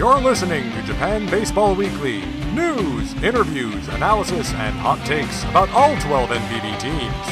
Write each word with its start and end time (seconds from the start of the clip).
You're 0.00 0.18
listening 0.18 0.62
to 0.72 0.82
Japan 0.84 1.26
Baseball 1.26 1.74
Weekly. 1.74 2.24
News, 2.54 3.12
interviews, 3.22 3.86
analysis, 3.88 4.50
and 4.54 4.74
hot 4.74 5.04
takes 5.06 5.42
about 5.44 5.68
all 5.72 5.94
12 6.00 6.30
NPB 6.30 6.80
teams. 6.80 7.26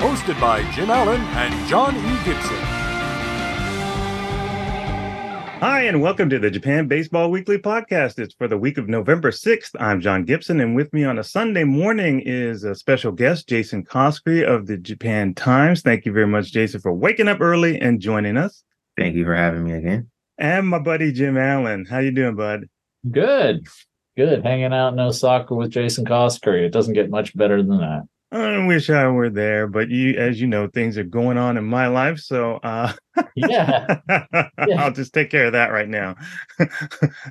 Hosted 0.00 0.40
by 0.40 0.62
Jim 0.72 0.88
Allen 0.88 1.20
and 1.20 1.68
John 1.68 1.94
E. 1.94 2.24
Gibson. 2.24 2.56
Hi, 5.60 5.82
and 5.82 6.00
welcome 6.00 6.30
to 6.30 6.38
the 6.38 6.50
Japan 6.50 6.88
Baseball 6.88 7.30
Weekly 7.30 7.58
podcast. 7.58 8.18
It's 8.18 8.32
for 8.32 8.48
the 8.48 8.56
week 8.56 8.78
of 8.78 8.88
November 8.88 9.30
6th. 9.30 9.72
I'm 9.78 10.00
John 10.00 10.24
Gibson, 10.24 10.58
and 10.60 10.74
with 10.74 10.90
me 10.94 11.04
on 11.04 11.18
a 11.18 11.22
Sunday 11.22 11.64
morning 11.64 12.22
is 12.24 12.64
a 12.64 12.74
special 12.74 13.12
guest, 13.12 13.46
Jason 13.46 13.84
Coskrey 13.84 14.42
of 14.42 14.66
the 14.66 14.78
Japan 14.78 15.34
Times. 15.34 15.82
Thank 15.82 16.06
you 16.06 16.12
very 16.12 16.26
much, 16.26 16.50
Jason, 16.50 16.80
for 16.80 16.94
waking 16.94 17.28
up 17.28 17.42
early 17.42 17.78
and 17.78 18.00
joining 18.00 18.38
us. 18.38 18.64
Thank 18.96 19.16
you 19.16 19.26
for 19.26 19.36
having 19.36 19.64
me 19.64 19.74
again. 19.74 20.10
And 20.38 20.68
my 20.68 20.78
buddy 20.78 21.12
Jim 21.12 21.36
Allen. 21.36 21.86
How 21.86 21.98
you 21.98 22.10
doing, 22.10 22.36
bud? 22.36 22.68
Good. 23.10 23.66
Good. 24.16 24.44
Hanging 24.44 24.72
out 24.72 24.92
in 24.92 25.00
Osaka 25.00 25.54
with 25.54 25.70
Jason 25.70 26.04
Coskrey. 26.04 26.64
It 26.64 26.72
doesn't 26.72 26.94
get 26.94 27.10
much 27.10 27.36
better 27.36 27.62
than 27.62 27.78
that. 27.78 28.02
I 28.32 28.66
wish 28.66 28.90
I 28.90 29.06
were 29.06 29.30
there, 29.30 29.66
but 29.66 29.88
you, 29.88 30.14
as 30.14 30.40
you 30.40 30.46
know, 30.46 30.66
things 30.66 30.98
are 30.98 31.04
going 31.04 31.38
on 31.38 31.56
in 31.56 31.64
my 31.64 31.86
life, 31.86 32.18
so 32.18 32.56
uh, 32.56 32.92
yeah. 33.36 34.00
yeah, 34.08 34.48
I'll 34.78 34.92
just 34.92 35.14
take 35.14 35.30
care 35.30 35.46
of 35.46 35.52
that 35.52 35.70
right 35.70 35.88
now. 35.88 36.16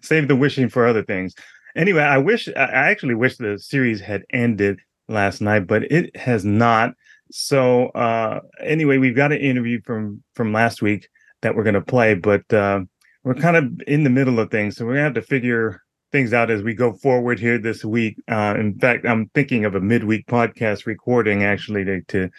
Save 0.01 0.29
the 0.29 0.37
wishing 0.37 0.69
for 0.69 0.87
other 0.87 1.03
things. 1.03 1.35
Anyway, 1.75 2.01
I 2.01 2.17
wish 2.17 2.47
I 2.47 2.69
actually 2.71 3.15
wish 3.15 3.37
the 3.37 3.59
series 3.59 3.99
had 3.99 4.23
ended 4.31 4.79
last 5.09 5.41
night, 5.41 5.67
but 5.67 5.83
it 5.91 6.15
has 6.15 6.45
not. 6.45 6.93
So 7.29 7.87
uh, 7.89 8.39
anyway, 8.63 8.97
we've 8.97 9.15
got 9.15 9.33
an 9.33 9.39
interview 9.39 9.81
from 9.83 10.23
from 10.33 10.53
last 10.53 10.81
week 10.81 11.09
that 11.41 11.55
we're 11.55 11.63
going 11.63 11.73
to 11.75 11.81
play, 11.81 12.13
but 12.13 12.51
uh, 12.53 12.81
we're 13.25 13.33
kind 13.33 13.57
of 13.57 13.81
in 13.87 14.03
the 14.03 14.09
middle 14.09 14.39
of 14.39 14.49
things, 14.51 14.77
so 14.77 14.85
we're 14.85 14.93
gonna 14.93 15.03
have 15.03 15.13
to 15.15 15.21
figure 15.21 15.81
things 16.11 16.31
out 16.31 16.49
as 16.49 16.63
we 16.63 16.73
go 16.73 16.93
forward 16.93 17.39
here 17.39 17.57
this 17.57 17.83
week. 17.83 18.15
Uh, 18.29 18.55
in 18.57 18.79
fact, 18.79 19.05
I'm 19.05 19.29
thinking 19.33 19.65
of 19.65 19.75
a 19.75 19.81
midweek 19.81 20.27
podcast 20.27 20.85
recording 20.85 21.43
actually 21.43 21.83
to, 21.83 22.01
to 22.03 22.29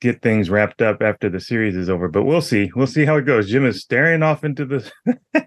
get 0.00 0.22
things 0.22 0.50
wrapped 0.50 0.82
up 0.82 1.02
after 1.02 1.28
the 1.28 1.38
series 1.38 1.76
is 1.76 1.88
over. 1.88 2.08
But 2.08 2.24
we'll 2.24 2.40
see. 2.40 2.72
We'll 2.74 2.88
see 2.88 3.04
how 3.04 3.18
it 3.18 3.26
goes. 3.26 3.48
Jim 3.48 3.64
is 3.64 3.82
staring 3.82 4.24
off 4.24 4.42
into 4.42 4.64
the 4.64 4.90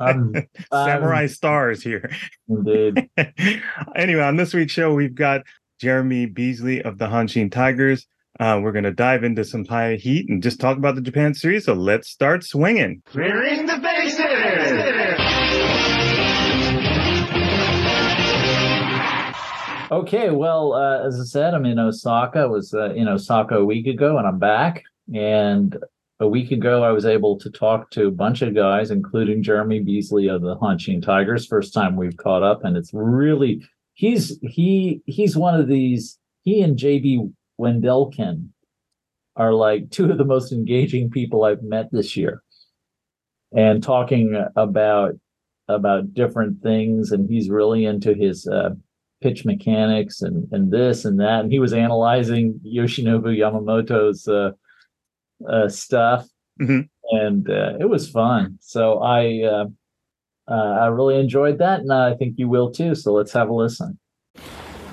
Um, 0.00 0.34
samurai 0.72 1.22
um, 1.22 1.28
stars 1.28 1.82
here. 1.82 2.10
Indeed. 2.48 3.10
anyway, 3.96 4.22
on 4.22 4.36
this 4.36 4.54
week's 4.54 4.72
show, 4.72 4.94
we've 4.94 5.14
got 5.14 5.42
Jeremy 5.80 6.26
Beasley 6.26 6.82
of 6.82 6.98
the 6.98 7.06
Hanshin 7.06 7.50
Tigers. 7.50 8.06
Uh, 8.40 8.58
we're 8.60 8.72
going 8.72 8.84
to 8.84 8.92
dive 8.92 9.22
into 9.22 9.44
some 9.44 9.64
high 9.64 9.94
heat 9.94 10.28
and 10.28 10.42
just 10.42 10.60
talk 10.60 10.76
about 10.76 10.96
the 10.96 11.00
Japan 11.00 11.34
series. 11.34 11.66
So 11.66 11.74
let's 11.74 12.08
start 12.08 12.42
swinging. 12.42 13.00
Clearing 13.06 13.66
the 13.66 13.78
bases! 13.78 14.20
Okay, 19.92 20.30
well, 20.30 20.72
uh, 20.72 21.06
as 21.06 21.20
I 21.20 21.24
said, 21.24 21.54
I'm 21.54 21.66
in 21.66 21.78
Osaka. 21.78 22.40
I 22.40 22.46
was 22.46 22.74
uh, 22.74 22.92
in 22.94 23.06
Osaka 23.06 23.56
a 23.56 23.64
week 23.64 23.86
ago, 23.86 24.18
and 24.18 24.26
I'm 24.26 24.40
back. 24.40 24.82
And 25.14 25.76
a 26.18 26.26
week 26.26 26.50
ago, 26.50 26.82
I 26.82 26.90
was 26.90 27.06
able 27.06 27.38
to 27.38 27.50
talk 27.50 27.90
to 27.92 28.08
a 28.08 28.10
bunch 28.10 28.42
of 28.42 28.54
guys, 28.56 28.90
including 28.90 29.44
Jeremy 29.44 29.78
Beasley 29.80 30.26
of 30.28 30.42
the 30.42 30.56
Hanshin 30.56 31.00
Tigers. 31.00 31.46
First 31.46 31.72
time 31.72 31.94
we've 31.94 32.16
caught 32.16 32.42
up, 32.42 32.64
and 32.64 32.76
it's 32.76 32.90
really 32.92 33.64
he's 33.92 34.36
he 34.42 35.02
he's 35.06 35.36
one 35.36 35.60
of 35.60 35.68
these. 35.68 36.18
He 36.42 36.62
and 36.62 36.76
JB 36.76 37.32
Wendelken 37.60 38.48
are 39.36 39.52
like 39.52 39.90
two 39.90 40.10
of 40.10 40.18
the 40.18 40.24
most 40.24 40.52
engaging 40.52 41.10
people 41.10 41.44
I've 41.44 41.62
met 41.62 41.90
this 41.92 42.16
year, 42.16 42.42
and 43.52 43.82
talking 43.82 44.44
about 44.56 45.14
about 45.68 46.12
different 46.12 46.62
things. 46.62 47.10
And 47.12 47.28
he's 47.28 47.48
really 47.50 47.84
into 47.84 48.14
his. 48.14 48.46
Uh, 48.46 48.70
pitch 49.22 49.46
mechanics 49.46 50.20
and 50.20 50.46
and 50.52 50.70
this 50.70 51.06
and 51.06 51.18
that 51.18 51.40
and 51.40 51.50
he 51.50 51.58
was 51.58 51.72
analyzing 51.72 52.60
yoshinobu 52.62 53.34
yamamoto's 53.34 54.28
uh, 54.28 54.50
uh 55.48 55.66
stuff 55.66 56.28
Mhm. 56.60 56.88
and 57.10 57.48
uh, 57.48 57.72
it 57.80 57.88
was 57.88 58.10
fun 58.10 58.58
so 58.60 58.98
i 58.98 59.42
uh, 59.42 59.64
uh 60.46 60.72
i 60.82 60.86
really 60.88 61.18
enjoyed 61.18 61.56
that 61.56 61.80
and 61.80 61.90
i 61.90 62.12
think 62.14 62.34
you 62.36 62.48
will 62.50 62.70
too 62.70 62.94
so 62.94 63.14
let's 63.14 63.32
have 63.32 63.48
a 63.48 63.54
listen 63.54 63.98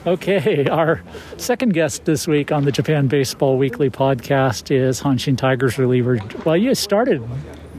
Okay, 0.05 0.65
our 0.67 1.03
second 1.37 1.75
guest 1.75 2.05
this 2.05 2.27
week 2.27 2.51
on 2.51 2.65
the 2.65 2.71
Japan 2.71 3.07
Baseball 3.07 3.57
Weekly 3.57 3.91
podcast 3.91 4.71
is 4.71 4.99
Hanshin 5.01 5.37
Tigers 5.37 5.77
reliever. 5.77 6.19
Well, 6.43 6.57
you 6.57 6.73
started 6.73 7.21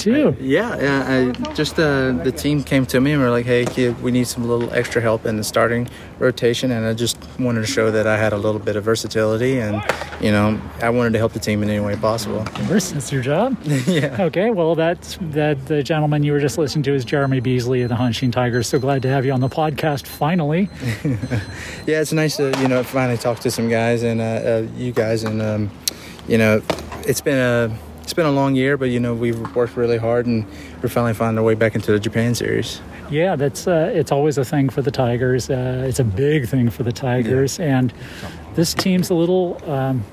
too. 0.03 0.37
Yeah, 0.41 0.79
yeah. 0.81 1.07
I 1.09 1.55
just 1.55 1.79
uh, 1.79 2.13
the 2.13 2.33
team 2.33 2.63
came 2.63 2.85
to 2.87 3.01
me 3.01 3.13
and 3.13 3.23
were 3.23 3.31
like, 3.31 3.47
"Hey, 3.47 3.65
kid, 3.65 4.03
we 4.03 4.11
need 4.11 4.27
some 4.27 4.49
little 4.49 4.73
extra 4.73 5.01
help 5.01 5.25
in 5.27 5.37
the 5.37 5.45
starting 5.45 5.89
rotation," 6.19 6.71
and 6.71 6.85
I 6.87 6.95
just 6.95 7.19
wanted 7.39 7.61
to 7.61 7.67
show 7.67 7.91
that 7.91 8.07
I 8.07 8.17
had 8.17 8.33
a 8.33 8.37
little 8.37 8.61
bit 8.61 8.77
of 8.77 8.85
versatility, 8.85 9.59
and 9.61 9.83
you 10.21 10.31
know, 10.31 10.61
I 10.81 10.91
wanted 10.91 11.13
to 11.13 11.19
help 11.19 11.33
the 11.33 11.39
team 11.39 11.63
in 11.63 11.71
any 11.71 11.81
way 11.81 11.97
possible. 11.97 12.45
That's 12.69 13.13
your 13.13 13.23
job. 13.23 13.57
yeah. 13.87 14.17
Okay, 14.21 14.51
well, 14.51 14.75
that's 14.75 15.19
that. 15.21 15.67
The 15.67 15.83
gentleman 15.83 16.23
you 16.23 16.33
were 16.33 16.41
just 16.41 16.59
listening 16.59 16.83
to 16.85 16.95
is 16.95 17.05
Jeremy 17.05 17.41
Beasley 17.41 17.83
of 17.83 17.89
the 17.89 17.95
Hanshin 17.97 18.33
Tigers. 18.33 18.67
So 18.69 18.79
glad 18.79 19.03
to 19.03 19.09
have 19.09 19.25
you 19.25 19.33
on 19.33 19.41
the 19.41 19.49
podcast 19.49 20.07
finally. 20.07 20.69
Yeah, 21.87 22.01
it's 22.01 22.13
nice 22.13 22.37
to 22.37 22.57
you 22.61 22.69
know 22.69 22.83
finally 22.85 23.19
talk 23.19 23.41
to 23.41 23.51
some 23.51 23.69
guys 23.69 24.03
and 24.03 24.21
uh, 24.21 24.25
uh, 24.25 24.67
you 24.77 24.93
guys, 24.93 25.25
and 25.25 25.43
um, 25.43 25.71
you 26.29 26.39
know, 26.39 26.63
it's 27.07 27.21
been 27.21 27.39
a 27.39 27.77
it's 28.13 28.17
been 28.19 28.27
a 28.27 28.31
long 28.31 28.55
year, 28.55 28.77
but 28.77 28.91
you 28.91 29.01
know 29.01 29.15
we've 29.15 29.41
worked 29.57 29.75
really 29.75 29.97
hard 29.97 30.27
and 30.27 30.45
we're 30.83 30.91
finally 30.91 31.15
finding 31.15 31.39
our 31.39 31.45
way 31.45 31.55
back 31.55 31.75
into 31.75 31.93
the 31.93 31.99
Japan 31.99 32.35
series. 32.35 32.79
Yeah, 33.09 33.37
that's 33.37 33.67
uh, 33.67 33.91
it's 33.95 34.13
always 34.13 34.37
a 34.37 34.45
thing 34.45 34.69
for 34.69 34.83
the 34.83 34.91
Tigers. 34.91 35.49
Uh, 35.49 35.87
it's 35.89 35.99
a 35.99 36.05
big 36.05 36.47
thing 36.47 36.69
for 36.69 36.83
the 36.83 36.93
Tigers, 36.93 37.59
and 37.59 37.91
this 38.55 38.75
team's 38.75 39.09
a 39.09 39.15
little. 39.15 39.59
Um, 39.65 40.05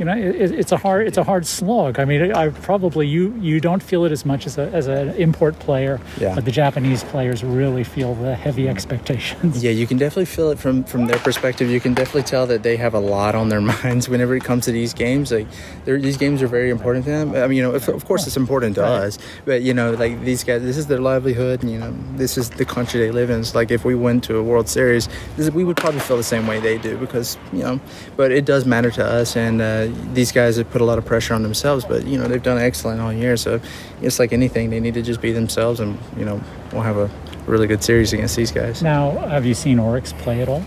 you 0.00 0.06
know, 0.06 0.16
it, 0.16 0.50
it's 0.52 0.72
a 0.72 0.76
hard 0.78 1.06
it's 1.06 1.18
a 1.18 1.24
hard 1.24 1.46
slog. 1.46 1.98
I 2.00 2.04
mean, 2.06 2.32
I 2.32 2.48
probably 2.48 3.06
you 3.06 3.34
you 3.40 3.60
don't 3.60 3.82
feel 3.82 4.04
it 4.06 4.12
as 4.12 4.24
much 4.24 4.46
as 4.46 4.58
a, 4.58 4.62
as 4.72 4.86
an 4.88 5.10
import 5.16 5.58
player, 5.58 6.00
Yeah. 6.18 6.34
but 6.34 6.44
the 6.46 6.50
Japanese 6.50 7.04
players 7.04 7.44
really 7.44 7.84
feel 7.84 8.14
the 8.14 8.34
heavy 8.34 8.68
expectations. 8.68 9.62
Yeah, 9.62 9.70
you 9.72 9.86
can 9.86 9.98
definitely 9.98 10.24
feel 10.26 10.50
it 10.50 10.58
from 10.58 10.84
from 10.84 11.06
their 11.06 11.18
perspective. 11.18 11.68
You 11.70 11.80
can 11.80 11.94
definitely 11.94 12.22
tell 12.24 12.46
that 12.46 12.62
they 12.62 12.76
have 12.76 12.94
a 12.94 12.98
lot 13.00 13.34
on 13.34 13.48
their 13.50 13.60
minds 13.84 14.08
whenever 14.08 14.34
it 14.34 14.42
comes 14.44 14.64
to 14.64 14.72
these 14.72 14.94
games. 14.94 15.30
Like, 15.30 15.46
they're- 15.84 16.00
these 16.00 16.16
games 16.16 16.42
are 16.42 16.48
very 16.48 16.70
important 16.70 17.04
to 17.04 17.10
them. 17.10 17.34
I 17.34 17.46
mean, 17.46 17.58
you 17.58 17.62
know, 17.62 17.72
of, 17.74 17.88
of 17.88 18.04
course, 18.06 18.26
it's 18.26 18.36
important 18.38 18.74
to 18.76 18.84
us, 18.84 19.18
but 19.44 19.60
you 19.62 19.74
know, 19.74 19.92
like 19.92 20.14
these 20.24 20.42
guys, 20.44 20.62
this 20.62 20.76
is 20.78 20.86
their 20.86 21.00
livelihood. 21.00 21.62
And, 21.62 21.70
you 21.70 21.78
know, 21.78 21.92
this 22.16 22.38
is 22.38 22.48
the 22.50 22.64
country 22.64 23.00
they 23.00 23.10
live 23.10 23.28
in. 23.30 23.40
It's 23.40 23.54
like 23.54 23.70
if 23.70 23.84
we 23.84 23.94
went 23.94 24.24
to 24.24 24.36
a 24.36 24.42
World 24.42 24.68
Series, 24.68 25.08
this, 25.36 25.50
we 25.50 25.62
would 25.64 25.76
probably 25.76 26.00
feel 26.00 26.16
the 26.16 26.22
same 26.34 26.46
way 26.46 26.58
they 26.60 26.78
do 26.78 26.96
because 26.96 27.36
you 27.52 27.62
know. 27.62 27.80
But 28.16 28.32
it 28.32 28.44
does 28.46 28.64
matter 28.64 28.90
to 28.92 29.04
us, 29.04 29.36
and 29.36 29.60
uh, 29.60 29.84
these 30.14 30.32
guys 30.32 30.56
have 30.56 30.70
put 30.70 30.80
a 30.80 30.84
lot 30.84 30.98
of 30.98 31.04
pressure 31.04 31.34
on 31.34 31.42
themselves. 31.42 31.84
But 31.84 32.06
you 32.06 32.18
know, 32.18 32.26
they've 32.28 32.42
done 32.42 32.58
excellent 32.58 33.00
all 33.00 33.12
year. 33.12 33.36
So 33.36 33.60
it's 34.02 34.18
like 34.18 34.32
anything, 34.32 34.70
they 34.70 34.80
need 34.80 34.94
to 34.94 35.02
just 35.02 35.20
be 35.20 35.32
themselves, 35.32 35.80
and 35.80 35.98
you 36.16 36.24
know, 36.24 36.40
we'll 36.72 36.82
have 36.82 36.96
a 36.96 37.10
really 37.46 37.66
good 37.66 37.82
series 37.82 38.12
against 38.12 38.36
these 38.36 38.52
guys. 38.52 38.82
Now, 38.82 39.10
have 39.28 39.44
you 39.46 39.54
seen 39.54 39.78
Orix 39.78 40.16
play 40.18 40.40
at 40.42 40.48
all? 40.48 40.64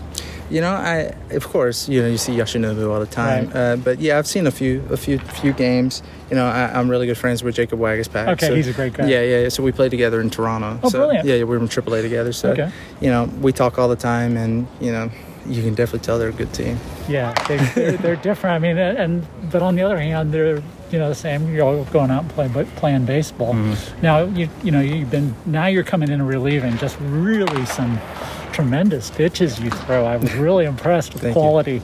You 0.50 0.60
know, 0.60 0.70
I 0.72 1.14
of 1.30 1.48
course 1.48 1.88
you 1.88 2.02
know 2.02 2.06
you 2.08 2.18
see 2.18 2.32
Yoshinobu 2.32 2.92
all 2.92 3.00
the 3.00 3.06
time, 3.06 3.46
Right. 3.46 3.56
uh, 3.56 3.76
but 3.76 3.98
yeah, 3.98 4.18
I've 4.18 4.26
seen 4.26 4.46
a 4.46 4.50
few 4.50 4.84
a 4.90 4.96
few 4.96 5.18
few 5.18 5.54
games. 5.54 6.02
You 6.30 6.36
know, 6.36 6.44
I, 6.46 6.70
I'm 6.78 6.90
really 6.90 7.06
good 7.06 7.16
friends 7.16 7.42
with 7.42 7.54
Jacob 7.54 7.78
Waguespack. 7.80 8.28
Okay, 8.34 8.54
he's 8.54 8.68
a 8.68 8.74
great 8.74 8.92
guy. 8.92 9.06
Yeah, 9.08 9.22
yeah. 9.22 9.40
yeah. 9.40 9.48
So 9.48 9.62
we 9.62 9.72
play 9.72 9.88
together 9.88 10.20
in 10.20 10.28
Toronto. 10.28 10.78
Oh, 10.82 10.90
so, 10.90 10.98
brilliant. 10.98 11.26
Yeah, 11.26 11.36
yeah, 11.36 11.44
we're 11.44 11.56
in 11.56 11.66
AAA 11.68 12.02
together. 12.02 12.32
So 12.32 12.50
Okay. 12.50 12.70
you 13.00 13.08
know, 13.10 13.24
we 13.40 13.52
talk 13.52 13.78
all 13.78 13.88
the 13.88 13.96
time, 13.96 14.36
and 14.36 14.66
you 14.80 14.92
know, 14.92 15.10
you 15.46 15.62
can 15.62 15.74
definitely 15.74 16.04
tell 16.04 16.18
they're 16.18 16.28
a 16.28 16.32
good 16.32 16.52
team. 16.52 16.78
Yeah, 17.08 17.32
they, 17.46 17.56
they're, 17.74 17.96
they're 17.96 18.16
different. 18.16 18.54
I 18.54 18.58
mean, 18.58 18.78
uh, 18.78 18.94
and 18.98 19.26
but 19.50 19.62
on 19.62 19.74
the 19.76 19.82
other 19.82 19.98
hand, 19.98 20.32
they're 20.32 20.62
you 20.90 20.98
know 20.98 21.08
the 21.08 21.14
same. 21.14 21.52
You're 21.52 21.64
all 21.64 21.84
going 21.84 22.10
out 22.10 22.22
and 22.22 22.30
play, 22.30 22.48
but 22.48 22.66
playing 22.76 23.04
baseball. 23.04 23.54
Mm-hmm. 23.54 24.02
Now 24.02 24.24
you 24.24 24.48
you 24.62 24.70
know 24.70 24.80
you've 24.80 25.10
been 25.10 25.34
now 25.46 25.66
you're 25.66 25.84
coming 25.84 26.08
in 26.08 26.20
and 26.20 26.28
relieving 26.28 26.76
just 26.78 26.96
really 27.00 27.64
some 27.66 28.00
tremendous 28.52 29.10
pitches 29.10 29.58
you 29.58 29.70
throw. 29.70 30.06
I 30.06 30.16
was 30.16 30.32
really 30.34 30.64
impressed 30.64 31.12
with 31.12 31.22
the 31.22 31.32
Thank 31.32 31.36
you. 31.36 31.40
quality. 31.40 31.82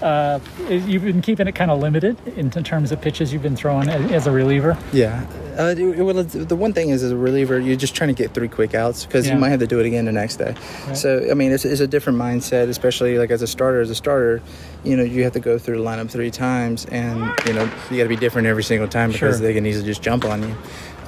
Uh, 0.00 0.38
you've 0.68 1.02
been 1.02 1.22
keeping 1.22 1.48
it 1.48 1.56
kind 1.56 1.72
of 1.72 1.80
limited 1.80 2.16
in 2.38 2.50
terms 2.50 2.92
of 2.92 3.00
pitches 3.00 3.32
you've 3.32 3.42
been 3.42 3.56
throwing 3.56 3.88
as 3.88 4.28
a 4.28 4.30
reliever. 4.30 4.78
Yeah. 4.92 5.26
Uh, 5.58 5.74
well, 5.76 6.22
the 6.22 6.54
one 6.54 6.72
thing 6.72 6.90
is, 6.90 7.02
as 7.02 7.10
a 7.10 7.16
reliever, 7.16 7.58
you're 7.58 7.74
just 7.76 7.96
trying 7.96 8.08
to 8.08 8.14
get 8.14 8.32
three 8.32 8.46
quick 8.46 8.74
outs 8.74 9.04
because 9.04 9.26
Yeah. 9.26 9.34
you 9.34 9.40
might 9.40 9.48
have 9.48 9.58
to 9.58 9.66
do 9.66 9.80
it 9.80 9.86
again 9.86 10.04
the 10.04 10.12
next 10.12 10.36
day. 10.36 10.54
So, 10.94 11.26
I 11.28 11.34
mean, 11.34 11.50
it's, 11.50 11.64
it's 11.64 11.80
a 11.80 11.86
different 11.88 12.16
mindset, 12.16 12.68
especially 12.68 13.18
like 13.18 13.32
as 13.32 13.42
a 13.42 13.48
starter. 13.48 13.80
As 13.80 13.90
a 13.90 13.94
starter, 13.96 14.40
you 14.84 14.96
know, 14.96 15.02
you 15.02 15.24
have 15.24 15.32
to 15.32 15.40
go 15.40 15.58
through 15.58 15.78
the 15.78 15.82
lineup 15.84 16.10
three 16.10 16.30
times, 16.30 16.86
and 16.86 17.18
you 17.44 17.54
know, 17.54 17.64
you 17.90 17.96
got 17.96 18.04
to 18.04 18.08
be 18.08 18.14
different 18.14 18.46
every 18.46 18.62
single 18.62 18.86
time 18.86 19.10
because 19.10 19.38
Sure. 19.38 19.46
they 19.48 19.52
can 19.52 19.66
easily 19.66 19.84
just 19.86 20.00
jump 20.00 20.24
on 20.24 20.42
you. 20.44 20.54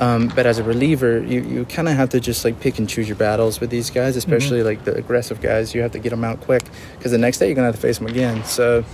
Um, 0.01 0.33
but 0.35 0.47
as 0.47 0.59
a 0.59 0.65
reliever, 0.65 1.21
you, 1.23 1.43
you 1.43 1.65
kind 1.67 1.89
of 1.89 1.95
have 1.95 2.09
to 2.11 2.19
just 2.21 2.45
like 2.45 2.59
pick 2.59 2.79
and 2.81 2.89
choose 2.89 3.07
your 3.07 3.17
battles 3.19 3.61
with 3.61 3.71
these 3.71 3.89
guys, 3.91 4.17
especially 4.17 4.65
like 4.65 4.85
the 4.85 4.95
aggressive 4.97 5.41
guys. 5.41 5.75
You 5.77 5.83
have 5.83 5.93
to 5.93 5.99
get 6.01 6.11
them 6.11 6.25
out 6.25 6.41
quick 6.41 6.65
because 6.99 7.13
the 7.13 7.19
next 7.19 7.39
day 7.39 7.47
you're 7.47 7.55
gonna 7.55 7.67
have 7.69 7.77
to 7.77 7.81
face 7.81 7.99
them 7.99 8.09
again. 8.09 8.43
So. 8.45 8.85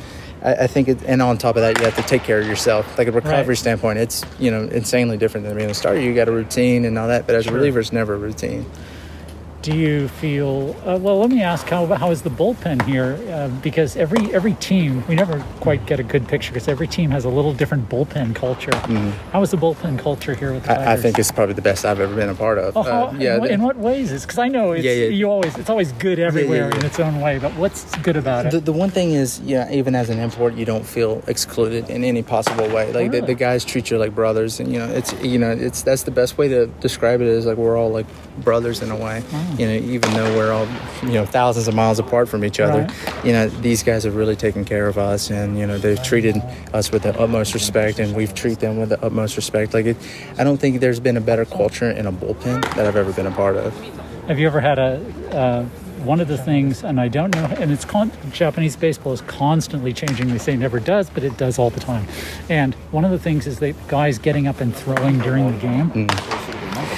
I, 0.43 0.55
I 0.55 0.67
think, 0.67 0.89
it, 0.89 0.99
and 1.07 1.21
on 1.23 1.39
top 1.39 1.57
of 1.57 1.63
that, 1.63 1.79
you 1.79 1.85
have 1.85 1.97
to 1.97 2.03
take 2.03 2.23
care 2.23 2.41
of 2.41 2.47
yourself. 2.47 2.99
Like 2.99 3.09
a 3.09 3.13
recovery 3.13 3.49
Right. 3.49 3.59
standpoint, 3.59 3.99
it's 3.99 4.23
you 4.39 4.51
know 4.51 4.65
insanely 4.65 5.17
different 5.17 5.47
than 5.47 5.57
being 5.57 5.71
a 5.71 5.75
starter. 5.75 6.01
You 6.01 6.15
got 6.15 6.29
a 6.29 6.33
routine 6.33 6.85
and 6.85 6.99
all 6.99 7.09
that, 7.09 7.27
but 7.27 7.35
as 7.35 7.47
a 7.47 7.53
reliever, 7.53 7.81
it's 7.81 7.93
never 7.93 8.15
a 8.15 8.19
routine. 8.19 8.67
Do 9.67 9.77
you 9.77 10.07
feel? 10.07 10.77
Uh, 10.87 10.97
well, 10.97 11.19
let 11.19 11.29
me 11.29 11.43
ask 11.43 11.67
how 11.69 11.87
how 11.87 12.13
is 12.13 12.23
the 12.23 12.31
bullpen 12.31 12.81
here? 12.87 13.19
Uh, 13.29 13.49
because 13.63 13.97
every 13.97 14.33
every 14.33 14.55
team, 14.55 15.05
we 15.09 15.17
never 15.17 15.41
quite 15.59 15.85
get 15.87 15.99
a 15.99 16.05
good 16.05 16.29
picture 16.29 16.53
because 16.53 16.69
every 16.69 16.87
team 16.87 17.11
has 17.11 17.25
a 17.25 17.29
little 17.29 17.53
different 17.53 17.89
bullpen 17.89 18.33
culture. 18.33 18.71
How 19.33 19.43
is 19.43 19.51
the 19.51 19.57
bullpen 19.57 19.99
culture 19.99 20.35
here 20.37 20.53
with 20.53 20.63
the 20.63 20.69
Tigers? 20.69 20.87
I, 20.87 20.93
I 20.93 20.97
think 20.97 21.19
it's 21.19 21.33
probably 21.33 21.55
the 21.57 21.63
best 21.63 21.85
I've 21.85 21.99
ever 21.99 22.15
been 22.15 22.29
a 22.29 22.35
part 22.35 22.59
of. 22.59 22.77
Oh, 22.77 22.83
how, 22.85 23.07
Uh, 23.09 23.15
yeah, 23.19 23.35
in, 23.35 23.41
what, 23.41 23.49
the- 23.49 23.55
in 23.55 23.63
what 23.63 23.77
ways 23.77 24.13
is 24.13 24.23
because 24.23 24.39
I 24.39 24.47
know 24.47 24.71
it's 24.71 24.85
Yeah, 24.85 24.93
yeah. 24.93 25.09
you 25.09 25.29
always 25.29 25.59
it's 25.59 25.69
always 25.69 25.91
good 26.07 26.21
everywhere 26.21 26.69
yeah. 26.71 26.77
in 26.79 26.85
its 26.87 27.01
own 27.01 27.21
way, 27.21 27.41
but 27.41 27.53
what's 27.57 27.83
good 28.07 28.17
about 28.17 28.47
it? 28.47 28.53
The, 28.53 28.61
the 28.61 28.73
one 28.73 28.91
thing 28.91 29.15
is, 29.15 29.41
yeah, 29.41 29.69
even 29.73 29.97
as 29.97 30.11
an 30.11 30.21
import, 30.21 30.55
you 30.55 30.65
don't 30.65 30.87
feel 30.87 31.25
excluded 31.27 31.91
in 31.91 32.05
any 32.05 32.23
possible 32.23 32.69
way. 32.69 32.93
Like 32.93 33.11
the, 33.11 33.19
Really? 33.23 33.27
the 33.27 33.35
guys 33.35 33.65
treat 33.65 33.91
you 33.91 33.99
like 33.99 34.15
brothers, 34.15 34.61
and 34.61 34.73
you 34.73 34.79
know, 34.79 34.89
it's 34.99 35.13
you 35.25 35.39
know, 35.41 35.51
it's 35.51 35.83
that's 35.83 36.05
the 36.05 36.13
best 36.13 36.39
way 36.39 36.47
to 36.55 36.67
describe 36.81 37.21
it 37.21 37.27
is 37.27 37.47
like 37.47 37.57
we're 37.57 37.77
all 37.77 37.91
like 37.91 38.07
brothers 38.45 38.81
in 38.81 38.91
a 38.93 38.97
way. 38.97 39.25
Oh. 39.33 39.56
You 39.59 39.67
know, 39.67 39.75
even 39.75 40.13
though 40.13 40.37
we're 40.37 40.53
all 40.53 40.67
you 41.03 41.15
know 41.15 41.25
thousands 41.27 41.69
of 41.69 41.75
miles 41.75 41.99
apart 41.99 42.29
from 42.29 42.45
each 42.45 42.61
other, 42.61 42.83
Right. 42.83 43.25
you 43.25 43.33
know, 43.33 43.49
these 43.49 43.83
guys 43.83 44.05
have 44.05 44.15
really 44.17 44.37
taken 44.37 44.65
care 44.65 44.87
of 44.89 44.99
us, 44.99 45.31
and 45.31 45.59
you 45.59 45.67
know, 45.67 45.79
they've 45.79 46.03
treated 46.03 46.37
us 46.75 46.91
with 46.93 47.03
the 47.05 47.19
utmost 47.21 47.55
respect, 47.55 47.99
and 47.99 48.15
we've 48.15 48.35
treated 48.35 48.61
them 48.61 48.77
with 48.79 48.91
the 48.91 49.05
utmost 49.05 49.37
respect. 49.37 49.75
Like 49.75 49.87
it, 49.87 49.97
I 50.39 50.45
don't 50.45 50.59
think 50.59 50.81
there's 50.81 51.01
been 51.01 51.17
a 51.17 51.21
better 51.21 51.45
culture 51.45 51.91
in 51.91 52.07
a 52.07 52.13
bullpen 52.13 52.63
that 52.75 52.87
I've 52.87 52.97
ever 52.97 53.13
been 53.13 53.27
a 53.27 53.31
part 53.33 53.57
of. 53.57 53.73
Have 54.29 54.39
you 54.39 54.47
ever 54.47 54.61
had 54.61 54.79
a 54.79 55.01
uh, 55.33 55.65
one 56.05 56.21
of 56.21 56.29
the 56.29 56.37
things, 56.39 56.85
and 56.85 57.01
I 57.01 57.09
don't 57.09 57.35
know, 57.35 57.47
and 57.59 57.73
it's 57.73 57.85
con- 57.85 58.13
Japanese 58.31 58.77
baseball 58.77 59.13
is 59.13 59.23
constantly 59.23 59.93
changing. 59.93 60.29
They 60.29 60.39
say 60.39 60.53
it 60.53 60.59
never 60.59 60.79
does, 60.79 61.11
but 61.11 61.25
it 61.25 61.37
does 61.37 61.59
all 61.59 61.71
the 61.71 61.81
time. 61.81 62.07
And 62.49 62.75
one 62.93 63.05
of 63.05 63.11
the 63.11 63.19
things 63.19 63.47
is 63.47 63.59
that 63.61 63.75
guys 63.89 64.19
getting 64.19 64.47
up 64.47 64.61
and 64.61 64.75
throwing 64.75 65.19
during 65.19 65.51
the 65.51 65.59
game. 65.59 65.91
Mm. 65.91 66.46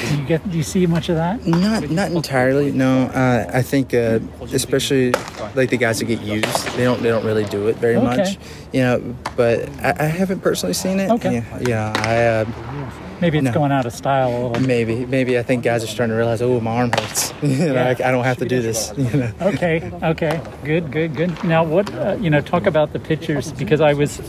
Do 0.08 0.16
you 0.16 0.24
get? 0.26 0.50
Do 0.50 0.56
you 0.56 0.62
see 0.62 0.86
much 0.86 1.08
of 1.08 1.16
that? 1.16 1.46
Not 1.46 1.90
not 1.90 2.10
entirely. 2.12 2.70
No, 2.72 3.04
uh, 3.06 3.50
I 3.52 3.62
think 3.62 3.94
uh, 3.94 4.20
especially 4.52 5.12
like 5.54 5.70
the 5.70 5.76
guys 5.76 5.98
that 5.98 6.04
get 6.06 6.20
used, 6.20 6.68
they 6.76 6.84
don't 6.84 7.02
they 7.02 7.08
don't 7.08 7.24
really 7.24 7.44
do 7.44 7.68
it 7.68 7.76
very 7.76 7.96
Okay. 7.96 8.04
much. 8.06 8.38
You 8.72 8.80
know, 8.82 9.16
but 9.36 9.68
I, 9.80 9.94
I 10.00 10.04
haven't 10.04 10.40
personally 10.40 10.74
seen 10.74 11.00
it. 11.00 11.10
Okay. 11.10 11.34
Yeah, 11.34 11.58
yeah 11.66 12.02
I 12.04 12.26
uh, 12.26 12.94
Maybe 13.20 13.38
it's 13.38 13.46
No. 13.46 13.52
going 13.52 13.72
out 13.72 13.84
of 13.84 13.92
style 13.92 14.28
a 14.28 14.38
little. 14.48 14.62
maybe 14.66 15.04
maybe 15.04 15.38
I 15.38 15.42
think 15.42 15.64
guys 15.64 15.82
are 15.82 15.88
starting 15.88 16.12
to 16.12 16.16
realize, 16.16 16.40
oh, 16.40 16.60
my 16.60 16.70
arm 16.76 16.90
hurts. 16.92 17.32
you 17.42 17.48
know, 17.66 17.74
Yeah. 17.74 17.88
I, 17.98 18.08
I 18.08 18.10
don't 18.12 18.22
have 18.24 18.36
to 18.38 18.44
do 18.46 18.62
this. 18.62 18.92
You 18.98 19.10
know. 19.20 19.32
Okay, 19.40 19.90
okay, 20.02 20.40
good, 20.64 20.92
good, 20.92 21.16
good. 21.16 21.42
Now, 21.44 21.64
what 21.64 21.92
uh, 21.94 22.16
you 22.20 22.30
know? 22.30 22.40
Talk 22.40 22.66
about 22.66 22.92
the 22.92 23.00
pitchers 23.00 23.50
because 23.52 23.80
I 23.80 23.92
was 23.94 24.20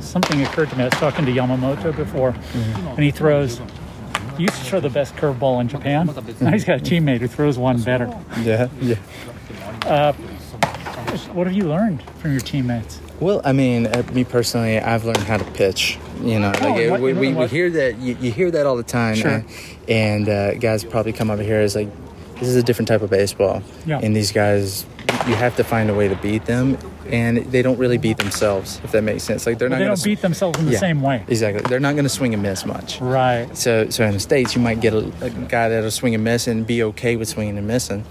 something 0.00 0.42
occurred 0.42 0.68
to 0.70 0.76
me. 0.76 0.82
I 0.82 0.86
was 0.88 0.94
talking 1.00 1.24
to 1.24 1.32
Yamamoto 1.32 1.96
before, 1.96 2.32
Mm-hmm. 2.32 2.86
and 2.88 2.98
he 3.04 3.10
throws. 3.10 3.60
He 4.36 4.42
used 4.44 4.56
to 4.56 4.64
throw 4.64 4.80
the 4.80 4.90
best 4.90 5.14
curveball 5.16 5.60
in 5.60 5.68
Japan. 5.68 6.06
Now 6.40 6.50
he's 6.50 6.64
got 6.64 6.80
a 6.80 6.82
teammate 6.82 7.20
who 7.20 7.28
throws 7.28 7.56
one 7.58 7.80
better. 7.82 8.06
Yeah, 8.42 8.68
yeah. 8.80 8.96
What 11.32 11.46
have 11.46 11.54
you 11.56 11.64
learned 11.68 12.02
from 12.18 12.32
your 12.32 12.40
teammates? 12.40 13.00
Well, 13.20 13.40
I 13.44 13.52
mean, 13.52 13.86
uh, 13.86 14.02
me 14.12 14.24
personally, 14.24 14.80
I've 14.80 15.04
learned 15.04 15.18
how 15.18 15.36
to 15.36 15.44
pitch. 15.52 15.98
You 16.20 16.40
know, 16.40 16.48
like 16.50 16.62
Oh, 16.62 16.86
uh, 16.86 16.90
what- 16.90 17.00
we, 17.00 17.12
we, 17.12 17.32
we 17.32 17.46
hear 17.46 17.70
that 17.70 17.98
you, 17.98 18.16
you 18.20 18.32
hear 18.32 18.50
that 18.50 18.66
all 18.66 18.76
the 18.76 18.82
time, 18.82 19.14
Sure. 19.14 19.30
uh, 19.38 19.42
and 19.88 20.28
uh, 20.28 20.54
guys 20.54 20.84
probably 20.84 21.12
come 21.12 21.30
over 21.30 21.42
here 21.42 21.60
as 21.60 21.76
like, 21.76 21.88
this 22.40 22.48
is 22.48 22.56
a 22.56 22.62
different 22.62 22.88
type 22.88 23.02
of 23.02 23.10
baseball, 23.10 23.62
Yeah. 23.86 24.00
and 24.02 24.16
these 24.16 24.32
guys, 24.32 24.84
you 25.28 25.34
have 25.36 25.54
to 25.56 25.64
find 25.64 25.90
a 25.90 25.94
way 25.94 26.08
to 26.08 26.16
beat 26.16 26.46
them, 26.46 26.76
and 27.10 27.38
they 27.38 27.62
don't 27.62 27.78
really 27.78 27.98
beat 27.98 28.18
themselves, 28.18 28.80
if 28.84 28.92
that 28.92 29.02
makes 29.02 29.22
sense. 29.22 29.46
Like 29.46 29.58
they're 29.58 29.68
Well, 29.68 29.78
not 29.78 29.84
they 29.84 29.88
don't 29.88 30.04
beat 30.04 30.22
themselves 30.22 30.58
in 30.58 30.66
the 30.66 30.72
yeah, 30.72 30.78
same 30.78 31.02
way. 31.02 31.24
Exactly, 31.28 31.62
they're 31.68 31.80
not 31.80 31.92
going 31.92 32.04
to 32.04 32.08
swing 32.08 32.34
and 32.34 32.42
miss 32.42 32.64
much. 32.64 33.00
Right. 33.00 33.48
So, 33.56 33.88
so 33.90 34.04
in 34.04 34.12
the 34.12 34.20
states, 34.20 34.54
you 34.54 34.60
might 34.62 34.80
get 34.80 34.92
a, 34.94 35.10
a 35.20 35.30
guy 35.30 35.68
that'll 35.68 35.90
swing 35.90 36.14
and 36.14 36.24
miss 36.24 36.46
and 36.46 36.66
be 36.66 36.82
okay 36.82 37.16
with 37.16 37.28
swinging 37.28 37.58
and 37.58 37.66
missing. 37.66 38.04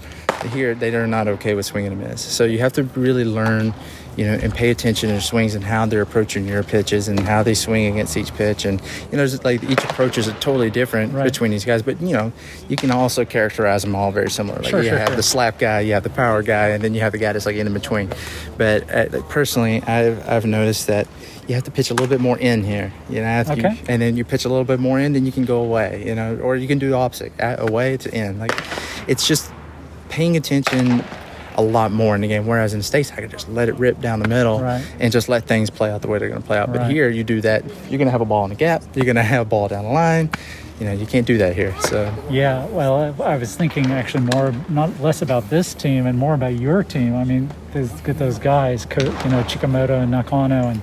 Here, 0.52 0.74
they 0.74 0.94
are 0.94 1.06
not 1.06 1.26
okay 1.28 1.54
with 1.54 1.66
swinging 1.66 1.92
and 1.92 2.00
miss. 2.02 2.20
So 2.20 2.44
you 2.44 2.58
have 2.58 2.72
to 2.74 2.82
really 2.94 3.24
learn, 3.24 3.72
you 4.16 4.26
know, 4.26 4.34
and 4.34 4.54
pay 4.54 4.70
attention 4.70 5.08
to 5.08 5.20
swings 5.20 5.54
and 5.54 5.64
how 5.64 5.86
they're 5.86 6.02
approaching 6.02 6.46
your 6.46 6.62
pitches 6.62 7.08
and 7.08 7.18
how 7.20 7.42
they 7.42 7.54
swing 7.54 7.86
against 7.92 8.16
each 8.16 8.32
pitch. 8.34 8.64
And 8.66 8.80
you 9.10 9.16
know, 9.16 9.24
it's 9.24 9.42
like 9.42 9.62
each 9.64 9.82
approach 9.84 10.18
is 10.18 10.26
totally 10.40 10.68
different 10.70 11.14
Right. 11.14 11.24
between 11.24 11.50
these 11.50 11.64
guys. 11.64 11.82
But 11.82 12.00
you 12.02 12.12
know, 12.12 12.30
you 12.68 12.76
can 12.76 12.90
also 12.90 13.24
characterize 13.24 13.82
them 13.82 13.96
all 13.96 14.12
very 14.12 14.30
similar. 14.30 14.58
Like 14.60 14.66
Sure, 14.70 14.82
you 14.82 14.90
sure, 14.90 14.98
have 14.98 15.08
sure. 15.08 15.16
the 15.16 15.22
slap 15.22 15.58
guy, 15.58 15.80
you 15.80 15.94
have 15.94 16.02
the 16.02 16.10
power 16.10 16.42
guy, 16.42 16.68
and 16.68 16.84
then 16.84 16.92
you 16.94 17.00
have 17.00 17.12
the 17.12 17.18
guy 17.18 17.32
that's 17.32 17.46
like 17.46 17.56
in 17.56 17.72
between. 17.72 18.10
But 18.58 18.90
uh, 18.94 19.22
personally, 19.30 19.82
I've 19.82 20.28
I've 20.28 20.44
noticed 20.46 20.86
that. 20.88 21.08
You 21.46 21.54
have 21.56 21.64
to 21.64 21.70
pitch 21.70 21.90
a 21.90 21.92
little 21.92 22.06
bit 22.06 22.20
more 22.22 22.38
in 22.38 22.64
here, 22.64 22.90
you 23.10 23.16
know. 23.20 23.26
After 23.26 23.60
you- 23.60 23.76
and 23.86 24.00
then 24.00 24.16
you 24.16 24.24
pitch 24.24 24.46
a 24.46 24.48
little 24.48 24.64
bit 24.64 24.80
more 24.80 24.98
in, 24.98 25.12
then 25.12 25.26
you 25.26 25.32
can 25.32 25.44
go 25.44 25.60
away, 25.62 26.02
you 26.06 26.14
know, 26.14 26.36
or 26.42 26.56
you 26.56 26.66
can 26.66 26.78
do 26.78 26.88
the 26.88 26.96
opposite, 26.96 27.32
away 27.38 27.98
to 27.98 28.14
in. 28.16 28.38
Like, 28.38 28.52
it's 29.06 29.28
just 29.28 29.52
paying 30.14 30.36
attention 30.36 31.02
a 31.56 31.62
lot 31.62 31.90
more 31.90 32.14
in 32.14 32.20
the 32.20 32.28
game. 32.28 32.46
Whereas 32.46 32.72
in 32.72 32.78
the 32.80 32.84
states, 32.84 33.10
I 33.12 33.16
could 33.16 33.30
just 33.30 33.48
let 33.48 33.68
it 33.68 33.74
rip 33.76 34.00
down 34.00 34.20
the 34.20 34.28
middle 34.28 34.60
Right. 34.60 34.84
and 35.00 35.12
just 35.12 35.28
let 35.28 35.44
things 35.46 35.70
play 35.70 35.90
out 35.90 36.02
the 36.02 36.08
way 36.08 36.18
they're 36.20 36.28
going 36.28 36.40
to 36.40 36.46
play 36.46 36.56
out. 36.58 36.72
But 36.72 36.82
Right. 36.82 36.90
here, 36.90 37.08
you 37.08 37.24
do 37.24 37.40
that, 37.42 37.64
you're 37.88 37.98
going 37.98 38.06
to 38.06 38.12
have 38.12 38.20
a 38.20 38.24
ball 38.24 38.44
in 38.44 38.50
the 38.50 38.56
gap, 38.56 38.82
you're 38.94 39.04
going 39.04 39.16
to 39.16 39.22
have 39.24 39.42
a 39.42 39.44
ball 39.44 39.66
down 39.68 39.84
the 39.84 39.90
line. 39.90 40.30
You 40.80 40.86
know, 40.86 40.92
you 40.92 41.06
can't 41.06 41.26
do 41.26 41.38
that 41.38 41.54
here. 41.54 41.72
So 41.80 42.12
Yeah, 42.30 42.64
well, 42.66 43.14
I, 43.20 43.34
I 43.34 43.36
was 43.36 43.54
thinking 43.54 43.92
actually 43.92 44.24
more, 44.34 44.52
not 44.68 45.00
less 45.00 45.22
about 45.22 45.48
this 45.50 45.72
team 45.74 46.06
and 46.06 46.18
more 46.18 46.34
about 46.34 46.54
your 46.58 46.82
team. 46.82 47.14
I 47.14 47.22
mean, 47.24 47.50
get 48.04 48.18
those 48.18 48.38
guys, 48.40 48.86
you 48.98 49.04
know, 49.30 49.42
Chikamoto 49.44 50.02
and 50.02 50.10
Nakano 50.10 50.68
and 50.68 50.80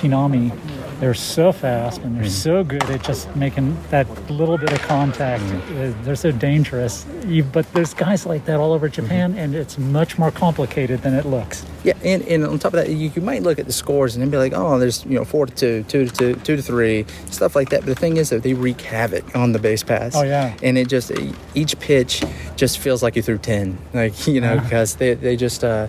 Kinami. 0.00 0.50
They're 0.98 1.14
so 1.14 1.50
fast 1.50 2.02
and 2.02 2.14
they're 2.14 2.28
so 2.28 2.62
good 2.62 2.82
at 2.84 3.02
just 3.02 3.34
making 3.34 3.74
that 3.88 4.06
little 4.30 4.58
bit 4.58 4.70
of 4.70 4.82
contact. 4.82 5.42
Uh, 5.44 5.94
They're 6.02 6.14
so 6.14 6.30
dangerous. 6.30 7.06
You, 7.24 7.42
but 7.42 7.70
there's 7.72 7.94
guys 7.94 8.26
like 8.26 8.44
that 8.44 8.60
all 8.60 8.74
over 8.74 8.86
Japan, 8.86 9.34
and 9.38 9.54
it's 9.54 9.78
much 9.78 10.18
more 10.18 10.30
complicated 10.30 11.00
than 11.00 11.14
it 11.14 11.24
looks. 11.24 11.64
Yeah, 11.84 11.94
and, 12.04 12.22
and 12.24 12.44
on 12.44 12.58
top 12.58 12.74
of 12.74 12.84
that, 12.84 12.90
you, 12.90 13.10
you 13.14 13.22
might 13.22 13.42
look 13.42 13.58
at 13.58 13.64
the 13.64 13.72
scores 13.72 14.14
and 14.14 14.20
then 14.20 14.28
be 14.28 14.36
like, 14.36 14.52
oh, 14.54 14.78
there's 14.78 15.02
you 15.06 15.14
know 15.18 15.24
four 15.24 15.46
to 15.46 15.54
two, 15.54 15.84
two 15.84 16.04
to 16.06 16.12
two, 16.14 16.34
two 16.34 16.56
to 16.56 16.62
three, 16.62 17.06
stuff 17.30 17.56
like 17.56 17.70
that. 17.70 17.80
But 17.80 17.86
the 17.86 17.94
thing 17.94 18.18
is 18.18 18.28
that 18.28 18.42
they 18.42 18.52
wreak 18.52 18.82
havoc 18.82 19.34
on 19.34 19.52
the 19.52 19.58
base 19.58 19.82
pass. 19.82 20.14
Oh, 20.14 20.22
yeah. 20.22 20.54
and 20.62 20.76
it 20.76 20.88
just 20.88 21.12
each 21.54 21.78
pitch 21.80 22.22
just 22.56 22.78
feels 22.78 23.02
like 23.02 23.16
you 23.16 23.22
threw 23.22 23.38
ten, 23.38 23.78
like 23.94 24.26
you 24.26 24.42
know, 24.42 24.60
because 24.60 24.96
they 24.96 25.14
they 25.14 25.34
just 25.36 25.64
uh, 25.64 25.86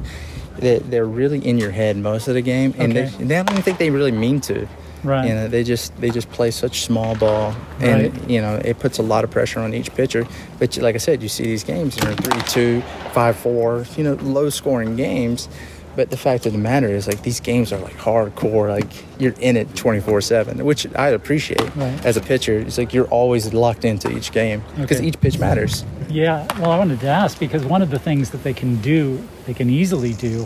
they 0.57 0.79
they're 0.79 1.05
really 1.05 1.39
in 1.45 1.57
your 1.57 1.71
head 1.71 1.97
most 1.97 2.27
of 2.27 2.33
the 2.33 2.41
game, 2.41 2.73
and 2.77 2.91
Okay. 2.95 3.05
they, 3.17 3.23
they 3.23 3.35
don't 3.35 3.49
even 3.51 3.63
think 3.63 3.77
they 3.77 3.89
really 3.89 4.11
mean 4.11 4.41
to. 4.41 4.67
Right. 5.03 5.27
You 5.27 5.33
know, 5.33 5.47
they 5.47 5.63
just 5.63 5.99
they 5.99 6.11
just 6.11 6.29
play 6.29 6.51
such 6.51 6.81
small 6.83 7.15
ball, 7.15 7.55
and 7.79 8.13
Right. 8.13 8.29
you 8.29 8.39
know 8.41 8.61
it 8.63 8.77
puts 8.79 8.99
a 8.99 9.01
lot 9.03 9.23
of 9.23 9.31
pressure 9.31 9.59
on 9.59 9.73
each 9.73 9.91
pitcher. 9.95 10.27
But 10.59 10.77
like 10.77 10.93
I 10.93 10.99
said, 10.99 11.23
you 11.23 11.29
see 11.29 11.43
these 11.43 11.63
games, 11.63 11.97
you 11.97 12.03
know, 12.03 12.13
three 12.15 12.41
two, 12.43 12.81
five 13.13 13.35
four, 13.35 13.85
you 13.97 14.03
know, 14.03 14.13
low 14.21 14.49
scoring 14.51 14.95
games. 14.95 15.49
But 15.95 16.09
the 16.09 16.17
fact 16.17 16.45
of 16.45 16.53
the 16.53 16.57
matter 16.59 16.87
is, 16.87 17.05
like 17.07 17.21
these 17.23 17.39
games 17.41 17.73
are 17.73 17.77
like 17.79 17.97
hardcore. 17.97 18.69
Like 18.69 18.87
you're 19.19 19.33
in 19.39 19.57
it 19.57 19.75
twenty 19.75 19.99
four 19.99 20.21
seven, 20.21 20.63
which 20.63 20.87
I 20.95 21.09
appreciate 21.09 21.59
Right. 21.75 22.05
as 22.05 22.15
a 22.17 22.21
pitcher. 22.21 22.59
It's 22.59 22.77
like 22.77 22.93
you're 22.93 23.07
always 23.07 23.53
locked 23.53 23.83
into 23.83 24.09
each 24.09 24.31
game 24.31 24.63
because 24.77 24.97
Okay. 24.97 25.07
each 25.07 25.19
pitch 25.19 25.37
matters. 25.39 25.83
Yeah, 26.09 26.47
well, 26.59 26.71
I 26.71 26.77
wanted 26.77 26.99
to 27.01 27.07
ask 27.07 27.39
because 27.39 27.63
one 27.65 27.81
of 27.81 27.89
the 27.89 27.99
things 27.99 28.29
that 28.31 28.43
they 28.43 28.53
can 28.53 28.77
do, 28.81 29.21
they 29.45 29.53
can 29.53 29.69
easily 29.69 30.13
do, 30.13 30.45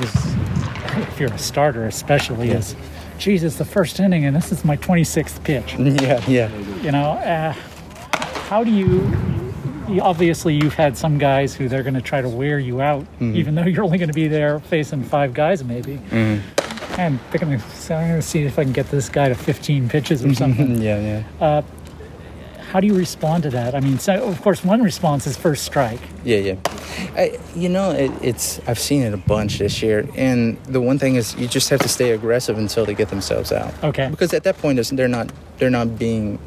is 0.00 0.12
if 0.96 1.16
you're 1.20 1.32
a 1.32 1.38
starter, 1.38 1.86
especially, 1.86 2.50
is, 2.50 2.74
Jesus, 3.18 3.56
the 3.56 3.64
first 3.64 4.00
inning 4.00 4.24
and 4.24 4.34
this 4.36 4.50
is 4.52 4.64
my 4.64 4.76
26th 4.76 5.42
pitch. 5.44 5.74
yeah, 5.78 6.22
yeah. 6.28 6.48
You 6.82 6.90
know, 6.92 7.10
uh, 7.12 7.52
how 8.48 8.64
do 8.64 8.70
you? 8.70 9.49
Obviously, 9.98 10.54
you've 10.54 10.74
had 10.74 10.96
some 10.96 11.18
guys 11.18 11.54
who 11.54 11.68
they're 11.68 11.82
going 11.82 11.94
to 11.94 12.02
try 12.02 12.20
to 12.20 12.28
wear 12.28 12.58
you 12.58 12.80
out, 12.80 13.02
mm-hmm. 13.02 13.34
even 13.34 13.54
though 13.54 13.64
you're 13.64 13.84
only 13.84 13.98
going 13.98 14.08
to 14.08 14.14
be 14.14 14.28
there 14.28 14.60
facing 14.60 15.02
five 15.02 15.34
guys, 15.34 15.64
maybe. 15.64 15.96
Mm-hmm. 15.96 17.00
And 17.00 17.18
they're 17.30 17.40
going 17.40 17.58
to 17.58 17.94
I'm 17.94 18.08
going 18.08 18.20
to 18.20 18.22
see 18.22 18.42
if 18.42 18.58
I 18.58 18.64
can 18.64 18.72
get 18.72 18.90
this 18.90 19.08
guy 19.08 19.28
to 19.28 19.34
15 19.34 19.88
pitches 19.88 20.24
or 20.24 20.34
something. 20.34 20.76
Mm-hmm. 20.76 20.82
yeah, 20.82 21.22
yeah. 21.40 21.44
Uh, 21.46 21.62
how 22.70 22.78
do 22.78 22.86
you 22.86 22.94
respond 22.94 23.42
to 23.42 23.50
that? 23.50 23.74
I 23.74 23.80
mean, 23.80 23.98
so 23.98 24.22
of 24.22 24.40
course, 24.42 24.64
one 24.64 24.80
response 24.80 25.26
is 25.26 25.36
first 25.36 25.64
strike. 25.64 26.00
Yeah, 26.24 26.38
yeah. 26.38 26.54
I, 27.16 27.38
you 27.56 27.68
know, 27.68 27.90
it, 27.90 28.12
it's 28.22 28.60
I've 28.68 28.78
seen 28.78 29.02
it 29.02 29.12
a 29.12 29.16
bunch 29.16 29.58
this 29.58 29.82
year, 29.82 30.08
and 30.14 30.56
the 30.64 30.80
one 30.80 30.96
thing 30.96 31.16
is 31.16 31.34
you 31.34 31.48
just 31.48 31.68
have 31.70 31.80
to 31.80 31.88
stay 31.88 32.12
aggressive 32.12 32.58
until 32.58 32.84
they 32.84 32.94
get 32.94 33.08
themselves 33.08 33.50
out. 33.50 33.74
Okay. 33.82 34.08
Because 34.08 34.32
at 34.32 34.44
that 34.44 34.56
point, 34.58 34.78
they're 34.92 35.08
not 35.08 35.32
they're 35.58 35.68
not 35.68 35.98
being 35.98 36.38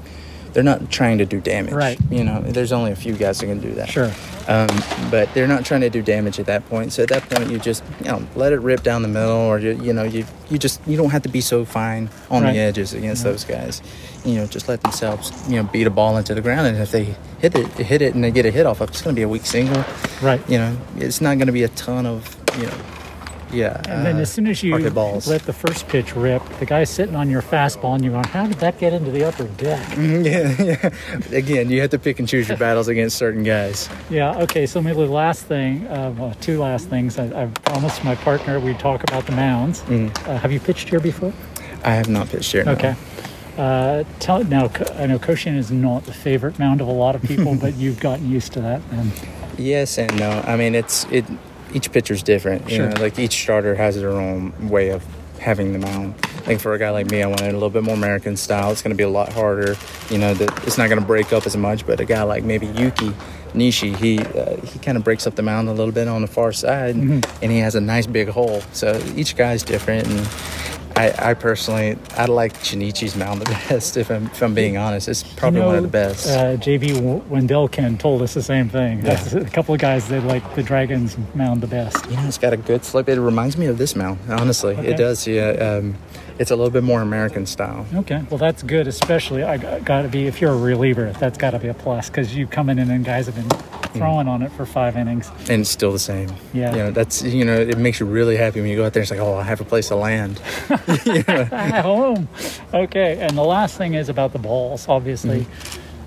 they're 0.54 0.64
not 0.64 0.90
trying 0.92 1.18
to 1.18 1.26
do 1.26 1.40
damage. 1.42 1.74
Right. 1.74 2.00
You 2.10 2.24
know, 2.24 2.42
there's 2.42 2.72
only 2.72 2.92
a 2.92 2.96
few 2.96 3.14
guys 3.14 3.40
that 3.40 3.48
can 3.48 3.60
do 3.60 3.74
that. 3.74 3.90
Sure. 3.90 4.12
Um, 4.48 4.68
but 5.10 5.34
they're 5.34 5.48
not 5.48 5.66
trying 5.66 5.82
to 5.82 5.90
do 5.90 6.02
damage 6.02 6.40
at 6.40 6.46
that 6.48 6.68
point. 6.70 6.94
So 6.94 7.04
at 7.04 7.10
that 7.10 7.30
point, 7.30 7.50
you 7.50 7.58
just 7.60 7.84
you 8.02 8.08
know 8.12 8.26
let 8.36 8.54
it 8.54 8.60
rip 8.60 8.84
down 8.84 9.02
the 9.02 9.08
middle, 9.08 9.32
or 9.32 9.58
you 9.60 9.72
you 9.82 9.94
know 9.94 10.04
you 10.04 10.26
you 10.50 10.58
just 10.58 10.80
you 10.88 10.98
don't 10.98 11.10
have 11.12 11.24
to 11.24 11.30
be 11.30 11.42
so 11.42 11.66
fine 11.66 12.10
on 12.30 12.44
Right. 12.44 12.54
the 12.54 12.60
edges 12.60 12.94
against 12.94 13.24
those 13.24 13.44
guys. 13.44 13.82
You 14.26 14.36
know, 14.36 14.46
just 14.46 14.68
let 14.70 14.82
themselves 14.82 15.32
you 15.50 15.56
know 15.58 15.64
beat 15.64 15.88
a 15.88 15.90
ball 15.90 16.18
into 16.18 16.34
the 16.36 16.42
ground, 16.42 16.68
and 16.68 16.78
if 16.78 16.92
they 16.92 17.16
hit 17.40 17.56
it 17.56 17.68
hit 17.74 18.02
it 18.02 18.16
and 18.16 18.24
they 18.24 18.32
get 18.32 18.46
a 18.46 18.52
hit 18.52 18.66
off, 18.66 18.82
it's 18.82 19.02
going 19.02 19.16
to 19.16 19.20
be 19.20 19.24
a 19.24 19.28
weak 19.30 19.46
single 19.46 19.84
Right. 20.22 20.42
you 20.50 20.58
know 20.58 20.78
it's 20.98 21.20
not 21.22 21.38
going 21.38 21.48
to 21.48 21.54
be 21.54 21.64
a 21.64 21.70
ton 21.70 22.06
of 22.06 22.36
you 22.58 22.66
know 22.68 22.74
Yeah. 23.54 23.82
And 23.88 24.06
then 24.06 24.18
uh, 24.18 24.22
as 24.22 24.32
soon 24.32 24.48
as 24.48 24.64
you 24.64 24.78
let 24.78 25.44
the 25.44 25.54
first 25.54 25.88
pitch 25.88 26.16
rip, 26.16 26.44
the 26.60 26.66
guy's 26.66 26.90
sitting 26.90 27.16
on 27.16 27.30
your 27.30 27.42
fastball, 27.42 27.96
and 27.96 28.04
you're 28.04 28.14
going, 28.14 28.26
"How 28.26 28.48
did 28.48 28.58
that 28.58 28.80
get 28.80 28.94
into 28.94 29.12
the 29.12 29.24
upper 29.24 29.46
deck?" 29.46 29.88
yeah, 29.98 30.56
yeah. 30.62 30.90
Again, 31.38 31.70
you 31.70 31.82
have 31.82 31.92
to 31.92 32.00
pick 32.00 32.20
and 32.20 32.28
choose 32.28 32.48
your 32.48 32.58
battles 32.58 32.88
against 32.88 33.18
certain 33.18 33.44
guys. 33.44 33.90
Yeah. 34.10 34.42
Okay. 34.42 34.66
So 34.66 34.82
maybe 34.82 35.06
the 35.06 35.12
last 35.12 35.46
thing, 35.46 35.88
uh, 35.88 36.14
well, 36.18 36.34
two 36.42 36.60
last 36.60 36.90
things. 36.90 37.20
I, 37.20 37.44
I 37.44 37.46
promised 37.48 38.04
my 38.04 38.16
partner 38.16 38.60
we'd 38.60 38.80
talk 38.80 39.04
about 39.04 39.26
the 39.26 39.34
mounds. 39.34 39.82
Mm. 39.84 40.10
Uh, 40.28 40.38
have 40.38 40.52
you 40.52 40.60
pitched 40.60 40.90
here 40.90 41.00
before? 41.00 41.34
I 41.84 41.94
have 41.94 42.10
not 42.10 42.30
pitched 42.30 42.52
here. 42.52 42.64
Okay. 42.68 42.96
Uh, 43.58 44.04
tell 44.20 44.44
now. 44.44 44.72
I 44.96 45.06
know 45.06 45.20
Koshien 45.20 45.58
is 45.58 45.72
not 45.72 46.06
the 46.06 46.14
favorite 46.14 46.58
mound 46.58 46.82
of 46.82 46.88
a 46.88 46.92
lot 46.92 47.16
of 47.16 47.22
people, 47.22 47.56
but 47.62 47.76
you've 47.76 48.00
gotten 48.00 48.30
used 48.30 48.54
to 48.54 48.62
that. 48.62 48.82
Then. 48.90 49.12
Yes 49.58 49.98
and 49.98 50.18
no. 50.18 50.44
I 50.48 50.56
mean, 50.56 50.74
it's 50.74 51.06
it. 51.12 51.26
Each 51.74 51.92
pitcher's 51.92 52.24
different. 52.24 52.70
You 52.70 52.78
Sure. 52.78 52.90
know, 52.90 53.02
like 53.02 53.18
each 53.20 53.42
starter 53.42 53.76
has 53.76 53.96
their 53.96 54.12
own 54.12 54.54
way 54.70 54.90
of 54.90 55.04
having 55.40 55.74
the 55.74 55.80
mound. 55.80 56.16
I 56.24 56.46
think 56.46 56.62
for 56.62 56.74
a 56.74 56.80
guy 56.80 56.90
like 56.92 57.10
me, 57.10 57.22
I 57.24 57.28
wanted 57.28 57.50
a 57.50 57.54
little 57.54 57.70
bit 57.70 57.84
more 57.84 57.96
American 57.96 58.36
style. 58.38 58.72
It's 58.72 58.82
going 58.82 58.92
to 58.92 58.98
be 58.98 59.04
a 59.04 59.10
lot 59.10 59.32
harder. 59.34 59.76
You 60.10 60.18
know, 60.18 60.34
that 60.34 60.68
it's 60.68 60.78
not 60.78 60.90
going 60.90 61.00
to 61.02 61.06
break 61.06 61.34
up 61.34 61.46
as 61.46 61.56
much. 61.58 61.86
But 61.86 62.00
a 62.00 62.06
guy 62.06 62.24
like 62.24 62.44
maybe 62.44 62.68
Yuki 62.68 63.12
Nishi, 63.54 63.96
he 63.96 64.20
uh, 64.20 64.58
he 64.66 64.80
kind 64.80 64.98
of 64.98 65.04
breaks 65.04 65.26
up 65.28 65.36
the 65.36 65.42
mound 65.44 65.70
a 65.70 65.74
little 65.74 65.94
bit 65.94 66.08
on 66.08 66.22
the 66.22 66.28
far 66.28 66.52
side, 66.54 66.96
and 66.96 67.52
he 67.52 67.60
has 67.60 67.76
a 67.76 67.82
nice 67.82 68.08
big 68.08 68.28
hole. 68.30 68.62
So 68.74 69.02
each 69.16 69.36
guy's 69.36 69.64
different, 69.64 70.08
and 70.08 70.28
I, 70.96 71.32
I 71.32 71.34
personally 71.34 71.98
I 72.16 72.26
like 72.26 72.54
Shinichi's 72.60 73.16
mound 73.16 73.42
the 73.42 73.46
best. 73.70 73.98
If 73.98 74.12
I'm 74.12 74.28
if 74.28 74.42
I'm 74.42 74.54
being 74.54 74.78
honest, 74.78 75.08
it's 75.08 75.24
probably 75.24 75.62
You 75.62 75.66
one 75.66 75.76
of 75.78 75.84
the 75.84 75.90
best. 75.90 76.28
Uh, 76.28 76.56
JB 76.58 76.96
W- 76.96 77.22
Wendelken 77.22 77.98
told 78.00 78.22
us 78.22 78.34
the 78.34 78.44
same 78.44 78.70
thing. 78.70 79.02
That's 79.02 79.34
a 79.34 79.44
couple 79.46 79.74
of 79.74 79.82
guys 79.82 80.08
that 80.10 80.24
like 80.24 80.56
the 80.56 80.62
Dragons 80.64 81.18
mound 81.34 81.62
the 81.62 81.68
best. 81.68 82.06
You 82.10 82.16
know, 82.18 82.28
it's 82.28 82.38
got 82.38 82.54
a 82.54 82.58
good 82.58 82.86
slope. 82.86 83.10
It 83.10 83.20
reminds 83.20 83.58
me 83.58 83.66
of 83.66 83.78
this 83.78 83.96
mound, 83.96 84.20
honestly. 84.30 84.76
Okay. 84.76 84.90
It 84.90 84.98
does, 84.98 85.26
yeah. 85.28 85.50
Um, 85.50 85.96
it's 86.40 86.52
a 86.52 86.56
little 86.56 86.72
bit 86.72 86.84
more 86.84 87.02
American 87.02 87.46
style. 87.46 87.86
Okay, 87.94 88.24
well 88.30 88.38
that's 88.38 88.64
good. 88.64 88.88
Especially 88.88 89.44
I 89.44 89.80
got 89.80 90.04
to 90.04 90.08
be 90.10 90.28
if 90.28 90.42
you're 90.42 90.54
a 90.54 90.58
reliever, 90.58 91.12
that's 91.14 91.38
got 91.38 91.52
to 91.52 91.60
be 91.60 91.68
a 91.68 91.74
plus 91.74 92.10
because 92.10 92.36
you 92.36 92.48
coming 92.48 92.80
in 92.80 92.90
and 92.90 93.06
guys 93.06 93.26
have 93.28 93.36
been 93.36 93.50
throwing 93.94 94.28
on 94.28 94.42
it 94.42 94.52
for 94.52 94.66
five 94.66 94.98
innings. 94.98 95.30
And 95.50 95.62
it's 95.62 95.70
still 95.70 95.92
the 95.92 96.00
same. 96.00 96.30
Yeah. 96.54 96.72
You 96.72 96.78
know, 96.78 96.92
that's, 96.92 97.22
you 97.22 97.46
know, 97.46 97.56
it 97.60 97.78
makes 97.78 98.00
you 98.00 98.06
really 98.06 98.36
happy 98.36 98.60
when 98.60 98.70
you 98.70 98.76
go 98.76 98.86
out 98.86 98.94
there 98.94 99.02
and 99.02 99.10
it's 99.10 99.12
like, 99.12 99.20
oh, 99.20 99.36
I 99.36 99.44
have 99.44 99.62
a 99.62 99.66
place 99.66 99.90
to 99.90 99.96
land. 99.96 100.42
at 100.70 101.82
home. 101.82 102.28
Okay, 102.74 103.20
and 103.20 103.38
the 103.38 103.44
last 103.44 103.78
thing 103.78 103.94
is 103.94 104.10
about 104.10 104.34
the 104.34 104.40
balls. 104.40 104.88
Obviously, 104.88 105.46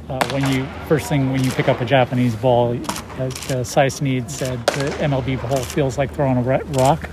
uh, 0.09 0.25
when 0.31 0.49
you 0.53 0.67
first 0.89 1.09
thing 1.09 1.33
when 1.33 1.43
you 1.43 1.51
pick 1.53 1.69
up 1.69 1.81
a 1.81 1.85
Japanese 1.85 2.35
ball, 2.37 2.79
as 3.19 3.51
uh, 3.51 3.65
Sice 3.65 4.01
Need 4.01 4.31
said 4.31 4.65
the 4.69 4.91
MLB 4.99 5.41
ball 5.49 5.57
feels 5.59 5.97
like 5.99 6.13
throwing 6.13 6.37
a 6.39 6.43
ro- 6.43 6.61
rock. 6.73 7.09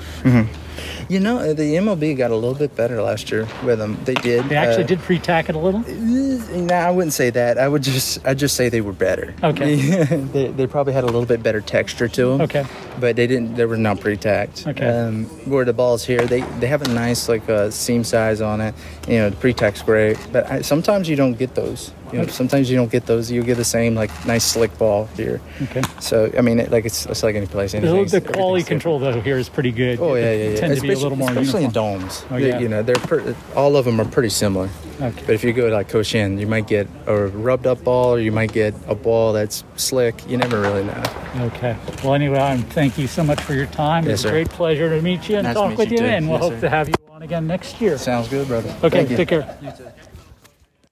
You 1.14 1.20
know, 1.20 1.38
uh, 1.38 1.54
the 1.54 1.76
MLB 1.76 2.18
got 2.18 2.32
a 2.32 2.36
little 2.36 2.56
bit 2.56 2.76
better 2.76 3.00
last 3.00 3.30
year 3.30 3.48
with 3.64 3.78
them. 3.78 4.00
They 4.04 4.16
did. 4.16 4.46
They 4.46 4.56
actually 4.56 4.86
uh, 4.86 4.88
did 4.88 5.00
pre-tack 5.00 5.48
it 5.48 5.54
a 5.54 5.60
little. 5.60 5.82
No, 5.82 6.74
I 6.74 6.90
wouldn't 6.90 7.14
say 7.14 7.30
that. 7.30 7.60
I 7.60 7.68
would 7.68 7.84
just, 7.84 8.26
I'd 8.26 8.40
just 8.40 8.56
say 8.56 8.68
they 8.70 8.82
were 8.82 8.94
better. 8.94 9.36
Okay. 9.44 9.76
they, 10.34 10.48
they 10.48 10.66
probably 10.66 10.94
had 10.94 11.04
a 11.04 11.06
little 11.06 11.28
bit 11.28 11.44
better 11.44 11.62
texture 11.62 12.08
to 12.08 12.26
them. 12.26 12.42
Okay. 12.42 12.66
But 13.00 13.16
they 13.16 13.28
didn't. 13.28 13.54
They 13.54 13.66
were 13.66 13.78
not 13.78 14.00
pre-tacked. 14.00 14.66
Okay. 14.66 14.88
Um, 14.88 15.26
where 15.46 15.66
the 15.66 15.74
balls 15.74 16.04
here, 16.04 16.26
they 16.26 16.42
they 16.60 16.66
have 16.66 16.82
a 16.82 16.90
nice 16.90 17.30
like 17.30 17.48
uh, 17.48 17.70
seam 17.70 18.04
size 18.04 18.42
on 18.42 18.60
it. 18.60 18.74
You 19.08 19.20
know, 19.20 19.30
the 19.30 19.36
pre-tack's 19.36 19.84
great, 19.84 20.18
but 20.32 20.50
I, 20.50 20.62
sometimes 20.62 21.08
you 21.08 21.16
don't 21.16 21.38
get 21.38 21.54
those. 21.54 21.92
You 22.14 22.20
know, 22.20 22.28
sometimes 22.28 22.70
you 22.70 22.78
don't 22.78 22.92
get 22.92 23.08
those. 23.08 23.32
You 23.32 23.42
get 23.42 23.58
the 23.58 23.66
same 23.66 23.96
like 23.96 24.12
nice 24.28 24.44
slick 24.44 24.78
ball 24.78 25.06
here. 25.18 25.42
Okay. 25.64 25.82
So 26.00 26.32
I 26.38 26.42
mean, 26.42 26.60
it, 26.60 26.70
like 26.70 26.86
it's, 26.86 27.08
it's 27.08 27.24
like 27.24 27.36
any 27.36 27.48
place. 27.48 27.72
The, 27.72 27.80
the 27.80 28.22
quality 28.22 28.64
control 28.64 29.00
though 29.00 29.20
here 29.20 29.40
is 29.40 29.50
pretty 29.50 29.72
good. 29.72 30.00
Oh 30.00 30.14
yeah, 30.14 30.32
yeah, 30.32 30.50
yeah. 30.50 30.56
Tend 30.56 30.76
to 30.76 30.82
be 30.82 30.90
a 30.90 30.92
Especially- 30.92 31.03
little 31.04 31.18
more 31.18 31.30
especially 31.30 31.64
uniform. 31.64 31.96
in 31.96 32.02
domes. 32.02 32.26
Oh, 32.32 32.38
yeah. 32.38 32.60
You 32.60 32.70
know, 32.70 32.82
they're 32.84 32.96
per, 32.96 33.36
all 33.56 33.76
of 33.78 33.86
them 33.86 34.00
are 34.02 34.06
pretty 34.06 34.30
similar. 34.30 34.70
Okay. 35.02 35.24
But 35.26 35.36
if 35.36 35.44
you 35.44 35.54
go 35.54 35.70
to 35.70 35.76
like 35.76 35.90
Koshien, 35.90 36.40
you 36.40 36.48
might 36.48 36.68
get 36.68 36.88
a 37.08 37.28
rubbed 37.28 37.68
up 37.68 37.84
ball, 37.84 38.16
or 38.16 38.20
you 38.20 38.32
might 38.32 38.52
get 38.54 38.74
a 38.88 38.96
ball 38.96 39.34
that's 39.34 39.64
slick. 39.76 40.16
You 40.30 40.38
never 40.38 40.62
really 40.62 40.84
know. 40.84 41.04
Okay. 41.38 41.76
Well, 42.04 42.14
anyway, 42.14 42.40
I'm 42.40 42.64
thank 42.64 42.98
you 42.98 43.08
so 43.08 43.24
much 43.24 43.42
for 43.42 43.54
your 43.54 43.66
time. 43.68 44.06
Yes, 44.06 44.20
it's 44.20 44.26
a 44.26 44.30
great 44.30 44.50
pleasure 44.50 44.90
to 44.90 45.02
meet 45.02 45.28
you 45.30 45.38
and 45.38 45.46
Nice 45.46 45.56
to 45.56 45.60
talk 45.62 45.70
meet 45.72 45.78
with 45.80 45.92
you 45.92 45.98
you, 46.00 46.06
and 46.06 46.28
we'll 46.30 46.40
Yes, 46.40 46.44
hope 46.50 46.54
sir. 46.54 46.62
to 46.62 46.70
have 46.70 46.88
you 46.90 46.96
on 47.10 47.22
again 47.24 47.48
next 47.48 47.82
year. 47.82 47.98
Sounds 47.98 48.28
good, 48.30 48.48
brother. 48.48 48.70
Okay. 48.84 48.90
Thank 49.06 49.10
you. 49.12 49.18
Take 49.18 49.30
care. 49.30 49.58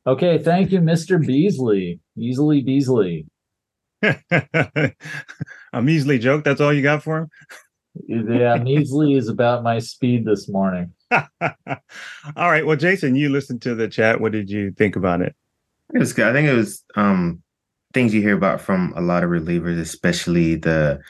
Okay, 0.07 0.39
thank 0.39 0.71
you, 0.71 0.79
Mr. 0.79 1.23
Beasley. 1.23 1.99
Easily 2.17 2.61
Beasley. 2.61 3.27
a 4.01 5.81
measly 5.81 6.17
joke. 6.17 6.43
That's 6.43 6.59
all 6.59 6.73
you 6.73 6.81
got 6.81 7.03
for 7.03 7.19
him. 7.19 7.27
Yeah, 8.07 8.57
Measley 8.57 9.17
is 9.17 9.27
about 9.27 9.63
my 9.63 9.79
speed 9.79 10.25
this 10.25 10.47
morning. 10.47 10.93
all 11.11 11.21
right. 12.37 12.65
Well, 12.65 12.77
Jason, 12.77 13.15
you 13.15 13.29
listened 13.29 13.61
to 13.63 13.75
the 13.75 13.87
chat. 13.87 14.21
What 14.21 14.31
did 14.31 14.49
you 14.49 14.71
think 14.71 14.95
about 14.95 15.21
it? 15.21 15.35
It 15.93 15.99
was 15.99 16.13
good. 16.13 16.27
I 16.27 16.33
think 16.33 16.47
it 16.47 16.53
was 16.55 16.83
um 16.95 17.41
things 17.93 18.13
you 18.13 18.21
hear 18.21 18.35
about 18.35 18.61
from 18.61 18.93
a 18.95 19.01
lot 19.01 19.23
of 19.23 19.29
relievers, 19.29 19.79
especially 19.79 20.55
the 20.55 21.01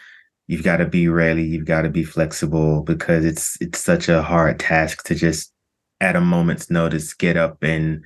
you've 0.48 0.64
got 0.64 0.78
to 0.78 0.86
be 0.86 1.08
ready, 1.08 1.44
you've 1.44 1.66
got 1.66 1.84
to 1.84 1.90
be 1.90 2.04
flexible 2.04 2.82
because 2.82 3.26
it's 3.26 3.58
it's 3.62 3.80
such 3.80 4.10
a 4.10 4.24
hard 4.24 4.60
task 4.60 5.04
to 5.06 5.16
just 5.16 5.54
at 6.00 6.16
a 6.16 6.22
moment's 6.22 6.72
notice 6.72 7.14
get 7.14 7.38
up 7.38 7.62
and 7.62 8.04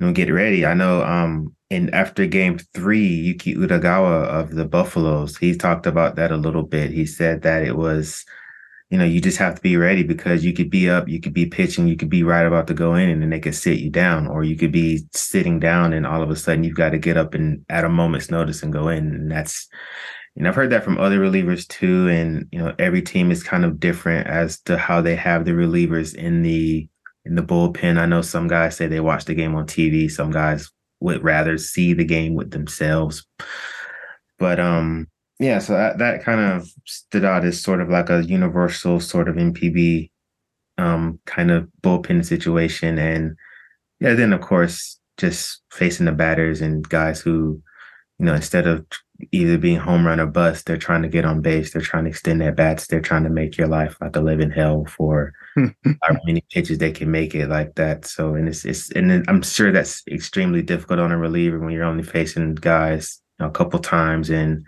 you 0.00 0.06
know 0.06 0.12
get 0.12 0.32
ready. 0.32 0.64
I 0.64 0.74
know 0.74 1.02
um 1.02 1.55
in 1.70 1.92
after 1.92 2.26
game 2.26 2.58
three, 2.74 3.06
Yuki 3.06 3.54
Udagawa 3.54 4.24
of 4.26 4.50
the 4.54 4.64
Buffaloes, 4.64 5.36
he 5.36 5.56
talked 5.56 5.86
about 5.86 6.16
that 6.16 6.30
a 6.30 6.36
little 6.36 6.62
bit. 6.62 6.90
He 6.90 7.06
said 7.06 7.42
that 7.42 7.62
it 7.62 7.76
was 7.76 8.24
you 8.90 8.98
know, 8.98 9.04
you 9.04 9.20
just 9.20 9.38
have 9.38 9.56
to 9.56 9.60
be 9.60 9.76
ready 9.76 10.04
because 10.04 10.44
you 10.44 10.52
could 10.52 10.70
be 10.70 10.88
up, 10.88 11.08
you 11.08 11.20
could 11.20 11.34
be 11.34 11.46
pitching, 11.46 11.88
you 11.88 11.96
could 11.96 12.08
be 12.08 12.22
right 12.22 12.46
about 12.46 12.68
to 12.68 12.74
go 12.74 12.94
in 12.94 13.10
and 13.10 13.20
then 13.20 13.30
they 13.30 13.40
could 13.40 13.54
sit 13.54 13.80
you 13.80 13.90
down, 13.90 14.28
or 14.28 14.44
you 14.44 14.56
could 14.56 14.70
be 14.70 15.04
sitting 15.12 15.58
down 15.58 15.92
and 15.92 16.06
all 16.06 16.22
of 16.22 16.30
a 16.30 16.36
sudden 16.36 16.62
you've 16.62 16.76
got 16.76 16.90
to 16.90 16.98
get 16.98 17.16
up 17.16 17.34
and 17.34 17.64
at 17.68 17.84
a 17.84 17.88
moment's 17.88 18.30
notice 18.30 18.62
and 18.62 18.72
go 18.72 18.88
in. 18.88 19.12
And 19.12 19.30
that's, 19.30 19.68
know, 20.36 20.48
I've 20.48 20.54
heard 20.54 20.70
that 20.70 20.84
from 20.84 20.98
other 20.98 21.18
relievers 21.18 21.66
too. 21.66 22.08
And, 22.08 22.46
you 22.52 22.60
know, 22.60 22.74
every 22.78 23.02
team 23.02 23.32
is 23.32 23.42
kind 23.42 23.64
of 23.64 23.80
different 23.80 24.28
as 24.28 24.60
to 24.62 24.78
how 24.78 25.00
they 25.00 25.16
have 25.16 25.44
the 25.44 25.52
relievers 25.52 26.14
in 26.14 26.42
the, 26.42 26.88
in 27.24 27.34
the 27.34 27.42
bullpen. 27.42 27.98
I 27.98 28.06
know 28.06 28.22
some 28.22 28.46
guys 28.46 28.76
say 28.76 28.86
they 28.86 29.00
watch 29.00 29.24
the 29.24 29.34
game 29.34 29.56
on 29.56 29.66
TV. 29.66 30.08
Some 30.08 30.30
guys 30.30 30.70
would 31.06 31.22
rather 31.22 31.56
see 31.56 31.92
the 31.92 32.04
game 32.04 32.34
with 32.34 32.50
themselves. 32.50 33.24
But, 34.38 34.58
um, 34.58 35.06
yeah, 35.38 35.60
so 35.60 35.74
that, 35.74 35.98
that 35.98 36.24
kind 36.24 36.40
of 36.40 36.68
stood 36.84 37.24
out 37.24 37.44
as 37.44 37.62
sort 37.62 37.80
of 37.80 37.88
like 37.88 38.10
a 38.10 38.24
universal 38.24 38.98
sort 38.98 39.28
of 39.28 39.36
NPB 39.36 40.10
um, 40.78 41.20
kind 41.24 41.52
of 41.52 41.68
bullpen 41.80 42.24
situation. 42.24 42.98
And 42.98 43.36
yeah, 44.00 44.14
then 44.14 44.32
of 44.32 44.40
course, 44.40 44.98
just 45.16 45.62
facing 45.70 46.06
the 46.06 46.12
batters 46.12 46.60
and 46.60 46.86
guys 46.88 47.20
who, 47.20 47.62
you 48.18 48.26
know, 48.26 48.34
instead 48.34 48.66
of 48.66 48.84
either 49.32 49.58
being 49.58 49.78
home 49.78 50.06
run 50.06 50.20
or 50.20 50.26
bust, 50.26 50.66
they're 50.66 50.76
trying 50.76 51.02
to 51.02 51.08
get 51.08 51.24
on 51.24 51.40
base, 51.40 51.72
they're 51.72 51.82
trying 51.82 52.04
to 52.04 52.10
extend 52.10 52.40
their 52.40 52.52
bats, 52.52 52.86
they're 52.86 53.00
trying 53.00 53.24
to 53.24 53.30
make 53.30 53.56
your 53.56 53.68
life 53.68 53.96
like 54.00 54.16
a 54.16 54.20
living 54.20 54.50
hell 54.50 54.84
for 54.86 55.32
how 55.56 56.16
many 56.24 56.42
pitches 56.50 56.78
they 56.78 56.92
can 56.92 57.10
make 57.10 57.34
it 57.34 57.48
like 57.48 57.74
that. 57.76 58.04
So, 58.04 58.34
and 58.34 58.48
it's, 58.48 58.64
it's, 58.64 58.90
and 58.92 59.10
then 59.10 59.24
I'm 59.28 59.42
sure 59.42 59.72
that's 59.72 60.02
extremely 60.08 60.62
difficult 60.62 61.00
on 61.00 61.12
a 61.12 61.18
reliever 61.18 61.58
when 61.58 61.72
you're 61.72 61.84
only 61.84 62.04
facing 62.04 62.54
guys 62.56 63.20
you 63.38 63.44
know, 63.44 63.50
a 63.50 63.54
couple 63.54 63.78
times 63.78 64.30
and 64.30 64.64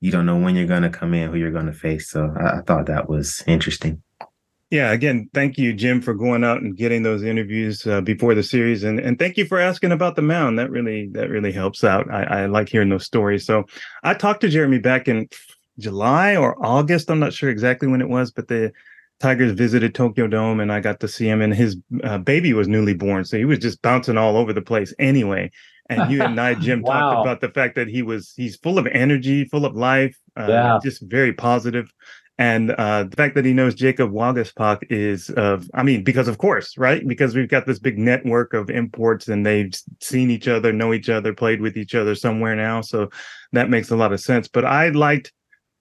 you 0.00 0.10
don't 0.10 0.26
know 0.26 0.38
when 0.38 0.54
you're 0.54 0.66
going 0.66 0.82
to 0.82 0.90
come 0.90 1.14
in, 1.14 1.30
who 1.30 1.36
you're 1.36 1.50
going 1.50 1.66
to 1.66 1.72
face. 1.72 2.10
So 2.10 2.32
I, 2.38 2.58
I 2.58 2.60
thought 2.62 2.86
that 2.86 3.08
was 3.08 3.42
interesting. 3.46 4.02
Yeah, 4.70 4.92
again, 4.92 5.30
thank 5.32 5.56
you, 5.56 5.72
Jim, 5.72 6.02
for 6.02 6.12
going 6.12 6.44
out 6.44 6.60
and 6.60 6.76
getting 6.76 7.02
those 7.02 7.22
interviews 7.22 7.86
uh, 7.86 8.02
before 8.02 8.34
the 8.34 8.42
series, 8.42 8.84
and 8.84 9.00
and 9.00 9.18
thank 9.18 9.38
you 9.38 9.46
for 9.46 9.58
asking 9.58 9.92
about 9.92 10.14
the 10.14 10.20
mound. 10.22 10.58
That 10.58 10.70
really 10.70 11.08
that 11.12 11.30
really 11.30 11.52
helps 11.52 11.84
out. 11.84 12.10
I, 12.10 12.42
I 12.42 12.46
like 12.46 12.68
hearing 12.68 12.90
those 12.90 13.06
stories. 13.06 13.46
So 13.46 13.64
I 14.04 14.12
talked 14.12 14.42
to 14.42 14.48
Jeremy 14.50 14.78
back 14.78 15.08
in 15.08 15.26
July 15.78 16.36
or 16.36 16.54
August. 16.64 17.10
I'm 17.10 17.18
not 17.18 17.32
sure 17.32 17.48
exactly 17.48 17.88
when 17.88 18.02
it 18.02 18.10
was, 18.10 18.30
but 18.30 18.48
the 18.48 18.70
Tigers 19.20 19.52
visited 19.52 19.94
Tokyo 19.94 20.26
Dome, 20.26 20.60
and 20.60 20.70
I 20.70 20.80
got 20.80 21.00
to 21.00 21.08
see 21.08 21.26
him. 21.26 21.40
And 21.40 21.54
his 21.54 21.78
uh, 22.04 22.18
baby 22.18 22.52
was 22.52 22.68
newly 22.68 22.94
born, 22.94 23.24
so 23.24 23.38
he 23.38 23.46
was 23.46 23.60
just 23.60 23.80
bouncing 23.80 24.18
all 24.18 24.36
over 24.36 24.52
the 24.52 24.60
place. 24.60 24.92
Anyway, 24.98 25.50
and 25.88 26.12
you 26.12 26.22
and 26.22 26.38
I, 26.38 26.54
Jim, 26.60 26.82
Wow. 26.82 27.00
talked 27.00 27.20
about 27.26 27.40
the 27.40 27.48
fact 27.58 27.74
that 27.76 27.88
he 27.88 28.02
was 28.02 28.34
he's 28.36 28.56
full 28.56 28.78
of 28.78 28.86
energy, 28.86 29.46
full 29.46 29.64
of 29.64 29.74
life, 29.74 30.14
uh, 30.38 30.46
Yeah. 30.46 30.78
just 30.82 31.00
very 31.08 31.32
positive. 31.32 31.90
And 32.38 32.70
uh, 32.70 33.02
the 33.04 33.16
fact 33.16 33.34
that 33.34 33.44
he 33.44 33.52
knows 33.52 33.74
Jacob 33.74 34.12
Waguespack 34.12 34.84
is, 34.90 35.28
uh, 35.30 35.60
I 35.74 35.82
mean, 35.82 36.04
because 36.04 36.28
of 36.28 36.38
course, 36.38 36.78
right? 36.78 37.06
Because 37.06 37.34
we've 37.34 37.48
got 37.48 37.66
this 37.66 37.80
big 37.80 37.98
network 37.98 38.54
of 38.54 38.70
imports 38.70 39.26
and 39.26 39.44
they've 39.44 39.74
seen 40.00 40.30
each 40.30 40.46
other, 40.46 40.72
know 40.72 40.94
each 40.94 41.08
other, 41.08 41.34
played 41.34 41.60
with 41.60 41.76
each 41.76 41.96
other 41.96 42.14
somewhere 42.14 42.54
now. 42.54 42.80
So 42.80 43.10
that 43.52 43.70
makes 43.70 43.90
a 43.90 43.96
lot 43.96 44.12
of 44.12 44.20
sense. 44.20 44.46
But 44.46 44.64
I 44.64 44.90
liked 44.90 45.32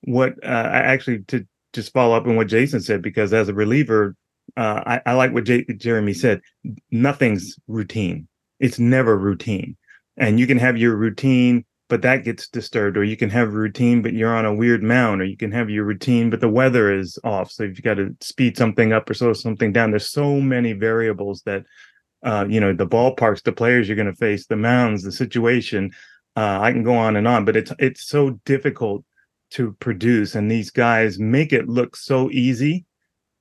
what 0.01 0.33
uh, 0.43 0.47
I 0.47 0.79
actually 0.79 1.19
to 1.25 1.45
just 1.73 1.93
follow 1.93 2.15
up 2.15 2.25
on 2.25 2.35
what 2.35 2.47
Jason 2.47 2.81
said, 2.81 3.03
because 3.03 3.33
as 3.33 3.49
a 3.49 3.53
reliever, 3.53 4.15
uh, 4.55 4.81
I, 4.85 5.01
I 5.05 5.13
like 5.13 5.33
what 5.33 5.43
J- 5.43 5.65
Jeremy 5.75 6.13
said. 6.13 6.41
Nothing's 6.89 7.55
routine. 7.67 8.27
It's 8.59 8.79
never 8.79 9.15
routine. 9.15 9.77
And 10.17 10.39
you 10.39 10.47
can 10.47 10.57
have 10.57 10.77
your 10.77 10.95
routine 10.95 11.65
but 11.89 12.01
that 12.01 12.23
gets 12.23 12.47
disturbed 12.47 12.97
or 12.97 13.03
you 13.03 13.15
can 13.17 13.29
have 13.29 13.53
routine 13.53 14.01
but 14.01 14.13
you're 14.13 14.35
on 14.35 14.45
a 14.45 14.53
weird 14.53 14.83
mound 14.83 15.21
or 15.21 15.25
you 15.25 15.37
can 15.37 15.51
have 15.51 15.69
your 15.69 15.85
routine 15.85 16.29
but 16.29 16.41
the 16.41 16.49
weather 16.49 16.93
is 16.93 17.17
off 17.23 17.49
so 17.51 17.63
you've 17.63 17.81
got 17.81 17.95
to 17.95 18.15
speed 18.19 18.57
something 18.57 18.91
up 18.91 19.09
or 19.09 19.13
slow 19.13 19.33
something 19.33 19.71
down. 19.71 19.91
There's 19.91 20.09
so 20.09 20.39
many 20.41 20.73
variables 20.73 21.41
that 21.43 21.63
uh, 22.23 22.45
you 22.49 22.59
know 22.59 22.73
the 22.73 22.87
ballparks 22.87 23.43
the 23.43 23.51
players 23.51 23.87
you're 23.87 23.95
going 23.95 24.11
to 24.11 24.15
face 24.15 24.47
the 24.47 24.55
mounds 24.55 25.03
the 25.03 25.11
situation 25.11 25.91
uh, 26.35 26.59
i 26.61 26.71
can 26.71 26.83
go 26.83 26.95
on 26.95 27.15
and 27.15 27.27
on 27.27 27.45
but 27.45 27.55
it's 27.55 27.71
it's 27.79 28.07
so 28.07 28.31
difficult 28.43 29.03
to 29.51 29.73
produce 29.79 30.35
and 30.35 30.49
these 30.49 30.71
guys 30.71 31.19
make 31.19 31.53
it 31.53 31.69
look 31.69 31.95
so 31.95 32.29
easy 32.31 32.85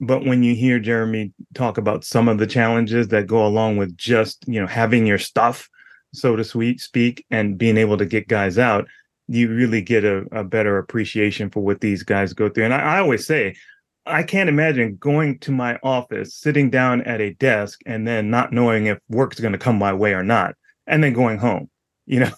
but 0.00 0.24
when 0.24 0.42
you 0.42 0.54
hear 0.54 0.78
jeremy 0.78 1.32
talk 1.54 1.78
about 1.78 2.04
some 2.04 2.28
of 2.28 2.38
the 2.38 2.46
challenges 2.46 3.08
that 3.08 3.26
go 3.26 3.46
along 3.46 3.76
with 3.76 3.96
just 3.96 4.44
you 4.46 4.60
know 4.60 4.66
having 4.66 5.06
your 5.06 5.18
stuff 5.18 5.68
so 6.16 6.36
to 6.36 6.44
speak 6.78 7.24
and 7.30 7.58
being 7.58 7.76
able 7.76 7.96
to 7.96 8.06
get 8.06 8.28
guys 8.28 8.58
out 8.58 8.86
you 9.28 9.48
really 9.48 9.82
get 9.82 10.04
a, 10.04 10.18
a 10.30 10.44
better 10.44 10.78
appreciation 10.78 11.50
for 11.50 11.60
what 11.60 11.80
these 11.80 12.02
guys 12.02 12.32
go 12.32 12.48
through 12.48 12.64
and 12.64 12.74
I, 12.74 12.96
I 12.96 12.98
always 12.98 13.26
say 13.26 13.54
I 14.06 14.22
can't 14.22 14.48
imagine 14.48 14.96
going 14.96 15.40
to 15.40 15.50
my 15.50 15.78
office, 15.82 16.34
sitting 16.34 16.70
down 16.70 17.02
at 17.02 17.20
a 17.20 17.34
desk, 17.34 17.80
and 17.86 18.06
then 18.06 18.30
not 18.30 18.52
knowing 18.52 18.86
if 18.86 18.98
work's 19.08 19.40
going 19.40 19.52
to 19.52 19.58
come 19.58 19.76
my 19.76 19.92
way 19.92 20.12
or 20.12 20.22
not, 20.22 20.54
and 20.86 21.02
then 21.02 21.12
going 21.12 21.38
home. 21.38 21.68
You 22.08 22.20
know, 22.20 22.30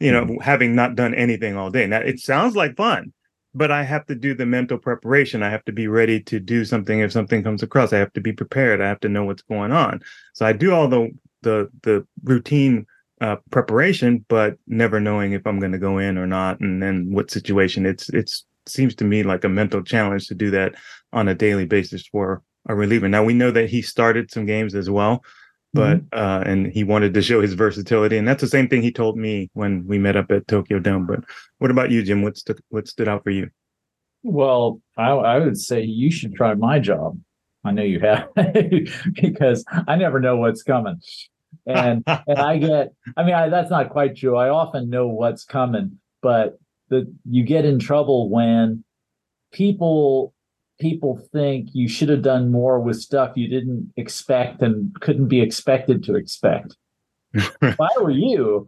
you 0.00 0.10
know, 0.10 0.24
mm-hmm. 0.24 0.40
having 0.40 0.74
not 0.74 0.96
done 0.96 1.14
anything 1.14 1.56
all 1.56 1.70
day. 1.70 1.86
Now 1.86 2.00
it 2.00 2.18
sounds 2.18 2.56
like 2.56 2.76
fun, 2.76 3.12
but 3.54 3.70
I 3.70 3.84
have 3.84 4.04
to 4.06 4.16
do 4.16 4.34
the 4.34 4.44
mental 4.44 4.76
preparation. 4.76 5.40
I 5.40 5.50
have 5.50 5.64
to 5.66 5.72
be 5.72 5.86
ready 5.86 6.20
to 6.22 6.40
do 6.40 6.64
something 6.64 6.98
if 6.98 7.12
something 7.12 7.40
comes 7.44 7.62
across. 7.62 7.92
I 7.92 7.98
have 7.98 8.12
to 8.14 8.20
be 8.20 8.32
prepared. 8.32 8.80
I 8.80 8.88
have 8.88 8.98
to 9.00 9.08
know 9.08 9.22
what's 9.22 9.42
going 9.42 9.70
on. 9.70 10.00
So 10.32 10.44
I 10.44 10.52
do 10.52 10.74
all 10.74 10.88
the 10.88 11.16
the 11.42 11.70
the 11.84 12.04
routine 12.24 12.86
uh, 13.20 13.36
preparation, 13.50 14.24
but 14.28 14.56
never 14.66 15.00
knowing 15.00 15.32
if 15.32 15.46
I'm 15.46 15.60
going 15.60 15.72
to 15.72 15.78
go 15.78 15.98
in 15.98 16.18
or 16.18 16.26
not, 16.26 16.60
and 16.60 16.82
then 16.82 17.12
what 17.12 17.30
situation. 17.30 17.86
It's 17.86 18.08
it's 18.10 18.44
seems 18.66 18.94
to 18.96 19.04
me 19.04 19.22
like 19.22 19.44
a 19.44 19.48
mental 19.48 19.82
challenge 19.82 20.26
to 20.28 20.34
do 20.34 20.50
that 20.50 20.74
on 21.12 21.28
a 21.28 21.34
daily 21.34 21.66
basis 21.66 22.06
for 22.06 22.42
a 22.68 22.74
reliever. 22.74 23.08
Now 23.08 23.22
we 23.22 23.34
know 23.34 23.50
that 23.50 23.68
he 23.68 23.82
started 23.82 24.30
some 24.30 24.46
games 24.46 24.74
as 24.74 24.88
well, 24.88 25.22
but 25.72 25.98
mm-hmm. 25.98 26.18
uh, 26.18 26.42
and 26.50 26.66
he 26.68 26.82
wanted 26.82 27.14
to 27.14 27.22
show 27.22 27.40
his 27.40 27.54
versatility, 27.54 28.16
and 28.16 28.26
that's 28.26 28.40
the 28.40 28.48
same 28.48 28.68
thing 28.68 28.82
he 28.82 28.92
told 28.92 29.16
me 29.16 29.50
when 29.52 29.86
we 29.86 29.98
met 29.98 30.16
up 30.16 30.30
at 30.30 30.48
Tokyo 30.48 30.78
Dome. 30.78 31.06
But 31.06 31.24
what 31.58 31.70
about 31.70 31.90
you, 31.90 32.02
Jim? 32.02 32.22
What 32.22 32.36
st- 32.36 32.60
what 32.70 32.88
stood 32.88 33.08
out 33.08 33.22
for 33.22 33.30
you? 33.30 33.50
Well, 34.22 34.80
I, 34.96 35.10
I 35.10 35.38
would 35.38 35.58
say 35.58 35.82
you 35.82 36.10
should 36.10 36.34
try 36.34 36.54
my 36.54 36.78
job. 36.78 37.18
I 37.64 37.72
know 37.72 37.82
you 37.82 38.00
have 38.00 38.28
because 39.14 39.64
I 39.86 39.96
never 39.96 40.20
know 40.20 40.36
what's 40.36 40.62
coming. 40.62 41.00
And 41.66 42.02
and 42.26 42.38
I 42.38 42.58
get 42.58 42.92
I 43.16 43.24
mean 43.24 43.34
I, 43.34 43.48
that's 43.48 43.70
not 43.70 43.90
quite 43.90 44.16
true. 44.16 44.36
I 44.36 44.48
often 44.48 44.90
know 44.90 45.08
what's 45.08 45.44
coming, 45.44 45.98
but 46.22 46.58
the 46.88 47.12
you 47.28 47.44
get 47.44 47.64
in 47.64 47.78
trouble 47.78 48.28
when 48.28 48.84
people 49.52 50.34
people 50.80 51.16
think 51.32 51.68
you 51.72 51.88
should 51.88 52.08
have 52.08 52.22
done 52.22 52.50
more 52.50 52.80
with 52.80 53.00
stuff 53.00 53.36
you 53.36 53.48
didn't 53.48 53.92
expect 53.96 54.60
and 54.60 54.94
couldn't 55.00 55.28
be 55.28 55.40
expected 55.40 56.02
to 56.04 56.16
expect. 56.16 56.76
if 57.34 57.80
I 57.80 57.88
were 58.00 58.10
you, 58.10 58.66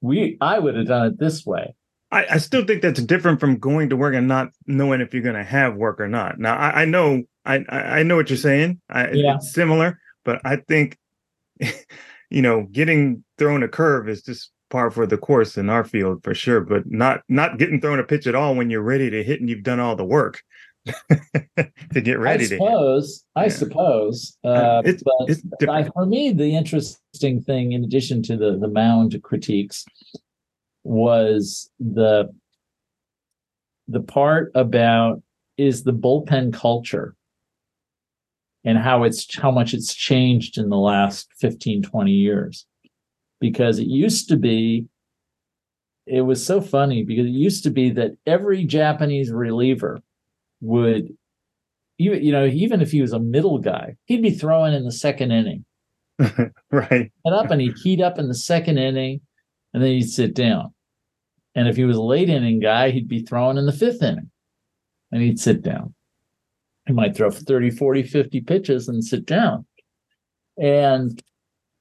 we 0.00 0.36
I 0.40 0.58
would 0.58 0.76
have 0.76 0.86
done 0.86 1.06
it 1.06 1.18
this 1.18 1.44
way. 1.44 1.74
I, 2.12 2.26
I, 2.28 2.38
still 2.38 2.64
think 2.64 2.82
that's 2.82 3.00
different 3.00 3.38
from 3.38 3.58
going 3.58 3.90
to 3.90 3.96
work 3.96 4.16
and 4.16 4.26
not 4.26 4.50
knowing 4.66 5.00
if 5.00 5.14
you're 5.14 5.22
going 5.22 5.36
to 5.36 5.44
have 5.44 5.76
work 5.76 6.00
or 6.00 6.08
not. 6.08 6.40
Now 6.40 6.56
I, 6.56 6.82
I 6.82 6.84
know 6.84 7.22
I 7.44 7.64
I 7.68 8.02
know 8.02 8.16
what 8.16 8.30
you're 8.30 8.36
saying. 8.36 8.80
I, 8.88 9.10
yeah. 9.12 9.36
It's 9.36 9.52
similar, 9.52 9.98
but 10.24 10.40
I 10.44 10.56
think 10.56 10.98
you 12.30 12.42
know 12.42 12.66
getting 12.72 13.24
thrown 13.38 13.62
a 13.62 13.68
curve 13.68 14.08
is 14.08 14.22
just 14.22 14.50
par 14.70 14.90
for 14.90 15.06
the 15.06 15.18
course 15.18 15.58
in 15.58 15.68
our 15.68 15.84
field 15.84 16.22
for 16.24 16.34
sure. 16.34 16.60
But 16.60 16.86
not 16.86 17.22
not 17.28 17.58
getting 17.58 17.80
thrown 17.80 17.98
a 17.98 18.04
pitch 18.04 18.26
at 18.26 18.34
all 18.34 18.54
when 18.54 18.70
you're 18.70 18.82
ready 18.82 19.10
to 19.10 19.22
hit 19.22 19.40
and 19.40 19.50
you've 19.50 19.64
done 19.64 19.80
all 19.80 19.96
the 19.96 20.04
work. 20.04 20.42
to 21.10 22.00
get 22.00 22.18
ready 22.18 22.48
to 22.48 22.54
I 22.54 22.58
suppose, 22.58 23.24
I 23.36 23.48
suppose. 23.48 24.38
Uh, 24.42 24.80
it's, 24.82 25.02
but 25.02 25.28
it's 25.28 25.42
I, 25.68 25.84
for 25.84 26.06
me, 26.06 26.32
the 26.32 26.56
interesting 26.56 27.42
thing, 27.42 27.72
in 27.72 27.84
addition 27.84 28.22
to 28.24 28.36
the 28.36 28.56
the 28.56 28.68
mound 28.68 29.20
critiques, 29.22 29.84
was 30.82 31.70
the 31.78 32.30
the 33.88 34.00
part 34.00 34.52
about 34.54 35.22
is 35.58 35.82
the 35.82 35.92
bullpen 35.92 36.54
culture 36.54 37.14
and 38.64 38.78
how 38.78 39.04
it's 39.04 39.36
how 39.38 39.50
much 39.50 39.74
it's 39.74 39.94
changed 39.94 40.58
in 40.58 40.68
the 40.68 40.76
last 40.76 41.28
15 41.38 41.82
20 41.82 42.10
years. 42.10 42.66
Because 43.40 43.78
it 43.78 43.86
used 43.86 44.28
to 44.28 44.36
be 44.36 44.86
it 46.06 46.22
was 46.22 46.44
so 46.44 46.60
funny 46.60 47.04
because 47.04 47.26
it 47.26 47.30
used 47.30 47.62
to 47.62 47.70
be 47.70 47.90
that 47.90 48.12
every 48.26 48.64
japanese 48.64 49.30
reliever 49.30 50.00
would 50.60 51.08
you, 51.98 52.14
you 52.14 52.32
know 52.32 52.46
even 52.46 52.80
if 52.80 52.90
he 52.90 53.00
was 53.00 53.12
a 53.12 53.18
middle 53.18 53.58
guy 53.58 53.96
he'd 54.06 54.22
be 54.22 54.30
throwing 54.30 54.74
in 54.74 54.84
the 54.84 54.92
second 54.92 55.32
inning. 55.32 55.64
Right. 56.72 57.10
And 57.24 57.34
up 57.34 57.50
and 57.50 57.60
he'd 57.60 57.78
heat 57.82 58.00
up 58.00 58.18
in 58.18 58.28
the 58.28 58.34
second 58.34 58.78
inning 58.78 59.22
and 59.72 59.82
then 59.82 59.90
he'd 59.90 60.08
sit 60.08 60.34
down. 60.34 60.72
And 61.56 61.66
if 61.66 61.74
he 61.76 61.84
was 61.84 61.96
a 61.96 62.02
late 62.02 62.28
inning 62.28 62.60
guy 62.60 62.90
he'd 62.90 63.08
be 63.08 63.22
throwing 63.22 63.56
in 63.56 63.66
the 63.66 63.72
fifth 63.72 64.02
inning 64.02 64.30
and 65.10 65.22
he'd 65.22 65.40
sit 65.40 65.62
down 65.62 65.94
he 66.86 66.92
might 66.92 67.16
throw 67.16 67.30
for 67.30 67.40
30 67.40 67.70
40 67.70 68.02
50 68.02 68.40
pitches 68.40 68.88
and 68.88 69.04
sit 69.04 69.26
down 69.26 69.66
and 70.60 71.22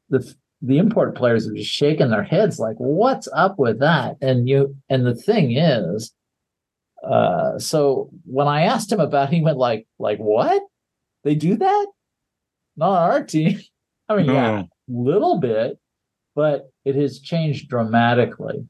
the 0.09 0.33
the 0.61 0.77
import 0.77 1.15
players 1.15 1.47
are 1.47 1.53
just 1.53 1.71
shaking 1.71 2.09
their 2.09 2.23
heads 2.23 2.59
like 2.59 2.75
what's 2.77 3.27
up 3.33 3.57
with 3.57 3.79
that 3.79 4.15
and 4.21 4.49
you 4.49 4.75
and 4.89 5.05
the 5.05 5.15
thing 5.15 5.55
is 5.55 6.13
uh, 7.03 7.57
so 7.59 8.09
when 8.25 8.47
I 8.47 8.63
asked 8.63 8.91
him 8.91 8.99
about, 8.99 9.31
it, 9.31 9.35
he 9.35 9.41
went 9.41 9.57
like, 9.57 9.87
like 9.99 10.19
what? 10.19 10.61
They 11.23 11.35
do 11.35 11.57
that? 11.57 11.87
Not 12.75 12.97
our 12.97 13.23
team. 13.23 13.59
I 14.09 14.17
mean, 14.17 14.27
no. 14.27 14.33
yeah, 14.33 14.61
a 14.61 14.67
little 14.87 15.39
bit, 15.39 15.77
but 16.35 16.71
it 16.83 16.95
has 16.95 17.19
changed 17.19 17.69
dramatically 17.69 18.67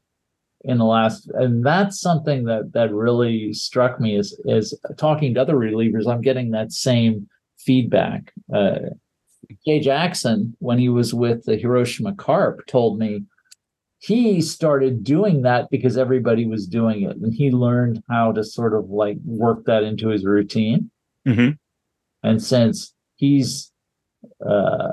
in 0.61 0.77
the 0.77 0.85
last, 0.85 1.29
and 1.35 1.65
that's 1.65 1.99
something 1.99 2.45
that 2.45 2.73
that 2.73 2.93
really 2.93 3.53
struck 3.53 3.99
me 3.99 4.17
is 4.17 4.39
is 4.45 4.77
talking 4.97 5.33
to 5.33 5.41
other 5.41 5.55
relievers. 5.55 6.07
I'm 6.07 6.21
getting 6.21 6.51
that 6.51 6.71
same 6.71 7.27
feedback. 7.59 8.33
Uh, 8.53 8.79
Jay 9.65 9.79
Jackson, 9.79 10.55
when 10.59 10.77
he 10.77 10.89
was 10.89 11.13
with 11.13 11.45
the 11.45 11.55
Hiroshima 11.55 12.13
Carp, 12.13 12.65
told 12.67 12.99
me 12.99 13.23
he 13.99 14.41
started 14.41 15.03
doing 15.03 15.41
that 15.41 15.69
because 15.69 15.97
everybody 15.97 16.47
was 16.47 16.67
doing 16.67 17.03
it 17.03 17.17
and 17.17 17.33
he 17.33 17.51
learned 17.51 18.01
how 18.09 18.31
to 18.31 18.43
sort 18.43 18.73
of 18.73 18.89
like 18.89 19.17
work 19.25 19.65
that 19.65 19.83
into 19.83 20.07
his 20.07 20.25
routine 20.25 20.89
mm-hmm. 21.27 21.51
and 22.23 22.41
since 22.41 22.93
he's 23.17 23.71
uh, 24.47 24.91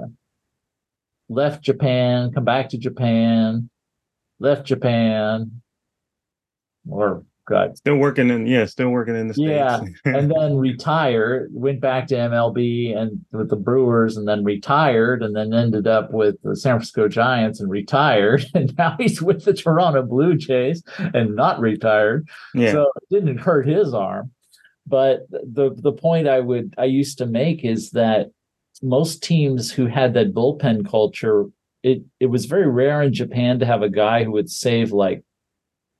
left 1.29 1.63
japan 1.63 2.33
come 2.33 2.45
back 2.45 2.69
to 2.69 2.77
japan 2.77 3.71
left 4.39 4.67
japan 4.67 5.63
or 6.89 7.25
God. 7.47 7.79
Still 7.79 7.97
working 7.97 8.29
in 8.29 8.47
yeah, 8.47 8.65
still 8.67 8.91
working 8.91 9.17
in 9.17 9.29
the 9.29 9.35
States. 9.35 9.49
Yeah. 9.49 9.81
and 10.05 10.31
then 10.31 10.57
retired, 10.59 11.49
went 11.53 11.81
back 11.81 12.09
to 12.09 12.17
MLB 12.17 12.97
and 12.97 13.25
with 13.33 13.51
the 13.51 13.57
Brewers 13.57 14.17
and 14.17 14.27
then 14.27 14.45
retired 14.45 15.23
and 15.23 15.35
then 15.35 15.55
ended 15.55 15.87
up 15.87 16.13
with 16.13 16.37
the 16.43 16.57
San 16.57 16.75
Francisco 16.75 17.09
Giants 17.09 17.61
and 17.61 17.71
retired. 17.71 18.45
And 18.57 18.75
now 18.79 18.97
he's 18.99 19.21
with 19.21 19.45
the 19.45 19.53
Toronto 19.53 20.03
Blue 20.03 20.35
Jays 20.35 20.83
and 20.99 21.37
not 21.37 21.61
retired. 21.61 22.27
Yeah. 22.55 22.73
So 22.73 22.91
it 22.97 23.15
didn't 23.15 23.39
hurt 23.39 23.69
his 23.69 23.93
arm. 23.93 24.33
But 24.87 25.29
the 25.31 25.75
the 25.77 25.93
point 25.93 26.27
I 26.27 26.41
would 26.41 26.75
I 26.79 26.85
used 26.85 27.19
to 27.19 27.27
make 27.27 27.65
is 27.65 27.91
that 27.91 28.31
most 28.83 29.23
teams 29.23 29.71
who 29.71 29.87
had 29.87 30.15
that 30.15 30.33
bullpen 30.33 30.89
culture, 30.89 31.45
it 31.87 32.03
it 32.19 32.27
was 32.27 32.47
very 32.47 32.69
rare 32.69 33.01
in 33.03 33.15
Japan 33.15 33.61
to 33.61 33.67
have 33.67 33.83
a 33.83 33.89
guy 33.89 34.25
who 34.25 34.33
would 34.33 34.51
save 34.51 34.91
like 34.91 35.23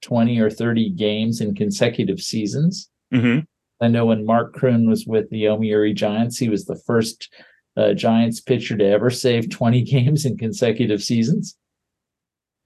20 0.03 0.39
or 0.41 0.51
30 0.51 0.91
games 0.91 1.41
in 1.41 1.55
consecutive 1.55 2.21
seasons. 2.21 2.91
Mm-hmm. 3.15 3.41
I 3.81 3.89
know 3.89 4.07
when 4.07 4.27
Marc 4.27 4.57
Kroon 4.57 4.89
was 4.89 5.07
with 5.07 5.31
the 5.31 5.45
Yomiuri 5.45 5.95
Giants, 5.95 6.39
he 6.39 6.49
was 6.49 6.65
the 6.65 6.81
first 6.87 7.33
uh, 7.77 7.93
Giants 7.93 8.41
pitcher 8.41 8.77
to 8.77 8.85
ever 8.85 9.11
save 9.11 9.49
20 9.49 9.83
games 9.95 10.25
in 10.25 10.37
consecutive 10.37 11.03
seasons. 11.03 11.57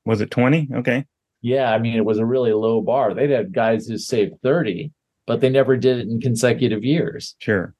Was 0.06 0.22
it 0.22 0.30
20? 0.30 0.68
Okay. 0.76 1.04
Yeah, 1.42 1.72
I 1.72 1.78
mean, 1.78 1.96
it 1.96 2.04
was 2.04 2.18
a 2.18 2.26
really 2.26 2.54
low 2.54 2.80
bar. 2.80 3.12
They'd 3.12 3.30
had 3.30 3.52
guys 3.52 3.86
who 3.86 3.98
saved 3.98 4.40
30, 4.42 4.92
but 5.26 5.40
they 5.40 5.50
never 5.50 5.76
did 5.76 5.98
it 5.98 6.08
in 6.08 6.20
consecutive 6.20 6.84
years. 6.84 7.36
Sure. 7.38 7.74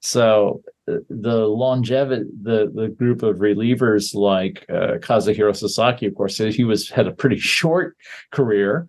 So 0.00 0.62
the 0.86 1.46
longevity, 1.46 2.24
the 2.42 2.70
the 2.74 2.88
group 2.88 3.22
of 3.22 3.36
relievers 3.36 4.14
like 4.14 4.64
uh, 4.68 4.98
Kazuhiro 4.98 5.54
Sasaki, 5.54 6.06
of 6.06 6.14
course, 6.14 6.38
he 6.38 6.64
was 6.64 6.88
had 6.90 7.06
a 7.06 7.12
pretty 7.12 7.38
short 7.38 7.96
career, 8.32 8.88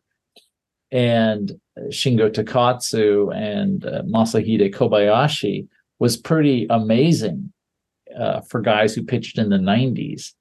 and 0.92 1.52
Shingo 1.90 2.30
Takatsu 2.32 3.36
and 3.36 3.86
uh, 3.86 4.02
Masahide 4.04 4.74
Kobayashi 4.74 5.68
was 6.00 6.18
pretty 6.18 6.68
amazing 6.70 7.52
uh, 8.20 8.42
for 8.42 8.62
guys 8.62 8.94
who 8.94 9.04
pitched 9.04 9.38
in 9.38 9.50
the 9.50 9.58
90s. 9.58 10.34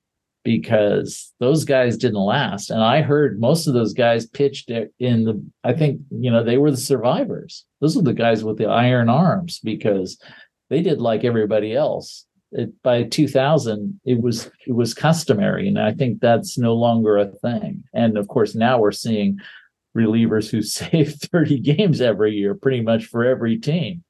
because 0.45 1.33
those 1.39 1.65
guys 1.65 1.97
didn't 1.97 2.19
last. 2.19 2.71
And 2.71 2.83
I 2.83 3.01
heard 3.03 3.41
most 3.41 3.67
of 3.67 3.75
those 3.75 3.93
guys 3.93 4.27
pitched 4.27 4.71
in 4.71 5.25
the, 5.25 5.43
I 5.63 5.73
think, 5.73 6.01
you 6.11 6.31
know, 6.31 6.43
they 6.43 6.59
were 6.59 6.71
the 6.73 6.77
survivors. 6.77 7.65
Those 7.81 7.97
were 7.97 8.03
the 8.03 8.13
guys 8.13 8.43
with 8.43 8.59
the 8.59 8.67
iron 8.67 9.09
arms 9.09 9.61
because 9.63 10.19
they 10.73 10.83
did 10.83 11.01
like 11.01 11.25
everybody 11.25 11.75
else. 11.75 12.27
It, 12.55 12.83
by 12.83 13.05
2000 13.05 13.99
it 14.05 14.21
was 14.21 14.51
it 14.67 14.75
was 14.75 14.93
customary 14.93 15.67
and 15.67 15.79
i 15.79 15.91
think 15.91 16.21
that's 16.21 16.59
no 16.59 16.75
longer 16.75 17.17
a 17.17 17.25
thing 17.25 17.83
and 17.95 18.19
of 18.19 18.29
course 18.29 18.55
now 18.55 18.79
we're 18.79 18.93
seeing 18.93 19.39
relievers 19.97 20.51
who 20.51 20.61
save 20.81 21.15
30 21.15 21.61
games 21.61 22.03
every 22.03 22.35
year 22.35 22.55
pretty 22.55 22.83
much 22.83 23.07
for 23.07 23.25
every 23.25 23.57
team 23.57 24.05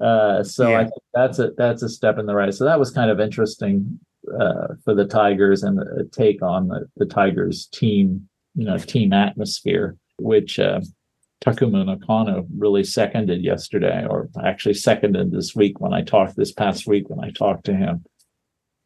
uh, 0.00 0.42
so 0.42 0.70
yeah. 0.70 0.78
I 0.78 0.82
think 0.82 1.02
that's 1.12 1.38
a 1.38 1.50
that's 1.56 1.82
a 1.82 1.88
step 1.88 2.18
in 2.18 2.26
the 2.26 2.34
right. 2.34 2.52
So 2.52 2.64
that 2.64 2.78
was 2.78 2.90
kind 2.90 3.10
of 3.10 3.20
interesting 3.20 4.00
uh, 4.38 4.68
for 4.84 4.94
the 4.94 5.06
Tigers 5.06 5.62
and 5.62 5.78
a 5.78 6.04
take 6.04 6.42
on 6.42 6.68
the, 6.68 6.88
the 6.96 7.06
Tigers 7.06 7.66
team, 7.66 8.28
you 8.54 8.64
know, 8.64 8.76
team 8.78 9.12
atmosphere, 9.12 9.96
which 10.18 10.58
uh, 10.58 10.80
Takumu 11.44 11.84
Nakano 11.84 12.46
really 12.56 12.84
seconded 12.84 13.42
yesterday, 13.42 14.06
or 14.08 14.30
actually 14.42 14.74
seconded 14.74 15.30
this 15.30 15.54
week 15.54 15.80
when 15.80 15.92
I 15.92 16.02
talked 16.02 16.36
this 16.36 16.52
past 16.52 16.86
week 16.86 17.10
when 17.10 17.22
I 17.22 17.30
talked 17.30 17.64
to 17.66 17.74
him. 17.74 18.04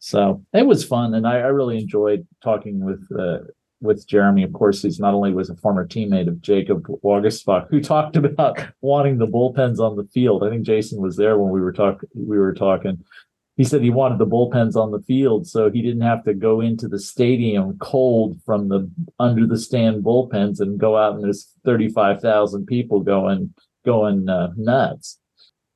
So 0.00 0.44
it 0.52 0.66
was 0.66 0.84
fun, 0.84 1.14
and 1.14 1.26
I, 1.26 1.36
I 1.36 1.48
really 1.48 1.78
enjoyed 1.78 2.26
talking 2.42 2.84
with 2.84 3.06
uh, 3.18 3.38
with 3.80 4.06
Jeremy. 4.08 4.42
Of 4.42 4.52
course, 4.52 4.82
he's 4.82 4.98
not 4.98 5.14
only 5.14 5.32
was 5.32 5.50
a 5.50 5.56
former 5.56 5.86
teammate 5.86 6.28
of 6.28 6.40
Jacob 6.40 6.86
Waguespack, 7.04 7.68
who 7.70 7.80
talked 7.80 8.16
about 8.16 8.60
wanting 8.80 9.18
the 9.18 9.26
bullpens 9.26 9.78
on 9.78 9.96
the 9.96 10.08
field. 10.12 10.44
I 10.44 10.50
think 10.50 10.64
Jason 10.64 11.00
was 11.00 11.16
there 11.16 11.38
when 11.38 11.52
we 11.52 11.60
were 11.60 11.72
talking. 11.72 12.08
We 12.14 12.38
were 12.38 12.54
talking. 12.54 13.04
He 13.58 13.64
said 13.64 13.82
he 13.82 13.90
wanted 13.90 14.18
the 14.18 14.26
bullpens 14.26 14.76
on 14.76 14.92
the 14.92 15.00
field 15.00 15.46
so 15.46 15.68
he 15.68 15.82
didn't 15.82 16.02
have 16.02 16.24
to 16.24 16.32
go 16.32 16.60
into 16.60 16.86
the 16.86 17.00
stadium 17.00 17.76
cold 17.78 18.40
from 18.46 18.68
the 18.68 18.88
under 19.18 19.46
the 19.46 19.58
stand 19.58 20.04
bullpens 20.04 20.60
and 20.60 20.78
go 20.78 20.96
out 20.96 21.14
and 21.14 21.24
there's 21.24 21.52
thirty 21.64 21.88
five 21.88 22.22
thousand 22.22 22.66
people 22.66 23.00
going 23.00 23.52
going 23.84 24.28
uh, 24.28 24.52
nuts. 24.56 25.18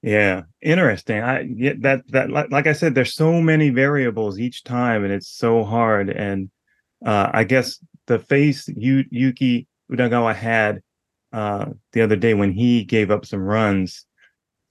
Yeah, 0.00 0.42
interesting. 0.60 1.22
I 1.22 1.40
yeah, 1.54 1.74
that 1.80 2.02
that 2.12 2.30
like, 2.30 2.50
like 2.50 2.66
I 2.66 2.72
said, 2.72 2.94
there's 2.94 3.14
so 3.14 3.40
many 3.40 3.70
variables 3.70 4.38
each 4.38 4.64
time, 4.64 5.04
and 5.04 5.12
it's 5.12 5.28
so 5.28 5.64
hard. 5.64 6.08
And 6.08 6.50
uh, 7.04 7.30
I 7.32 7.44
guess 7.44 7.78
the 8.06 8.18
face 8.18 8.68
Yu, 8.68 9.04
Yuki 9.10 9.66
Udagawa 9.90 10.34
had 10.34 10.82
uh, 11.32 11.66
the 11.92 12.02
other 12.02 12.16
day 12.16 12.34
when 12.34 12.52
he 12.52 12.84
gave 12.84 13.10
up 13.10 13.26
some 13.26 13.40
runs, 13.40 14.04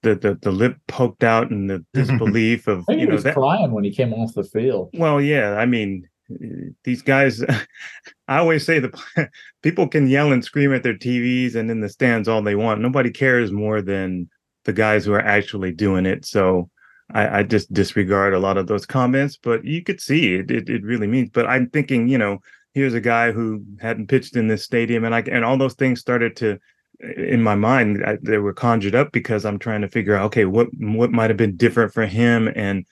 the 0.04 0.16
the, 0.16 0.38
the 0.42 0.52
lip 0.52 0.78
poked 0.88 1.24
out 1.24 1.52
and 1.52 1.70
the 1.70 1.86
disbelief 1.94 2.68
of 2.68 2.84
you 2.90 3.08
know 3.08 3.14
was 3.14 3.24
that, 3.24 3.36
crying 3.36 3.72
when 3.72 3.84
he 3.84 3.94
came 3.94 4.14
off 4.14 4.34
the 4.34 4.44
field. 4.44 4.90
Well, 4.94 5.22
yeah, 5.22 5.56
I 5.56 5.66
mean 5.66 6.08
these 6.86 7.02
guys 7.02 7.44
i 8.30 8.38
always 8.38 8.66
say 8.66 8.80
the 8.80 8.98
people 9.64 9.86
can 9.86 10.08
yell 10.08 10.32
and 10.32 10.46
scream 10.46 10.74
at 10.74 10.82
their 10.82 10.94
tvs 10.94 11.56
and 11.56 11.70
in 11.70 11.82
the 11.82 11.90
stands 11.90 12.30
all 12.30 12.42
they 12.42 12.56
want 12.56 12.80
nobody 12.80 13.12
cares 13.12 13.52
more 13.52 13.82
than 13.82 14.30
the 14.64 14.72
guys 14.72 15.04
who 15.04 15.12
are 15.12 15.20
actually 15.20 15.74
doing 15.74 16.06
it 16.06 16.24
so 16.24 16.70
I, 17.14 17.40
I, 17.40 17.44
just 17.44 17.74
disregard 17.74 18.34
a 18.34 18.40
lot 18.40 18.58
of 18.58 18.68
those 18.68 18.86
comments, 18.86 19.38
but 19.42 19.66
you 19.66 19.84
could 19.84 20.00
see 20.00 20.36
it, 20.36 20.50
it. 20.50 20.70
It 20.70 20.84
really 20.84 21.08
means. 21.08 21.30
But 21.30 21.48
I'm 21.48 21.70
thinking, 21.70 22.08
you 22.08 22.18
know, 22.18 22.40
here's 22.74 22.94
a 22.94 23.02
guy 23.02 23.32
who 23.32 23.64
hadn't 23.80 24.08
pitched 24.08 24.36
in 24.36 24.48
this 24.48 24.64
stadium, 24.64 25.04
and 25.04 25.14
I 25.14 25.22
and 25.22 25.44
all 25.44 25.58
those 25.58 25.74
things 25.74 26.00
started 26.00 26.36
to, 26.38 26.60
in 27.18 27.42
my 27.42 27.56
mind, 27.56 28.04
I, 28.06 28.18
they 28.22 28.38
were 28.38 28.54
conjured 28.54 28.96
up 28.96 29.12
because 29.12 29.46
I'm 29.46 29.60
trying 29.60 29.82
to 29.82 29.88
figure 29.88 30.16
out, 30.16 30.26
okay, 30.26 30.46
what 30.46 30.68
what 30.80 31.12
might 31.12 31.30
have 31.30 31.38
been 31.38 31.58
different 31.58 31.94
for 31.94 32.06
him, 32.06 32.52
and 32.56 32.86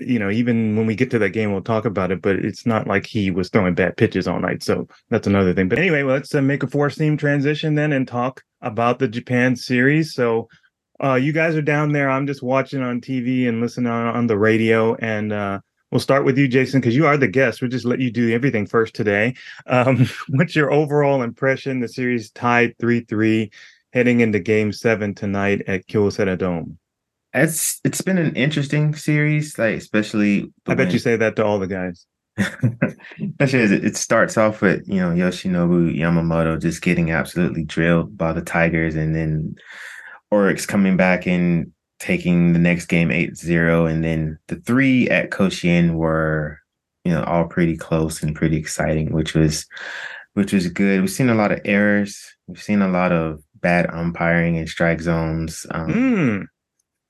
you 0.00 0.18
know, 0.18 0.30
even 0.30 0.76
when 0.76 0.86
we 0.86 0.94
get 0.94 1.10
to 1.12 1.18
that 1.18 1.30
game, 1.30 1.52
we'll 1.52 1.62
talk 1.62 1.84
about 1.84 2.12
it. 2.12 2.22
But 2.22 2.36
it's 2.36 2.66
not 2.66 2.86
like 2.86 3.06
he 3.06 3.30
was 3.30 3.48
throwing 3.48 3.74
bad 3.74 3.96
pitches 3.96 4.28
all 4.28 4.40
night, 4.40 4.62
so 4.62 4.86
that's 5.10 5.26
another 5.26 5.54
thing. 5.54 5.68
But 5.68 5.78
anyway, 5.78 6.02
let's 6.02 6.34
uh, 6.34 6.42
make 6.42 6.62
a 6.62 6.66
four 6.66 6.90
seam 6.90 7.16
transition 7.16 7.74
then 7.74 7.92
and 7.92 8.06
talk 8.06 8.42
about 8.60 8.98
the 8.98 9.08
Japan 9.08 9.56
series. 9.56 10.14
So 10.14 10.48
uh, 11.02 11.14
you 11.14 11.32
guys 11.32 11.56
are 11.56 11.62
down 11.62 11.92
there. 11.92 12.10
I'm 12.10 12.26
just 12.26 12.42
watching 12.42 12.82
on 12.82 13.00
TV 13.00 13.48
and 13.48 13.60
listening 13.60 13.90
on, 13.90 14.16
on 14.16 14.26
the 14.26 14.38
radio. 14.38 14.94
And 14.96 15.32
uh, 15.32 15.60
we'll 15.90 16.00
start 16.00 16.24
with 16.24 16.38
you, 16.38 16.48
Jason, 16.48 16.80
because 16.80 16.96
you 16.96 17.06
are 17.06 17.16
the 17.16 17.28
guest. 17.28 17.60
We'll 17.60 17.70
just 17.70 17.84
let 17.84 18.00
you 18.00 18.10
do 18.10 18.32
everything 18.32 18.66
first 18.66 18.94
today. 18.94 19.34
Um, 19.66 20.08
what's 20.30 20.56
your 20.56 20.72
overall 20.72 21.22
impression? 21.22 21.80
The 21.80 21.88
series 21.88 22.30
tied 22.30 22.78
3 22.78 23.00
3 23.00 23.50
heading 23.92 24.20
into 24.20 24.38
game 24.38 24.72
seven 24.72 25.14
tonight 25.14 25.62
at 25.66 25.86
Kyocera 25.86 26.38
Dome. 26.38 26.78
It's 27.34 27.80
it's 27.84 28.00
been 28.00 28.18
an 28.18 28.34
interesting 28.34 28.94
series, 28.94 29.58
like 29.58 29.76
especially. 29.76 30.50
I 30.66 30.74
bet 30.74 30.92
you 30.92 30.98
say 30.98 31.16
that 31.16 31.36
to 31.36 31.44
all 31.44 31.58
the 31.58 31.66
guys. 31.66 32.06
Especially 32.38 33.60
as 33.60 33.72
it 33.72 33.96
starts 33.96 34.38
off 34.38 34.62
with 34.62 34.88
you 34.88 35.00
know 35.00 35.10
Yoshinobu 35.10 35.94
Yamamoto 35.94 36.60
just 36.60 36.82
getting 36.82 37.10
absolutely 37.10 37.64
drilled 37.64 38.16
by 38.16 38.32
the 38.32 38.40
Tigers, 38.40 38.94
and 38.94 39.14
then 39.14 39.56
Orix 40.32 40.66
coming 40.66 40.96
back 40.96 41.26
and 41.26 41.72
taking 41.98 42.52
the 42.52 42.58
next 42.58 42.86
game 42.86 43.08
8-0 43.08 43.90
and 43.90 44.04
then 44.04 44.38
the 44.48 44.56
three 44.56 45.08
at 45.10 45.30
Koshien 45.30 45.94
were 45.94 46.58
you 47.04 47.12
know 47.12 47.24
all 47.24 47.46
pretty 47.46 47.76
close 47.76 48.22
and 48.22 48.36
pretty 48.36 48.56
exciting 48.56 49.12
which 49.12 49.34
was 49.34 49.66
which 50.34 50.52
was 50.52 50.68
good. 50.68 51.00
We've 51.00 51.10
seen 51.10 51.30
a 51.30 51.34
lot 51.34 51.50
of 51.50 51.60
errors. 51.64 52.24
We've 52.46 52.62
seen 52.62 52.80
a 52.80 52.88
lot 52.88 53.10
of 53.10 53.42
bad 53.56 53.90
umpiring 53.90 54.56
and 54.56 54.68
strike 54.68 55.00
zones. 55.00 55.66
Um, 55.72 55.92
mm. 55.92 56.46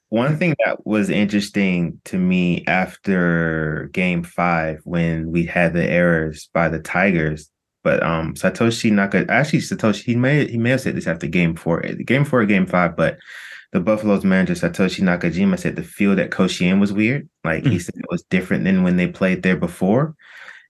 one 0.09 0.39
thing 0.39 0.55
that 0.65 0.87
was 0.87 1.11
interesting 1.11 2.01
to 2.07 2.17
me 2.17 2.65
after 2.67 3.91
game 3.93 4.23
5 4.23 4.81
when 4.85 5.31
we 5.31 5.45
had 5.45 5.75
the 5.75 5.85
errors 5.85 6.49
by 6.55 6.71
the 6.71 6.79
Tigers 6.79 7.51
but 7.85 8.03
um, 8.03 8.35
Satoshi 8.35 8.91
Naka 8.93 9.25
actually 9.31 9.61
Satoshi 9.61 10.05
he 10.05 10.15
may 10.15 10.47
he 10.47 10.59
may 10.59 10.71
have 10.71 10.81
said 10.81 10.97
this 10.97 11.07
after 11.07 11.27
game 11.27 11.55
four, 11.55 11.81
game 11.81 12.25
four, 12.25 12.45
game 12.45 12.67
five, 12.67 12.97
but 12.97 13.19
the 13.73 13.81
Buffaloes 13.81 14.25
manager 14.25 14.55
Satoshi 14.55 15.01
Nakajima 15.01 15.59
said 15.59 15.77
the 15.77 15.83
field 15.83 16.19
at 16.19 16.31
Koshien 16.31 16.81
was 16.81 16.93
weird. 16.93 17.29
Like 17.45 17.65
mm. 17.65 17.73
he 17.73 17.79
said 17.79 17.95
it 17.97 18.11
was 18.11 18.23
different 18.25 18.65
than 18.65 18.83
when 18.83 18.97
they 18.97 19.07
played 19.07 19.43
there 19.43 19.57
before. 19.57 20.15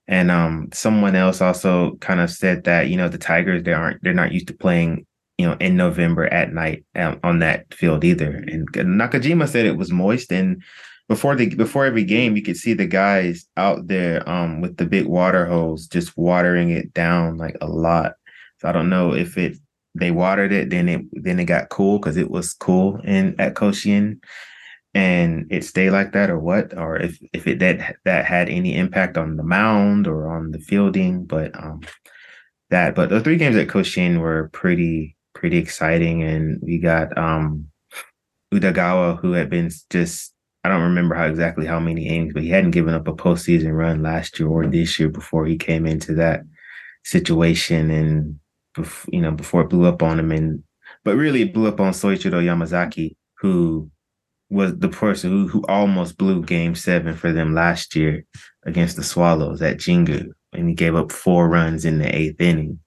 And 0.09 0.31
um, 0.31 0.69
someone 0.73 1.15
else 1.15 1.41
also 1.41 1.97
kind 1.97 2.21
of 2.21 2.31
said 2.31 2.65
that 2.65 2.89
you 2.89 2.97
know 2.97 3.09
the 3.09 3.19
Tigers 3.19 3.63
they 3.63 3.73
aren't 3.73 4.03
they're 4.03 4.15
not 4.15 4.33
used 4.33 4.49
to 4.49 4.55
playing 4.55 5.07
you 5.37 5.47
know 5.47 5.57
in 5.61 5.77
November 5.77 6.27
at 6.27 6.53
night 6.53 6.85
um, 6.97 7.21
on 7.23 7.39
that 7.41 7.73
field 7.73 8.05
either. 8.05 8.31
And 8.31 8.69
Nakajima 8.73 9.49
said 9.49 9.67
it 9.67 9.77
was 9.77 9.93
moist 9.93 10.33
and 10.33 10.63
before 11.09 11.35
the 11.37 11.55
before 11.55 11.87
every 11.87 12.05
game, 12.05 12.37
you 12.37 12.43
could 12.43 12.57
see 12.57 12.75
the 12.75 12.87
guys 12.87 13.47
out 13.57 13.87
there 13.87 14.29
um 14.29 14.61
with 14.61 14.77
the 14.77 14.87
big 14.87 15.07
water 15.07 15.47
hose 15.47 15.87
just 15.87 16.17
watering 16.17 16.71
it 16.71 16.93
down 16.95 17.37
like 17.37 17.57
a 17.61 17.67
lot. 17.67 18.15
So 18.59 18.69
I 18.69 18.73
don't 18.73 18.91
know 18.91 19.15
if 19.15 19.39
it 19.39 19.57
they 19.99 20.11
watered 20.11 20.53
it, 20.53 20.71
then 20.71 20.89
it 20.89 21.03
then 21.13 21.39
it 21.41 21.45
got 21.45 21.69
cool 21.71 21.99
because 21.99 22.17
it 22.17 22.31
was 22.31 22.53
cool 22.55 23.01
in 23.05 23.35
at 23.41 23.55
Koshien 23.55 24.19
and 24.95 25.47
it 25.51 25.65
stayed 25.65 25.91
like 25.91 26.13
that 26.13 26.31
or 26.31 26.39
what, 26.39 26.77
or 26.77 26.97
if 26.97 27.19
if 27.33 27.47
it 27.47 27.59
that 27.61 27.97
that 28.05 28.25
had 28.25 28.49
any 28.49 28.75
impact 28.77 29.17
on 29.17 29.37
the 29.37 29.43
mound 29.43 30.07
or 30.07 30.31
on 30.35 30.51
the 30.51 30.59
fielding, 30.59 31.25
but 31.25 31.55
um 31.63 31.81
that 32.71 32.95
but 32.95 33.11
the 33.11 33.21
three 33.21 33.37
games 33.37 33.57
at 33.57 33.69
Koshien 33.69 34.21
were 34.21 34.51
pretty 34.53 35.17
pretty 35.35 35.59
exciting. 35.59 36.23
And 36.23 36.61
we 36.63 36.79
got 36.79 37.17
um 37.17 37.69
Udagawa 38.53 39.19
who 39.21 39.33
had 39.33 39.51
been 39.51 39.71
just 39.91 40.35
I 40.65 40.69
don't 40.69 40.83
remember 40.83 41.15
how 41.15 41.27
exactly 41.27 41.67
how 41.67 41.81
many 41.81 42.09
innings, 42.09 42.35
but 42.35 42.43
he 42.43 42.49
hadn't 42.51 42.73
given 42.73 42.95
up 42.95 43.09
a 43.09 43.13
postseason 43.13 43.73
run 43.73 44.03
last 44.03 44.39
year 44.39 44.49
or 44.49 44.67
this 44.67 44.99
year 44.99 45.09
before 45.09 45.47
he 45.47 45.57
came 45.57 45.87
into 45.87 46.15
that 46.15 46.43
situation, 47.05 47.91
and 47.91 48.39
you 49.13 49.21
know 49.21 49.31
before 49.31 49.63
it 49.63 49.71
blew 49.71 49.87
up 49.87 50.03
on 50.03 50.19
him. 50.19 50.33
And 50.33 50.63
but 51.05 51.17
really, 51.17 51.43
it 51.43 51.55
blew 51.55 51.69
up 51.69 51.81
on 51.81 51.93
Soichiro 51.93 52.43
Yamazaki, 52.43 53.17
who 53.39 53.91
was 54.51 54.77
the 54.79 54.89
person 54.89 55.31
who 55.31 55.49
who 55.49 55.65
almost 55.67 56.19
blew 56.19 56.43
Game 56.43 56.75
Seven 56.75 57.15
for 57.15 57.33
them 57.33 57.55
last 57.55 57.95
year 57.95 58.25
against 58.65 58.97
the 58.97 59.05
Swallows 59.05 59.63
at 59.63 59.79
Jingu, 59.79 60.31
and 60.53 60.69
he 60.69 60.75
gave 60.75 60.95
up 60.95 61.13
four 61.13 61.49
runs 61.49 61.85
in 61.85 61.99
the 61.99 62.15
eighth 62.15 62.41
inning. 62.41 62.81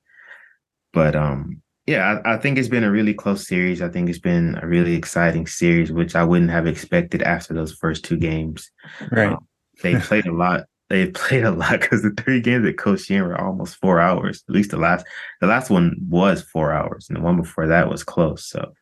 But 0.93 1.15
um, 1.15 1.61
yeah, 1.85 2.19
I, 2.25 2.33
I, 2.33 2.37
think 2.37 2.57
it's 2.57 2.67
been 2.67 2.83
a 2.83 2.91
really 2.91 3.13
close 3.13 3.47
series. 3.47 3.81
I 3.81 3.89
think 3.89 4.09
it's 4.09 4.19
been 4.19 4.59
a 4.61 4.67
really 4.67 4.93
exciting 4.93 5.47
series, 5.47 5.91
which 5.91 6.15
I 6.15 6.23
wouldn't 6.23 6.51
have 6.51 6.67
expected 6.67 7.21
after 7.21 7.53
those 7.53 7.73
first 7.73 8.03
two 8.03 8.17
games. 8.17 8.69
Right. 9.11 9.31
Um, 9.31 9.47
they 9.81 9.95
played 9.95 10.27
a 10.27 10.33
lot. 10.33 10.65
They 10.91 11.07
played 11.07 11.45
a 11.45 11.51
lot 11.51 11.79
because 11.79 12.01
the 12.01 12.09
three 12.09 12.41
games 12.41 12.67
at 12.67 12.77
Coach 12.77 13.03
Koshien 13.03 13.25
were 13.25 13.39
almost 13.39 13.77
four 13.77 14.01
hours. 14.01 14.43
At 14.49 14.53
least 14.53 14.71
the 14.71 14.77
last, 14.77 15.05
the 15.39 15.47
last 15.47 15.69
one 15.69 15.95
was 16.09 16.41
four 16.41 16.73
hours, 16.73 17.07
and 17.07 17.15
the 17.15 17.21
one 17.21 17.37
before 17.37 17.65
that 17.65 17.89
was 17.89 18.03
close. 18.03 18.45
So 18.45 18.73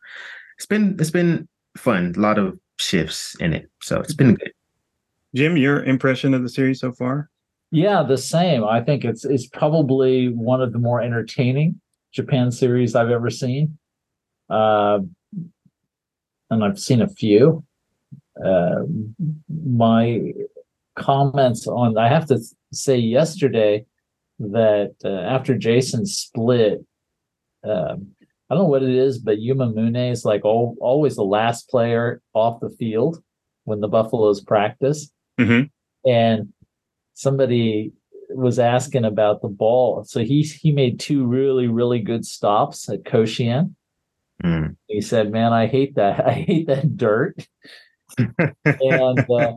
it's 0.56 0.66
been 0.66 0.96
it's 0.98 1.12
been 1.12 1.46
fun. 1.76 2.12
A 2.16 2.20
lot 2.20 2.36
of 2.36 2.58
shifts 2.80 3.36
in 3.38 3.52
it, 3.52 3.70
so 3.80 4.00
it's 4.00 4.12
been 4.12 4.34
good. 4.34 4.52
Jim, 5.36 5.56
your 5.56 5.84
impression 5.84 6.34
of 6.34 6.42
the 6.42 6.48
series 6.48 6.80
so 6.80 6.90
far? 6.90 7.30
Yeah, 7.70 8.02
the 8.02 8.18
same. 8.18 8.64
I 8.64 8.80
think 8.80 9.04
it's 9.04 9.24
it's 9.24 9.46
probably 9.46 10.30
one 10.30 10.60
of 10.60 10.72
the 10.72 10.80
more 10.80 11.00
entertaining 11.00 11.80
Japan 12.12 12.50
series 12.50 12.96
I've 12.96 13.10
ever 13.10 13.30
seen. 13.30 13.78
Uh, 14.48 14.98
and 16.50 16.64
I've 16.64 16.80
seen 16.80 17.02
a 17.02 17.08
few. 17.08 17.64
Uh, 18.44 18.80
my 19.64 20.32
comments 20.96 21.66
on 21.66 21.96
I 21.96 22.08
have 22.08 22.26
to 22.26 22.38
say 22.72 22.96
yesterday 22.96 23.84
that 24.38 24.94
uh, 25.04 25.08
after 25.08 25.56
Jason 25.56 26.06
split, 26.06 26.84
um, 27.64 28.08
I 28.48 28.54
don't 28.54 28.64
know 28.64 28.70
what 28.70 28.82
it 28.82 28.90
is, 28.90 29.18
but 29.18 29.38
Yuma 29.38 29.70
Mune 29.70 29.96
is 29.96 30.24
like 30.24 30.44
all, 30.44 30.76
always 30.80 31.16
the 31.16 31.22
last 31.22 31.68
player 31.68 32.20
off 32.34 32.60
the 32.60 32.70
field 32.70 33.22
when 33.64 33.80
the 33.80 33.88
Buffaloes 33.88 34.40
practice. 34.40 35.10
Mhm. 35.38 35.70
And 36.06 36.52
somebody 37.14 37.92
was 38.34 38.58
asking 38.58 39.04
about 39.04 39.42
the 39.42 39.48
ball. 39.48 40.04
So 40.04 40.20
he 40.20 40.42
he 40.42 40.72
made 40.72 40.98
two 40.98 41.26
really, 41.26 41.68
really 41.68 42.00
good 42.00 42.24
stops 42.24 42.88
at 42.88 43.02
Koshien. 43.04 43.74
Mm. 44.42 44.76
He 44.86 45.00
said, 45.00 45.30
Man, 45.30 45.52
I 45.52 45.66
hate 45.66 45.96
that. 45.96 46.26
I 46.26 46.32
hate 46.32 46.66
that 46.66 46.96
dirt. 46.96 47.46
and 48.18 49.30
uh, 49.30 49.54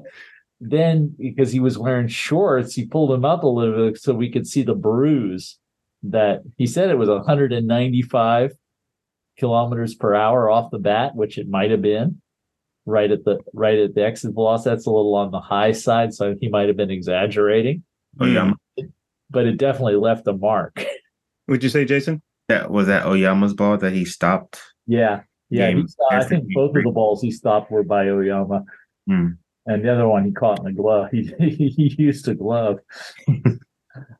then 0.69 1.15
because 1.17 1.51
he 1.51 1.59
was 1.59 1.77
wearing 1.77 2.07
shorts, 2.07 2.73
he 2.73 2.85
pulled 2.85 3.11
them 3.11 3.25
up 3.25 3.43
a 3.43 3.47
little 3.47 3.89
bit 3.89 4.01
so 4.01 4.13
we 4.13 4.31
could 4.31 4.47
see 4.47 4.63
the 4.63 4.75
bruise 4.75 5.57
that 6.03 6.41
he 6.57 6.65
said 6.65 6.89
it 6.89 6.97
was 6.97 7.09
195 7.09 8.51
kilometers 9.37 9.95
per 9.95 10.13
hour 10.13 10.49
off 10.49 10.71
the 10.71 10.79
bat, 10.79 11.15
which 11.15 11.37
it 11.37 11.47
might 11.49 11.71
have 11.71 11.81
been 11.81 12.21
right 12.85 13.11
at 13.11 13.23
the 13.23 13.39
right 13.53 13.79
at 13.79 13.95
the 13.95 14.05
exit 14.05 14.33
velocity. 14.33 14.69
That's 14.69 14.85
a 14.85 14.91
little 14.91 15.15
on 15.15 15.31
the 15.31 15.39
high 15.39 15.71
side, 15.71 16.13
so 16.13 16.35
he 16.39 16.49
might 16.49 16.67
have 16.67 16.77
been 16.77 16.91
exaggerating, 16.91 17.83
Oyama. 18.21 18.55
but 19.29 19.45
it 19.45 19.57
definitely 19.57 19.95
left 19.95 20.27
a 20.27 20.33
mark. 20.33 20.85
Would 21.47 21.63
you 21.63 21.69
say, 21.69 21.85
Jason? 21.85 22.21
That 22.47 22.71
was 22.71 22.87
that 22.87 23.05
Oyama's 23.05 23.53
ball 23.53 23.77
that 23.77 23.93
he 23.93 24.05
stopped. 24.05 24.61
yeah. 24.87 25.21
Yeah, 25.49 25.69
he 25.69 25.85
stopped, 25.85 26.13
I 26.13 26.23
think 26.23 26.45
both 26.55 26.75
of 26.75 26.83
the 26.83 26.89
balls 26.89 27.21
he 27.21 27.29
stopped 27.29 27.69
were 27.69 27.83
by 27.83 28.09
Oyama. 28.09 28.63
Hmm. 29.07 29.27
And 29.65 29.83
the 29.83 29.93
other 29.93 30.07
one 30.07 30.25
he 30.25 30.31
caught 30.31 30.59
in 30.59 30.65
the 30.65 30.71
glove. 30.71 31.09
He 31.11 31.73
he 31.75 31.95
used 31.97 32.27
a 32.27 32.35
glove. 32.35 32.79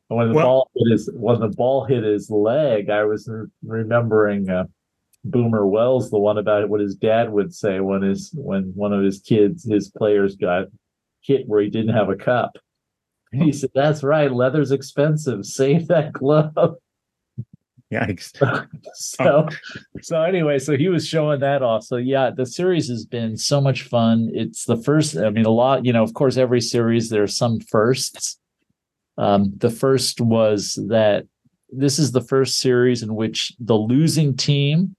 When 0.08 0.28
the 0.28 0.34
Well- 0.34 0.44
ball 0.46 0.70
hit 0.74 0.92
his 0.92 1.10
when 1.14 1.40
the 1.40 1.48
ball 1.48 1.84
hit 1.84 2.04
his 2.04 2.30
leg, 2.30 2.90
I 2.90 3.04
was 3.04 3.28
re- 3.28 3.46
remembering 3.64 4.48
uh, 4.48 4.64
Boomer 5.24 5.66
Wells, 5.66 6.10
the 6.10 6.18
one 6.18 6.38
about 6.38 6.68
what 6.68 6.80
his 6.80 6.94
dad 6.94 7.32
would 7.32 7.52
say 7.54 7.80
when 7.80 8.02
his 8.02 8.30
when 8.34 8.72
one 8.74 8.92
of 8.92 9.02
his 9.02 9.20
kids, 9.20 9.64
his 9.64 9.90
players 9.90 10.36
got 10.36 10.66
hit 11.22 11.48
where 11.48 11.60
he 11.62 11.70
didn't 11.70 11.94
have 11.94 12.08
a 12.10 12.16
cup. 12.16 12.52
He 13.32 13.50
said, 13.50 13.70
"That's 13.74 14.04
right, 14.04 14.30
leather's 14.32 14.70
expensive. 14.70 15.44
Save 15.44 15.88
that 15.88 16.12
glove." 16.20 16.76
Yikes. 17.94 18.32
so 18.94 19.48
so 20.02 20.22
anyway 20.22 20.58
so 20.58 20.76
he 20.76 20.88
was 20.88 21.06
showing 21.06 21.40
that 21.40 21.62
off. 21.62 21.84
So 21.84 21.96
yeah 21.96 22.30
the 22.30 22.46
series 22.46 22.88
has 22.88 23.04
been 23.04 23.36
so 23.36 23.60
much 23.60 23.82
fun. 23.82 24.30
It's 24.32 24.64
the 24.64 24.76
first 24.76 25.16
i 25.16 25.30
mean 25.30 25.46
a 25.46 25.50
lot 25.50 25.84
you 25.84 25.92
know 25.92 26.02
of 26.02 26.14
course 26.14 26.36
every 26.36 26.60
series 26.60 27.10
there's 27.10 27.36
some 27.36 27.60
firsts. 27.60 28.38
Um 29.16 29.52
the 29.56 29.70
first 29.70 30.20
was 30.20 30.78
that 30.88 31.26
this 31.70 31.98
is 31.98 32.12
the 32.12 32.20
first 32.20 32.60
series 32.60 33.02
in 33.02 33.14
which 33.14 33.52
the 33.58 33.76
losing 33.76 34.36
team 34.36 34.96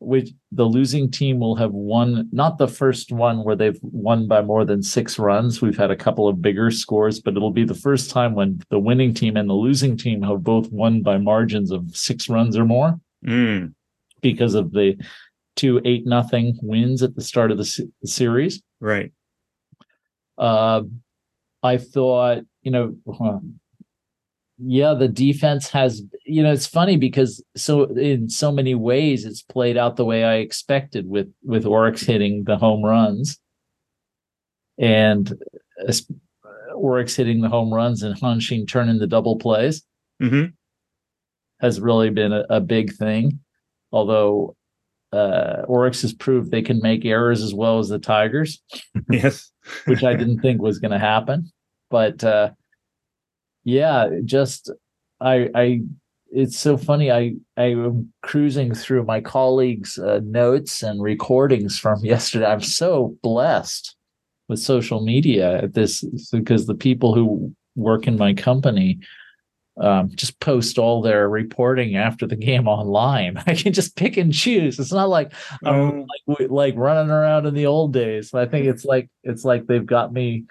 which 0.00 0.30
the 0.52 0.64
losing 0.64 1.10
team 1.10 1.40
will 1.40 1.56
have 1.56 1.72
won 1.72 2.28
not 2.32 2.56
the 2.58 2.68
first 2.68 3.10
one 3.10 3.42
where 3.44 3.56
they've 3.56 3.78
won 3.82 4.28
by 4.28 4.40
more 4.40 4.64
than 4.64 4.80
six 4.82 5.18
runs 5.18 5.60
we've 5.60 5.76
had 5.76 5.90
a 5.90 5.96
couple 5.96 6.28
of 6.28 6.40
bigger 6.40 6.70
scores 6.70 7.18
but 7.20 7.36
it'll 7.36 7.50
be 7.50 7.64
the 7.64 7.74
first 7.74 8.08
time 8.10 8.34
when 8.34 8.60
the 8.70 8.78
winning 8.78 9.12
team 9.12 9.36
and 9.36 9.50
the 9.50 9.54
losing 9.54 9.96
team 9.96 10.22
have 10.22 10.44
both 10.44 10.70
won 10.70 11.02
by 11.02 11.18
margins 11.18 11.72
of 11.72 11.84
six 11.96 12.28
runs 12.28 12.56
or 12.56 12.64
more 12.64 12.98
Mm. 13.26 13.74
because 14.22 14.54
of 14.54 14.70
the 14.70 14.96
two 15.56 15.80
eight 15.84 16.06
nothing 16.06 16.56
wins 16.62 17.02
at 17.02 17.16
the 17.16 17.20
start 17.20 17.50
of 17.50 17.58
the 17.58 17.64
se- 17.64 17.88
series. 18.04 18.62
Right. 18.80 19.10
Uh, 20.38 20.82
I 21.64 21.78
thought, 21.78 22.44
you 22.62 22.70
know, 22.70 22.94
yeah, 24.58 24.94
the 24.94 25.08
defense 25.08 25.68
has, 25.70 26.02
you 26.26 26.42
know, 26.42 26.52
it's 26.52 26.66
funny 26.66 26.96
because 26.96 27.42
so 27.56 27.84
in 27.96 28.28
so 28.28 28.50
many 28.50 28.74
ways 28.74 29.24
it's 29.24 29.42
played 29.42 29.76
out 29.76 29.96
the 29.96 30.04
way 30.04 30.24
I 30.24 30.36
expected 30.36 31.08
with 31.08 31.28
with 31.44 31.64
Orix 31.64 32.04
hitting 32.04 32.44
the 32.44 32.56
home 32.56 32.84
runs, 32.84 33.38
and 34.78 35.32
Orix 36.74 37.16
hitting 37.16 37.40
the 37.40 37.48
home 37.48 37.72
runs 37.72 38.02
and 38.02 38.14
Hanshin 38.20 38.66
turning 38.68 38.98
the 38.98 39.06
double 39.06 39.36
plays. 39.38 39.82
hmm 40.20 40.44
has 41.60 41.80
really 41.80 42.08
been 42.08 42.32
a, 42.32 42.44
a 42.50 42.60
big 42.60 42.92
thing. 42.94 43.40
Although 43.90 44.54
uh, 45.12 45.62
Orix 45.68 46.02
has 46.02 46.12
proved 46.12 46.52
they 46.52 46.62
can 46.62 46.80
make 46.80 47.04
errors 47.04 47.42
as 47.42 47.52
well 47.52 47.80
as 47.80 47.88
the 47.88 47.98
Tigers, 47.98 48.62
Yes. 49.10 49.50
which 49.86 50.04
I 50.04 50.14
didn't 50.14 50.38
think 50.40 50.62
was 50.62 50.78
going 50.78 50.92
to 50.92 51.00
happen. 51.00 51.50
But 51.90 52.22
uh, 52.22 52.50
yeah, 53.68 54.08
just 54.24 54.70
I 55.20 55.50
I 55.54 55.80
it's 56.30 56.58
so 56.58 56.76
funny. 56.78 57.10
I 57.12 57.34
I 57.56 57.64
am 57.72 58.12
cruising 58.22 58.74
through 58.74 59.04
my 59.04 59.20
colleagues' 59.20 59.98
uh, 59.98 60.20
notes 60.24 60.82
and 60.82 61.02
recordings 61.02 61.78
from 61.78 62.02
yesterday. 62.14 62.46
I'm 62.46 62.62
so 62.62 63.16
blessed 63.22 63.94
with 64.48 64.58
social 64.58 65.02
media 65.04 65.62
at 65.64 65.74
this 65.74 66.02
because 66.32 66.66
the 66.66 66.74
people 66.74 67.14
who 67.14 67.52
work 67.76 68.06
in 68.06 68.16
my 68.16 68.32
company 68.32 68.98
um, 69.80 70.10
just 70.16 70.40
post 70.40 70.78
all 70.78 71.02
their 71.02 71.28
reporting 71.28 71.94
after 71.96 72.26
the 72.26 72.36
game 72.36 72.66
online. 72.66 73.36
I 73.46 73.54
can 73.54 73.72
just 73.72 73.94
pick 73.96 74.16
and 74.16 74.32
choose. 74.32 74.78
It's 74.78 74.92
not 74.92 75.08
like 75.10 75.32
I'm 75.64 75.74
Oh. 75.74 76.06
like, 76.26 76.50
like 76.50 76.74
running 76.76 77.10
around 77.10 77.46
in 77.46 77.54
the 77.54 77.66
old 77.66 77.92
days. 77.92 78.32
I 78.34 78.46
think 78.46 78.66
it's 78.66 78.84
like 78.84 79.08
it's 79.22 79.44
like 79.44 79.66
they've 79.66 79.84
got 79.86 80.12
me. 80.12 80.44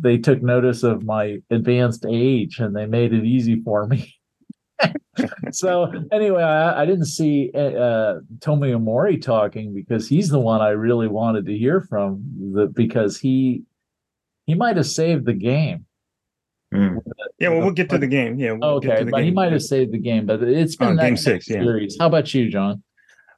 They 0.00 0.18
took 0.18 0.42
notice 0.42 0.82
of 0.82 1.04
my 1.04 1.38
advanced 1.50 2.06
age 2.08 2.58
and 2.58 2.74
they 2.74 2.86
made 2.86 3.12
it 3.12 3.24
easy 3.24 3.60
for 3.62 3.86
me. 3.86 4.14
so 5.52 5.92
anyway, 6.10 6.42
I, 6.42 6.82
I 6.82 6.86
didn't 6.86 7.06
see 7.06 7.50
uh, 7.54 8.14
Tomi 8.40 8.72
Omori 8.72 9.20
talking 9.20 9.74
because 9.74 10.08
he's 10.08 10.28
the 10.28 10.40
one 10.40 10.60
I 10.60 10.70
really 10.70 11.08
wanted 11.08 11.46
to 11.46 11.56
hear 11.56 11.80
from. 11.82 12.22
The, 12.54 12.66
because 12.66 13.18
he 13.18 13.62
he 14.46 14.54
might 14.54 14.76
have 14.76 14.86
saved 14.86 15.24
the 15.26 15.34
game. 15.34 15.86
Mm. 16.74 16.98
Yeah, 17.38 17.50
well, 17.50 17.60
we'll 17.60 17.70
get 17.72 17.90
to 17.90 17.98
the 17.98 18.06
game. 18.06 18.38
Yeah. 18.38 18.52
We'll 18.52 18.80
get 18.80 18.90
Okay, 18.92 18.98
to 19.00 19.04
the 19.04 19.10
but 19.10 19.24
he 19.24 19.30
might 19.30 19.52
have 19.52 19.62
saved 19.62 19.92
the 19.92 19.98
game, 19.98 20.26
but 20.26 20.42
it's 20.42 20.74
been 20.74 20.88
Oh, 20.88 20.96
that 20.96 21.02
game 21.02 21.16
six, 21.16 21.48
yeah. 21.48 21.62
series. 21.62 21.96
How 22.00 22.06
about 22.06 22.32
you, 22.32 22.48
John? 22.48 22.82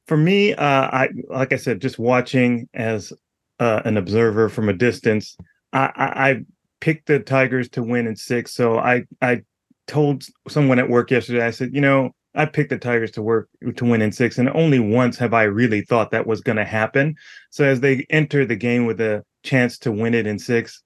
For 0.06 0.16
me, 0.16 0.54
uh, 0.54 0.64
I 0.64 1.08
like 1.28 1.52
I 1.52 1.56
said, 1.56 1.80
just 1.80 1.98
watching 1.98 2.68
as 2.74 3.12
uh, 3.58 3.82
an 3.84 3.96
observer 3.96 4.48
from 4.48 4.68
a 4.68 4.72
distance, 4.72 5.36
I, 5.74 6.30
I, 6.30 6.44
picked 6.80 7.06
the 7.06 7.18
Tigers 7.18 7.68
to 7.70 7.82
win 7.82 8.06
in 8.06 8.14
six. 8.14 8.52
So 8.52 8.78
I 8.78 9.04
I 9.22 9.40
told 9.86 10.24
someone 10.48 10.78
at 10.78 10.90
work 10.90 11.10
yesterday. 11.10 11.42
I 11.42 11.50
said, 11.50 11.70
you 11.72 11.80
know, 11.80 12.10
I 12.34 12.44
picked 12.44 12.70
the 12.70 12.78
Tigers 12.78 13.10
to 13.12 13.22
work 13.22 13.48
to 13.76 13.84
win 13.84 14.02
in 14.02 14.12
six, 14.12 14.36
and 14.36 14.50
only 14.50 14.80
once 14.80 15.16
have 15.16 15.32
I 15.32 15.44
really 15.44 15.80
thought 15.80 16.10
that 16.10 16.26
was 16.26 16.42
going 16.42 16.56
to 16.56 16.64
happen. 16.64 17.14
So 17.50 17.64
as 17.64 17.80
they 17.80 18.06
enter 18.10 18.44
the 18.44 18.56
game 18.56 18.84
with 18.84 19.00
a 19.00 19.24
chance 19.44 19.78
to 19.78 19.92
win 19.92 20.12
it 20.12 20.26
in 20.26 20.38
six, 20.38 20.82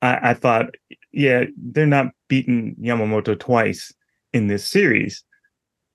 I, 0.00 0.30
I 0.30 0.34
thought, 0.34 0.66
yeah, 1.12 1.44
they're 1.56 1.86
not 1.86 2.06
beating 2.28 2.76
Yamamoto 2.80 3.38
twice 3.38 3.92
in 4.32 4.46
this 4.46 4.66
series. 4.66 5.24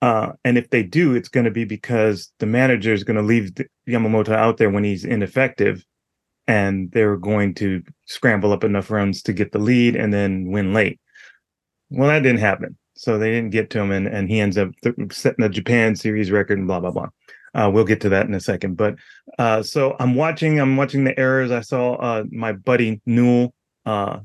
Uh, 0.02 0.32
and 0.44 0.56
if 0.56 0.70
they 0.70 0.82
do, 0.82 1.14
it's 1.14 1.28
going 1.28 1.44
to 1.44 1.50
be 1.50 1.64
because 1.64 2.32
the 2.38 2.46
manager 2.46 2.92
is 2.92 3.04
going 3.04 3.16
to 3.16 3.22
leave 3.22 3.52
Yamamoto 3.88 4.32
out 4.32 4.56
there 4.56 4.70
when 4.70 4.84
he's 4.84 5.04
ineffective, 5.04 5.84
and 6.50 6.90
they're 6.90 7.16
going 7.16 7.54
to 7.54 7.80
scramble 8.06 8.52
up 8.52 8.64
enough 8.64 8.90
runs 8.90 9.22
to 9.22 9.32
get 9.32 9.52
the 9.52 9.58
lead 9.60 9.94
and 9.94 10.12
then 10.12 10.50
win 10.50 10.74
late. 10.74 10.98
Well, 11.90 12.08
that 12.08 12.24
didn't 12.24 12.40
happen, 12.40 12.76
so 12.94 13.18
they 13.18 13.30
didn't 13.30 13.50
get 13.50 13.70
to 13.70 13.78
him, 13.78 13.92
and 13.92 14.08
and 14.08 14.28
he 14.28 14.40
ends 14.40 14.58
up 14.58 14.70
setting 15.12 15.44
a 15.44 15.48
Japan 15.48 15.94
series 15.94 16.32
record 16.32 16.58
and 16.58 16.66
blah 16.66 16.80
blah 16.80 16.90
blah. 16.90 17.08
Uh, 17.54 17.70
we'll 17.72 17.84
get 17.84 18.00
to 18.00 18.08
that 18.08 18.26
in 18.26 18.34
a 18.34 18.40
second, 18.40 18.76
but 18.76 18.96
uh, 19.38 19.62
so 19.62 19.94
I'm 20.00 20.16
watching. 20.16 20.60
I'm 20.60 20.76
watching 20.76 21.04
the 21.04 21.18
errors. 21.18 21.52
I 21.52 21.60
saw 21.60 21.94
uh, 21.94 22.24
my 22.32 22.52
buddy 22.52 23.00
Newell 23.06 23.54
uh, 23.86 24.18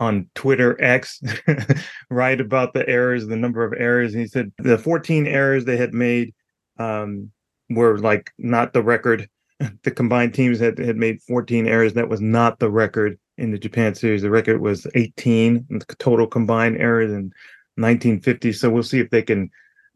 on 0.00 0.30
Twitter 0.34 0.82
X 0.82 1.20
write 2.10 2.40
about 2.40 2.72
the 2.72 2.88
errors, 2.88 3.26
the 3.26 3.36
number 3.36 3.62
of 3.62 3.74
errors. 3.78 4.14
And 4.14 4.22
he 4.22 4.28
said 4.28 4.52
the 4.58 4.78
14 4.78 5.26
errors 5.26 5.64
they 5.64 5.76
had 5.76 5.92
made 5.92 6.34
um, 6.78 7.30
were 7.68 7.98
like 7.98 8.32
not 8.38 8.72
the 8.72 8.82
record. 8.82 9.28
The 9.82 9.90
combined 9.90 10.34
teams 10.34 10.60
had, 10.60 10.78
had 10.78 10.96
made 10.96 11.20
14 11.22 11.66
errors. 11.66 11.94
That 11.94 12.08
was 12.08 12.20
not 12.20 12.58
the 12.60 12.70
record 12.70 13.18
in 13.38 13.50
the 13.50 13.58
Japan 13.58 13.94
series. 13.94 14.22
The 14.22 14.30
record 14.30 14.60
was 14.60 14.86
18 14.94 15.66
in 15.68 15.78
total 15.98 16.26
combined 16.26 16.76
errors 16.78 17.10
in 17.10 17.32
1950. 17.76 18.52
So 18.52 18.70
we'll 18.70 18.82
see 18.82 19.00
if 19.00 19.10
they 19.10 19.22
can 19.22 19.50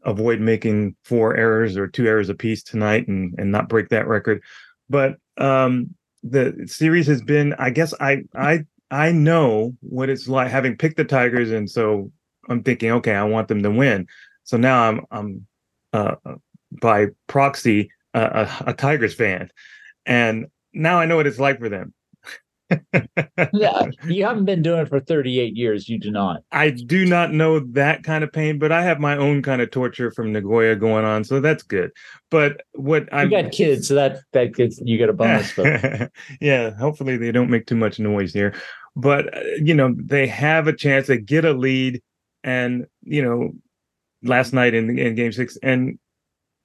avoid 0.05 0.41
making 0.41 0.95
four 1.03 1.35
errors 1.35 1.77
or 1.77 1.87
two 1.87 2.07
errors 2.07 2.29
apiece 2.29 2.63
tonight 2.63 3.07
and, 3.07 3.33
and 3.37 3.51
not 3.51 3.69
break 3.69 3.89
that 3.89 4.07
record. 4.07 4.41
But 4.89 5.17
um, 5.37 5.95
the 6.23 6.65
series 6.67 7.07
has 7.07 7.21
been, 7.21 7.53
I 7.57 7.69
guess 7.69 7.93
I 7.99 8.23
I 8.35 8.65
I 8.91 9.11
know 9.11 9.75
what 9.81 10.09
it's 10.09 10.27
like 10.27 10.49
having 10.51 10.77
picked 10.77 10.97
the 10.97 11.03
Tigers, 11.03 11.51
and 11.51 11.69
so 11.69 12.11
I'm 12.49 12.63
thinking, 12.63 12.91
okay, 12.91 13.15
I 13.15 13.23
want 13.23 13.47
them 13.47 13.63
to 13.63 13.71
win. 13.71 14.07
So 14.43 14.57
now 14.57 14.89
I'm 14.89 15.01
I'm 15.11 15.47
uh, 15.93 16.15
by 16.81 17.07
proxy 17.27 17.83
uh, 17.83 17.87
a, 18.13 18.49
a 18.67 18.73
Tigers 18.73 19.13
fan, 19.13 19.49
and 20.05 20.47
now 20.73 20.99
I 20.99 21.05
know 21.05 21.15
what 21.15 21.27
it's 21.27 21.39
like 21.39 21.59
for 21.59 21.69
them. 21.69 21.93
yeah, 23.53 23.87
you 24.07 24.25
haven't 24.25 24.45
been 24.45 24.61
doing 24.61 24.81
it 24.81 24.89
for 24.89 24.99
38 24.99 25.55
years. 25.55 25.87
You 25.89 25.99
do 25.99 26.11
not. 26.11 26.41
I 26.51 26.71
do 26.71 27.05
not 27.05 27.31
know 27.31 27.59
that 27.59 28.03
kind 28.03 28.23
of 28.23 28.31
pain, 28.31 28.59
but 28.59 28.71
I 28.71 28.83
have 28.83 28.99
my 28.99 29.17
own 29.17 29.41
kind 29.41 29.61
of 29.61 29.71
torture 29.71 30.11
from 30.11 30.31
Nagoya 30.31 30.75
going 30.75 31.05
on, 31.05 31.23
so 31.23 31.39
that's 31.39 31.63
good. 31.63 31.91
But 32.31 32.61
what 32.73 33.11
I 33.13 33.23
You 33.23 33.29
got 33.29 33.51
kids, 33.51 33.87
so 33.87 33.95
that 33.95 34.19
that 34.33 34.53
gets 34.53 34.79
you 34.83 34.97
get 34.97 35.09
a 35.09 35.13
bonus. 35.13 35.53
yeah, 36.41 36.71
hopefully 36.71 37.17
they 37.17 37.31
don't 37.31 37.49
make 37.49 37.67
too 37.67 37.75
much 37.75 37.99
noise 37.99 38.33
here. 38.33 38.53
But 38.95 39.35
uh, 39.35 39.41
you 39.61 39.73
know, 39.73 39.93
they 39.97 40.27
have 40.27 40.67
a 40.67 40.73
chance. 40.73 41.07
They 41.07 41.17
get 41.17 41.45
a 41.45 41.53
lead, 41.53 42.01
and 42.43 42.87
you 43.03 43.23
know, 43.23 43.51
last 44.23 44.53
night 44.53 44.73
in 44.73 44.97
in 44.97 45.15
Game 45.15 45.31
Six, 45.31 45.57
and 45.61 45.99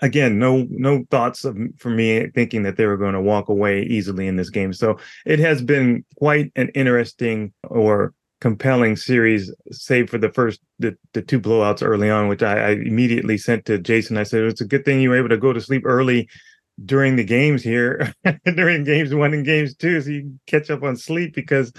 again, 0.01 0.39
no 0.39 0.67
no 0.71 1.05
thoughts 1.11 1.45
of 1.45 1.57
for 1.77 1.91
me 1.91 2.29
thinking 2.35 2.63
that 2.63 2.77
they 2.77 2.87
were 2.87 2.97
going 2.97 3.15
to 3.15 3.21
walk 3.21 3.49
away 3.49 3.83
easily 3.83 4.27
in 4.27 4.37
this 4.37 4.51
game. 4.51 4.73
So 4.73 4.99
it 5.27 5.39
has 5.39 5.63
been 5.63 6.05
quite 6.17 6.53
an 6.57 6.69
interesting 6.71 7.53
or 7.65 8.15
compelling 8.41 8.97
series, 8.97 9.53
save 9.73 10.09
for 10.09 10.19
the 10.19 10.31
first 10.31 10.61
the, 10.79 10.97
the 11.13 11.23
two 11.23 11.41
blowouts 11.41 11.83
early 11.85 12.11
on, 12.11 12.29
which 12.29 12.43
I, 12.43 12.59
I 12.59 12.71
immediately 12.71 13.37
sent 13.37 13.65
to 13.67 13.79
Jason. 13.79 14.17
I 14.17 14.23
said 14.23 14.45
it's 14.45 14.61
a 14.61 14.67
good 14.67 14.85
thing 14.85 15.01
you 15.01 15.11
were 15.11 15.19
able 15.19 15.29
to 15.31 15.37
go 15.37 15.53
to 15.53 15.61
sleep 15.61 15.83
early 15.85 16.29
during 16.85 17.17
the 17.17 17.25
games 17.25 17.63
here, 17.63 18.15
during 18.45 18.85
games 18.85 19.13
one 19.13 19.35
and 19.35 19.45
games 19.45 19.75
two, 19.75 20.01
so 20.01 20.11
you 20.11 20.39
catch 20.47 20.71
up 20.71 20.83
on 20.83 20.97
sleep 20.97 21.35
because 21.35 21.73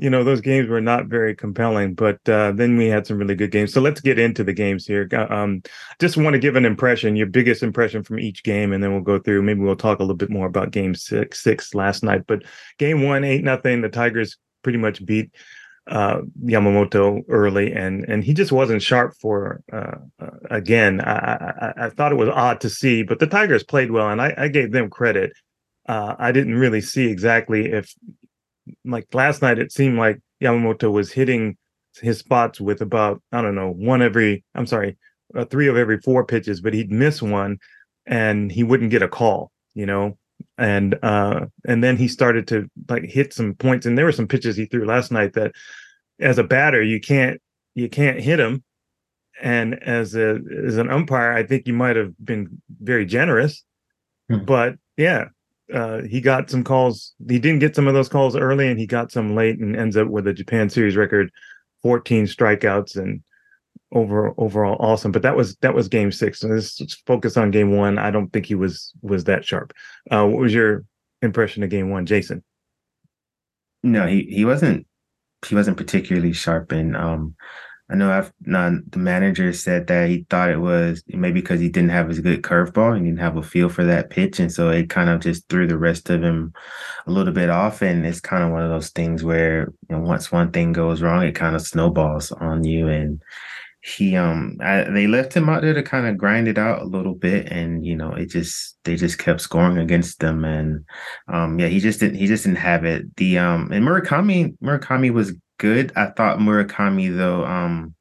you 0.00 0.08
know 0.08 0.24
those 0.24 0.40
games 0.40 0.68
were 0.68 0.80
not 0.80 1.06
very 1.06 1.34
compelling 1.34 1.94
but 1.94 2.16
uh, 2.28 2.52
then 2.52 2.76
we 2.76 2.86
had 2.86 3.06
some 3.06 3.18
really 3.18 3.34
good 3.34 3.50
games 3.50 3.72
so 3.72 3.80
let's 3.80 4.00
get 4.00 4.18
into 4.18 4.42
the 4.42 4.52
games 4.52 4.86
here 4.86 5.08
um, 5.30 5.62
just 6.00 6.16
want 6.16 6.32
to 6.32 6.38
give 6.38 6.56
an 6.56 6.64
impression 6.64 7.16
your 7.16 7.26
biggest 7.26 7.62
impression 7.62 8.02
from 8.02 8.18
each 8.18 8.42
game 8.42 8.72
and 8.72 8.82
then 8.82 8.92
we'll 8.92 9.02
go 9.02 9.18
through 9.18 9.42
maybe 9.42 9.60
we'll 9.60 9.76
talk 9.76 9.98
a 9.98 10.02
little 10.02 10.16
bit 10.16 10.30
more 10.30 10.46
about 10.46 10.70
game 10.70 10.94
six 10.94 11.42
six 11.42 11.74
last 11.74 12.02
night 12.02 12.22
but 12.26 12.42
game 12.78 13.02
one 13.02 13.24
ain't 13.24 13.44
nothing 13.44 13.82
the 13.82 13.88
tigers 13.88 14.38
pretty 14.62 14.78
much 14.78 15.04
beat 15.04 15.30
uh, 15.86 16.20
Yamamoto 16.44 17.24
early, 17.28 17.72
and 17.72 18.04
and 18.04 18.22
he 18.22 18.32
just 18.32 18.52
wasn't 18.52 18.82
sharp 18.82 19.14
for. 19.20 19.62
Uh, 19.72 19.96
uh, 20.20 20.30
again, 20.48 21.00
I, 21.00 21.12
I, 21.14 21.86
I 21.86 21.90
thought 21.90 22.12
it 22.12 22.16
was 22.16 22.28
odd 22.28 22.60
to 22.60 22.70
see, 22.70 23.02
but 23.02 23.18
the 23.18 23.26
Tigers 23.26 23.64
played 23.64 23.90
well, 23.90 24.08
and 24.08 24.22
I, 24.22 24.32
I 24.36 24.48
gave 24.48 24.70
them 24.70 24.88
credit. 24.88 25.32
Uh, 25.88 26.14
I 26.18 26.30
didn't 26.30 26.54
really 26.54 26.80
see 26.80 27.08
exactly 27.08 27.72
if 27.72 27.92
like 28.84 29.06
last 29.14 29.42
night 29.42 29.58
it 29.58 29.72
seemed 29.72 29.98
like 29.98 30.20
Yamamoto 30.42 30.90
was 30.90 31.12
hitting 31.12 31.56
his 32.00 32.18
spots 32.18 32.60
with 32.60 32.80
about 32.80 33.22
I 33.32 33.42
don't 33.42 33.54
know 33.54 33.70
one 33.70 34.02
every 34.02 34.44
I'm 34.54 34.66
sorry 34.66 34.96
uh, 35.34 35.44
three 35.44 35.68
of 35.68 35.76
every 35.76 35.98
four 36.00 36.24
pitches, 36.24 36.60
but 36.60 36.74
he'd 36.74 36.90
miss 36.90 37.22
one 37.22 37.58
and 38.06 38.50
he 38.50 38.62
wouldn't 38.64 38.90
get 38.90 39.02
a 39.02 39.08
call, 39.08 39.50
you 39.74 39.86
know. 39.86 40.16
And 40.56 40.98
uh 41.02 41.46
and 41.66 41.84
then 41.84 41.96
he 41.96 42.08
started 42.08 42.48
to 42.48 42.68
like 42.88 43.04
hit 43.04 43.32
some 43.34 43.54
points, 43.54 43.86
and 43.86 43.96
there 43.96 44.06
were 44.06 44.12
some 44.12 44.26
pitches 44.28 44.56
he 44.56 44.64
threw 44.66 44.86
last 44.86 45.12
night 45.12 45.34
that, 45.34 45.52
as 46.18 46.38
a 46.38 46.44
batter, 46.44 46.82
you 46.82 46.98
can't 47.00 47.40
you 47.74 47.88
can't 47.88 48.20
hit 48.20 48.40
him, 48.40 48.64
and 49.40 49.82
as 49.82 50.14
a 50.14 50.38
as 50.66 50.78
an 50.78 50.90
umpire, 50.90 51.32
I 51.32 51.42
think 51.42 51.66
you 51.66 51.74
might 51.74 51.96
have 51.96 52.14
been 52.24 52.62
very 52.80 53.04
generous, 53.04 53.64
Hmm. 54.30 54.44
but 54.44 54.76
yeah, 54.96 55.26
uh, 55.72 56.02
he 56.02 56.20
got 56.20 56.50
some 56.50 56.64
calls. 56.64 57.14
He 57.28 57.38
didn't 57.38 57.60
get 57.60 57.74
some 57.74 57.88
of 57.88 57.94
those 57.94 58.08
calls 58.08 58.36
early, 58.36 58.68
and 58.68 58.78
he 58.78 58.86
got 58.86 59.12
some 59.12 59.34
late, 59.34 59.58
and 59.58 59.76
ends 59.76 59.96
up 59.96 60.08
with 60.08 60.26
a 60.26 60.32
Japan 60.32 60.68
Series 60.70 60.96
record, 60.96 61.30
14 61.82 62.24
strikeouts, 62.26 62.96
and 62.96 63.22
over 63.92 64.32
overall 64.38 64.76
awesome. 64.80 65.12
But 65.12 65.22
that 65.22 65.36
was 65.36 65.56
that 65.56 65.74
was 65.74 65.88
Game 65.88 66.12
Six. 66.12 66.40
So 66.40 66.48
let's 66.48 66.94
focus 67.06 67.36
on 67.36 67.50
Game 67.50 67.76
One. 67.76 67.98
I 67.98 68.10
don't 68.10 68.32
think 68.32 68.46
he 68.46 68.54
was 68.54 68.92
was 69.02 69.24
that 69.24 69.44
sharp. 69.44 69.72
Uh, 70.10 70.26
what 70.26 70.40
was 70.40 70.54
your 70.54 70.84
impression 71.22 71.62
of 71.62 71.70
Game 71.70 71.90
One, 71.90 72.06
Jason? 72.06 72.42
No, 73.82 74.06
he 74.06 74.22
he 74.24 74.44
wasn't 74.44 74.86
he 75.46 75.54
wasn't 75.54 75.76
particularly 75.76 76.32
sharp 76.32 76.72
and 76.72 76.96
um 76.96 77.34
I 77.90 77.96
know 77.96 78.12
I've 78.12 78.32
the 78.40 78.98
manager 78.98 79.52
said 79.52 79.88
that 79.88 80.08
he 80.08 80.24
thought 80.30 80.50
it 80.50 80.60
was 80.60 81.02
maybe 81.08 81.40
because 81.40 81.60
he 81.60 81.68
didn't 81.68 81.90
have 81.90 82.08
his 82.08 82.20
good 82.20 82.42
curveball 82.42 82.94
and 82.96 83.04
didn't 83.04 83.18
have 83.18 83.36
a 83.36 83.42
feel 83.42 83.68
for 83.68 83.84
that 83.84 84.10
pitch. 84.10 84.38
And 84.38 84.52
so 84.52 84.70
it 84.70 84.88
kind 84.88 85.10
of 85.10 85.20
just 85.20 85.48
threw 85.48 85.66
the 85.66 85.78
rest 85.78 86.08
of 86.08 86.22
him 86.22 86.52
a 87.06 87.10
little 87.10 87.32
bit 87.32 87.50
off. 87.50 87.82
And 87.82 88.06
it's 88.06 88.20
kind 88.20 88.44
of 88.44 88.50
one 88.50 88.62
of 88.62 88.70
those 88.70 88.90
things 88.90 89.24
where 89.24 89.72
you 89.88 89.96
know, 89.96 90.00
once 90.00 90.30
one 90.30 90.52
thing 90.52 90.72
goes 90.72 91.02
wrong, 91.02 91.24
it 91.24 91.34
kind 91.34 91.56
of 91.56 91.66
snowballs 91.66 92.30
on 92.30 92.62
you. 92.62 92.86
And 92.86 93.20
he 93.82 94.14
um 94.14 94.58
I, 94.60 94.84
they 94.84 95.06
left 95.06 95.34
him 95.34 95.48
out 95.48 95.62
there 95.62 95.72
to 95.72 95.82
kind 95.82 96.06
of 96.06 96.18
grind 96.18 96.48
it 96.48 96.58
out 96.58 96.82
a 96.82 96.84
little 96.84 97.14
bit 97.14 97.50
and 97.50 97.84
you 97.84 97.96
know 97.96 98.12
it 98.12 98.26
just 98.26 98.76
they 98.84 98.94
just 98.94 99.18
kept 99.18 99.40
scoring 99.40 99.78
against 99.78 100.20
them 100.20 100.44
and 100.44 100.84
um 101.28 101.58
yeah 101.58 101.66
he 101.66 101.80
just 101.80 101.98
didn't 101.98 102.16
he 102.16 102.26
just 102.26 102.44
didn't 102.44 102.58
have 102.58 102.84
it 102.84 103.16
the 103.16 103.38
um 103.38 103.72
and 103.72 103.82
Murakami 103.86 104.54
Murakami 104.58 105.10
was 105.10 105.32
good 105.60 105.92
I 105.94 106.06
thought 106.06 106.38
Murakami 106.38 107.16
though 107.16 107.44
um 107.44 107.94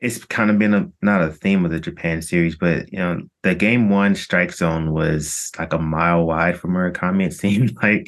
it's 0.00 0.24
kind 0.24 0.50
of 0.50 0.58
been 0.58 0.74
a 0.74 0.90
not 1.00 1.22
a 1.22 1.30
theme 1.30 1.64
of 1.64 1.70
the 1.70 1.80
Japan 1.80 2.20
series 2.20 2.56
but 2.56 2.92
you 2.92 2.98
know 2.98 3.22
the 3.42 3.54
game 3.54 3.88
one 3.88 4.14
strike 4.14 4.52
zone 4.52 4.92
was 4.92 5.50
like 5.58 5.72
a 5.72 5.78
mile 5.78 6.26
wide 6.26 6.58
for 6.58 6.68
Murakami 6.68 7.26
it 7.26 7.32
seemed 7.34 7.74
like 7.82 8.06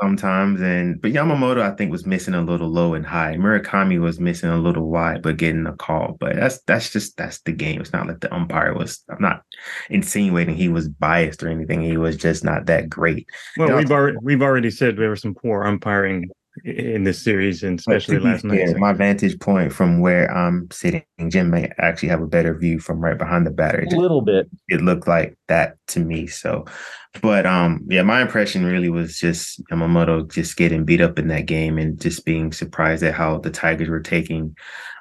sometimes. 0.00 0.60
And 0.60 1.00
but 1.00 1.12
Yamamoto, 1.12 1.60
I 1.60 1.74
think, 1.74 1.90
was 1.90 2.06
missing 2.06 2.34
a 2.34 2.42
little 2.42 2.68
low 2.68 2.94
and 2.94 3.06
high. 3.06 3.36
Murakami 3.36 4.00
was 4.00 4.20
missing 4.20 4.50
a 4.50 4.58
little 4.58 4.90
wide, 4.90 5.22
but 5.22 5.36
getting 5.36 5.66
a 5.66 5.76
call. 5.76 6.16
But 6.20 6.36
that's 6.36 6.60
that's 6.62 6.90
just 6.90 7.16
that's 7.16 7.40
the 7.40 7.52
game. 7.52 7.80
It's 7.80 7.92
not 7.92 8.06
like 8.06 8.20
the 8.20 8.34
umpire 8.34 8.74
was. 8.74 9.02
I'm 9.08 9.20
not 9.20 9.42
insinuating 9.90 10.54
he 10.54 10.68
was 10.68 10.88
biased 10.88 11.42
or 11.42 11.48
anything. 11.48 11.82
He 11.82 11.96
was 11.96 12.16
just 12.16 12.44
not 12.44 12.66
that 12.66 12.88
great. 12.88 13.28
Well, 13.56 13.76
we've 13.76 13.90
already 13.90 14.18
we've 14.22 14.42
already 14.42 14.70
said 14.70 14.96
there 14.96 15.10
was 15.10 15.22
some 15.22 15.34
poor 15.34 15.64
umpiring 15.64 16.30
in 16.64 17.02
this 17.02 17.22
series, 17.22 17.62
and 17.62 17.78
especially 17.78 18.16
to 18.16 18.20
be 18.20 18.26
last 18.26 18.44
night. 18.44 18.68
fair, 18.68 18.78
my 18.78 18.92
vantage 18.92 19.38
point 19.40 19.72
from 19.72 20.00
where 20.00 20.30
I'm 20.30 20.68
sitting, 20.70 21.02
Jim 21.28 21.50
may 21.50 21.70
actually 21.78 22.10
have 22.10 22.22
a 22.22 22.26
better 22.26 22.56
view 22.56 22.78
from 22.78 23.00
right 23.00 23.18
behind 23.18 23.46
the 23.46 23.50
batter. 23.50 23.80
It 23.80 23.92
a 23.92 24.00
little 24.00 24.20
bit. 24.20 24.48
it 24.68 24.80
looked 24.80 25.08
like 25.08 25.36
that 25.48 25.76
to 25.88 26.00
me. 26.00 26.28
So, 26.28 26.64
but 27.20 27.44
um, 27.44 27.84
yeah, 27.88 28.02
my 28.02 28.22
impression 28.22 28.64
really 28.64 28.88
was 28.88 29.18
just 29.18 29.64
Yamamoto 29.66 30.32
just 30.32 30.56
getting 30.56 30.84
beat 30.84 31.00
up 31.00 31.18
in 31.18 31.28
that 31.28 31.46
game 31.46 31.76
and 31.76 32.00
just 32.00 32.24
being 32.24 32.52
surprised 32.52 33.02
at 33.02 33.14
how 33.14 33.38
the 33.38 33.50
Tigers 33.50 33.88
were 33.88 34.00
taking 34.00 34.54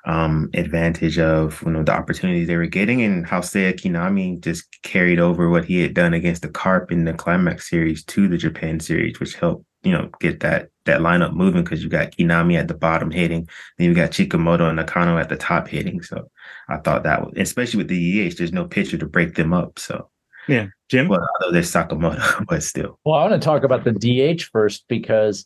um 0.05 0.49
advantage 0.53 1.17
of 1.17 1.63
you 1.65 1.71
know 1.71 1.81
the 1.81 1.93
opportunities 1.93 2.45
they 2.45 2.57
were 2.57 2.65
getting 2.65 3.01
and 3.03 3.25
how 3.25 3.39
Seiya 3.39 3.73
Kinami 3.73 4.37
just 4.41 4.81
carried 4.81 5.17
over 5.17 5.49
what 5.49 5.63
he 5.63 5.81
had 5.81 5.93
done 5.93 6.13
against 6.13 6.41
the 6.41 6.49
Carp 6.49 6.91
in 6.91 7.05
the 7.05 7.13
climax 7.13 7.69
series 7.69 8.03
to 8.05 8.27
the 8.27 8.37
Japan 8.37 8.81
series, 8.81 9.19
which 9.21 9.35
helped 9.35 9.65
you 9.83 9.91
know 9.91 10.09
get 10.19 10.39
that 10.41 10.69
that 10.85 11.01
lineup 11.01 11.33
moving 11.33 11.63
because 11.63 11.83
you 11.83 11.89
got 11.89 12.11
Kinami 12.11 12.57
at 12.57 12.67
the 12.67 12.73
bottom 12.73 13.11
hitting, 13.11 13.47
then 13.77 13.87
you 13.87 13.93
got 13.93 14.11
Chikamoto 14.11 14.67
and 14.67 14.75
Nakano 14.75 15.17
at 15.17 15.29
the 15.29 15.37
top 15.37 15.67
hitting. 15.67 16.01
So 16.01 16.29
I 16.69 16.77
thought 16.77 17.03
that 17.03 17.21
was 17.23 17.33
especially 17.37 17.77
with 17.77 17.87
the 17.87 18.27
EH, 18.27 18.35
there's 18.37 18.53
no 18.53 18.65
pitcher 18.65 18.97
to 18.97 19.05
break 19.05 19.35
them 19.35 19.53
up. 19.53 19.79
So 19.79 20.09
Yeah, 20.47 20.67
Jim. 20.89 21.07
well, 21.07 21.27
although 21.39 21.53
there's 21.53 21.71
Sakamoto, 21.71 22.45
but 22.49 22.63
still. 22.63 22.99
Well, 23.05 23.15
I 23.15 23.29
want 23.29 23.41
to 23.41 23.45
talk 23.45 23.63
about 23.63 23.83
the 23.83 23.91
DH 23.91 24.43
first 24.51 24.85
because 24.87 25.45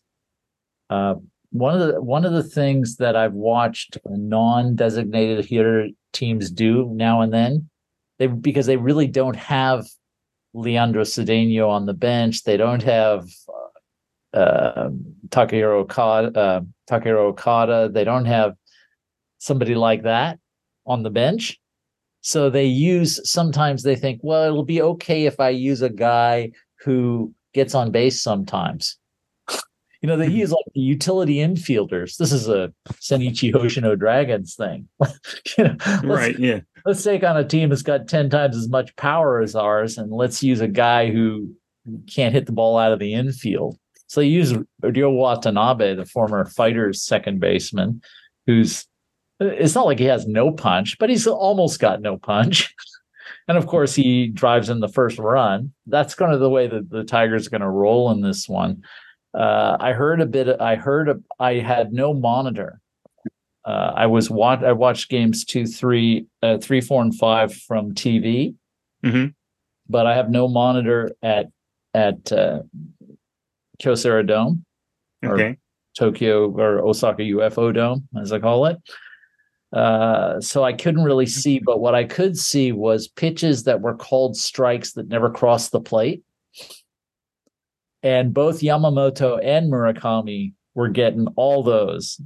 uh, 0.90 1.16
one 1.52 1.80
of 1.80 1.88
the 1.88 2.02
one 2.02 2.26
of 2.26 2.34
the 2.34 2.44
things 2.44 2.98
that 2.98 3.16
I've 3.16 3.34
watched 3.34 3.98
non-designated 4.06 5.46
hitter 5.46 5.88
teams 6.14 6.50
do 6.52 6.90
now 6.94 7.22
and 7.22 7.34
then, 7.34 7.70
they 8.20 8.28
because 8.28 8.66
they 8.66 8.78
really 8.78 9.08
don't 9.08 9.36
have 9.36 9.86
Leandro 10.54 11.04
Cedeno 11.04 11.70
on 11.70 11.86
the 11.86 11.94
bench. 11.94 12.44
They 12.44 12.58
don't 12.58 12.84
have 12.84 13.30
uh, 14.38 14.90
Takahiro 15.30 15.82
Okada, 15.82 16.40
uh, 16.40 16.62
Takahiro 16.90 17.30
Okada. 17.30 17.90
They 17.90 18.04
don't 18.04 18.26
have 18.26 18.54
somebody 19.40 19.76
like 19.76 20.04
that 20.04 20.40
on 20.86 21.04
the 21.04 21.10
bench. 21.10 21.58
So 22.22 22.50
they 22.50 22.66
use 22.66 23.20
sometimes 23.30 23.84
they 23.84 23.96
think, 23.96 24.20
well, 24.24 24.44
it'll 24.44 24.64
be 24.66 24.82
okay 24.82 25.26
if 25.26 25.40
I 25.40 25.50
use 25.50 25.82
a 25.82 25.90
guy 25.90 26.52
who 26.84 27.34
gets 27.54 27.74
on 27.76 27.92
base 27.92 28.22
sometimes. 28.22 28.98
You 30.04 30.08
know, 30.08 30.16
they 30.16 30.28
use 30.28 30.52
like 30.52 30.66
the 30.76 30.80
utility 30.80 31.38
infielders. 31.38 32.18
This 32.18 32.32
is 32.32 32.48
a 32.48 32.72
Senichi 33.02 33.52
Hoshino 33.52 33.98
Dragons 33.98 34.54
thing. 34.54 34.88
you 35.58 35.64
know, 35.64 35.76
Right. 36.04 36.38
Yeah. 36.38 36.60
let's 36.86 37.04
take 37.04 37.24
on 37.24 37.36
a 37.36 37.44
team 37.44 37.70
that's 37.70 37.82
got 37.82 38.08
10 38.08 38.30
times 38.30 38.56
as 38.56 38.70
much 38.70 38.96
power 38.96 39.42
as 39.42 39.56
ours 39.56 39.98
and 39.98 40.12
let's 40.12 40.44
use 40.44 40.62
a 40.62 40.68
guy 40.68 41.10
who 41.10 41.52
can't 42.06 42.32
hit 42.36 42.46
the 42.46 42.52
ball 42.52 42.78
out 42.78 42.92
of 42.92 43.00
the 43.00 43.16
infield. 43.16 43.76
So 44.08 44.22
they 44.22 44.28
use 44.28 44.54
Ryo 44.82 45.12
Watanabe, 45.12 45.96
the 45.96 46.06
former 46.06 46.46
fighters 46.46 47.04
second 47.04 47.40
baseman, 47.40 48.02
who's 48.46 48.86
it's 49.40 49.76
not 49.76 49.86
like 49.86 50.00
he 50.00 50.06
has 50.06 50.26
no 50.26 50.52
punch, 50.52 50.98
but 50.98 51.10
he's 51.10 51.28
almost 51.28 51.80
got 51.80 52.02
no 52.02 52.18
punch. 52.18 52.74
And 53.50 53.58
of 53.58 53.66
course, 53.66 53.96
he 53.96 54.28
drives 54.28 54.70
in 54.70 54.82
the 54.82 54.90
first 54.90 55.18
run. 55.20 55.72
That's 55.86 56.16
kind 56.16 56.34
of 56.34 56.42
the 56.42 56.50
way 56.50 56.68
that 56.68 56.90
the 56.90 57.06
Tigers 57.06 57.48
are 57.48 57.50
going 57.50 57.62
to 57.62 57.70
roll 57.70 58.12
in 58.12 58.20
this 58.22 58.48
one. 58.50 58.84
Uh, 59.34 59.78
I 59.80 59.94
heard 59.94 60.20
a 60.20 60.26
bit. 60.26 60.60
I 60.60 60.76
heard. 60.76 61.08
A, 61.08 61.16
I 61.40 61.56
had 61.60 61.94
no 61.94 62.14
monitor. 62.14 62.82
Uh, 63.66 63.94
I 63.96 64.06
was 64.08 64.30
watch. 64.30 64.64
I 64.64 64.74
watched 64.74 65.10
games 65.10 65.46
two, 65.46 65.66
three, 65.66 66.26
uh, 66.44 66.58
three, 66.58 66.82
four, 66.82 67.02
and 67.02 67.16
five 67.18 67.54
from 67.54 67.94
TV, 67.94 68.56
Mhm. 69.06 69.34
but 69.90 70.06
I 70.08 70.16
have 70.16 70.30
no 70.30 70.50
monitor 70.50 71.12
at 71.22 71.48
at 71.94 72.32
uh, 72.34 72.64
Kyocera 73.82 74.26
Dome. 74.26 74.66
Okay. 75.26 75.44
or 75.44 75.58
Tokyo 75.98 76.52
or 76.52 76.80
Osaka 76.80 77.24
UFO 77.24 77.74
Dome, 77.74 78.08
as 78.22 78.32
I 78.32 78.40
call 78.40 78.66
it. 78.68 78.78
Uh, 79.74 80.40
so 80.40 80.64
I 80.64 80.74
couldn't 80.74 81.04
really 81.04 81.26
see, 81.26 81.60
but 81.60 81.80
what 81.80 81.96
I 81.96 82.06
could 82.06 82.38
see 82.38 82.72
was 82.72 83.08
pitches 83.08 83.64
that 83.64 83.82
were 83.82 83.96
called 83.96 84.38
strikes 84.38 84.94
that 84.94 85.08
never 85.08 85.30
crossed 85.30 85.72
the 85.72 85.82
plate. 85.82 86.24
And 88.04 88.34
both 88.34 88.62
Yamamoto 88.62 89.44
and 89.44 89.72
Murakami 89.72 90.54
were 90.76 90.88
getting 90.88 91.28
all 91.36 91.64
those 91.64 92.22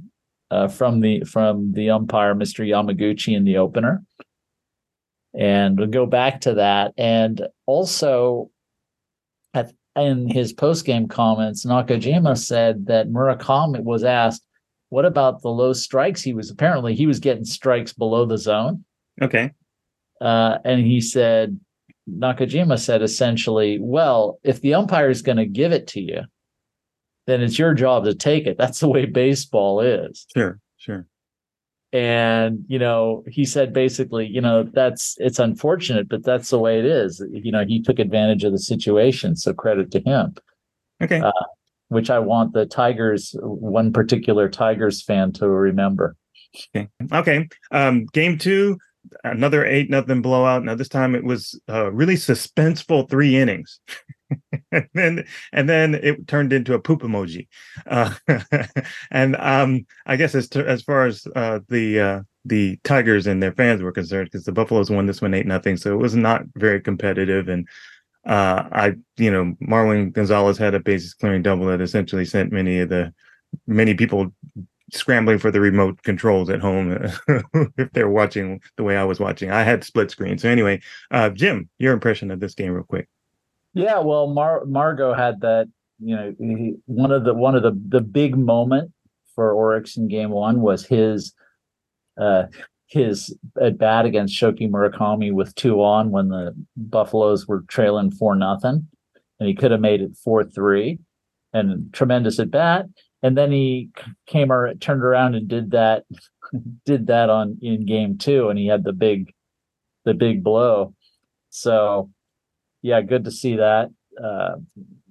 uh, 0.50 0.68
from 0.68 1.00
the 1.00 1.24
from 1.24 1.72
the 1.72 1.90
umpire, 1.90 2.34
Mr. 2.34 2.64
Yamaguchi, 2.64 3.34
in 3.34 3.44
the 3.44 3.56
opener. 3.56 4.04
And 5.34 5.78
we'll 5.78 5.88
go 5.88 6.04
back 6.04 6.42
to 6.42 6.54
that. 6.54 6.92
And 6.98 7.40
also, 7.66 8.50
in 9.96 10.28
his 10.28 10.52
post 10.52 10.84
game 10.84 11.06
comments, 11.08 11.64
Nakajima 11.66 12.36
said 12.38 12.86
that 12.86 13.08
Murakami 13.08 13.80
was 13.80 14.04
asked, 14.04 14.46
"What 14.88 15.04
about 15.04 15.42
the 15.42 15.50
low 15.50 15.72
strikes?" 15.72 16.22
He 16.22 16.32
was 16.34 16.50
apparently 16.50 16.94
he 16.94 17.06
was 17.06 17.20
getting 17.20 17.44
strikes 17.44 17.92
below 17.92 18.24
the 18.24 18.38
zone, 18.38 18.84
Okay. 19.20 19.50
uh, 20.20 20.58
and 20.64 20.80
he 20.86 21.00
said 21.00 21.58
Nakajima 22.10 22.78
said 22.78 23.02
essentially, 23.02 23.78
"Well, 23.80 24.38
if 24.42 24.60
the 24.60 24.74
umpire 24.74 25.10
is 25.10 25.22
going 25.22 25.38
to 25.38 25.46
give 25.46 25.72
it 25.72 25.86
to 25.88 26.00
you, 26.00 26.22
then 27.26 27.42
it's 27.42 27.58
your 27.58 27.74
job 27.74 28.04
to 28.04 28.14
take 28.14 28.46
it. 28.46 28.56
That's 28.58 28.80
the 28.80 28.88
way 28.88 29.04
baseball 29.06 29.80
is." 29.80 30.26
Sure. 30.34 30.58
Sure. 30.78 31.06
And 31.92 32.64
you 32.68 32.78
know 32.78 33.22
he 33.26 33.44
said 33.44 33.72
basically 33.72 34.26
you 34.26 34.40
know 34.40 34.62
that's 34.62 35.16
it's 35.18 35.38
unfortunate 35.38 36.08
but 36.08 36.22
that's 36.24 36.50
the 36.50 36.58
way 36.58 36.78
it 36.78 36.86
is 36.86 37.22
you 37.30 37.52
know 37.52 37.64
he 37.64 37.82
took 37.82 37.98
advantage 37.98 38.44
of 38.44 38.52
the 38.52 38.58
situation 38.58 39.36
so 39.36 39.52
credit 39.52 39.90
to 39.90 40.00
him 40.00 40.34
Okay. 41.02 41.20
Uh, 41.20 41.32
which 41.88 42.08
i 42.10 42.18
want 42.18 42.52
the 42.54 42.64
tigers 42.64 43.36
one 43.40 43.92
particular 43.92 44.48
tigers 44.48 45.02
fan 45.02 45.32
to 45.32 45.48
remember 45.48 46.16
Okay. 46.74 46.88
Okay. 47.12 47.48
Um, 47.70 48.06
game 48.12 48.38
two, 48.38 48.78
another 49.24 49.64
eight 49.64 49.90
nothing 49.90 50.22
blowout. 50.22 50.64
Now 50.64 50.74
this 50.74 50.88
time 50.88 51.14
it 51.14 51.24
was 51.24 51.58
uh, 51.68 51.90
really 51.92 52.14
suspenseful 52.14 53.08
three 53.08 53.36
innings, 53.36 53.80
and 54.74 54.88
then 54.94 55.24
and 55.52 55.68
then 55.68 55.94
it 55.94 56.26
turned 56.26 56.52
into 56.52 56.74
a 56.74 56.80
poop 56.80 57.02
emoji. 57.02 57.46
Uh, 57.86 58.14
and 59.10 59.36
um, 59.36 59.86
I 60.06 60.16
guess 60.16 60.34
as 60.34 60.48
to, 60.50 60.66
as 60.66 60.82
far 60.82 61.06
as 61.06 61.26
uh, 61.36 61.60
the 61.68 62.00
uh, 62.00 62.22
the 62.44 62.78
Tigers 62.82 63.26
and 63.26 63.42
their 63.42 63.52
fans 63.52 63.82
were 63.82 63.92
concerned, 63.92 64.30
because 64.30 64.44
the 64.44 64.52
Buffaloes 64.52 64.90
won 64.90 65.06
this 65.06 65.20
one 65.20 65.34
eight 65.34 65.46
nothing, 65.46 65.76
so 65.76 65.92
it 65.92 65.98
was 65.98 66.16
not 66.16 66.42
very 66.56 66.80
competitive. 66.80 67.48
And 67.48 67.68
uh, 68.26 68.64
I, 68.72 68.94
you 69.16 69.30
know, 69.30 69.54
Marwin 69.62 70.12
Gonzalez 70.12 70.58
had 70.58 70.74
a 70.74 70.80
bases 70.80 71.14
clearing 71.14 71.42
double 71.42 71.66
that 71.66 71.80
essentially 71.80 72.24
sent 72.24 72.52
many 72.52 72.80
of 72.80 72.88
the 72.88 73.12
many 73.66 73.94
people 73.94 74.32
scrambling 74.92 75.38
for 75.38 75.50
the 75.50 75.60
remote 75.60 76.02
controls 76.02 76.50
at 76.50 76.60
home 76.60 76.92
if 77.78 77.90
they're 77.92 78.10
watching 78.10 78.60
the 78.76 78.82
way 78.82 78.96
I 78.96 79.04
was 79.04 79.20
watching. 79.20 79.50
I 79.50 79.62
had 79.62 79.84
split 79.84 80.10
screen. 80.10 80.38
So 80.38 80.48
anyway, 80.48 80.80
uh, 81.10 81.30
Jim, 81.30 81.68
your 81.78 81.92
impression 81.94 82.30
of 82.30 82.40
this 82.40 82.54
game, 82.54 82.72
real 82.72 82.84
quick. 82.84 83.08
Yeah 83.74 84.00
well 84.00 84.28
Mar- 84.28 84.64
had 85.14 85.40
that 85.40 85.68
you 85.98 86.16
know 86.16 86.34
he, 86.38 86.74
one 86.86 87.12
of 87.12 87.24
the 87.24 87.34
one 87.34 87.54
of 87.54 87.62
the 87.62 87.72
the 87.88 88.00
big 88.00 88.36
moment 88.36 88.92
for 89.34 89.52
Orix 89.52 89.96
in 89.96 90.08
game 90.08 90.30
one 90.30 90.60
was 90.60 90.84
his 90.84 91.34
uh 92.20 92.44
his 92.88 93.34
at 93.60 93.78
bat 93.78 94.04
against 94.04 94.38
shoki 94.38 94.70
murakami 94.70 95.32
with 95.32 95.54
two 95.54 95.82
on 95.82 96.10
when 96.10 96.28
the 96.28 96.54
buffaloes 96.76 97.48
were 97.48 97.64
trailing 97.68 98.10
four 98.10 98.34
nothing 98.34 98.86
and 99.40 99.48
he 99.48 99.54
could 99.54 99.70
have 99.70 99.80
made 99.80 100.02
it 100.02 100.16
four 100.22 100.44
three 100.44 100.98
and 101.52 101.92
tremendous 101.92 102.38
at 102.38 102.50
bat. 102.50 102.86
And 103.22 103.36
then 103.36 103.52
he 103.52 103.90
came 104.26 104.50
or 104.50 104.74
turned 104.74 105.02
around 105.02 105.34
and 105.34 105.48
did 105.48 105.70
that 105.72 106.04
did 106.84 107.06
that 107.06 107.30
on 107.30 107.58
in 107.62 107.86
game 107.86 108.18
two 108.18 108.48
and 108.48 108.58
he 108.58 108.66
had 108.66 108.84
the 108.84 108.92
big 108.92 109.32
the 110.04 110.14
big 110.14 110.42
blow. 110.42 110.94
So 111.50 112.10
yeah 112.82 113.00
good 113.00 113.24
to 113.24 113.30
see 113.30 113.56
that 113.56 113.88
uh 114.22 114.54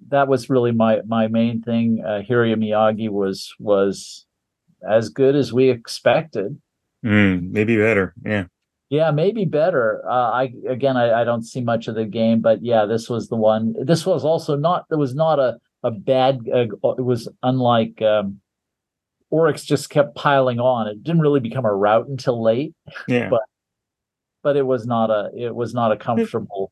that 0.09 0.27
was 0.27 0.49
really 0.49 0.71
my 0.71 1.01
my 1.07 1.27
main 1.27 1.61
thing 1.61 2.03
uh 2.05 2.21
hiroya 2.27 2.55
miyagi 2.55 3.09
was 3.09 3.53
was 3.59 4.25
as 4.87 5.09
good 5.09 5.35
as 5.35 5.51
we 5.53 5.69
expected 5.69 6.59
Mm, 7.03 7.49
maybe 7.49 7.77
better. 7.77 8.13
Yeah. 8.23 8.43
yeah, 8.91 9.09
maybe 9.09 9.43
better. 9.45 10.03
Uh, 10.07 10.29
I 10.41 10.53
again, 10.69 10.97
I, 10.97 11.21
I 11.21 11.23
don't 11.23 11.41
see 11.41 11.59
much 11.61 11.87
of 11.87 11.95
the 11.95 12.05
game, 12.05 12.41
but 12.41 12.63
yeah, 12.63 12.85
this 12.85 13.09
was 13.09 13.27
the 13.27 13.35
one. 13.35 13.73
This 13.83 14.05
was 14.05 14.23
also 14.23 14.55
not. 14.55 14.85
There 14.89 14.99
was 14.99 15.15
not 15.15 15.39
a 15.39 15.57
a 15.81 15.89
bad. 15.89 16.41
Uh, 16.53 16.67
it 16.99 17.01
was 17.03 17.27
unlike 17.41 17.99
um, 18.03 18.39
Orix. 19.33 19.65
Just 19.65 19.89
kept 19.89 20.13
piling 20.15 20.59
on. 20.59 20.87
It 20.87 21.03
didn't 21.03 21.21
really 21.21 21.39
become 21.39 21.65
a 21.65 21.73
rout 21.73 22.07
until 22.07 22.39
late, 22.43 22.75
Yeah. 23.07 23.29
But- 23.29 23.47
but 24.43 24.55
it 24.55 24.65
was 24.67 24.85
not 24.85 25.09
a. 25.09 25.31
It 25.35 25.55
was 25.55 25.73
not 25.73 25.91
a 25.91 25.97
comfortable 25.97 26.71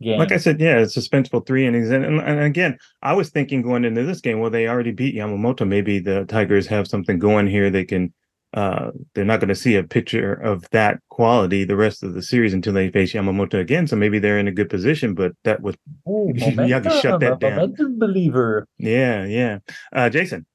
game. 0.00 0.18
like 0.18 0.32
I 0.32 0.36
said, 0.36 0.60
yeah, 0.60 0.78
it's 0.78 0.96
suspenseful 0.96 1.46
three 1.46 1.66
innings. 1.66 1.90
And, 1.90 2.04
and, 2.04 2.20
and 2.20 2.40
again, 2.40 2.78
I 3.02 3.12
was 3.14 3.30
thinking 3.30 3.62
going 3.62 3.84
into 3.84 4.04
this 4.04 4.20
game, 4.20 4.40
well, 4.40 4.50
they 4.50 4.68
already 4.68 4.92
beat 4.92 5.14
Yamamoto. 5.14 5.66
Maybe 5.66 5.98
the 5.98 6.24
Tigers 6.24 6.66
have 6.66 6.88
something 6.88 7.18
going 7.18 7.46
here. 7.46 7.70
They 7.70 7.84
can, 7.84 8.12
uh, 8.54 8.90
they're 9.14 9.24
not 9.24 9.40
going 9.40 9.48
to 9.48 9.54
see 9.54 9.74
a 9.76 9.82
picture 9.82 10.32
of 10.32 10.68
that 10.70 11.00
quality 11.10 11.64
the 11.64 11.76
rest 11.76 12.02
of 12.02 12.14
the 12.14 12.22
series 12.22 12.54
until 12.54 12.72
they 12.72 12.90
face 12.90 13.12
Yamamoto 13.12 13.60
again. 13.60 13.86
So 13.86 13.96
maybe 13.96 14.18
they're 14.18 14.38
in 14.38 14.48
a 14.48 14.52
good 14.52 14.70
position, 14.70 15.14
but 15.14 15.32
that 15.44 15.60
was, 15.60 15.74
Ooh, 16.08 16.32
Miyagi 16.34 17.02
shut 17.02 17.20
that 17.20 17.40
down. 17.40 17.56
Momentum 17.56 17.98
believer. 17.98 18.66
yeah, 18.78 19.24
yeah. 19.24 19.58
Uh, 19.92 20.08
Jason. 20.08 20.46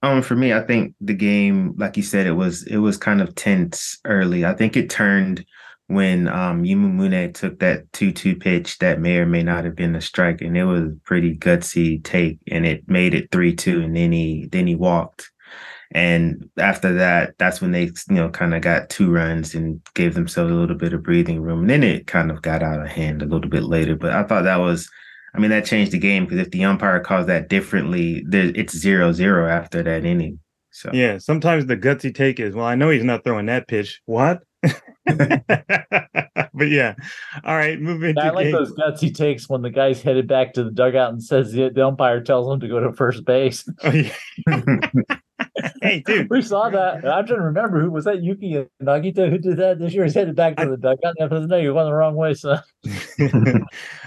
Um, 0.00 0.22
for 0.22 0.36
me, 0.36 0.52
I 0.52 0.60
think 0.60 0.94
the 1.00 1.12
game, 1.14 1.74
like 1.76 1.96
you 1.96 2.04
said, 2.04 2.28
it 2.28 2.32
was 2.34 2.62
it 2.68 2.76
was 2.76 2.96
kind 2.96 3.20
of 3.20 3.34
tense 3.34 3.98
early. 4.04 4.44
I 4.44 4.54
think 4.54 4.76
it 4.76 4.88
turned 4.88 5.44
when 5.88 6.28
um 6.28 6.64
Yuma 6.64 6.88
Mune 6.88 7.32
took 7.32 7.58
that 7.58 7.92
two-two 7.92 8.36
pitch 8.36 8.78
that 8.78 9.00
may 9.00 9.18
or 9.18 9.26
may 9.26 9.42
not 9.42 9.64
have 9.64 9.74
been 9.76 9.94
a 9.96 10.00
strike, 10.00 10.40
and 10.40 10.56
it 10.56 10.64
was 10.64 10.82
a 10.82 10.96
pretty 11.04 11.36
gutsy 11.36 12.02
take, 12.04 12.38
and 12.50 12.64
it 12.64 12.88
made 12.88 13.14
it 13.14 13.30
three-two, 13.32 13.82
and 13.82 13.96
then 13.96 14.12
he 14.12 14.48
then 14.52 14.66
he 14.66 14.74
walked. 14.74 15.30
And 15.92 16.50
after 16.58 16.92
that, 16.94 17.34
that's 17.38 17.62
when 17.62 17.72
they, 17.72 17.84
you 17.84 18.16
know, 18.16 18.28
kind 18.28 18.54
of 18.54 18.60
got 18.60 18.90
two 18.90 19.10
runs 19.10 19.54
and 19.54 19.80
gave 19.94 20.14
themselves 20.14 20.52
a 20.52 20.54
little 20.54 20.76
bit 20.76 20.92
of 20.92 21.02
breathing 21.02 21.40
room. 21.40 21.60
And 21.60 21.70
then 21.70 21.82
it 21.82 22.06
kind 22.06 22.30
of 22.30 22.42
got 22.42 22.62
out 22.62 22.82
of 22.82 22.88
hand 22.88 23.22
a 23.22 23.24
little 23.24 23.48
bit 23.48 23.62
later. 23.62 23.96
But 23.96 24.12
I 24.12 24.22
thought 24.24 24.44
that 24.44 24.58
was 24.58 24.90
I 25.34 25.38
mean, 25.38 25.50
that 25.50 25.64
changed 25.64 25.92
the 25.92 25.98
game 25.98 26.24
because 26.24 26.40
if 26.40 26.50
the 26.50 26.64
umpire 26.64 27.00
calls 27.00 27.26
that 27.26 27.48
differently, 27.48 28.24
it's 28.32 28.76
zero 28.76 29.12
zero 29.12 29.48
after 29.48 29.82
that 29.82 30.04
inning. 30.04 30.40
So 30.70 30.90
Yeah, 30.92 31.18
sometimes 31.18 31.66
the 31.66 31.76
gutsy 31.76 32.14
take 32.14 32.40
is, 32.40 32.54
well, 32.54 32.66
I 32.66 32.74
know 32.74 32.90
he's 32.90 33.04
not 33.04 33.24
throwing 33.24 33.46
that 33.46 33.68
pitch. 33.68 34.00
What? 34.06 34.42
but 36.54 36.68
yeah. 36.68 36.94
All 37.44 37.56
right, 37.56 37.80
moving 37.80 38.18
I 38.18 38.30
like 38.30 38.44
game- 38.44 38.52
those 38.52 38.72
gutsy 38.72 39.14
takes 39.14 39.48
when 39.48 39.62
the 39.62 39.70
guy's 39.70 40.02
headed 40.02 40.26
back 40.26 40.54
to 40.54 40.64
the 40.64 40.70
dugout 40.70 41.12
and 41.12 41.22
says 41.22 41.52
the, 41.52 41.70
the 41.70 41.86
umpire 41.86 42.20
tells 42.20 42.52
him 42.52 42.60
to 42.60 42.68
go 42.68 42.80
to 42.80 42.92
first 42.92 43.24
base. 43.24 43.68
Oh, 43.84 43.92
yeah. 43.92 44.12
hey, 45.82 46.02
dude. 46.04 46.28
We 46.30 46.42
saw 46.42 46.68
that. 46.68 46.96
I'm 46.96 47.26
trying 47.26 47.38
to 47.38 47.44
remember 47.44 47.80
who 47.80 47.90
was 47.90 48.04
that 48.04 48.22
Yuki 48.22 48.66
Yanagita 48.82 49.30
who 49.30 49.38
did 49.38 49.56
that 49.58 49.78
this 49.78 49.94
year. 49.94 50.04
He's 50.04 50.14
headed 50.14 50.34
back 50.36 50.56
to 50.56 50.68
the 50.68 50.76
dugout. 50.76 51.14
And 51.16 51.24
after 51.24 51.40
the 51.40 51.46
no, 51.46 51.56
you're 51.56 51.72
going 51.74 51.86
the 51.86 51.94
wrong 51.94 52.16
way, 52.16 52.34
son. 52.34 52.60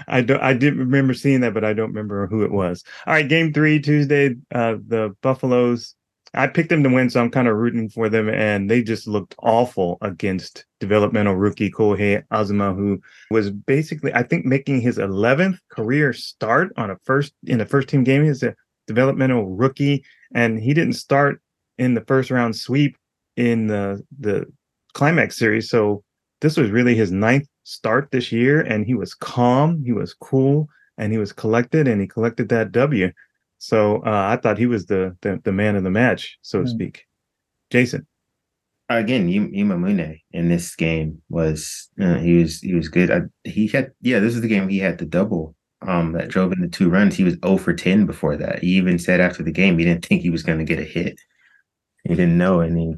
I 0.08 0.20
don't. 0.20 0.42
I 0.42 0.52
did 0.52 0.76
remember 0.76 1.14
seeing 1.14 1.40
that, 1.40 1.54
but 1.54 1.64
I 1.64 1.72
don't 1.72 1.88
remember 1.88 2.26
who 2.26 2.42
it 2.44 2.52
was. 2.52 2.84
All 3.06 3.14
right, 3.14 3.26
game 3.26 3.52
three 3.52 3.80
Tuesday. 3.80 4.34
Uh, 4.54 4.76
the 4.86 5.16
Buffaloes. 5.22 5.94
I 6.34 6.46
picked 6.46 6.70
them 6.70 6.82
to 6.82 6.88
win, 6.88 7.10
so 7.10 7.20
I'm 7.20 7.30
kind 7.30 7.46
of 7.46 7.56
rooting 7.56 7.90
for 7.90 8.08
them, 8.08 8.28
and 8.28 8.70
they 8.70 8.82
just 8.82 9.06
looked 9.06 9.34
awful 9.38 9.98
against 10.00 10.64
developmental 10.80 11.36
rookie 11.36 11.70
Kohei 11.70 12.24
Azuma, 12.30 12.72
who 12.72 13.00
was 13.30 13.50
basically, 13.50 14.14
I 14.14 14.22
think, 14.22 14.46
making 14.46 14.80
his 14.80 14.96
11th 14.96 15.58
career 15.70 16.14
start 16.14 16.72
on 16.76 16.90
a 16.90 16.96
first 17.04 17.34
in 17.44 17.60
a 17.60 17.66
first 17.66 17.88
team 17.88 18.02
game. 18.02 18.24
He's 18.24 18.42
a 18.42 18.54
developmental 18.86 19.50
rookie, 19.50 20.04
and 20.34 20.58
he 20.58 20.72
didn't 20.72 20.94
start 20.94 21.42
in 21.76 21.94
the 21.94 22.04
first 22.06 22.30
round 22.30 22.56
sweep 22.56 22.96
in 23.36 23.66
the 23.66 24.02
the 24.18 24.46
climax 24.94 25.36
series. 25.36 25.68
So 25.68 26.02
this 26.40 26.56
was 26.56 26.70
really 26.70 26.94
his 26.94 27.12
ninth 27.12 27.46
start 27.64 28.10
this 28.10 28.32
year, 28.32 28.62
and 28.62 28.86
he 28.86 28.94
was 28.94 29.14
calm, 29.14 29.82
he 29.84 29.92
was 29.92 30.14
cool, 30.14 30.68
and 30.96 31.12
he 31.12 31.18
was 31.18 31.32
collected, 31.32 31.88
and 31.88 32.00
he 32.00 32.06
collected 32.06 32.48
that 32.48 32.72
W. 32.72 33.12
So 33.62 33.98
uh, 33.98 34.26
I 34.32 34.38
thought 34.42 34.58
he 34.58 34.66
was 34.66 34.86
the, 34.86 35.16
the 35.22 35.40
the 35.44 35.52
man 35.52 35.76
of 35.76 35.84
the 35.84 35.90
match, 35.90 36.36
so 36.42 36.58
to 36.58 36.64
Hmm. 36.64 36.70
speak. 36.70 37.06
Jason, 37.70 38.08
again, 38.88 39.28
Yum- 39.28 39.54
Yuma 39.54 39.78
Mune 39.78 40.20
in 40.32 40.48
this 40.48 40.74
game 40.74 41.22
was 41.30 41.88
uh, 42.00 42.18
he 42.18 42.38
was 42.38 42.60
he 42.60 42.74
was 42.74 42.88
good. 42.88 43.12
I, 43.12 43.20
he 43.44 43.68
had 43.68 43.92
yeah, 44.00 44.18
this 44.18 44.34
is 44.34 44.40
the 44.40 44.48
game 44.48 44.68
he 44.68 44.80
had 44.80 44.98
the 44.98 45.06
double 45.06 45.54
um 45.82 46.10
that 46.14 46.28
drove 46.28 46.50
in 46.52 46.60
the 46.60 46.66
two 46.68 46.90
runs. 46.90 47.14
He 47.14 47.22
was 47.22 47.36
0 47.44 47.56
for 47.56 47.72
10 47.72 48.04
before 48.04 48.36
that. 48.36 48.58
He 48.64 48.70
even 48.70 48.98
said 48.98 49.20
after 49.20 49.44
the 49.44 49.52
game 49.52 49.78
he 49.78 49.84
didn't 49.84 50.04
think 50.04 50.22
he 50.22 50.30
was 50.30 50.42
going 50.42 50.58
to 50.58 50.64
get 50.64 50.80
a 50.80 50.84
hit. 50.84 51.20
He 52.02 52.16
didn't 52.16 52.38
know, 52.38 52.60
and 52.60 52.76
he 52.76 52.94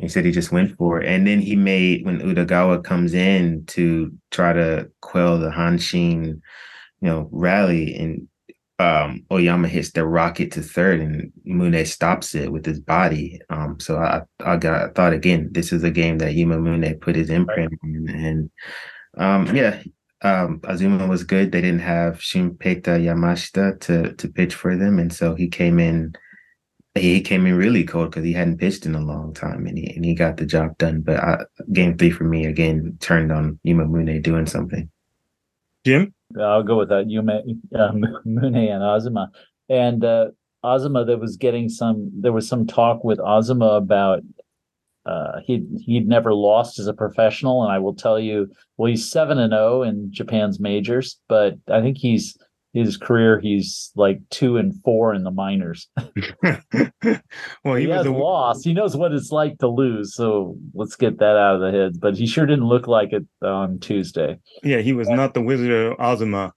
he 0.00 0.08
said 0.08 0.24
he 0.24 0.32
just 0.32 0.50
went 0.52 0.78
for 0.78 1.02
it. 1.02 1.06
And 1.08 1.26
then 1.26 1.40
he 1.40 1.56
made 1.56 2.06
when 2.06 2.20
Udagawa 2.20 2.82
comes 2.82 3.12
in 3.12 3.66
to 3.66 4.12
try 4.30 4.54
to 4.54 4.90
quell 5.02 5.38
the 5.38 5.50
Hanshin, 5.50 6.24
you 7.02 7.08
know, 7.10 7.28
rally 7.32 7.94
and 7.94 8.28
um, 8.78 9.24
Oyama 9.32 9.68
hits 9.68 9.92
the 9.92 10.04
rocket 10.04 10.52
to 10.52 10.62
third, 10.62 11.00
and 11.00 11.32
Mune 11.44 11.84
stops 11.86 12.34
it 12.34 12.52
with 12.52 12.66
his 12.66 12.78
body. 12.78 13.40
Um, 13.48 13.80
so 13.80 13.96
I, 13.96 14.22
I 14.40 14.56
got 14.56 14.82
I 14.82 14.92
thought 14.92 15.12
again, 15.14 15.48
this 15.52 15.72
is 15.72 15.82
a 15.82 15.90
game 15.90 16.18
that 16.18 16.34
Yuma 16.34 16.58
Mune 16.58 16.98
put 17.00 17.16
his 17.16 17.30
imprint 17.30 17.72
on, 17.82 18.08
and 18.08 18.50
um, 19.16 19.56
yeah, 19.56 19.82
um, 20.22 20.60
Azuma 20.64 21.06
was 21.06 21.24
good. 21.24 21.52
They 21.52 21.62
didn't 21.62 21.80
have 21.80 22.18
Shumpeita 22.18 23.00
Yamashita 23.00 23.80
to 23.80 24.12
to 24.12 24.28
pitch 24.28 24.54
for 24.54 24.76
them, 24.76 24.98
and 24.98 25.12
so 25.12 25.34
he 25.34 25.48
came 25.48 25.78
in. 25.78 26.14
He 26.94 27.20
came 27.20 27.44
in 27.46 27.56
really 27.56 27.84
cold 27.84 28.10
because 28.10 28.24
he 28.24 28.32
hadn't 28.32 28.58
pitched 28.58 28.86
in 28.86 28.94
a 28.94 29.00
long 29.00 29.32
time, 29.32 29.66
and 29.66 29.78
he 29.78 29.94
and 29.94 30.04
he 30.04 30.14
got 30.14 30.36
the 30.36 30.46
job 30.46 30.76
done. 30.76 31.00
But 31.00 31.16
I, 31.16 31.44
game 31.72 31.96
three 31.96 32.10
for 32.10 32.24
me 32.24 32.44
again 32.44 32.98
turned 33.00 33.32
on 33.32 33.58
Yuma 33.62 33.86
Mune 33.86 34.20
doing 34.20 34.46
something. 34.46 34.90
Jim, 35.84 36.12
I'll 36.40 36.62
go 36.62 36.78
with 36.78 36.88
that. 36.90 37.06
Yume, 37.06 37.58
uh, 37.74 37.92
Mune 38.24 38.54
and 38.68 38.82
Azuma, 38.82 39.30
and 39.68 40.04
uh, 40.04 40.28
Azuma. 40.64 41.04
There 41.04 41.18
was 41.18 41.36
getting 41.36 41.68
some. 41.68 42.10
There 42.14 42.32
was 42.32 42.48
some 42.48 42.66
talk 42.66 43.04
with 43.04 43.20
Azuma 43.20 43.72
about 43.72 44.22
uh, 45.06 45.40
he 45.44 45.64
he'd 45.84 46.08
never 46.08 46.34
lost 46.34 46.78
as 46.78 46.88
a 46.88 46.92
professional, 46.92 47.62
and 47.62 47.72
I 47.72 47.78
will 47.78 47.94
tell 47.94 48.18
you, 48.18 48.50
well, 48.76 48.90
he's 48.90 49.08
seven 49.08 49.38
and 49.38 49.52
zero 49.52 49.82
in 49.82 50.12
Japan's 50.12 50.58
majors, 50.58 51.20
but 51.28 51.54
I 51.68 51.80
think 51.80 51.96
he's 51.98 52.36
his 52.84 52.96
career 52.96 53.40
he's 53.40 53.90
like 53.96 54.20
two 54.30 54.56
and 54.56 54.74
four 54.82 55.14
in 55.14 55.24
the 55.24 55.30
minors. 55.30 55.88
well, 55.96 57.74
he, 57.74 57.82
he 57.82 57.86
was 57.86 57.96
has 57.96 58.06
a 58.06 58.10
lost. 58.10 58.64
He 58.64 58.74
knows 58.74 58.96
what 58.96 59.12
it's 59.12 59.30
like 59.30 59.58
to 59.58 59.68
lose, 59.68 60.14
so 60.14 60.56
let's 60.74 60.96
get 60.96 61.18
that 61.18 61.36
out 61.36 61.56
of 61.56 61.60
the 61.60 61.76
heads. 61.76 61.98
But 61.98 62.16
he 62.16 62.26
sure 62.26 62.46
didn't 62.46 62.66
look 62.66 62.86
like 62.86 63.12
it 63.12 63.26
on 63.42 63.78
Tuesday. 63.78 64.38
yeah, 64.62 64.78
he 64.78 64.92
was 64.92 65.08
not 65.08 65.34
the 65.34 65.42
Wizard 65.42 65.70
of 65.70 65.98
Azuma 65.98 66.52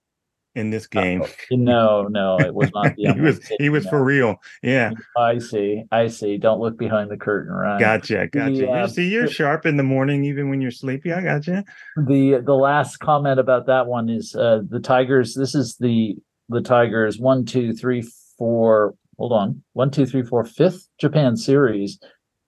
in 0.59 0.69
this 0.69 0.87
game. 0.87 1.23
No, 1.49 2.03
no, 2.03 2.37
it 2.39 2.53
was 2.53 2.69
not. 2.73 2.89
The 2.95 3.13
he 3.13 3.21
was 3.21 3.39
he 3.59 3.69
was 3.69 3.85
no. 3.85 3.89
for 3.91 4.03
real. 4.03 4.35
Yeah, 4.61 4.91
I 5.17 5.37
see. 5.37 5.83
I 5.91 6.07
see. 6.07 6.37
Don't 6.37 6.59
look 6.59 6.77
behind 6.77 7.09
the 7.09 7.17
curtain, 7.17 7.53
right? 7.53 7.79
gotcha, 7.79 8.27
gotcha. 8.27 8.51
Yeah. 8.53 8.83
You 8.83 8.89
see, 8.89 9.07
you're 9.09 9.27
sharp 9.27 9.65
in 9.65 9.77
the 9.77 9.83
morning, 9.83 10.23
even 10.25 10.49
when 10.49 10.59
you're 10.59 10.71
sleepy. 10.71 11.13
I 11.13 11.21
gotcha. 11.21 11.63
The 11.95 12.41
the 12.43 12.55
last 12.55 12.97
comment 12.97 13.39
about 13.39 13.67
that 13.67 13.87
one 13.87 14.09
is 14.09 14.35
uh 14.35 14.61
the 14.67 14.79
Tigers. 14.79 15.35
This 15.35 15.55
is 15.55 15.77
the 15.77 16.17
the 16.49 16.61
Tigers 16.61 17.19
one, 17.19 17.45
two, 17.45 17.73
three, 17.73 18.03
four. 18.37 18.95
Hold 19.17 19.33
on, 19.33 19.63
one, 19.73 19.91
two, 19.91 20.05
three, 20.05 20.23
four, 20.23 20.43
fifth 20.45 20.87
Japan 20.99 21.37
series, 21.37 21.99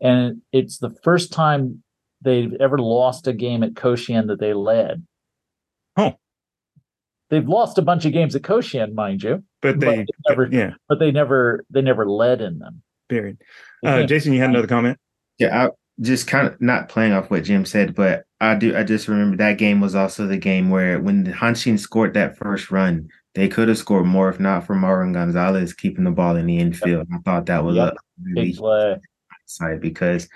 and 0.01 0.41
it's 0.51 0.79
the 0.79 0.95
first 1.03 1.31
time 1.31 1.83
they've 2.21 2.53
ever 2.59 2.77
lost 2.77 3.27
a 3.27 3.33
game 3.33 3.63
at 3.63 3.73
Koshien 3.73 4.27
that 4.27 4.39
they 4.39 4.53
led. 4.53 5.05
Oh. 5.97 6.15
They've 7.31 7.47
lost 7.47 7.77
a 7.77 7.81
bunch 7.81 8.05
of 8.05 8.11
games 8.13 8.35
at 8.35 8.43
Koshien, 8.43 8.93
mind 8.93 9.23
you, 9.23 9.43
But 9.61 9.79
But 9.79 9.79
they, 9.79 9.95
they 9.95 10.05
never- 10.29 10.49
yeah, 10.51 10.71
but 10.87 10.99
they 10.99 11.11
never 11.11 11.65
they 11.71 11.81
never 11.81 12.05
led 12.07 12.41
in 12.41 12.59
them. 12.59 12.83
period. 13.09 13.41
Uh, 13.83 14.03
Jason, 14.03 14.33
you 14.33 14.39
had 14.41 14.51
another 14.51 14.67
comment. 14.67 14.99
Yeah, 15.39 15.65
I 15.65 15.69
just 16.01 16.27
kind 16.27 16.45
of 16.47 16.59
not 16.61 16.87
playing 16.89 17.13
off 17.13 17.31
what 17.31 17.43
Jim 17.43 17.65
said, 17.65 17.95
but 17.95 18.25
I 18.39 18.55
do. 18.55 18.75
I 18.77 18.83
just 18.83 19.07
remember 19.07 19.37
that 19.37 19.57
game 19.57 19.81
was 19.81 19.95
also 19.95 20.27
the 20.27 20.37
game 20.37 20.69
where 20.69 20.99
when 20.99 21.23
the 21.23 21.31
Hanshin 21.31 21.79
scored 21.79 22.13
that 22.13 22.37
first 22.37 22.69
run, 22.69 23.07
they 23.33 23.47
could 23.47 23.67
have 23.69 23.77
scored 23.77 24.05
more 24.05 24.29
if 24.29 24.39
not 24.39 24.65
for 24.65 24.75
Marwin 24.75 25.13
Gonzalez 25.13 25.73
keeping 25.73 26.03
the 26.03 26.11
ball 26.11 26.35
in 26.35 26.45
the 26.47 26.59
infield. 26.59 27.07
I 27.13 27.17
thought 27.19 27.45
that 27.47 27.63
was 27.63 27.75
Yep. 27.77 27.93
a 27.93 27.95
really 28.23 28.47
Big 28.51 28.57
play. 28.57 28.97
side 29.45 29.79
because 29.81 30.27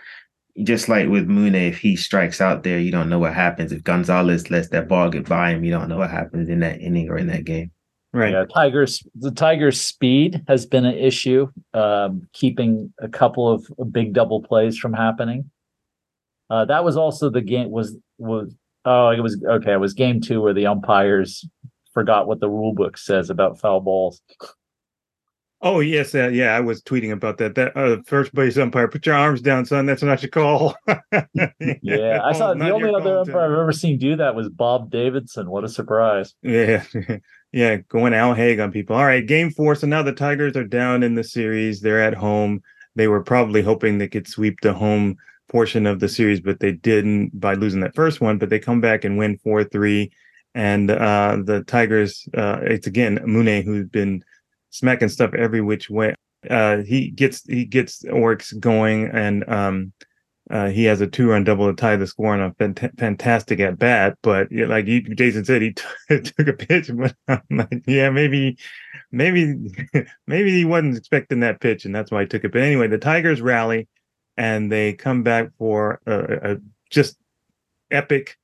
just 0.63 0.87
like 0.87 1.09
with 1.09 1.27
Mune, 1.27 1.55
if 1.55 1.77
he 1.77 1.95
strikes 1.95 2.39
out 2.39 2.63
there, 2.63 2.79
you 2.79 2.91
don't 2.91 3.09
know 3.09 3.19
what 3.19 3.33
happens. 3.33 3.71
If 3.71 3.83
Gonzalez 3.83 4.49
lets 4.49 4.69
that 4.69 4.87
ball 4.87 5.09
get 5.09 5.27
by 5.27 5.51
him, 5.51 5.63
you 5.63 5.71
don't 5.71 5.89
know 5.89 5.97
what 5.97 6.09
happens 6.09 6.49
in 6.49 6.59
that 6.61 6.79
inning 6.79 7.09
or 7.09 7.17
in 7.17 7.27
that 7.27 7.43
game. 7.43 7.71
Right. 8.13 8.31
Yeah, 8.31 8.45
Tigers. 8.45 9.03
The 9.15 9.31
Tigers' 9.31 9.81
speed 9.81 10.41
has 10.47 10.65
been 10.65 10.85
an 10.85 10.95
issue, 10.95 11.47
um, 11.73 12.25
keeping 12.31 12.93
a 13.01 13.09
couple 13.09 13.51
of 13.51 13.91
big 13.91 14.13
double 14.13 14.41
plays 14.41 14.77
from 14.77 14.93
happening. 14.93 15.51
Uh, 16.49 16.63
that 16.63 16.85
was 16.85 16.95
also 16.95 17.29
the 17.29 17.41
game. 17.41 17.71
Was 17.71 17.97
was 18.17 18.55
oh, 18.85 19.09
it 19.09 19.19
was 19.19 19.43
okay. 19.45 19.73
It 19.73 19.81
was 19.81 19.93
game 19.93 20.21
two 20.21 20.41
where 20.41 20.53
the 20.53 20.67
umpires 20.67 21.45
forgot 21.93 22.27
what 22.27 22.39
the 22.39 22.49
rule 22.49 22.73
book 22.73 22.97
says 22.97 23.29
about 23.29 23.59
foul 23.59 23.81
balls. 23.81 24.21
Oh 25.61 25.79
yes, 25.79 26.13
uh, 26.13 26.27
yeah. 26.27 26.55
I 26.55 26.59
was 26.59 26.81
tweeting 26.83 27.11
about 27.11 27.37
that. 27.37 27.55
That 27.55 27.75
uh, 27.75 27.97
first 28.05 28.33
base 28.35 28.57
umpire, 28.57 28.87
put 28.87 29.05
your 29.05 29.15
arms 29.15 29.41
down, 29.41 29.65
son. 29.65 29.85
That's 29.85 30.03
not 30.03 30.21
your 30.21 30.29
call. 30.29 30.75
Yeah, 31.81 32.21
I 32.23 32.33
saw 32.33 32.51
Oh, 32.51 32.55
the 32.55 32.69
only 32.71 32.93
other 32.93 33.19
umpire 33.19 33.45
I've 33.45 33.59
ever 33.59 33.71
seen 33.71 33.97
do 33.97 34.15
that 34.17 34.35
was 34.35 34.49
Bob 34.49 34.91
Davidson. 34.91 35.49
What 35.49 35.63
a 35.63 35.69
surprise! 35.69 36.35
Yeah, 36.41 36.83
yeah, 37.51 37.77
going 37.89 38.13
Al 38.13 38.33
Haig 38.33 38.59
on 38.59 38.71
people. 38.71 38.95
All 38.95 39.05
right, 39.05 39.25
game 39.25 39.49
four. 39.49 39.75
So 39.75 39.87
now 39.87 40.03
the 40.03 40.11
Tigers 40.13 40.55
are 40.57 40.63
down 40.63 41.03
in 41.03 41.15
the 41.15 41.23
series. 41.23 41.81
They're 41.81 42.01
at 42.01 42.13
home. 42.13 42.61
They 42.95 43.07
were 43.07 43.23
probably 43.23 43.61
hoping 43.61 43.97
they 43.97 44.07
could 44.07 44.27
sweep 44.27 44.61
the 44.61 44.73
home 44.73 45.15
portion 45.47 45.85
of 45.85 45.99
the 45.99 46.09
series, 46.09 46.41
but 46.41 46.59
they 46.59 46.73
didn't 46.73 47.39
by 47.39 47.53
losing 47.53 47.79
that 47.81 47.95
first 47.95 48.19
one. 48.21 48.37
But 48.37 48.49
they 48.49 48.59
come 48.59 48.81
back 48.81 49.03
and 49.05 49.17
win 49.17 49.37
four 49.37 49.63
three. 49.63 50.11
And 50.53 50.89
uh, 50.91 51.37
the 51.43 51.63
Tigers, 51.63 52.27
uh, 52.35 52.59
it's 52.63 52.87
again 52.87 53.19
Mune 53.25 53.63
who's 53.63 53.87
been 53.87 54.23
smacking 54.75 55.09
stuff 55.09 55.33
every 55.33 55.61
which 55.61 55.89
way. 55.89 56.15
Uh, 56.49 56.77
he 56.77 57.09
gets 57.09 57.43
he 57.45 57.65
gets 57.65 58.03
Orix 58.03 58.57
going, 58.59 59.05
and 59.05 59.47
um, 59.49 59.93
uh, 60.51 60.69
he 60.69 60.83
has 60.85 61.01
a 61.01 61.07
two 61.07 61.29
run 61.29 61.43
double 61.43 61.67
to 61.67 61.75
tie 61.75 61.95
the 61.95 62.05
score 62.05 62.33
on 62.33 62.41
a 62.41 62.51
fant- 62.51 62.99
fantastic 62.99 63.59
at 63.59 63.79
bat. 63.79 64.17
But 64.21 64.51
yeah, 64.51 64.67
like 64.67 64.85
Jason 64.85 65.43
said, 65.43 65.61
he 65.61 65.73
t- 65.73 65.83
took 66.09 66.47
a 66.47 66.53
pitch, 66.53 66.91
but 66.93 67.15
I'm 67.27 67.41
like, 67.49 67.83
yeah, 67.87 68.11
maybe, 68.11 68.57
maybe, 69.11 69.55
maybe 70.27 70.51
he 70.51 70.65
wasn't 70.65 70.97
expecting 70.97 71.39
that 71.39 71.61
pitch, 71.61 71.85
and 71.85 71.95
that's 71.95 72.11
why 72.11 72.21
he 72.21 72.27
took 72.27 72.43
it. 72.43 72.51
But 72.51 72.61
anyway, 72.61 72.87
the 72.87 72.99
Tigers 72.99 73.41
rally, 73.41 73.87
and 74.37 74.71
they 74.71 74.93
come 74.93 75.23
back 75.23 75.49
for 75.57 75.99
a, 76.05 76.53
a 76.53 76.57
just 76.91 77.17
epic, 77.89 78.37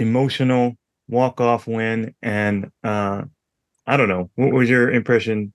emotional 0.00 0.76
walk 1.08 1.40
off 1.40 1.66
win. 1.66 2.14
And 2.22 2.70
uh, 2.82 3.22
I 3.86 3.96
don't 3.96 4.08
know, 4.08 4.30
what 4.34 4.52
was 4.52 4.68
your 4.68 4.90
impression? 4.90 5.52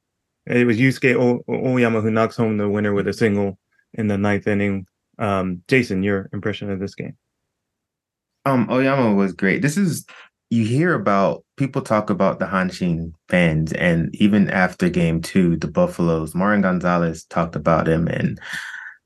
It 0.47 0.65
was 0.65 0.77
Yusuke 0.77 1.15
o- 1.15 1.43
Oyama 1.47 2.01
who 2.01 2.11
knocks 2.11 2.35
home 2.35 2.57
the 2.57 2.69
winner 2.69 2.93
with 2.93 3.07
a 3.07 3.13
single 3.13 3.59
in 3.93 4.07
the 4.07 4.17
ninth 4.17 4.47
inning. 4.47 4.85
Um, 5.19 5.61
Jason, 5.67 6.03
your 6.03 6.29
impression 6.33 6.71
of 6.71 6.79
this 6.79 6.95
game? 6.95 7.17
Um, 8.45 8.67
Oyama 8.71 9.13
was 9.13 9.33
great. 9.33 9.61
This 9.61 9.77
is 9.77 10.05
you 10.49 10.65
hear 10.65 10.93
about 10.93 11.45
people 11.57 11.81
talk 11.81 12.09
about 12.09 12.39
the 12.39 12.45
Hanshin 12.45 13.13
fans, 13.29 13.71
and 13.73 14.13
even 14.15 14.49
after 14.49 14.89
game 14.89 15.21
two, 15.21 15.55
the 15.57 15.67
Buffaloes, 15.67 16.33
Marwin 16.33 16.61
Gonzalez 16.61 17.23
talked 17.25 17.55
about 17.55 17.87
him, 17.87 18.07
and 18.07 18.39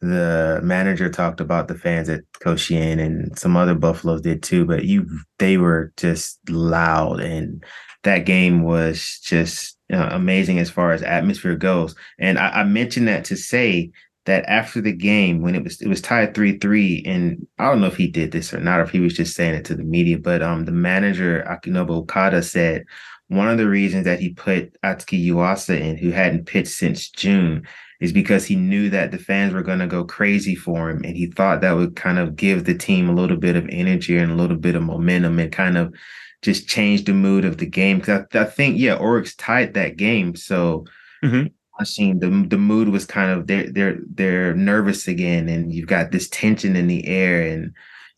the 0.09 0.59
manager 0.63 1.09
talked 1.09 1.39
about 1.41 1.67
the 1.67 1.75
fans 1.75 2.09
at 2.09 2.21
Koshien, 2.43 2.99
and 2.99 3.37
some 3.37 3.57
other 3.57 3.75
Buffaloes 3.75 4.21
did 4.21 4.43
too. 4.43 4.65
But 4.65 4.85
you, 4.85 5.07
they 5.39 5.57
were 5.57 5.93
just 5.97 6.39
loud, 6.49 7.19
and 7.19 7.63
that 8.03 8.19
game 8.19 8.63
was 8.63 9.19
just 9.23 9.77
uh, 9.91 10.09
amazing 10.11 10.59
as 10.59 10.69
far 10.69 10.91
as 10.91 11.01
atmosphere 11.01 11.55
goes. 11.55 11.95
And 12.19 12.39
I, 12.39 12.49
I 12.49 12.63
mentioned 12.63 13.07
that 13.07 13.25
to 13.25 13.35
say 13.35 13.91
that 14.25 14.45
after 14.45 14.81
the 14.81 14.91
game 14.91 15.41
when 15.41 15.55
it 15.55 15.63
was 15.63 15.81
it 15.81 15.87
was 15.87 16.01
tied 16.01 16.33
3-3 16.33 17.03
and 17.05 17.47
I 17.59 17.65
don't 17.65 17.79
know 17.79 17.87
if 17.87 17.95
he 17.95 18.07
did 18.07 18.31
this 18.31 18.53
or 18.53 18.59
not 18.59 18.79
or 18.79 18.83
if 18.83 18.89
he 18.89 18.99
was 18.99 19.13
just 19.13 19.35
saying 19.35 19.53
it 19.53 19.65
to 19.65 19.75
the 19.75 19.83
media 19.83 20.17
but 20.17 20.41
um 20.41 20.65
the 20.65 20.71
manager 20.71 21.45
Akinobu 21.47 21.91
Okada 21.91 22.41
said 22.41 22.85
one 23.27 23.47
of 23.47 23.57
the 23.57 23.67
reasons 23.67 24.05
that 24.05 24.19
he 24.19 24.33
put 24.33 24.79
Atsuki 24.81 25.23
Yuasa 25.27 25.79
in 25.79 25.97
who 25.97 26.11
hadn't 26.11 26.45
pitched 26.45 26.69
since 26.69 27.09
June 27.09 27.67
is 28.01 28.11
because 28.11 28.45
he 28.45 28.55
knew 28.55 28.89
that 28.89 29.11
the 29.11 29.17
fans 29.17 29.53
were 29.53 29.63
going 29.63 29.79
to 29.79 29.87
go 29.87 30.03
crazy 30.03 30.55
for 30.55 30.89
him 30.89 31.03
and 31.03 31.15
he 31.15 31.27
thought 31.27 31.61
that 31.61 31.73
would 31.75 31.95
kind 31.95 32.19
of 32.19 32.35
give 32.35 32.65
the 32.65 32.75
team 32.75 33.09
a 33.09 33.13
little 33.13 33.37
bit 33.37 33.55
of 33.55 33.67
energy 33.69 34.17
and 34.17 34.31
a 34.31 34.35
little 34.35 34.57
bit 34.57 34.75
of 34.75 34.83
momentum 34.83 35.39
and 35.39 35.51
kind 35.51 35.77
of 35.77 35.93
just 36.41 36.67
change 36.67 37.05
the 37.05 37.13
mood 37.13 37.45
of 37.45 37.57
the 37.57 37.65
game 37.65 38.01
cuz 38.01 38.09
I, 38.33 38.39
I 38.41 38.45
think 38.45 38.77
yeah 38.77 38.97
Orix 38.97 39.33
tied 39.37 39.73
that 39.75 39.97
game 39.97 40.35
so 40.35 40.85
Mhm. 41.23 41.51
I 41.79 41.83
seen 41.83 42.19
the 42.19 42.29
the 42.47 42.57
mood 42.57 42.89
was 42.89 43.05
kind 43.05 43.31
of 43.31 43.47
they're 43.47 43.69
they're 43.71 43.97
they're 44.13 44.53
nervous 44.55 45.07
again, 45.07 45.49
and 45.49 45.73
you've 45.73 45.87
got 45.87 46.11
this 46.11 46.29
tension 46.29 46.75
in 46.75 46.87
the 46.87 47.05
air 47.07 47.41
and 47.41 47.71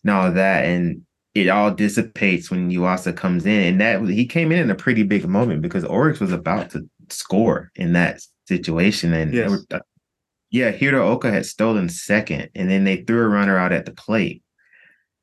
and 0.04 0.12
all 0.12 0.32
that, 0.32 0.66
and 0.66 1.02
it 1.34 1.48
all 1.50 1.74
dissipates 1.74 2.52
when 2.52 2.70
Yuasa 2.72 3.16
comes 3.16 3.46
in, 3.46 3.62
and 3.64 3.82
that 3.82 4.02
he 4.08 4.26
came 4.26 4.52
in 4.52 4.60
in 4.60 4.70
a 4.72 4.76
pretty 4.76 5.04
big 5.04 5.28
moment 5.28 5.62
because 5.62 5.84
Orix 5.86 6.20
was 6.20 6.32
about 6.32 6.70
to 6.72 6.88
score 7.10 7.72
in 7.76 7.94
that 7.94 8.22
situation, 8.48 9.14
and 9.14 9.34
Yes. 9.34 9.50
were- 9.50 9.64
uh, 9.72 9.80
yeah, 10.50 10.72
Hiro 10.72 11.08
Oka 11.08 11.32
had 11.32 11.46
stolen 11.46 11.90
second, 11.90 12.50
and 12.56 12.70
then 12.70 12.84
they 12.86 12.98
threw 12.98 13.22
a 13.22 13.28
runner 13.28 13.58
out 13.58 13.74
at 13.74 13.86
the 13.86 13.92
plate. 13.92 14.42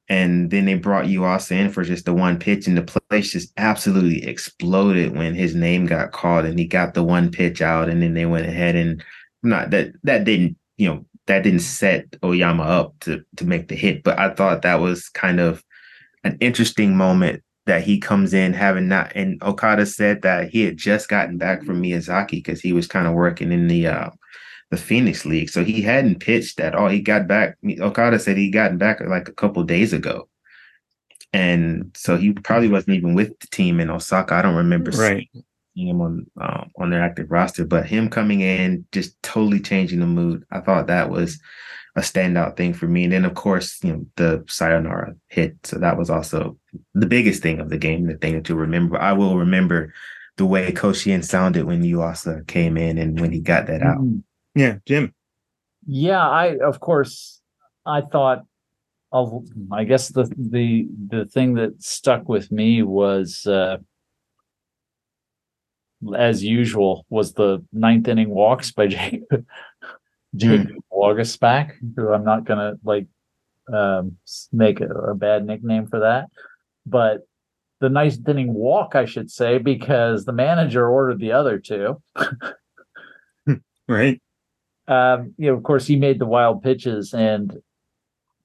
And 0.07 0.51
then 0.51 0.67
they 0.67 0.75
brought 0.75 1.07
Yuasa 1.07 1.53
in 1.53 1.71
for 1.71 1.83
just 1.83 2.05
the 2.05 2.13
one 2.13 2.39
pitch, 2.39 2.67
and 2.67 2.77
the 2.77 3.01
place 3.09 3.33
just 3.33 3.53
absolutely 3.57 4.23
exploded 4.27 5.17
when 5.17 5.35
his 5.35 5.55
name 5.55 5.87
got 5.87 6.13
called, 6.13 6.45
and 6.45 6.59
he 6.59 6.67
got 6.67 6.93
the 6.93 7.03
one 7.03 7.31
pitch 7.31 7.63
out, 7.63 7.89
and 7.89 8.03
then 8.03 8.13
they 8.13 8.27
went 8.27 8.47
ahead 8.47 8.77
and 8.77 9.03
not 9.43 9.71
that 9.71 9.93
that 10.03 10.25
didn't 10.25 10.57
you 10.77 10.89
know 10.89 11.07
that 11.27 11.43
didn't 11.43 11.61
set 11.61 12.17
Oyama 12.23 12.65
up 12.65 12.95
to 13.01 13.23
to 13.37 13.47
make 13.47 13.69
the 13.69 13.75
hit, 13.77 14.03
but 14.03 14.19
I 14.19 14.35
thought 14.35 14.61
that 14.63 14.81
was 14.81 15.09
kind 15.09 15.41
of 15.41 15.63
an 16.23 16.37
interesting 16.41 16.97
moment 16.97 17.43
that 17.67 17.83
he 17.83 17.99
comes 17.99 18.35
in 18.35 18.53
having 18.53 18.89
not 18.89 19.13
and 19.15 19.43
Okada 19.43 19.87
said 19.87 20.23
that 20.23 20.51
he 20.51 20.63
had 20.63 20.77
just 20.77 21.09
gotten 21.09 21.39
back 21.39 21.65
from 21.65 21.83
Miyazaki 21.83 22.33
because 22.33 22.61
he 22.61 22.73
was 22.73 22.87
kind 22.87 23.07
of 23.07 23.15
working 23.15 23.53
in 23.53 23.69
the 23.69 23.87
uh 23.87 24.11
the 24.71 24.77
Phoenix 24.77 25.25
League. 25.25 25.51
So 25.51 25.63
he 25.65 25.83
hadn't 25.83 26.21
pitched 26.21 26.59
at 26.61 26.75
all. 26.75 26.89
He 26.89 27.01
got 27.01 27.27
back 27.29 27.57
Okada 27.81 28.19
said 28.19 28.37
he 28.37 28.51
gotten 28.51 28.79
back 28.79 29.01
like 29.01 29.29
a 29.29 29.33
couple 29.33 29.63
days 29.63 29.93
ago. 29.93 30.29
And 31.33 31.91
so 31.97 32.17
he 32.17 32.33
probably 32.33 32.69
wasn't 32.69 32.97
even 32.97 33.15
with 33.15 33.39
the 33.41 33.47
team 33.49 33.81
in 33.81 33.91
Osaka. 33.91 34.35
I 34.35 34.43
don't 34.43 34.55
remember 34.57 34.91
Right. 34.93 35.29
seeing 35.33 35.45
him 35.75 36.01
on 36.01 36.27
um, 36.41 36.71
on 36.79 36.91
their 36.91 37.03
active 37.03 37.31
roster, 37.31 37.65
but 37.65 37.87
him 37.87 38.09
coming 38.09 38.41
in 38.41 38.87
just 38.93 39.21
totally 39.23 39.61
changing 39.61 40.01
the 40.01 40.07
mood. 40.07 40.45
I 40.51 40.61
thought 40.61 40.87
that 40.87 41.11
was 41.11 41.41
a 41.97 42.01
standout 42.01 42.57
thing 42.57 42.75
for 42.75 42.89
me. 42.89 43.05
And 43.05 43.13
then 43.13 43.25
of 43.25 43.35
course, 43.35 43.79
you 43.83 43.93
know, 43.93 44.07
the 44.17 44.45
sayonara 44.49 45.15
hit. 45.29 45.57
So 45.65 45.79
that 45.79 45.97
was 45.97 46.11
also 46.11 46.59
the 46.95 47.07
biggest 47.07 47.43
thing 47.43 47.61
of 47.61 47.69
the 47.69 47.79
game, 47.79 48.07
the 48.07 48.17
thing 48.17 48.43
to 48.43 48.55
remember. 48.55 48.99
I 49.01 49.13
will 49.13 49.37
remember 49.39 49.93
the 50.37 50.47
way 50.47 50.73
Koshien 50.73 51.25
sounded 51.25 51.65
when 51.65 51.83
Yuasa 51.83 52.47
came 52.47 52.77
in 52.77 52.99
and 52.99 53.21
when 53.21 53.31
he 53.31 53.41
got 53.41 53.67
that 53.67 53.83
out. 53.83 53.99
Mhm. 53.99 54.23
Yeah, 54.55 54.77
Jim. 54.87 55.15
Yeah, 55.87 56.27
I 56.27 56.59
of 56.59 56.81
course 56.81 57.41
I 57.87 58.01
thought 58.01 58.45
of 59.13 59.45
I 59.71 59.85
guess 59.85 60.09
the 60.09 60.25
the 60.37 60.89
the 61.09 61.25
thing 61.27 61.55
that 61.55 61.81
stuck 61.83 62.29
with 62.29 62.51
me 62.51 62.83
was 62.83 63.47
uh 63.47 63.77
as 66.17 66.43
usual 66.45 67.07
was 67.09 67.33
the 67.33 67.65
ninth 67.73 68.09
inning 68.09 68.31
walks 68.31 68.73
by 68.73 68.87
Jacob 70.37 70.71
Waguespack? 70.93 71.73
who 71.97 72.13
I'm 72.13 72.25
not 72.25 72.45
gonna 72.45 72.75
like 72.85 73.07
um 73.73 74.17
make 74.53 74.81
a, 74.81 74.89
a 74.89 75.15
bad 75.15 75.47
nickname 75.47 75.87
for 75.87 76.01
that. 76.01 76.29
But 76.87 77.27
the 77.81 77.89
ninth 77.89 78.29
inning 78.29 78.53
walk, 78.55 78.95
I 78.95 79.05
should 79.05 79.31
say, 79.31 79.59
because 79.59 80.25
the 80.25 80.33
manager 80.33 80.89
ordered 80.89 81.19
the 81.19 81.33
other 81.33 81.59
two. 81.59 82.01
Right. 83.87 84.21
um, 84.89 85.35
you 85.37 85.51
know, 85.51 85.57
of 85.57 85.63
course, 85.63 85.87
he 85.87 85.97
made 85.97 86.19
the 86.19 86.27
wild 86.27 86.63
pitches, 86.63 87.13
and 87.13 87.55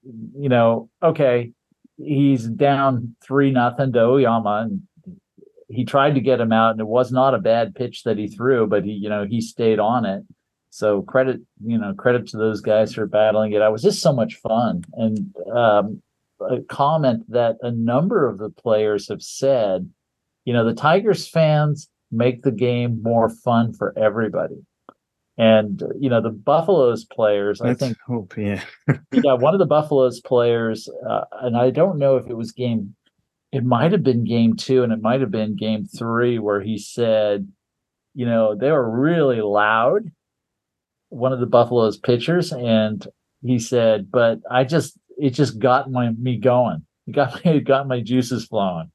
you 0.03 0.49
know, 0.49 0.89
okay, 1.01 1.51
he's 1.97 2.45
down 2.45 3.16
three 3.24 3.51
nothing 3.51 3.93
to 3.93 4.01
Oyama, 4.01 4.68
and 4.70 4.82
he 5.70 5.86
tried 5.86 6.15
to 6.15 6.22
get 6.22 6.41
him 6.41 6.51
out, 6.51 6.72
and 6.72 6.80
it 6.80 6.88
was 6.88 7.11
not 7.11 7.36
a 7.36 7.39
bad 7.39 7.76
pitch 7.76 8.03
that 8.03 8.17
he 8.17 8.28
threw, 8.28 8.67
but 8.67 8.84
he, 8.84 8.91
you 8.91 9.09
know, 9.09 9.26
he 9.26 9.39
stayed 9.39 9.80
on 9.80 10.05
it. 10.05 10.24
So 10.72 11.01
credit, 11.03 11.41
you 11.65 11.78
know, 11.78 11.93
credit 11.93 12.28
to 12.28 12.38
those 12.38 12.61
guys 12.61 12.93
for 12.93 13.05
battling 13.07 13.53
it. 13.53 13.61
I 13.61 13.70
was 13.70 13.82
just 13.82 14.01
so 14.01 14.13
much 14.13 14.36
fun, 14.36 14.84
and 14.93 15.34
um, 15.53 16.01
a 16.41 16.61
comment 16.70 17.24
that 17.30 17.57
a 17.61 17.72
number 17.72 18.28
of 18.28 18.38
the 18.38 18.49
players 18.49 19.07
have 19.09 19.22
said, 19.22 19.89
you 20.45 20.53
know, 20.53 20.65
the 20.65 20.74
Tigers 20.74 21.28
fans 21.28 21.89
make 22.11 22.43
the 22.43 22.51
game 22.51 23.01
more 23.03 23.30
fun 23.30 23.74
for 23.74 23.97
everybody. 23.97 24.65
And 25.38 25.82
you 25.97 26.09
know 26.09 26.22
the 26.22 26.32
Buffaloes 26.32 27.05
players, 27.05 27.61
I 27.61 27.74
think 27.74 27.97
hope. 28.05 28.36
Yeah. 28.38 28.61
yeah, 29.13 29.36
one 29.36 29.53
of 29.53 29.59
the 29.59 29.65
Buffaloes 29.65 30.20
players, 30.20 30.89
uh, 31.09 31.22
and 31.41 31.55
I 31.55 31.70
don't 31.70 31.97
know 31.97 32.17
if 32.17 32.28
it 32.28 32.36
was 32.36 32.51
game, 32.51 32.93
it 33.52 33.64
might 33.64 33.91
have 33.91 34.04
been 34.04 34.24
game 34.24 34.56
two, 34.56 34.84
and 34.84 34.93
it 34.93 35.02
might 35.02 35.22
have 35.22 35.32
been 35.32 35.56
game 35.56 35.86
three, 35.86 36.39
where 36.39 36.62
he 36.62 36.78
said, 36.78 37.47
you 38.14 38.26
know, 38.26 38.56
they 38.56 38.72
were 38.72 38.89
really 38.89 39.41
loud. 39.41 40.12
One 41.10 41.34
of 41.34 41.39
the 41.39 41.47
Buffaloes 41.47 41.97
pitchers, 41.97 42.52
and 42.52 43.06
he 43.41 43.58
said, 43.58 44.12
but 44.12 44.39
I 44.50 44.64
just, 44.64 44.97
it 45.18 45.32
just 45.32 45.58
got 45.58 45.91
my 45.91 46.12
me 46.12 46.38
going. 46.38 46.86
It 47.08 47.16
got 47.16 47.43
me, 47.45 47.58
it 47.58 47.62
got 47.62 47.88
my 47.88 48.02
juices 48.02 48.45
flowing. 48.45 48.91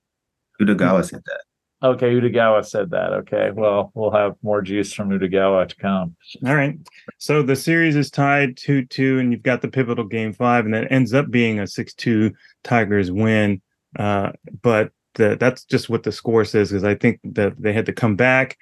Udagawa 0.61 1.05
said 1.05 1.22
that. 1.26 1.40
Okay, 1.82 2.14
Udagawa 2.14 2.64
said 2.64 2.90
that. 2.92 3.12
Okay, 3.12 3.50
well, 3.52 3.90
we'll 3.94 4.12
have 4.12 4.36
more 4.42 4.62
juice 4.62 4.94
from 4.94 5.11
Udagawa 5.11 5.68
to 5.68 5.76
come. 5.76 6.16
All 6.46 6.55
right. 6.55 6.78
So 7.18 7.42
the 7.42 7.57
series 7.57 7.94
is 7.96 8.11
tied 8.11 8.57
2 8.57 8.86
2, 8.86 9.18
and 9.18 9.32
you've 9.32 9.42
got 9.42 9.61
the 9.61 9.68
pivotal 9.68 10.05
game 10.05 10.32
five, 10.32 10.64
and 10.64 10.72
that 10.72 10.90
ends 10.90 11.12
up 11.12 11.30
being 11.30 11.59
a 11.59 11.66
6 11.66 11.92
2 11.94 12.32
Tigers 12.62 13.11
win. 13.11 13.61
Uh, 13.99 14.32
but 14.62 14.92
the, 15.14 15.36
that's 15.38 15.64
just 15.64 15.88
what 15.88 16.03
the 16.03 16.12
score 16.12 16.45
says, 16.45 16.70
because 16.70 16.84
I 16.84 16.95
think 16.95 17.20
that 17.24 17.61
they 17.61 17.72
had 17.72 17.86
to 17.86 17.92
come 17.92 18.16
back. 18.16 18.57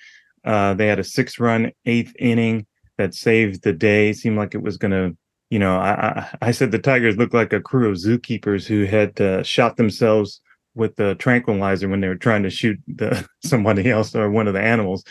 Uh, 0.44 0.74
they 0.74 0.86
had 0.86 0.98
a 0.98 1.04
six 1.04 1.38
run 1.38 1.72
eighth 1.86 2.12
inning 2.18 2.66
that 2.98 3.14
saved 3.14 3.62
the 3.62 3.72
day. 3.72 4.10
It 4.10 4.16
seemed 4.16 4.36
like 4.36 4.54
it 4.54 4.62
was 4.62 4.76
going 4.76 4.90
to, 4.90 5.16
you 5.50 5.58
know, 5.58 5.76
I, 5.76 5.90
I, 5.92 6.48
I 6.48 6.50
said 6.50 6.70
the 6.70 6.78
Tigers 6.78 7.16
looked 7.16 7.34
like 7.34 7.52
a 7.52 7.60
crew 7.60 7.90
of 7.90 7.96
zookeepers 7.96 8.66
who 8.66 8.84
had 8.84 9.20
uh, 9.20 9.42
shot 9.42 9.76
themselves 9.76 10.40
with 10.74 10.96
the 10.96 11.14
tranquilizer 11.16 11.88
when 11.88 12.00
they 12.00 12.08
were 12.08 12.14
trying 12.14 12.42
to 12.42 12.50
shoot 12.50 12.78
the 12.86 13.26
somebody 13.44 13.90
else 13.90 14.14
or 14.14 14.30
one 14.30 14.48
of 14.48 14.54
the 14.54 14.62
animals. 14.62 15.04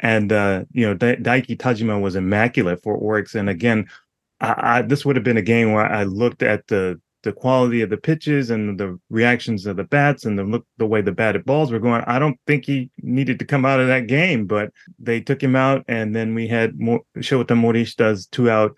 And 0.00 0.32
uh, 0.32 0.64
you 0.72 0.86
know, 0.86 0.94
da- 0.94 1.16
Daiki 1.16 1.56
Tajima 1.56 2.00
was 2.00 2.16
immaculate 2.16 2.82
for 2.82 2.98
Orix. 3.00 3.34
And 3.34 3.50
again, 3.50 3.88
I, 4.40 4.78
I, 4.78 4.82
this 4.82 5.04
would 5.04 5.16
have 5.16 5.24
been 5.24 5.36
a 5.36 5.42
game 5.42 5.72
where 5.72 5.86
I 5.86 6.04
looked 6.04 6.42
at 6.42 6.66
the 6.68 7.00
the 7.22 7.32
quality 7.32 7.82
of 7.82 7.90
the 7.90 7.96
pitches 7.96 8.50
and 8.50 8.78
the 8.78 8.98
reactions 9.10 9.66
of 9.66 9.76
the 9.76 9.84
bats 9.84 10.24
and 10.24 10.38
the 10.38 10.44
look 10.44 10.64
the 10.76 10.86
way 10.86 11.00
the 11.00 11.12
batted 11.12 11.44
balls 11.44 11.72
were 11.72 11.80
going. 11.80 12.02
I 12.06 12.18
don't 12.18 12.38
think 12.46 12.64
he 12.64 12.90
needed 13.02 13.38
to 13.40 13.44
come 13.44 13.64
out 13.64 13.80
of 13.80 13.88
that 13.88 14.06
game, 14.06 14.46
but 14.46 14.72
they 14.98 15.20
took 15.20 15.42
him 15.42 15.56
out, 15.56 15.84
and 15.88 16.14
then 16.14 16.34
we 16.34 16.46
had 16.46 16.78
Mo- 16.78 17.04
Shota 17.18 17.48
Morishita's 17.48 18.26
two 18.26 18.50
out 18.50 18.76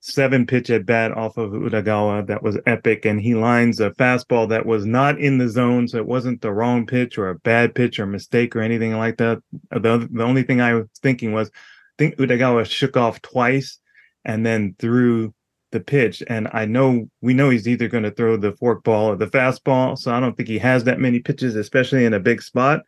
seven 0.00 0.46
pitch 0.46 0.70
at 0.70 0.86
bat 0.86 1.12
off 1.12 1.36
of 1.36 1.50
Udagawa 1.50 2.26
that 2.26 2.42
was 2.42 2.58
epic 2.66 3.04
and 3.04 3.20
he 3.20 3.34
lines 3.34 3.80
a 3.80 3.90
fastball 3.90 4.48
that 4.48 4.64
was 4.64 4.86
not 4.86 5.20
in 5.20 5.36
the 5.36 5.48
zone 5.48 5.86
so 5.86 5.98
it 5.98 6.06
wasn't 6.06 6.40
the 6.40 6.50
wrong 6.50 6.86
pitch 6.86 7.18
or 7.18 7.28
a 7.28 7.34
bad 7.34 7.74
pitch 7.74 8.00
or 8.00 8.06
mistake 8.06 8.56
or 8.56 8.62
anything 8.62 8.96
like 8.96 9.18
that 9.18 9.42
the, 9.70 10.08
the 10.10 10.24
only 10.24 10.42
thing 10.42 10.58
I 10.58 10.72
was 10.72 10.86
thinking 11.02 11.32
was 11.32 11.48
I 11.48 11.52
think 11.98 12.16
Udagawa 12.16 12.64
shook 12.64 12.96
off 12.96 13.20
twice 13.20 13.78
and 14.24 14.44
then 14.44 14.74
threw 14.78 15.34
the 15.72 15.80
pitch 15.80 16.22
and 16.26 16.48
I 16.52 16.64
know 16.64 17.08
we 17.20 17.32
know 17.34 17.50
he's 17.50 17.68
either 17.68 17.88
going 17.88 18.04
to 18.04 18.10
throw 18.10 18.36
the 18.36 18.52
fork 18.52 18.82
ball 18.82 19.06
or 19.10 19.16
the 19.16 19.26
fastball 19.26 19.96
so 19.96 20.12
I 20.12 20.20
don't 20.20 20.36
think 20.36 20.48
he 20.48 20.58
has 20.58 20.84
that 20.84 20.98
many 20.98 21.20
pitches 21.20 21.54
especially 21.56 22.04
in 22.04 22.14
a 22.14 22.20
big 22.20 22.42
spot 22.42 22.82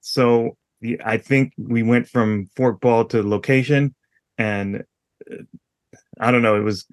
so 0.00 0.56
I 1.04 1.18
think 1.18 1.52
we 1.58 1.82
went 1.82 2.08
from 2.08 2.48
fork 2.56 2.80
ball 2.80 3.04
to 3.06 3.22
location 3.22 3.94
and 4.38 4.84
I 6.18 6.30
don't 6.30 6.42
know. 6.42 6.56
It 6.56 6.64
was 6.64 6.86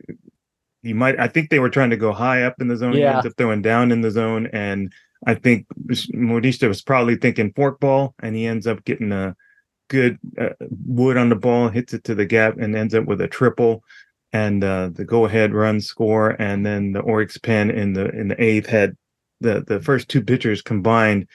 you 0.83 0.95
might. 0.95 1.19
I 1.19 1.27
think 1.27 1.49
they 1.49 1.59
were 1.59 1.69
trying 1.69 1.89
to 1.89 1.97
go 1.97 2.11
high 2.13 2.43
up 2.43 2.55
in 2.59 2.67
the 2.67 2.77
zone. 2.77 2.93
He 2.93 2.99
Yeah. 2.99 3.15
ends 3.17 3.25
up 3.25 3.33
throwing 3.37 3.61
down 3.61 3.91
in 3.91 4.01
the 4.01 4.11
zone, 4.11 4.47
and 4.53 4.93
I 5.25 5.33
think 5.35 5.65
Morishita 5.87 6.67
was 6.67 6.81
probably 6.81 7.15
thinking 7.15 7.51
fork 7.53 7.79
ball, 7.79 8.15
and 8.21 8.35
he 8.35 8.45
ends 8.45 8.67
up 8.67 8.83
getting 8.85 9.11
a 9.11 9.35
good 9.89 10.19
uh, 10.37 10.49
wood 10.85 11.17
on 11.17 11.29
the 11.29 11.35
ball, 11.35 11.69
hits 11.69 11.93
it 11.93 12.03
to 12.05 12.15
the 12.15 12.25
gap, 12.25 12.57
and 12.57 12.75
ends 12.75 12.93
up 12.93 13.05
with 13.05 13.21
a 13.21 13.27
triple. 13.27 13.83
And 14.33 14.63
uh, 14.63 14.89
the 14.93 15.05
go-ahead 15.05 15.53
run 15.53 15.79
score, 15.79 16.35
and 16.41 16.65
then 16.65 16.91
the 16.91 17.01
Orix 17.01 17.41
pen 17.41 17.71
in 17.71 17.93
the 17.93 18.09
in 18.09 18.27
the 18.27 18.43
eighth 18.43 18.67
had 18.67 18.97
the 19.39 19.63
the 19.65 19.79
first 19.79 20.09
two 20.09 20.21
pitchers 20.21 20.61
combined 20.61 21.27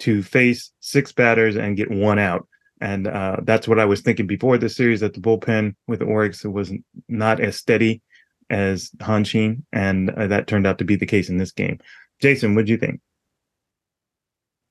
to 0.00 0.22
face 0.22 0.70
six 0.80 1.12
batters 1.12 1.56
and 1.56 1.76
get 1.76 1.90
one 1.90 2.18
out. 2.18 2.46
And 2.80 3.06
uh, 3.06 3.38
that's 3.44 3.66
what 3.66 3.78
I 3.78 3.86
was 3.86 4.02
thinking 4.02 4.26
before 4.26 4.58
the 4.58 4.68
series 4.68 5.00
that 5.00 5.14
the 5.14 5.20
bullpen 5.20 5.74
with 5.86 6.00
Orix 6.00 6.44
was 6.50 6.72
not 7.08 7.40
as 7.40 7.56
steady 7.56 8.02
as 8.50 8.90
Hanshin, 8.98 9.62
and 9.72 10.10
uh, 10.10 10.26
that 10.26 10.46
turned 10.46 10.66
out 10.66 10.78
to 10.78 10.84
be 10.84 10.96
the 10.96 11.06
case 11.06 11.30
in 11.30 11.38
this 11.38 11.52
game. 11.52 11.78
Jason, 12.20 12.54
what 12.54 12.66
do 12.66 12.72
you 12.72 12.78
think? 12.78 13.00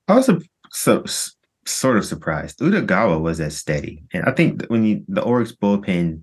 I 0.06 0.14
was 0.14 0.26
su- 0.26 0.42
so, 0.70 1.04
sort 1.66 1.96
of 1.96 2.04
surprised. 2.04 2.60
Udagawa 2.60 3.20
was 3.20 3.40
as 3.40 3.56
steady, 3.56 4.04
and 4.12 4.24
I 4.26 4.30
think 4.30 4.64
when 4.66 4.84
you 4.84 5.04
the 5.08 5.22
Oryx 5.22 5.52
bullpen 5.52 6.22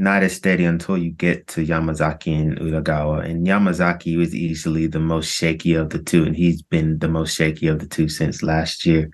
not 0.00 0.22
as 0.22 0.34
steady 0.34 0.64
until 0.64 0.96
you 0.96 1.10
get 1.10 1.46
to 1.46 1.64
Yamazaki 1.64 2.34
and 2.34 2.58
Udagawa, 2.58 3.22
and 3.22 3.46
Yamazaki 3.46 4.16
was 4.16 4.34
easily 4.34 4.86
the 4.86 4.98
most 4.98 5.30
shaky 5.30 5.74
of 5.74 5.90
the 5.90 6.02
two, 6.02 6.24
and 6.24 6.34
he's 6.34 6.62
been 6.62 6.98
the 7.00 7.08
most 7.08 7.36
shaky 7.36 7.66
of 7.66 7.80
the 7.80 7.86
two 7.86 8.08
since 8.08 8.42
last 8.42 8.86
year. 8.86 9.10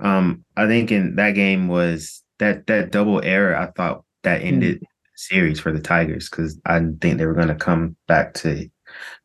Um, 0.00 0.44
I 0.54 0.66
think 0.66 0.92
in 0.92 1.16
that 1.16 1.32
game 1.32 1.66
was 1.66 2.22
that 2.38 2.66
that 2.66 2.92
double 2.92 3.22
error. 3.24 3.56
I 3.56 3.70
thought 3.70 4.04
that 4.22 4.42
ended 4.42 4.80
the 4.80 4.86
series 5.14 5.60
for 5.60 5.72
the 5.72 5.80
Tigers 5.80 6.28
because 6.28 6.60
I 6.66 6.78
didn't 6.78 7.00
think 7.00 7.16
they 7.16 7.26
were 7.26 7.34
going 7.34 7.48
to 7.48 7.54
come 7.54 7.96
back 8.06 8.34
to 8.34 8.68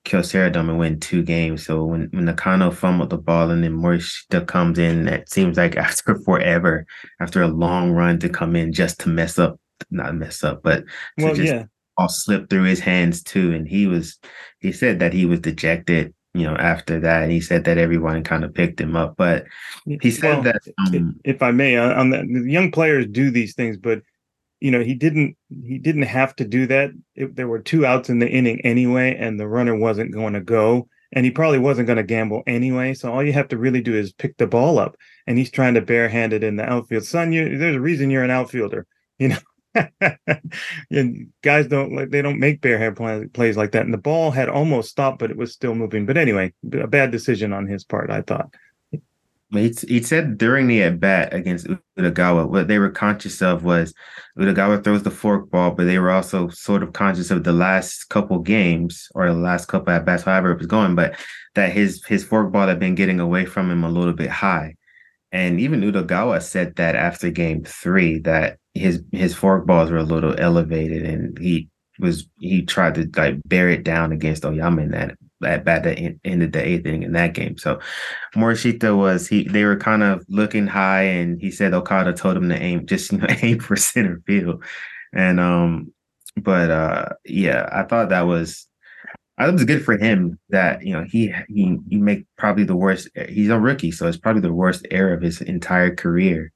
Kyocera 0.05 0.53
Dome 0.53 0.69
and 0.69 0.79
win 0.79 1.01
two 1.01 1.21
games. 1.21 1.65
So 1.65 1.83
when 1.83 2.07
when 2.11 2.25
Nakano 2.25 2.71
fumbled 2.71 3.09
the 3.09 3.17
ball 3.17 3.51
and 3.51 3.61
then 3.61 3.75
Morishita 3.75 4.47
comes 4.47 4.79
in, 4.79 5.09
it 5.09 5.29
seems 5.29 5.57
like 5.57 5.75
after 5.77 6.15
forever, 6.15 6.85
after 7.19 7.41
a 7.41 7.47
long 7.49 7.91
run 7.91 8.19
to 8.19 8.29
come 8.29 8.55
in 8.55 8.71
just 8.71 9.01
to 9.01 9.09
mess 9.09 9.37
up, 9.37 9.59
not 9.91 10.15
mess 10.15 10.43
up, 10.43 10.61
but 10.63 10.83
to 11.19 11.25
Well, 11.25 11.33
just 11.33 11.53
yeah, 11.53 11.65
all 11.97 12.09
slip 12.09 12.49
through 12.49 12.63
his 12.63 12.79
hands 12.79 13.23
too. 13.23 13.53
And 13.53 13.67
he 13.67 13.87
was, 13.87 14.19
he 14.59 14.71
said 14.71 14.99
that 14.99 15.13
he 15.13 15.25
was 15.25 15.39
dejected. 15.39 16.13
You 16.35 16.45
know, 16.45 16.55
after 16.55 16.99
that, 17.01 17.21
and 17.23 17.31
he 17.31 17.39
said 17.39 17.65
that 17.65 17.77
everyone 17.77 18.23
kind 18.23 18.43
of 18.43 18.55
picked 18.55 18.81
him 18.81 18.95
up, 18.95 19.15
but 19.17 19.45
he 19.85 20.09
said 20.09 20.43
Well, 20.43 20.43
that 20.43 20.61
um, 20.79 21.19
if 21.23 21.43
I 21.43 21.51
may, 21.51 21.77
on 21.77 22.09
the 22.09 22.25
young 22.47 22.71
players 22.71 23.05
do 23.07 23.29
these 23.29 23.53
things, 23.53 23.77
but 23.77 24.01
you 24.59 24.71
know 24.71 24.81
he 24.81 24.95
didn't 24.95 25.37
he 25.49 25.77
didn't 25.77 26.03
have 26.03 26.35
to 26.37 26.45
do 26.45 26.65
that. 26.67 26.91
It, 27.15 27.35
there 27.35 27.47
were 27.47 27.59
two 27.59 27.85
outs 27.85 28.09
in 28.09 28.19
the 28.19 28.29
inning 28.29 28.61
anyway, 28.61 29.15
and 29.15 29.39
the 29.39 29.47
runner 29.47 29.75
wasn't 29.75 30.13
going 30.13 30.33
to 30.33 30.41
go. 30.41 30.87
and 31.15 31.25
he 31.25 31.31
probably 31.31 31.59
wasn't 31.59 31.85
going 31.87 31.97
to 31.97 32.03
gamble 32.03 32.41
anyway. 32.47 32.93
So 32.95 33.11
all 33.13 33.23
you 33.23 33.33
have 33.33 33.49
to 33.49 33.57
really 33.57 33.81
do 33.81 33.95
is 33.95 34.13
pick 34.13 34.37
the 34.37 34.47
ball 34.47 34.79
up, 34.79 34.95
and 35.27 35.37
he's 35.37 35.51
trying 35.51 35.75
to 35.75 35.81
barehand 35.81 36.33
it 36.33 36.43
in 36.43 36.55
the 36.55 36.63
outfield. 36.67 37.03
Son, 37.05 37.31
you, 37.31 37.57
there's 37.57 37.75
a 37.75 37.81
reason 37.81 38.09
you're 38.09 38.23
an 38.23 38.31
outfielder, 38.31 38.87
you 39.19 39.27
know. 39.29 39.37
and 40.91 41.27
guys 41.41 41.67
don't 41.67 41.93
like 41.93 42.09
they 42.09 42.21
don't 42.21 42.39
make 42.39 42.61
barehand 42.61 42.95
play, 42.95 43.25
plays 43.27 43.57
like 43.57 43.71
that. 43.71 43.85
And 43.85 43.93
the 43.93 43.97
ball 43.97 44.31
had 44.31 44.49
almost 44.49 44.89
stopped, 44.89 45.19
but 45.19 45.31
it 45.31 45.37
was 45.37 45.51
still 45.51 45.75
moving. 45.75 46.05
But 46.05 46.17
anyway, 46.17 46.53
a 46.73 46.87
bad 46.87 47.11
decision 47.11 47.53
on 47.53 47.67
his 47.67 47.83
part, 47.83 48.09
I 48.09 48.21
thought. 48.21 48.53
He, 49.53 50.01
said 50.01 50.39
during 50.39 50.65
the 50.65 50.81
at 50.81 50.99
bat 50.99 51.31
against 51.31 51.67
Udagawa, 51.99 52.49
what 52.49 52.67
they 52.67 52.79
were 52.79 52.89
conscious 52.89 53.39
of 53.39 53.63
was 53.63 53.93
Udagawa 54.37 54.83
throws 54.83 55.03
the 55.03 55.11
fork 55.11 55.51
ball, 55.51 55.71
but 55.71 55.85
they 55.85 55.99
were 55.99 56.09
also 56.09 56.49
sort 56.49 56.81
of 56.81 56.93
conscious 56.93 57.29
of 57.29 57.43
the 57.43 57.53
last 57.53 58.09
couple 58.09 58.39
games 58.39 59.09
or 59.13 59.27
the 59.27 59.33
last 59.33 59.67
couple 59.67 59.93
at 59.93 60.05
bats, 60.05 60.23
however 60.23 60.51
it 60.51 60.57
was 60.57 60.65
going, 60.65 60.95
but 60.95 61.15
that 61.53 61.71
his 61.71 62.03
his 62.05 62.23
fork 62.23 62.51
ball 62.51 62.67
had 62.67 62.79
been 62.79 62.95
getting 62.95 63.19
away 63.19 63.45
from 63.45 63.69
him 63.69 63.83
a 63.83 63.91
little 63.91 64.13
bit 64.13 64.29
high. 64.29 64.75
And 65.31 65.59
even 65.59 65.81
Udagawa 65.81 66.41
said 66.41 66.75
that 66.77 66.95
after 66.95 67.29
game 67.29 67.63
three, 67.63 68.19
that 68.19 68.57
his 68.73 69.03
his 69.11 69.35
fork 69.35 69.65
balls 69.65 69.91
were 69.91 69.97
a 69.97 70.03
little 70.03 70.35
elevated, 70.39 71.03
and 71.03 71.37
he 71.37 71.69
was 71.99 72.27
he 72.39 72.63
tried 72.63 72.95
to 72.95 73.09
like 73.15 73.35
bear 73.45 73.69
it 73.69 73.83
down 73.83 74.11
against 74.11 74.45
Oyama 74.45 74.81
in 74.81 74.91
that 74.91 75.15
at 75.45 75.65
bat 75.65 75.83
that 75.83 75.99
ended 76.23 76.53
the 76.53 76.65
eighth 76.65 76.85
inning 76.85 77.03
in 77.03 77.13
that 77.13 77.33
game. 77.33 77.57
So 77.57 77.79
Morishita 78.35 78.97
was 78.97 79.27
he 79.27 79.43
they 79.43 79.65
were 79.65 79.77
kind 79.77 80.03
of 80.03 80.25
looking 80.29 80.67
high, 80.67 81.03
and 81.03 81.39
he 81.39 81.51
said 81.51 81.73
Okada 81.73 82.13
told 82.13 82.37
him 82.37 82.49
to 82.49 82.61
aim 82.61 82.85
just 82.85 83.11
you 83.11 83.19
know 83.19 83.27
aim 83.41 83.59
for 83.59 83.75
center 83.75 84.21
field, 84.25 84.63
and 85.13 85.39
um, 85.39 85.93
but 86.37 86.71
uh, 86.71 87.09
yeah, 87.25 87.69
I 87.71 87.83
thought 87.83 88.09
that 88.09 88.23
was. 88.27 88.67
I 89.35 89.47
it 89.47 89.51
was 89.51 89.65
good 89.65 89.83
for 89.83 89.97
him 89.97 90.37
that 90.49 90.85
you 90.85 90.93
know 90.93 91.05
he 91.09 91.33
he 91.49 91.79
he 91.89 91.97
make 91.97 92.25
probably 92.37 92.65
the 92.65 92.75
worst. 92.75 93.09
He's 93.29 93.49
a 93.49 93.59
rookie, 93.59 93.91
so 93.91 94.07
it's 94.07 94.17
probably 94.17 94.43
the 94.43 94.53
worst 94.53 94.85
error 94.91 95.11
of 95.11 95.23
his 95.23 95.41
entire 95.41 95.93
career, 95.95 96.52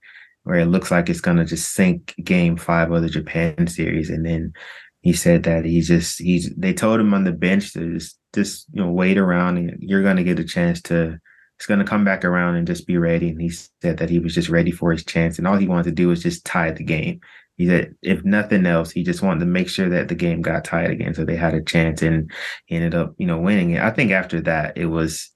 where 0.47 0.59
it 0.59 0.67
looks 0.67 0.91
like 0.91 1.09
it's 1.09 1.21
gonna 1.21 1.45
just 1.45 1.73
sink 1.73 2.15
Game 2.23 2.57
Five 2.57 2.91
of 2.91 3.01
the 3.01 3.09
Japan 3.09 3.67
series, 3.67 4.09
and 4.09 4.25
then 4.25 4.53
he 5.01 5.13
said 5.13 5.43
that 5.43 5.65
he 5.65 5.81
just 5.81 6.19
he's 6.19 6.53
they 6.55 6.73
told 6.73 6.99
him 6.99 7.13
on 7.13 7.23
the 7.23 7.31
bench 7.31 7.73
to 7.73 7.93
just 7.93 8.17
just 8.33 8.67
you 8.73 8.81
know 8.81 8.91
wait 8.91 9.17
around 9.17 9.57
and 9.57 9.77
you're 9.79 10.03
going 10.03 10.17
to 10.17 10.23
get 10.23 10.39
a 10.39 10.43
chance 10.43 10.81
to 10.81 11.17
it's 11.57 11.65
going 11.65 11.79
to 11.79 11.85
come 11.85 12.05
back 12.05 12.23
around 12.23 12.55
and 12.55 12.67
just 12.67 12.85
be 12.85 12.97
ready. 12.97 13.29
And 13.29 13.41
he 13.41 13.49
said 13.49 13.97
that 13.97 14.09
he 14.09 14.19
was 14.19 14.35
just 14.35 14.49
ready 14.49 14.69
for 14.69 14.91
his 14.91 15.03
chance. 15.03 15.39
And 15.39 15.47
all 15.47 15.57
he 15.57 15.67
wanted 15.67 15.85
to 15.85 15.91
do 15.91 16.09
was 16.09 16.21
just 16.21 16.45
tie 16.45 16.69
the 16.69 16.83
game. 16.83 17.19
He 17.55 17.67
said 17.67 17.95
if 18.03 18.23
nothing 18.23 18.67
else 18.67 18.91
he 18.91 19.03
just 19.03 19.23
wanted 19.23 19.39
to 19.39 19.47
make 19.47 19.67
sure 19.67 19.89
that 19.89 20.07
the 20.07 20.15
game 20.15 20.41
got 20.41 20.63
tied 20.63 20.91
again. 20.91 21.15
So 21.15 21.25
they 21.25 21.35
had 21.35 21.55
a 21.55 21.63
chance 21.63 22.03
and 22.03 22.31
he 22.65 22.75
ended 22.75 22.93
up 22.93 23.15
you 23.17 23.25
know 23.25 23.39
winning 23.39 23.71
it. 23.71 23.81
I 23.81 23.89
think 23.89 24.11
after 24.11 24.41
that 24.41 24.77
it 24.77 24.85
was 24.85 25.31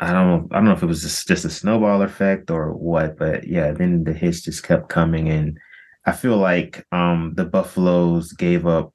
i 0.00 0.12
don't 0.12 0.26
know 0.26 0.48
i 0.52 0.56
don't 0.56 0.64
know 0.64 0.72
if 0.72 0.82
it 0.82 0.86
was 0.86 1.02
just, 1.02 1.26
just 1.26 1.44
a 1.44 1.50
snowball 1.50 2.02
effect 2.02 2.50
or 2.50 2.72
what 2.72 3.18
but 3.18 3.46
yeah 3.46 3.72
then 3.72 4.04
the 4.04 4.12
hits 4.12 4.42
just 4.42 4.62
kept 4.62 4.88
coming 4.88 5.28
and 5.28 5.58
i 6.06 6.12
feel 6.12 6.36
like 6.36 6.86
um 6.92 7.32
the 7.36 7.44
buffaloes 7.44 8.32
gave 8.32 8.66
up 8.66 8.92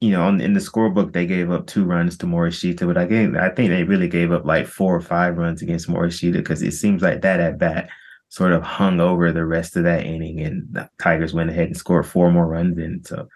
you 0.00 0.10
know, 0.10 0.28
in 0.28 0.54
the 0.54 0.60
scorebook 0.60 1.12
they 1.12 1.26
gave 1.26 1.50
up 1.50 1.66
two 1.66 1.84
runs 1.84 2.16
to 2.18 2.26
Morishita, 2.26 2.86
but 2.86 2.96
I 2.96 3.06
think 3.06 3.36
I 3.36 3.50
think 3.50 3.68
they 3.70 3.84
really 3.84 4.08
gave 4.08 4.32
up 4.32 4.46
like 4.46 4.66
four 4.66 4.96
or 4.96 5.00
five 5.00 5.36
runs 5.36 5.60
against 5.60 5.88
Morishita 5.88 6.34
because 6.34 6.62
it 6.62 6.72
seems 6.72 7.02
like 7.02 7.20
that 7.20 7.40
at 7.40 7.58
bat 7.58 7.90
sort 8.30 8.52
of 8.52 8.62
hung 8.62 9.00
over 9.00 9.30
the 9.30 9.44
rest 9.44 9.76
of 9.76 9.84
that 9.84 10.06
inning, 10.06 10.40
and 10.40 10.66
the 10.72 10.88
Tigers 11.00 11.34
went 11.34 11.50
ahead 11.50 11.66
and 11.66 11.76
scored 11.76 12.06
four 12.06 12.32
more 12.32 12.46
runs 12.46 12.78
in. 12.78 13.04
So 13.04 13.28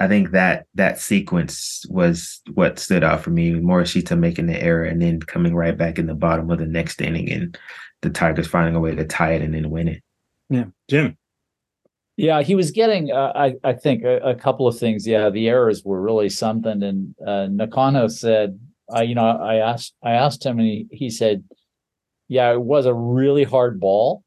I 0.00 0.06
think 0.06 0.30
that 0.30 0.66
that 0.74 1.00
sequence 1.00 1.84
was 1.88 2.40
what 2.54 2.78
stood 2.78 3.02
out 3.02 3.20
for 3.20 3.30
me. 3.30 3.52
Morishita 3.52 4.16
making 4.16 4.46
the 4.46 4.60
error 4.62 4.84
and 4.84 5.02
then 5.02 5.20
coming 5.20 5.54
right 5.54 5.76
back 5.76 5.98
in 5.98 6.06
the 6.06 6.14
bottom 6.14 6.50
of 6.50 6.58
the 6.58 6.66
next 6.66 7.00
inning, 7.00 7.30
and 7.30 7.58
the 8.02 8.10
Tigers 8.10 8.46
finding 8.46 8.76
a 8.76 8.80
way 8.80 8.94
to 8.94 9.04
tie 9.04 9.32
it 9.32 9.42
and 9.42 9.54
then 9.54 9.70
win 9.70 9.88
it. 9.88 10.02
Yeah, 10.50 10.66
Jim. 10.88 11.16
Yeah, 12.16 12.42
he 12.42 12.54
was 12.54 12.72
getting, 12.72 13.12
uh, 13.12 13.32
I, 13.34 13.54
I 13.62 13.74
think, 13.74 14.02
a, 14.02 14.18
a, 14.18 14.34
couple 14.34 14.66
of 14.66 14.76
things. 14.76 15.06
Yeah, 15.06 15.30
the 15.30 15.48
errors 15.48 15.84
were 15.84 16.00
really 16.00 16.28
something. 16.28 16.82
And 16.82 17.14
uh, 17.24 17.46
Nakano 17.46 18.08
said, 18.08 18.58
I, 18.90 19.02
you 19.02 19.14
know, 19.14 19.24
I 19.24 19.56
asked, 19.56 19.94
I 20.02 20.12
asked 20.12 20.44
him, 20.44 20.58
and 20.58 20.66
he, 20.66 20.88
he 20.90 21.10
said, 21.10 21.44
yeah, 22.26 22.50
it 22.52 22.60
was 22.60 22.86
a 22.86 22.94
really 22.94 23.44
hard 23.44 23.78
ball. 23.78 24.24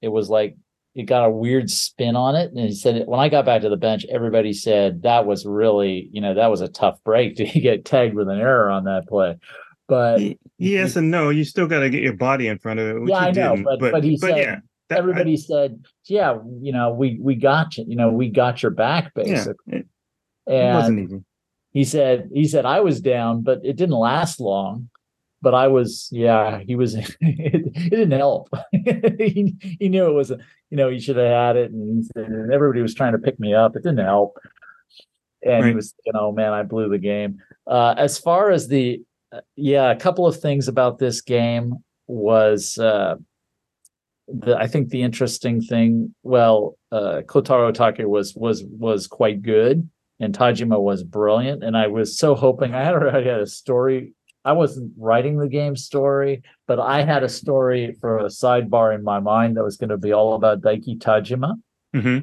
It 0.00 0.08
was 0.08 0.30
like 0.30 0.56
it 0.98 1.04
got 1.04 1.24
a 1.24 1.30
weird 1.30 1.70
spin 1.70 2.16
on 2.16 2.34
it, 2.34 2.50
and 2.50 2.60
he 2.60 2.74
said 2.74 3.06
when 3.06 3.20
I 3.20 3.28
got 3.28 3.44
back 3.44 3.62
to 3.62 3.68
the 3.68 3.76
bench, 3.76 4.04
everybody 4.10 4.52
said 4.52 5.02
that 5.02 5.26
was 5.26 5.46
really, 5.46 6.08
you 6.12 6.20
know, 6.20 6.34
that 6.34 6.50
was 6.50 6.60
a 6.60 6.68
tough 6.68 7.02
break 7.04 7.36
to 7.36 7.46
he 7.46 7.60
get 7.60 7.84
tagged 7.84 8.14
with 8.14 8.28
an 8.28 8.38
error 8.38 8.70
on 8.70 8.84
that 8.84 9.06
play. 9.08 9.38
But 9.86 10.20
yes 10.58 10.96
and 10.96 11.10
no, 11.10 11.30
you 11.30 11.44
still 11.44 11.66
got 11.66 11.80
to 11.80 11.88
get 11.88 12.02
your 12.02 12.12
body 12.12 12.46
in 12.46 12.58
front 12.58 12.78
of 12.78 12.88
it. 12.88 13.08
yeah, 13.08 13.16
I 13.16 13.30
know, 13.30 13.56
but, 13.56 13.80
but, 13.80 13.92
but 13.92 14.04
he 14.04 14.18
but 14.20 14.28
said. 14.28 14.38
Yeah 14.38 14.56
that, 14.88 14.98
everybody 14.98 15.34
I, 15.34 15.36
said, 15.36 15.84
"Yeah, 16.04 16.38
you 16.60 16.72
know, 16.72 16.92
we 16.92 17.18
we 17.20 17.34
got 17.34 17.76
you. 17.76 17.84
You 17.86 17.96
know, 17.96 18.10
we 18.10 18.28
got 18.28 18.62
your 18.62 18.70
back, 18.70 19.14
basically." 19.14 19.54
Yeah, 19.66 19.78
it, 20.46 20.54
it 20.54 20.74
wasn't 20.74 21.00
easy. 21.00 21.24
He 21.72 21.84
said, 21.84 22.30
"He 22.32 22.46
said 22.46 22.64
I 22.64 22.80
was 22.80 23.00
down, 23.00 23.42
but 23.42 23.60
it 23.64 23.76
didn't 23.76 23.96
last 23.96 24.40
long." 24.40 24.88
But 25.40 25.54
I 25.54 25.68
was, 25.68 26.08
yeah, 26.10 26.60
he 26.66 26.74
was. 26.74 26.94
it, 26.94 27.16
it 27.20 27.90
didn't 27.90 28.10
help. 28.10 28.48
he, 28.72 29.54
he 29.78 29.88
knew 29.88 30.06
it 30.06 30.12
was, 30.12 30.30
a, 30.30 30.38
you 30.70 30.76
know, 30.76 30.90
he 30.90 30.98
should 30.98 31.16
have 31.16 31.30
had 31.30 31.56
it, 31.56 31.70
and, 31.70 32.04
and, 32.16 32.52
everybody 32.52 32.82
was 32.82 32.94
trying 32.94 33.12
to 33.12 33.18
pick 33.18 33.38
me 33.38 33.54
up. 33.54 33.76
It 33.76 33.84
didn't 33.84 34.04
help, 34.04 34.36
and 35.42 35.62
right. 35.62 35.68
he 35.68 35.74
was, 35.74 35.94
you 36.04 36.12
know, 36.12 36.32
man, 36.32 36.52
I 36.52 36.64
blew 36.64 36.88
the 36.88 36.98
game. 36.98 37.38
Uh, 37.66 37.94
as 37.96 38.18
far 38.18 38.50
as 38.50 38.66
the, 38.66 39.00
uh, 39.32 39.40
yeah, 39.54 39.90
a 39.90 39.96
couple 39.96 40.26
of 40.26 40.40
things 40.40 40.66
about 40.66 40.98
this 40.98 41.20
game 41.20 41.84
was 42.08 42.78
uh, 42.78 43.16
the, 44.28 44.56
I 44.56 44.66
think 44.66 44.90
the 44.90 45.02
interesting 45.02 45.60
thing, 45.60 46.14
well, 46.22 46.76
uh, 46.92 47.22
Kotaro 47.26 47.72
Otake 47.72 48.04
was 48.06 48.34
was 48.34 48.64
was 48.64 49.06
quite 49.06 49.42
good, 49.42 49.88
and 50.20 50.36
Tajima 50.36 50.80
was 50.80 51.02
brilliant. 51.02 51.64
And 51.64 51.76
I 51.76 51.86
was 51.86 52.18
so 52.18 52.34
hoping 52.34 52.74
I 52.74 52.84
had 52.84 52.94
already 52.94 53.28
had 53.28 53.40
a 53.40 53.46
story. 53.46 54.12
I 54.48 54.52
wasn't 54.52 54.94
writing 54.96 55.36
the 55.36 55.46
game 55.46 55.76
story, 55.76 56.42
but 56.66 56.80
I 56.80 57.02
had 57.02 57.22
a 57.22 57.28
story 57.28 57.94
for 58.00 58.16
a 58.16 58.30
sidebar 58.30 58.94
in 58.94 59.04
my 59.04 59.20
mind 59.20 59.58
that 59.58 59.62
was 59.62 59.76
going 59.76 59.90
to 59.90 59.98
be 59.98 60.14
all 60.14 60.32
about 60.32 60.62
Daiki 60.62 60.98
Tajima, 60.98 61.52
mm-hmm. 61.94 62.20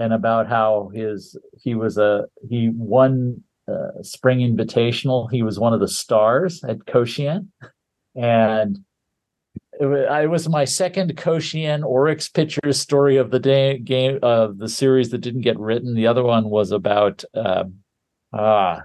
and 0.00 0.12
about 0.12 0.46
how 0.46 0.92
his 0.94 1.36
he 1.60 1.74
was 1.74 1.98
a 1.98 2.26
he 2.48 2.70
won 2.72 3.42
uh, 3.66 4.02
Spring 4.02 4.38
Invitational. 4.38 5.28
He 5.32 5.42
was 5.42 5.58
one 5.58 5.74
of 5.74 5.80
the 5.80 5.88
stars 5.88 6.62
at 6.62 6.86
Koshien, 6.86 7.48
and 8.14 8.78
it 9.80 9.86
was, 9.86 10.06
it 10.22 10.30
was 10.30 10.48
my 10.48 10.64
second 10.64 11.16
Koshien 11.16 11.82
Orix 11.82 12.32
pitchers 12.32 12.78
story 12.78 13.16
of 13.16 13.32
the 13.32 13.40
day 13.40 13.78
game 13.78 14.20
of 14.22 14.58
the 14.58 14.68
series 14.68 15.10
that 15.10 15.22
didn't 15.22 15.40
get 15.40 15.58
written. 15.58 15.96
The 15.96 16.06
other 16.06 16.22
one 16.22 16.50
was 16.50 16.70
about 16.70 17.24
uh, 17.34 17.64
uh, 18.32 18.78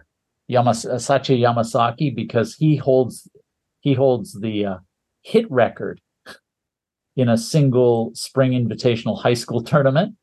Yamas- 0.52 0.86
Sachi 0.86 1.40
Yamasaki 1.40 2.16
because 2.16 2.56
he 2.56 2.76
holds 2.76 3.30
he 3.80 3.94
holds 3.94 4.40
the 4.40 4.66
uh, 4.66 4.78
hit 5.22 5.50
record 5.52 6.02
in 7.16 7.30
a 7.30 7.38
single 7.38 8.12
spring 8.16 8.52
invitational 8.52 9.22
high 9.22 9.34
school 9.34 9.64
tournament 9.72 10.16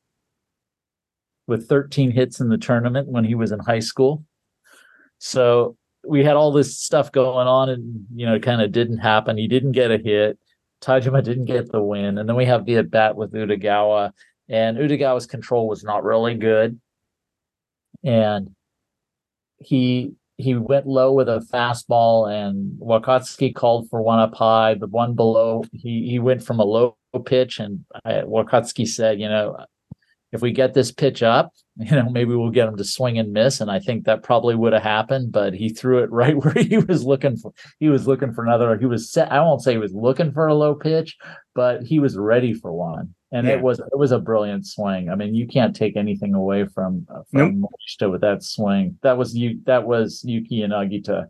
with 1.47 1.68
13 1.68 2.11
hits 2.11 2.41
in 2.41 2.49
the 2.49 2.59
tournament 2.59 3.09
when 3.09 3.25
he 3.25 3.35
was 3.35 3.53
in 3.53 3.59
high 3.59 3.81
school. 3.81 4.25
So 5.18 5.77
we 6.07 6.25
had 6.25 6.37
all 6.37 6.53
this 6.53 6.79
stuff 6.79 7.12
going 7.12 7.47
on 7.47 7.68
and 7.68 8.07
you 8.14 8.27
know 8.27 8.39
kind 8.39 8.62
of 8.62 8.73
didn't 8.73 8.99
happen. 8.99 9.37
He 9.37 9.49
didn't 9.49 9.73
get 9.73 9.91
a 9.91 9.99
hit. 9.99 10.39
Tajima 10.81 11.23
didn't 11.23 11.45
get 11.45 11.71
the 11.71 11.83
win. 11.83 12.18
And 12.18 12.29
then 12.29 12.37
we 12.37 12.47
have 12.47 12.64
the 12.64 12.77
at 12.77 12.91
bat 12.91 13.16
with 13.16 13.33
Udagawa, 13.33 14.12
and 14.49 14.79
Udagawa's 14.79 15.27
control 15.27 15.68
was 15.68 15.85
not 15.85 16.05
really 16.05 16.35
good. 16.35 16.81
And 18.03 18.55
he 19.61 20.13
he 20.37 20.55
went 20.55 20.87
low 20.87 21.13
with 21.13 21.29
a 21.29 21.47
fastball, 21.53 22.31
and 22.31 22.79
Wakatsuki 22.81 23.55
called 23.55 23.89
for 23.91 24.03
one 24.03 24.19
up 24.19 24.35
high. 24.35 24.75
The 24.75 24.87
one 24.87 25.15
below, 25.15 25.65
he 25.73 26.09
he 26.09 26.19
went 26.19 26.43
from 26.43 26.59
a 26.59 26.65
low 26.65 26.97
pitch, 27.27 27.59
and 27.59 27.85
I, 28.05 28.23
Wakatsuki 28.23 28.89
said, 28.89 29.21
you 29.21 29.29
know, 29.29 29.65
if 30.33 30.41
we 30.41 30.53
get 30.53 30.75
this 30.75 30.93
pitch 30.93 31.23
up, 31.23 31.53
you 31.77 31.91
know, 31.91 32.09
maybe 32.09 32.35
we'll 32.35 32.51
get 32.51 32.69
him 32.69 32.77
to 32.77 32.85
swing 32.85 33.19
and 33.19 33.33
miss. 33.33 33.61
And 33.61 33.71
I 33.71 33.79
think 33.79 34.05
that 34.05 34.23
probably 34.23 34.55
would 34.55 34.73
have 34.73 34.83
happened, 34.83 35.33
but 35.33 35.55
he 35.55 35.69
threw 35.69 36.03
it 36.03 36.11
right 36.11 36.37
where 36.37 36.55
he 36.55 36.79
was 36.79 37.05
looking 37.05 37.37
for. 37.37 37.53
He 37.79 37.89
was 37.89 38.07
looking 38.07 38.33
for 38.33 38.45
another. 38.45 38.79
He 38.79 38.87
was 38.87 39.11
set. 39.11 39.31
I 39.31 39.41
won't 39.41 39.63
say 39.63 39.73
he 39.73 39.79
was 39.79 39.95
looking 39.95 40.33
for 40.33 40.47
a 40.47 40.55
low 40.55 40.75
pitch, 40.75 41.17
but 41.55 41.83
he 41.83 42.01
was 42.01 42.17
ready 42.17 42.55
for 42.55 42.73
one. 42.73 43.15
And 43.33 43.47
yeah. 43.47 43.55
it 43.55 43.62
was 43.62 43.78
it 43.78 43.97
was 43.97 44.12
a 44.12 44.18
brilliant 44.18 44.66
swing. 44.66 45.09
I 45.09 45.14
mean, 45.14 45.35
you 45.35 45.47
can't 45.47 45.74
take 45.74 45.97
anything 45.97 46.35
away 46.35 46.66
from 46.66 47.07
uh, 47.09 47.22
from 47.31 47.61
nope. 47.61 48.11
with 48.12 48.20
that 48.22 48.43
swing. 48.43 48.99
That 49.03 49.18
was 49.18 49.37
you. 49.37 49.61
That 49.66 49.87
was 49.87 50.22
Yuki 50.24 50.61
Yanagita 50.61 51.26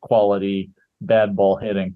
quality 0.00 0.70
bad 1.00 1.36
ball 1.36 1.56
hitting. 1.56 1.94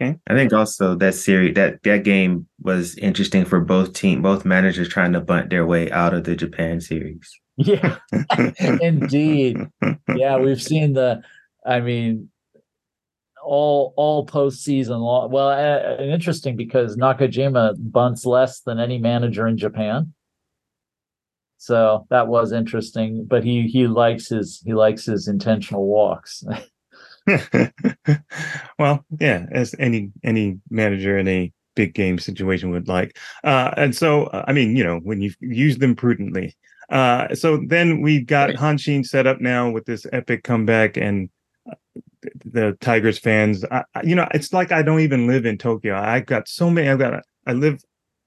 Okay. 0.00 0.16
I 0.28 0.34
think 0.34 0.52
also 0.52 0.94
that 0.96 1.14
series 1.14 1.54
that 1.54 1.82
that 1.82 2.04
game 2.04 2.46
was 2.60 2.96
interesting 2.98 3.44
for 3.44 3.60
both 3.60 3.94
team 3.94 4.22
both 4.22 4.44
managers 4.44 4.88
trying 4.88 5.12
to 5.12 5.20
bunt 5.20 5.50
their 5.50 5.66
way 5.66 5.90
out 5.90 6.14
of 6.14 6.24
the 6.24 6.36
Japan 6.36 6.80
series. 6.80 7.28
Yeah. 7.56 7.96
Indeed. 8.80 9.58
Yeah, 10.14 10.36
we've 10.36 10.62
seen 10.62 10.92
the 10.92 11.22
I 11.66 11.80
mean 11.80 12.30
all 13.48 13.94
all 13.96 14.26
postseason 14.26 15.00
long. 15.00 15.30
Well, 15.30 15.48
uh, 15.48 16.02
interesting 16.02 16.56
because 16.56 16.96
Nakajima 16.96 17.74
bunts 17.78 18.26
less 18.26 18.60
than 18.60 18.78
any 18.78 18.98
manager 18.98 19.46
in 19.48 19.56
Japan. 19.56 20.12
So 21.56 22.06
that 22.10 22.28
was 22.28 22.52
interesting, 22.52 23.24
but 23.24 23.42
he 23.42 23.66
he 23.66 23.86
likes 23.88 24.28
his 24.28 24.62
he 24.64 24.74
likes 24.74 25.06
his 25.06 25.26
intentional 25.28 25.86
walks. 25.86 26.44
well, 28.78 29.04
yeah, 29.18 29.46
as 29.50 29.74
any 29.78 30.10
any 30.22 30.58
manager 30.70 31.18
in 31.18 31.28
a 31.28 31.52
big 31.74 31.94
game 31.94 32.18
situation 32.18 32.70
would 32.70 32.88
like. 32.88 33.16
Uh, 33.44 33.72
and 33.76 33.94
so, 33.94 34.24
uh, 34.26 34.44
I 34.48 34.52
mean, 34.52 34.76
you 34.76 34.84
know, 34.84 34.98
when 35.02 35.20
you 35.20 35.32
use 35.40 35.78
them 35.78 35.94
prudently. 35.94 36.56
Uh, 36.90 37.34
so 37.34 37.62
then 37.68 38.00
we 38.00 38.20
got 38.20 38.50
Hanshin 38.50 39.04
set 39.04 39.26
up 39.26 39.40
now 39.40 39.70
with 39.70 39.84
this 39.84 40.06
epic 40.10 40.42
comeback, 40.42 40.96
and 40.96 41.28
the 42.44 42.76
Tigers 42.80 43.18
fans. 43.18 43.64
I, 43.70 43.84
you 44.02 44.14
know, 44.14 44.28
it's 44.34 44.52
like 44.52 44.72
I 44.72 44.82
don't 44.82 45.00
even 45.00 45.26
live 45.26 45.46
in 45.46 45.58
Tokyo. 45.58 45.96
I 45.96 46.20
got 46.20 46.48
so 46.48 46.70
many. 46.70 46.88
I've 46.88 46.98
got. 46.98 47.22
I 47.46 47.52
live 47.52 47.82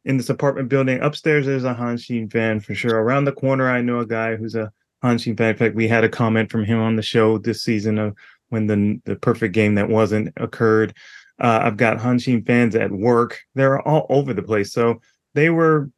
in 0.05 0.17
this 0.17 0.29
apartment 0.29 0.69
building. 0.69 0.99
Upstairs, 1.01 1.45
there's 1.45 1.63
a 1.63 1.73
Hanshin 1.73 2.31
fan 2.31 2.59
for 2.59 2.73
sure. 2.73 3.01
Around 3.01 3.25
the 3.25 3.31
corner, 3.31 3.69
I 3.69 3.81
know 3.81 3.99
a 3.99 4.05
guy 4.05 4.35
who's 4.35 4.55
a 4.55 4.71
Hanshin 5.03 5.37
fan. 5.37 5.51
In 5.51 5.57
fact, 5.57 5.75
we 5.75 5.87
had 5.87 6.03
a 6.03 6.09
comment 6.09 6.51
from 6.51 6.65
him 6.65 6.79
on 6.79 6.95
the 6.95 7.01
show 7.01 7.37
this 7.37 7.63
season 7.63 7.97
of 7.97 8.15
when 8.49 8.67
the 8.67 8.99
the 9.05 9.15
perfect 9.15 9.53
game 9.53 9.75
that 9.75 9.89
wasn't 9.89 10.33
occurred. 10.37 10.95
Uh, 11.39 11.61
I've 11.63 11.77
got 11.77 11.97
Hanshin 11.97 12.45
fans 12.45 12.75
at 12.75 12.91
work. 12.91 13.39
They're 13.55 13.81
all 13.87 14.05
over 14.09 14.33
the 14.33 14.43
place. 14.43 14.71
So 14.71 15.01
they 15.33 15.49
were 15.49 15.89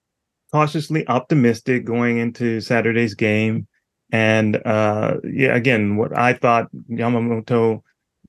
cautiously 0.51 1.07
optimistic 1.07 1.83
going 1.83 2.19
into 2.19 2.61
Saturday's 2.61 3.15
game. 3.15 3.67
And 4.13 4.61
uh, 4.63 5.15
yeah, 5.23 5.55
again, 5.55 5.97
what 5.97 6.15
I 6.15 6.33
thought 6.33 6.69
Yamamoto 6.87 7.81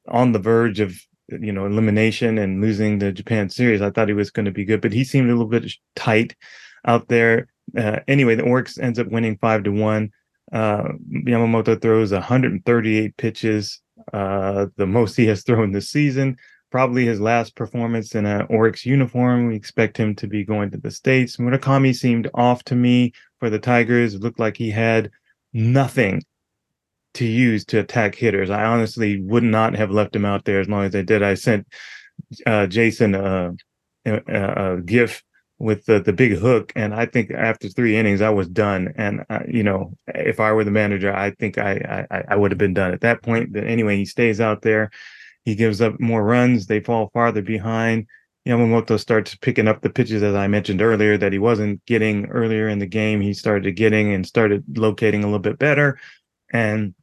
on 0.09 0.33
the 0.33 0.39
verge 0.39 0.81
of 0.81 0.99
you 1.29 1.53
know 1.53 1.67
elimination 1.67 2.39
and 2.39 2.63
losing 2.63 2.99
the 2.99 3.13
Japan 3.13 3.51
series, 3.51 3.83
I 3.83 3.91
thought 3.91 4.09
he 4.09 4.15
was 4.15 4.31
going 4.31 4.47
to 4.47 4.51
be 4.51 4.65
good, 4.65 4.81
but 4.81 4.95
he 4.95 5.05
seemed 5.05 5.29
a 5.29 5.35
little 5.35 5.47
bit 5.47 5.71
tight 5.95 6.35
out 6.87 7.09
there. 7.09 7.49
Uh, 7.77 8.01
anyway, 8.09 8.35
the 8.35 8.45
Orix 8.45 8.83
ends 8.83 8.99
up 8.99 9.09
winning 9.09 9.37
five 9.37 9.63
to 9.65 9.71
one. 9.71 10.11
Uh, 10.53 10.89
Yamamoto 11.11 11.81
throws 11.81 12.13
138 12.13 13.17
pitches, 13.19 13.81
uh, 14.13 14.67
the 14.77 14.87
most 14.87 15.17
he 15.17 15.27
has 15.27 15.43
thrown 15.43 15.73
this 15.73 15.91
season 15.91 16.37
probably 16.75 17.07
his 17.07 17.21
last 17.21 17.55
performance 17.55 18.17
in 18.17 18.27
an 18.27 18.45
Orix 18.49 18.85
uniform. 18.85 19.47
We 19.47 19.55
expect 19.55 19.97
him 19.97 20.13
to 20.17 20.27
be 20.27 20.45
going 20.45 20.73
to 20.73 20.77
the 20.77 20.91
States. 20.91 21.37
Murakami 21.37 21.95
seemed 21.95 22.29
off 22.35 22.65
to 22.65 22.75
me 22.75 23.13
for 23.39 23.49
the 23.49 23.61
Tigers. 23.61 24.15
It 24.15 24.23
looked 24.23 24.41
like 24.41 24.57
he 24.57 24.73
had 24.73 25.09
nothing 25.55 26.23
to 27.15 27.25
use 27.25 27.65
to 27.67 27.79
attack 27.79 28.15
hitters. 28.15 28.51
I 28.51 28.65
honestly 28.65 29.21
would 29.23 29.45
not 29.45 29.75
have 29.75 29.91
left 29.91 30.15
him 30.15 30.25
out 30.25 30.45
there 30.45 30.61
as 30.61 30.69
long 30.69 30.85
as 30.85 30.95
I 30.95 31.03
did. 31.03 31.23
I 31.23 31.35
sent 31.35 31.67
uh, 32.45 32.67
Jason 32.67 33.15
a, 33.15 33.53
a, 34.05 34.21
a, 34.27 34.81
GIF 34.83 35.23
with 35.59 35.87
the, 35.87 36.01
the 36.01 36.13
big 36.13 36.33
hook, 36.33 36.73
and 36.75 36.93
I 36.93 37.07
think 37.07 37.31
after 37.31 37.69
three 37.69 37.97
innings 37.97 38.21
I 38.21 38.31
was 38.31 38.49
done. 38.49 38.93
And 38.97 39.25
uh, 39.31 39.41
you 39.49 39.63
know, 39.63 39.97
if 40.09 40.41
I 40.41 40.53
were 40.53 40.65
the 40.65 40.71
manager, 40.73 41.15
I 41.15 41.31
think 41.31 41.57
I 41.57 42.07
I, 42.11 42.25
I 42.29 42.37
would 42.37 42.51
have 42.51 42.59
been 42.59 42.75
done 42.75 42.93
at 42.93 43.01
that 43.03 43.23
point. 43.23 43.53
But 43.53 43.65
anyway, 43.65 43.97
he 43.97 44.05
stays 44.05 44.41
out 44.41 44.63
there. 44.63 44.91
He 45.45 45.55
gives 45.55 45.81
up 45.81 46.01
more 46.01 46.25
runs. 46.25 46.67
They 46.67 46.81
fall 46.81 47.11
farther 47.13 47.43
behind. 47.43 48.07
Yamamoto 48.47 49.01
starts 49.01 49.35
picking 49.35 49.69
up 49.69 49.81
the 49.81 49.91
pitches, 49.91 50.23
as 50.23 50.35
I 50.35 50.47
mentioned 50.49 50.83
earlier, 50.83 51.17
that 51.17 51.33
he 51.33 51.39
wasn't 51.39 51.85
getting 51.87 52.27
earlier 52.27 52.69
in 52.69 52.79
the 52.79 52.87
game. 52.87 53.21
He 53.21 53.33
started 53.33 53.73
getting 53.73 54.13
and 54.13 54.27
started 54.27 54.65
locating 54.77 55.23
a 55.23 55.27
little 55.27 55.39
bit 55.39 55.59
better 55.59 55.99
and 56.53 56.95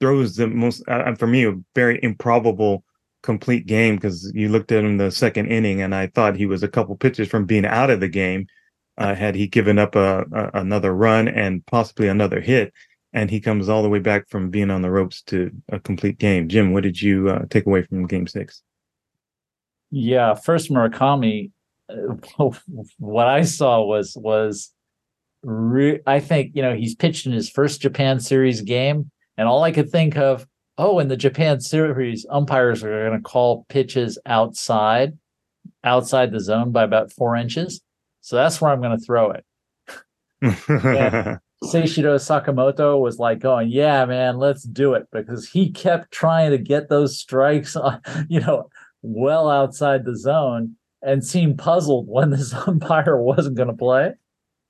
throws 0.00 0.36
the 0.36 0.46
most, 0.46 0.82
uh, 0.88 1.14
for 1.16 1.26
me, 1.26 1.46
a 1.46 1.54
very 1.74 1.98
improbable 2.02 2.84
complete 3.22 3.66
game 3.66 3.96
because 3.96 4.30
you 4.34 4.48
looked 4.48 4.72
at 4.72 4.84
him 4.84 4.98
the 4.98 5.10
second 5.10 5.46
inning 5.46 5.80
and 5.80 5.94
I 5.94 6.08
thought 6.08 6.36
he 6.36 6.46
was 6.46 6.62
a 6.62 6.68
couple 6.68 6.96
pitches 6.96 7.28
from 7.28 7.44
being 7.44 7.66
out 7.66 7.90
of 7.90 8.00
the 8.00 8.08
game. 8.08 8.46
Uh, 8.98 9.14
had 9.14 9.34
he 9.34 9.46
given 9.46 9.78
up 9.78 9.96
a, 9.96 10.24
a, 10.32 10.50
another 10.60 10.94
run 10.94 11.26
and 11.26 11.64
possibly 11.64 12.08
another 12.08 12.42
hit, 12.42 12.74
and 13.14 13.30
he 13.30 13.40
comes 13.40 13.68
all 13.68 13.82
the 13.82 13.88
way 13.88 13.98
back 13.98 14.28
from 14.28 14.50
being 14.50 14.70
on 14.70 14.82
the 14.82 14.90
ropes 14.90 15.22
to 15.22 15.50
a 15.70 15.80
complete 15.80 16.18
game. 16.18 16.46
Jim, 16.46 16.72
what 16.72 16.82
did 16.82 17.00
you 17.00 17.30
uh, 17.30 17.46
take 17.48 17.64
away 17.64 17.82
from 17.82 18.06
Game 18.06 18.26
Six? 18.26 18.62
Yeah, 19.92 20.34
first 20.34 20.70
Murakami. 20.70 21.52
Uh, 21.88 22.16
what 22.98 23.28
I 23.28 23.42
saw 23.42 23.84
was 23.84 24.16
was 24.16 24.72
re- 25.42 26.00
I 26.06 26.18
think 26.18 26.52
you 26.54 26.62
know 26.62 26.74
he's 26.74 26.96
pitched 26.96 27.26
in 27.26 27.32
his 27.32 27.48
first 27.48 27.82
Japan 27.82 28.18
Series 28.18 28.62
game, 28.62 29.10
and 29.36 29.46
all 29.46 29.62
I 29.62 29.70
could 29.70 29.90
think 29.90 30.16
of, 30.16 30.46
oh, 30.78 30.98
in 30.98 31.08
the 31.08 31.16
Japan 31.16 31.60
Series, 31.60 32.26
umpires 32.30 32.82
are 32.82 33.08
going 33.08 33.22
to 33.22 33.22
call 33.22 33.66
pitches 33.68 34.18
outside, 34.24 35.16
outside 35.84 36.32
the 36.32 36.40
zone 36.40 36.72
by 36.72 36.82
about 36.82 37.12
four 37.12 37.36
inches. 37.36 37.82
So 38.22 38.36
that's 38.36 38.60
where 38.60 38.72
I'm 38.72 38.80
going 38.80 38.98
to 38.98 39.04
throw 39.04 39.32
it. 39.32 39.44
Seishiro 41.62 42.16
Sakamoto 42.16 42.98
was 42.98 43.18
like 43.18 43.40
going, 43.40 43.68
"Yeah, 43.70 44.06
man, 44.06 44.38
let's 44.38 44.62
do 44.62 44.94
it," 44.94 45.06
because 45.12 45.48
he 45.48 45.70
kept 45.70 46.10
trying 46.10 46.50
to 46.50 46.58
get 46.58 46.88
those 46.88 47.18
strikes, 47.18 47.76
on, 47.76 48.00
you 48.28 48.40
know, 48.40 48.70
well 49.02 49.50
outside 49.50 50.04
the 50.04 50.16
zone, 50.16 50.76
and 51.02 51.24
seemed 51.24 51.58
puzzled 51.58 52.06
when 52.08 52.30
this 52.30 52.52
umpire 52.66 53.16
wasn't 53.16 53.56
going 53.56 53.68
to 53.68 53.74
play, 53.74 54.12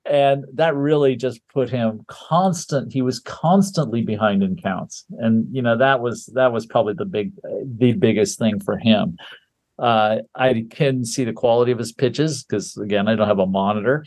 and 0.04 0.44
that 0.54 0.74
really 0.74 1.14
just 1.16 1.40
put 1.48 1.70
him 1.70 2.04
constant. 2.08 2.92
He 2.92 3.02
was 3.02 3.20
constantly 3.20 4.02
behind 4.02 4.42
in 4.42 4.56
counts, 4.56 5.04
and 5.18 5.46
you 5.52 5.62
know 5.62 5.76
that 5.76 6.00
was 6.00 6.26
that 6.34 6.52
was 6.52 6.66
probably 6.66 6.94
the 6.94 7.04
big 7.04 7.32
the 7.76 7.92
biggest 7.92 8.38
thing 8.38 8.60
for 8.60 8.78
him. 8.78 9.16
Uh, 9.78 10.18
I 10.34 10.66
can 10.70 11.04
see 11.04 11.24
the 11.24 11.32
quality 11.32 11.72
of 11.72 11.78
his 11.78 11.92
pitches 11.92 12.44
because 12.44 12.76
again, 12.76 13.08
I 13.08 13.14
don't 13.14 13.28
have 13.28 13.38
a 13.38 13.46
monitor. 13.46 14.04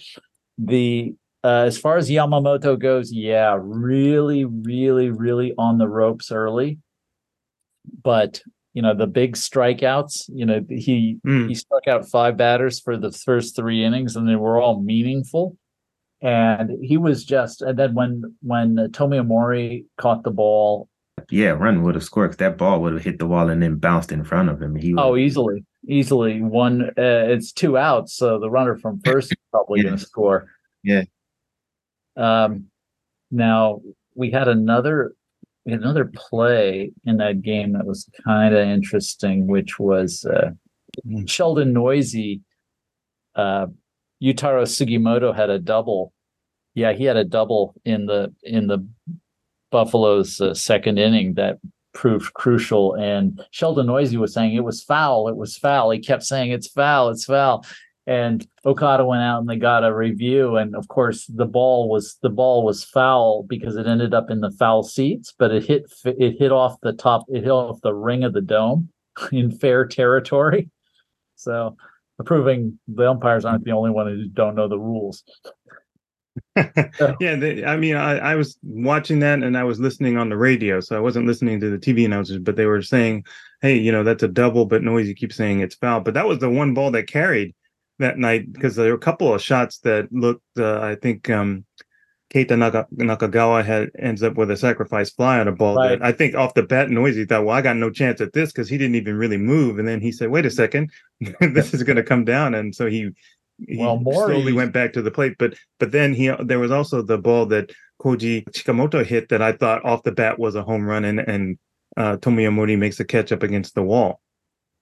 The 0.57 1.15
uh, 1.43 1.65
as 1.67 1.77
far 1.77 1.95
as 1.97 2.09
Yamamoto 2.09 2.77
goes, 2.77 3.11
yeah, 3.11 3.55
really, 3.61 4.45
really, 4.45 5.11
really 5.11 5.53
on 5.59 5.77
the 5.77 5.87
ropes 5.87 6.31
early. 6.31 6.79
But 8.01 8.41
you 8.75 8.81
know 8.81 8.93
the 8.93 9.07
big 9.07 9.35
strikeouts. 9.35 10.25
You 10.27 10.45
know 10.45 10.59
he 10.69 11.17
mm. 11.25 11.47
he 11.47 11.55
struck 11.55 11.87
out 11.87 12.07
five 12.07 12.35
batters 12.37 12.79
for 12.79 12.97
the 12.97 13.11
first 13.11 13.55
three 13.55 13.83
innings, 13.83 14.15
and 14.15 14.27
they 14.27 14.35
were 14.35 14.61
all 14.61 14.81
meaningful. 14.81 15.57
And 16.21 16.71
he 16.83 16.97
was 16.97 17.23
just, 17.23 17.61
and 17.61 17.79
then 17.79 17.93
when 17.93 18.35
when 18.41 18.75
Tomoya 18.91 19.25
Mori 19.25 19.85
caught 19.97 20.23
the 20.23 20.31
ball, 20.31 20.89
yeah, 21.31 21.51
run 21.51 21.83
would 21.83 21.95
have 21.95 22.03
scored. 22.03 22.37
That 22.37 22.57
ball 22.57 22.81
would 22.81 22.93
have 22.93 23.03
hit 23.03 23.17
the 23.17 23.27
wall 23.27 23.49
and 23.49 23.63
then 23.63 23.77
bounced 23.77 24.11
in 24.11 24.25
front 24.25 24.49
of 24.49 24.61
him. 24.61 24.75
He 24.75 24.93
oh, 24.97 25.15
easily, 25.15 25.63
easily 25.87 26.41
one. 26.41 26.89
Uh, 26.97 27.31
it's 27.31 27.53
two 27.53 27.77
outs, 27.77 28.13
so 28.13 28.39
the 28.39 28.49
runner 28.49 28.75
from 28.75 28.99
first 29.05 29.31
is 29.31 29.37
probably 29.51 29.79
yeah. 29.83 29.83
going 29.85 29.97
to 29.97 30.05
score. 30.05 30.47
Yeah, 30.83 31.03
um, 32.17 32.65
now 33.31 33.79
we 34.15 34.31
had 34.31 34.49
another 34.49 35.13
we 35.65 35.71
had 35.71 35.81
another 35.81 36.11
play 36.13 36.91
in 37.05 37.17
that 37.17 37.41
game 37.41 37.73
that 37.73 37.85
was 37.85 38.09
kind 38.23 38.53
of 38.53 38.67
interesting, 38.67 39.47
which 39.47 39.79
was 39.79 40.25
uh, 40.25 40.51
Sheldon 41.25 41.73
Neuse. 41.73 42.39
Uh, 43.35 43.67
Yutaro 44.23 44.63
Sugimoto 44.63 45.35
had 45.35 45.49
a 45.49 45.59
double. 45.59 46.13
Yeah, 46.75 46.93
he 46.93 47.05
had 47.05 47.17
a 47.17 47.23
double 47.23 47.73
in 47.83 48.05
the 48.05 48.33
in 48.43 48.67
the 48.67 48.87
Buffalo's 49.71 50.39
uh, 50.39 50.53
second 50.53 50.99
inning 50.99 51.33
that 51.33 51.57
proved 51.93 52.33
crucial. 52.33 52.93
And 52.93 53.41
Sheldon 53.51 53.87
Neuse 53.87 54.15
was 54.17 54.33
saying 54.33 54.53
it 54.53 54.63
was 54.63 54.83
foul. 54.83 55.27
It 55.27 55.35
was 55.35 55.57
foul. 55.57 55.89
He 55.91 55.99
kept 55.99 56.23
saying 56.23 56.51
it's 56.51 56.67
foul. 56.67 57.09
It's 57.09 57.25
foul 57.25 57.65
and 58.07 58.47
Okada 58.65 59.03
went 59.05 59.23
out 59.23 59.39
and 59.39 59.49
they 59.49 59.55
got 59.55 59.83
a 59.83 59.93
review 59.93 60.57
and 60.57 60.75
of 60.75 60.87
course 60.87 61.25
the 61.25 61.45
ball 61.45 61.89
was 61.89 62.17
the 62.21 62.29
ball 62.29 62.63
was 62.63 62.83
foul 62.83 63.43
because 63.43 63.75
it 63.75 63.87
ended 63.87 64.13
up 64.13 64.29
in 64.29 64.41
the 64.41 64.51
foul 64.51 64.83
seats 64.83 65.33
but 65.37 65.51
it 65.51 65.65
hit 65.65 65.91
it 66.05 66.37
hit 66.37 66.51
off 66.51 66.79
the 66.81 66.93
top 66.93 67.25
it 67.29 67.43
hit 67.43 67.49
off 67.49 67.81
the 67.81 67.93
ring 67.93 68.23
of 68.23 68.33
the 68.33 68.41
dome 68.41 68.89
in 69.31 69.51
fair 69.51 69.85
territory. 69.85 70.69
So 71.35 71.75
proving 72.25 72.79
the 72.87 73.09
umpires 73.09 73.43
aren't 73.43 73.65
the 73.65 73.71
only 73.71 73.91
one 73.91 74.07
who 74.07 74.27
don't 74.27 74.55
know 74.55 74.67
the 74.67 74.79
rules. 74.79 75.23
Yeah 76.57 77.35
they, 77.37 77.63
i 77.63 77.77
mean 77.77 77.95
I, 77.95 78.17
I 78.17 78.35
was 78.35 78.57
watching 78.61 79.19
that 79.19 79.41
and 79.41 79.57
i 79.57 79.63
was 79.63 79.79
listening 79.79 80.17
on 80.17 80.27
the 80.27 80.35
radio 80.35 80.81
so 80.81 80.97
i 80.97 80.99
wasn't 80.99 81.27
listening 81.27 81.61
to 81.61 81.69
the 81.69 81.77
tv 81.77 82.03
announcers 82.03 82.39
but 82.39 82.57
they 82.57 82.65
were 82.65 82.81
saying 82.81 83.25
hey 83.61 83.77
you 83.77 83.89
know 83.89 84.03
that's 84.03 84.23
a 84.23 84.27
double 84.27 84.65
but 84.65 84.83
Neuse 84.83 85.13
keeps 85.15 85.35
saying 85.35 85.61
it's 85.61 85.75
foul. 85.75 86.01
But 86.01 86.13
that 86.13 86.27
was 86.27 86.39
the 86.39 86.49
one 86.49 86.73
ball 86.73 86.91
that 86.91 87.07
carried 87.07 87.55
that 87.99 88.17
night 88.17 88.51
because 88.51 88.75
there 88.75 88.89
were 88.89 88.95
a 88.95 88.99
couple 88.99 89.33
of 89.33 89.41
shots 89.41 89.79
that 89.79 90.11
looked. 90.11 90.43
Uh, 90.57 90.79
I 90.81 90.95
think 90.95 91.29
um, 91.29 91.65
Keita 92.33 92.57
Naka, 92.57 92.87
Nakagawa 92.95 93.63
had 93.63 93.91
ends 93.99 94.23
up 94.23 94.35
with 94.35 94.51
a 94.51 94.57
sacrifice 94.57 95.11
fly 95.11 95.39
on 95.39 95.47
a 95.47 95.51
ball. 95.51 95.75
Right. 95.75 95.99
That 95.99 96.05
I 96.05 96.11
think 96.11 96.35
off 96.35 96.53
the 96.53 96.63
bat, 96.63 96.89
Neuse 96.89 97.25
thought, 97.27 97.45
"Well, 97.45 97.55
I 97.55 97.61
got 97.61 97.77
no 97.77 97.89
chance 97.89 98.19
at 98.21 98.33
this 98.33 98.51
because 98.51 98.67
he 98.67 98.77
didn't 98.77 98.95
even 98.95 99.15
really 99.15 99.37
move." 99.37 99.79
And 99.79 99.87
then 99.87 100.01
he 100.01 100.11
said, 100.11 100.29
"Wait 100.29 100.45
a 100.45 100.51
second, 100.51 100.91
this 101.39 101.73
is 101.73 101.83
going 101.83 101.97
to 101.97 102.03
come 102.03 102.25
down." 102.25 102.53
And 102.53 102.75
so 102.75 102.87
he 102.87 103.09
he 103.67 103.77
well, 103.77 104.01
slowly 104.01 104.53
went 104.53 104.73
back 104.73 104.93
to 104.93 105.01
the 105.01 105.11
plate. 105.11 105.35
But 105.37 105.55
but 105.79 105.91
then 105.91 106.13
he 106.13 106.31
there 106.41 106.59
was 106.59 106.71
also 106.71 107.01
the 107.01 107.17
ball 107.17 107.45
that 107.47 107.71
Koji 108.01 108.43
Chikamoto 108.49 109.05
hit 109.05 109.29
that 109.29 109.41
I 109.41 109.53
thought 109.53 109.85
off 109.85 110.03
the 110.03 110.11
bat 110.11 110.39
was 110.39 110.55
a 110.55 110.63
home 110.63 110.85
run, 110.85 111.05
and 111.05 111.19
and 111.19 111.57
uh, 111.95 112.17
Mori 112.25 112.75
makes 112.75 112.99
a 112.99 113.05
catch 113.05 113.31
up 113.31 113.43
against 113.43 113.75
the 113.75 113.83
wall. 113.83 114.19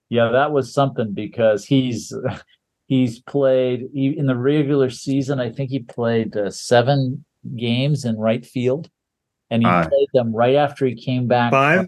yeah, 0.10 0.30
that 0.30 0.52
was 0.52 0.74
something 0.74 1.14
because 1.14 1.66
he's 1.66 2.14
he's 2.88 3.20
played 3.20 3.90
in 3.94 4.26
the 4.28 4.36
regular 4.36 4.90
season. 4.90 5.40
I 5.40 5.52
think 5.52 5.70
he 5.72 5.80
played 5.80 6.36
uh, 6.36 6.50
seven 6.52 7.26
games 7.56 8.06
in 8.06 8.18
right 8.18 8.46
field, 8.46 8.90
and 9.50 9.62
he 9.64 9.68
Five. 9.68 9.90
played 9.90 10.08
them 10.14 10.34
right 10.36 10.56
after 10.56 10.86
he 10.86 10.96
came 10.96 11.28
back. 11.28 11.52
Five. 11.52 11.88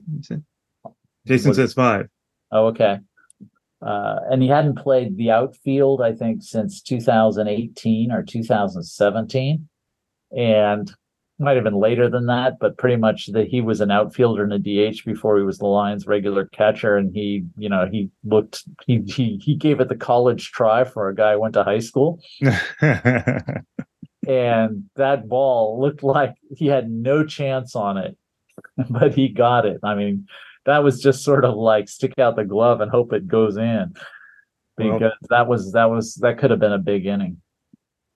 Jason 1.28 1.50
What- 1.50 1.56
says 1.56 1.74
five. 1.74 2.08
Oh, 2.52 2.68
okay. 2.68 3.00
Uh, 3.82 4.20
and 4.32 4.41
he 4.41 4.48
hadn't 4.48 4.78
played 4.78 5.16
the 5.18 5.30
outfield, 5.32 6.02
I 6.02 6.14
think, 6.14 6.41
since 6.41 6.82
2018 6.82 8.12
or 8.12 8.24
2017, 8.24 9.68
and 10.36 10.91
might 11.38 11.56
have 11.56 11.64
been 11.66 11.80
later 11.80 12.10
than 12.10 12.28
that, 12.28 12.60
but 12.60 12.78
pretty 12.78 12.96
much 12.96 13.28
that 13.28 13.48
he 13.48 13.60
was 13.60 13.82
an 13.82 13.92
outfielder 13.92 14.44
and 14.44 14.54
a 14.54 14.60
DH 14.60 15.04
before 15.06 15.38
he 15.38 15.44
was 15.44 15.58
the 15.58 15.66
Lions' 15.66 16.08
regular 16.08 16.46
catcher, 16.46 16.96
and 16.96 17.14
he, 17.14 17.44
you 17.58 17.68
know, 17.68 17.88
he 17.92 18.10
looked 18.24 18.64
he 18.88 19.02
he 19.08 19.38
he 19.44 19.56
gave 19.56 19.80
it 19.82 19.90
the 19.90 19.96
college 19.98 20.52
try 20.52 20.84
for 20.86 21.10
a 21.10 21.16
guy 21.16 21.34
who 21.34 21.42
went 21.42 21.54
to 21.56 21.64
high 21.64 21.80
school, 21.80 22.22
and 24.28 24.84
that 24.96 25.28
ball 25.28 25.80
looked 25.82 26.04
like 26.04 26.36
he 26.56 26.68
had 26.68 26.90
no 26.90 27.26
chance 27.26 27.76
on 27.76 27.98
it, 27.98 28.18
but 28.90 29.14
he 29.14 29.28
got 29.28 29.66
it. 29.66 29.80
I 29.84 29.96
mean, 29.96 30.28
that 30.66 30.84
was 30.84 31.02
just 31.02 31.24
sort 31.24 31.46
of 31.46 31.56
like 31.56 31.90
stick 31.90 32.18
out 32.18 32.36
the 32.36 32.46
glove 32.46 32.82
and 32.82 32.90
hope 32.90 33.14
it 33.14 33.28
goes 33.28 33.58
in, 33.58 33.94
Well- 34.78 35.00
because 35.00 35.18
that 35.30 35.48
was 35.48 35.74
that 35.74 35.90
was 35.90 36.16
that 36.16 36.38
could 36.38 36.52
have 36.52 36.60
been 36.60 36.74
a 36.74 36.80
big 36.80 37.06
inning. 37.06 37.42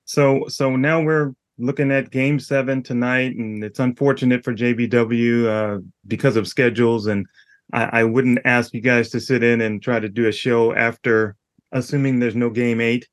So 0.05 0.45
so 0.47 0.76
now 0.76 1.01
we're 1.01 1.34
looking 1.60 1.91
at 1.91 2.10
game 2.10 2.39
seven 2.39 2.82
tonight, 2.82 3.36
and 3.36 3.64
it's 3.64 3.80
unfortunate 3.80 4.43
for 4.43 4.53
JBW 4.53 5.45
uh, 5.45 5.82
because 6.07 6.36
of 6.36 6.47
schedules. 6.47 7.07
And 7.07 7.28
I, 7.74 8.01
I 8.01 8.03
wouldn't 8.03 8.39
ask 8.45 8.74
you 8.74 8.82
guys 8.82 9.10
to 9.10 9.20
sit 9.20 9.43
in 9.43 9.62
and 9.62 9.82
try 9.82 9.99
to 9.99 10.10
do 10.10 10.28
a 10.28 10.32
show 10.32 10.74
after, 10.74 11.36
assuming 11.72 12.20
there's 12.20 12.36
no 12.36 12.49
game 12.49 12.82
eight. 12.82 13.07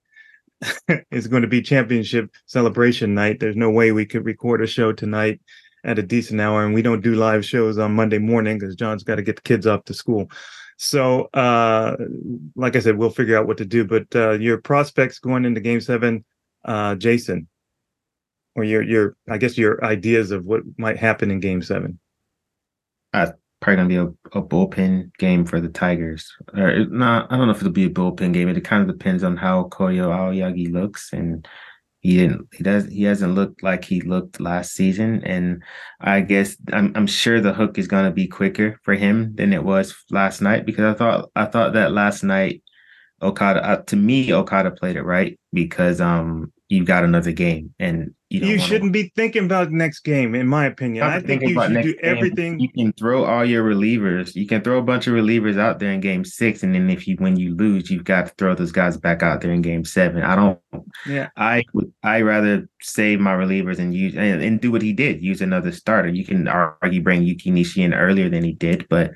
it's 1.10 1.26
going 1.26 1.42
to 1.42 1.48
be 1.48 1.60
championship 1.60 2.30
celebration 2.46 3.14
night. 3.14 3.40
There's 3.40 3.56
no 3.56 3.70
way 3.70 3.92
we 3.92 4.06
could 4.06 4.24
record 4.24 4.62
a 4.62 4.66
show 4.66 4.92
tonight 4.92 5.40
at 5.84 5.98
a 5.98 6.02
decent 6.02 6.40
hour, 6.40 6.64
and 6.64 6.74
we 6.74 6.82
don't 6.82 7.02
do 7.02 7.14
live 7.14 7.44
shows 7.44 7.78
on 7.78 7.94
Monday 7.94 8.18
morning 8.18 8.58
because 8.58 8.74
John's 8.74 9.04
got 9.04 9.16
to 9.16 9.22
get 9.22 9.36
the 9.36 9.42
kids 9.42 9.66
off 9.66 9.84
to 9.84 9.94
school. 9.94 10.30
So, 10.78 11.28
uh, 11.32 11.96
like 12.54 12.76
I 12.76 12.80
said, 12.80 12.98
we'll 12.98 13.10
figure 13.10 13.36
out 13.36 13.46
what 13.46 13.56
to 13.58 13.64
do. 13.64 13.84
But 13.84 14.06
uh, 14.14 14.32
your 14.32 14.58
prospects 14.58 15.18
going 15.18 15.44
into 15.44 15.60
Game 15.60 15.80
Seven, 15.80 16.24
uh, 16.64 16.96
Jason, 16.96 17.48
or 18.56 18.64
your 18.64 18.82
your 18.82 19.16
I 19.28 19.38
guess 19.38 19.56
your 19.56 19.84
ideas 19.84 20.32
of 20.32 20.44
what 20.44 20.62
might 20.78 20.98
happen 20.98 21.30
in 21.30 21.40
Game 21.40 21.62
Seven. 21.62 22.00
Probably 23.60 23.76
gonna 23.76 23.88
be 23.88 23.96
a, 23.96 24.38
a 24.38 24.42
bullpen 24.42 25.16
game 25.16 25.46
for 25.46 25.60
the 25.60 25.68
Tigers. 25.68 26.30
Or 26.54 26.84
not, 26.86 27.32
I 27.32 27.36
don't 27.36 27.46
know 27.46 27.52
if 27.52 27.58
it'll 27.58 27.72
be 27.72 27.86
a 27.86 27.90
bullpen 27.90 28.34
game. 28.34 28.48
It 28.50 28.64
kind 28.64 28.82
of 28.82 28.98
depends 28.98 29.24
on 29.24 29.36
how 29.36 29.64
Koyo 29.64 30.08
Aoyagi 30.10 30.70
looks, 30.70 31.10
and 31.12 31.48
he 32.00 32.18
didn't. 32.18 32.48
He 32.52 32.62
does. 32.62 32.86
He 32.86 33.04
hasn't 33.04 33.34
looked 33.34 33.62
like 33.62 33.82
he 33.84 34.02
looked 34.02 34.40
last 34.40 34.74
season, 34.74 35.24
and 35.24 35.62
I 36.00 36.20
guess 36.20 36.56
I'm 36.70 36.92
I'm 36.94 37.06
sure 37.06 37.40
the 37.40 37.54
hook 37.54 37.78
is 37.78 37.88
gonna 37.88 38.10
be 38.10 38.28
quicker 38.28 38.78
for 38.84 38.94
him 38.94 39.34
than 39.36 39.54
it 39.54 39.64
was 39.64 39.96
last 40.10 40.42
night 40.42 40.66
because 40.66 40.84
I 40.84 40.96
thought 40.96 41.30
I 41.34 41.46
thought 41.46 41.72
that 41.72 41.92
last 41.92 42.22
night 42.22 42.62
Okada 43.22 43.64
uh, 43.64 43.82
to 43.84 43.96
me 43.96 44.34
Okada 44.34 44.70
played 44.70 44.96
it 44.96 45.02
right 45.02 45.40
because 45.54 46.00
um 46.00 46.52
you 46.68 46.84
got 46.84 47.04
another 47.04 47.32
game 47.32 47.74
and 47.78 48.12
you, 48.28 48.40
You 48.40 48.58
shouldn't 48.58 48.92
be 48.92 49.12
thinking 49.14 49.44
about 49.44 49.70
next 49.70 50.00
game, 50.00 50.34
in 50.34 50.48
my 50.48 50.66
opinion. 50.66 51.04
I 51.04 51.20
think 51.20 51.42
you 51.42 51.60
should 51.60 51.82
do 51.82 51.94
game. 51.94 52.00
everything. 52.02 52.58
You 52.58 52.68
can 52.68 52.92
throw 52.92 53.24
all 53.24 53.44
your 53.44 53.62
relievers. 53.62 54.34
You 54.34 54.48
can 54.48 54.62
throw 54.62 54.78
a 54.78 54.82
bunch 54.82 55.06
of 55.06 55.14
relievers 55.14 55.58
out 55.58 55.78
there 55.78 55.92
in 55.92 56.00
game 56.00 56.24
six, 56.24 56.64
and 56.64 56.74
then 56.74 56.90
if 56.90 57.06
you 57.06 57.14
when 57.18 57.36
you 57.36 57.54
lose, 57.54 57.88
you've 57.88 58.02
got 58.02 58.26
to 58.26 58.34
throw 58.36 58.56
those 58.56 58.72
guys 58.72 58.96
back 58.96 59.22
out 59.22 59.42
there 59.42 59.52
in 59.52 59.62
game 59.62 59.84
seven. 59.84 60.22
I 60.22 60.34
don't. 60.34 60.58
Yeah. 61.06 61.28
I 61.36 61.62
would. 61.72 61.92
I 62.02 62.22
rather 62.22 62.68
save 62.82 63.20
my 63.20 63.32
relievers 63.32 63.78
and 63.78 63.94
use 63.94 64.16
and, 64.16 64.42
and 64.42 64.60
do 64.60 64.72
what 64.72 64.82
he 64.82 64.92
did. 64.92 65.22
Use 65.22 65.40
another 65.40 65.70
starter. 65.70 66.08
You 66.08 66.24
can 66.24 66.48
argue 66.48 67.02
bring 67.02 67.22
Yuki 67.22 67.52
Nishi 67.52 67.84
in 67.84 67.94
earlier 67.94 68.28
than 68.28 68.42
he 68.42 68.52
did, 68.52 68.88
but. 68.88 69.12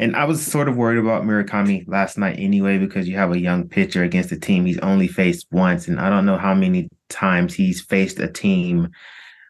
And 0.00 0.16
I 0.16 0.24
was 0.24 0.44
sort 0.44 0.66
of 0.66 0.78
worried 0.78 0.98
about 0.98 1.24
Murakami 1.24 1.86
last 1.86 2.16
night 2.16 2.36
anyway, 2.38 2.78
because 2.78 3.06
you 3.06 3.16
have 3.16 3.32
a 3.32 3.38
young 3.38 3.68
pitcher 3.68 4.02
against 4.02 4.32
a 4.32 4.40
team 4.40 4.64
he's 4.64 4.78
only 4.78 5.06
faced 5.06 5.46
once. 5.52 5.88
And 5.88 6.00
I 6.00 6.08
don't 6.08 6.24
know 6.24 6.38
how 6.38 6.54
many 6.54 6.88
times 7.10 7.52
he's 7.52 7.82
faced 7.82 8.18
a 8.18 8.26
team 8.26 8.88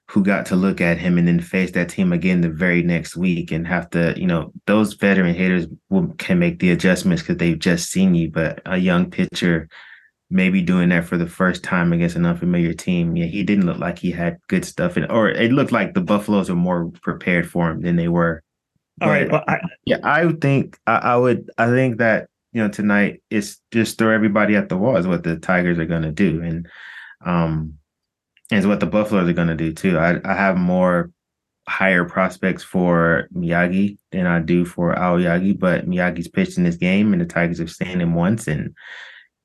who 0.08 0.24
got 0.24 0.46
to 0.46 0.56
look 0.56 0.80
at 0.80 0.98
him 0.98 1.18
and 1.18 1.28
then 1.28 1.38
face 1.38 1.70
that 1.70 1.88
team 1.88 2.12
again 2.12 2.40
the 2.40 2.48
very 2.48 2.82
next 2.82 3.16
week 3.16 3.52
and 3.52 3.64
have 3.64 3.88
to, 3.90 4.12
you 4.16 4.26
know, 4.26 4.52
those 4.66 4.94
veteran 4.94 5.36
hitters 5.36 5.68
will, 5.88 6.08
can 6.18 6.40
make 6.40 6.58
the 6.58 6.72
adjustments 6.72 7.22
because 7.22 7.36
they've 7.36 7.60
just 7.60 7.92
seen 7.92 8.16
you. 8.16 8.28
But 8.28 8.60
a 8.66 8.76
young 8.76 9.08
pitcher 9.08 9.68
maybe 10.30 10.62
doing 10.62 10.88
that 10.88 11.04
for 11.04 11.16
the 11.16 11.28
first 11.28 11.62
time 11.62 11.92
against 11.92 12.16
an 12.16 12.26
unfamiliar 12.26 12.72
team, 12.72 13.14
yeah, 13.14 13.26
he 13.26 13.44
didn't 13.44 13.66
look 13.66 13.78
like 13.78 14.00
he 14.00 14.10
had 14.10 14.38
good 14.48 14.64
stuff. 14.64 14.96
In, 14.96 15.04
or 15.04 15.28
it 15.28 15.52
looked 15.52 15.70
like 15.70 15.94
the 15.94 16.00
Buffaloes 16.00 16.50
were 16.50 16.56
more 16.56 16.90
prepared 17.02 17.48
for 17.48 17.70
him 17.70 17.82
than 17.82 17.94
they 17.94 18.08
were. 18.08 18.42
All 19.00 19.08
right. 19.08 19.30
Well, 19.30 19.44
I, 19.48 19.60
yeah, 19.84 19.98
I 20.02 20.30
think 20.32 20.78
I, 20.86 20.96
I 20.96 21.16
would 21.16 21.50
I 21.58 21.66
think 21.66 21.98
that 21.98 22.28
you 22.52 22.62
know 22.62 22.68
tonight 22.68 23.22
is 23.30 23.58
just 23.70 23.98
throw 23.98 24.14
everybody 24.14 24.56
at 24.56 24.68
the 24.68 24.76
wall 24.76 24.96
is 24.96 25.06
what 25.06 25.22
the 25.22 25.36
Tigers 25.36 25.78
are 25.78 25.86
going 25.86 26.02
to 26.02 26.12
do, 26.12 26.42
and 26.42 26.68
um, 27.24 27.74
is 28.50 28.66
what 28.66 28.80
the 28.80 28.86
Buffaloes 28.86 29.28
are 29.28 29.34
going 29.34 29.48
to 29.48 29.54
do 29.54 29.72
too. 29.72 29.98
I 29.98 30.20
I 30.24 30.34
have 30.34 30.56
more 30.56 31.10
higher 31.68 32.04
prospects 32.04 32.64
for 32.64 33.28
Miyagi 33.34 33.96
than 34.10 34.26
I 34.26 34.40
do 34.40 34.64
for 34.64 34.94
Aoyagi, 34.94 35.58
but 35.58 35.88
Miyagi's 35.88 36.28
pitched 36.28 36.58
in 36.58 36.64
this 36.64 36.76
game, 36.76 37.12
and 37.12 37.22
the 37.22 37.26
Tigers 37.26 37.58
have 37.58 37.70
seen 37.70 38.00
him 38.00 38.14
once, 38.14 38.48
and 38.48 38.74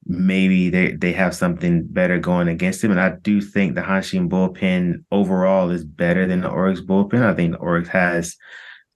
maybe 0.05 0.69
they 0.69 0.91
they 0.93 1.13
have 1.13 1.35
something 1.35 1.85
better 1.87 2.19
going 2.19 2.47
against 2.47 2.83
him. 2.83 2.91
And 2.91 2.99
I 2.99 3.11
do 3.21 3.41
think 3.41 3.75
the 3.75 3.81
Hanshin 3.81 4.27
bullpen 4.29 5.03
overall 5.11 5.69
is 5.69 5.85
better 5.85 6.27
than 6.27 6.41
the 6.41 6.49
Orix 6.49 6.79
bullpen. 6.79 7.21
I 7.21 7.33
think 7.33 7.53
the 7.53 7.59
Orix 7.59 7.87
has 7.87 8.35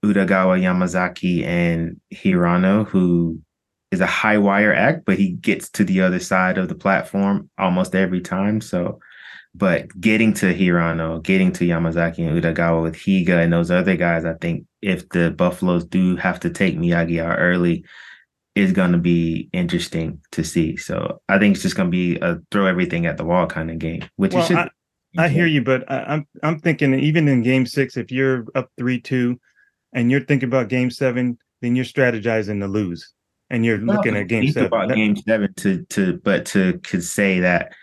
Udagawa, 0.04 0.60
Yamazaki, 0.62 1.44
and 1.44 2.00
Hirano, 2.14 2.88
who 2.88 3.42
is 3.92 4.02
a 4.02 4.06
high 4.06 4.38
wire 4.38 4.74
act, 4.74 5.04
but 5.06 5.18
he 5.18 5.32
gets 5.32 5.70
to 5.72 5.84
the 5.84 6.02
other 6.02 6.20
side 6.20 6.58
of 6.58 6.70
the 6.70 6.76
platform 6.76 7.50
almost 7.58 7.96
every 7.96 8.22
time. 8.22 8.62
So, 8.62 9.00
but 9.56 9.88
getting 10.00 10.34
to 10.36 10.54
Hirano, 10.54 11.22
getting 11.24 11.52
to 11.54 11.66
Yamazaki 11.66 12.20
and 12.20 12.42
Udagawa 12.42 12.84
with 12.84 12.96
Higa 12.96 13.44
and 13.44 13.52
those 13.52 13.72
other 13.72 13.96
guys, 13.98 14.26
I 14.26 14.34
think 14.36 14.66
if 14.82 15.10
the 15.10 15.32
Buffaloes 15.32 15.86
do 15.86 16.16
have 16.18 16.40
to 16.42 16.50
take 16.50 16.78
Miyagi 16.78 17.22
out 17.22 17.38
early, 17.40 17.84
is 18.56 18.72
going 18.74 18.92
to 18.92 18.98
be 18.98 19.50
interesting 19.54 20.20
to 20.32 20.44
see. 20.44 20.76
So 20.78 21.22
I 21.30 21.40
think 21.40 21.56
it's 21.56 21.64
just 21.64 21.76
going 21.76 21.88
to 21.88 21.92
be 21.92 22.18
a 22.20 22.40
throw 22.52 22.66
everything 22.68 23.06
at 23.06 23.18
the 23.18 23.26
wall 23.26 23.48
kind 23.48 23.72
of 23.72 23.80
game, 23.80 24.04
which 24.18 24.34
Well, 24.34 24.44
it 24.44 24.48
should. 24.48 24.58
I- 24.58 24.70
I 25.18 25.28
hear 25.28 25.48
you, 25.48 25.64
but 25.64 25.92
I, 25.92 26.04
I'm 26.04 26.28
I'm 26.44 26.60
thinking 26.60 26.94
even 26.94 27.28
in 27.28 27.42
Game 27.42 27.66
Six, 27.66 27.98
if 27.98 28.12
you're 28.12 28.46
up 28.54 28.70
three 28.78 29.02
two, 29.02 29.40
and 29.94 30.12
you're 30.12 30.22
thinking 30.26 30.48
about 30.50 30.70
Game 30.70 30.90
Seven, 30.92 31.38
then 31.62 31.76
you're 31.76 31.86
strategizing 31.86 32.60
to 32.62 32.68
lose, 32.68 33.14
and 33.50 33.66
you're 33.66 33.78
looking 33.80 34.16
at 34.16 34.28
Game 34.28 34.44
think 34.44 34.54
Seven. 34.54 34.68
about 34.68 34.88
That- 34.90 34.96
game 34.96 35.16
seven 35.16 35.54
to 35.56 35.84
to 35.90 36.18
but 36.24 36.46
to 36.48 36.80
could 36.80 37.04
say 37.04 37.40
that 37.42 37.74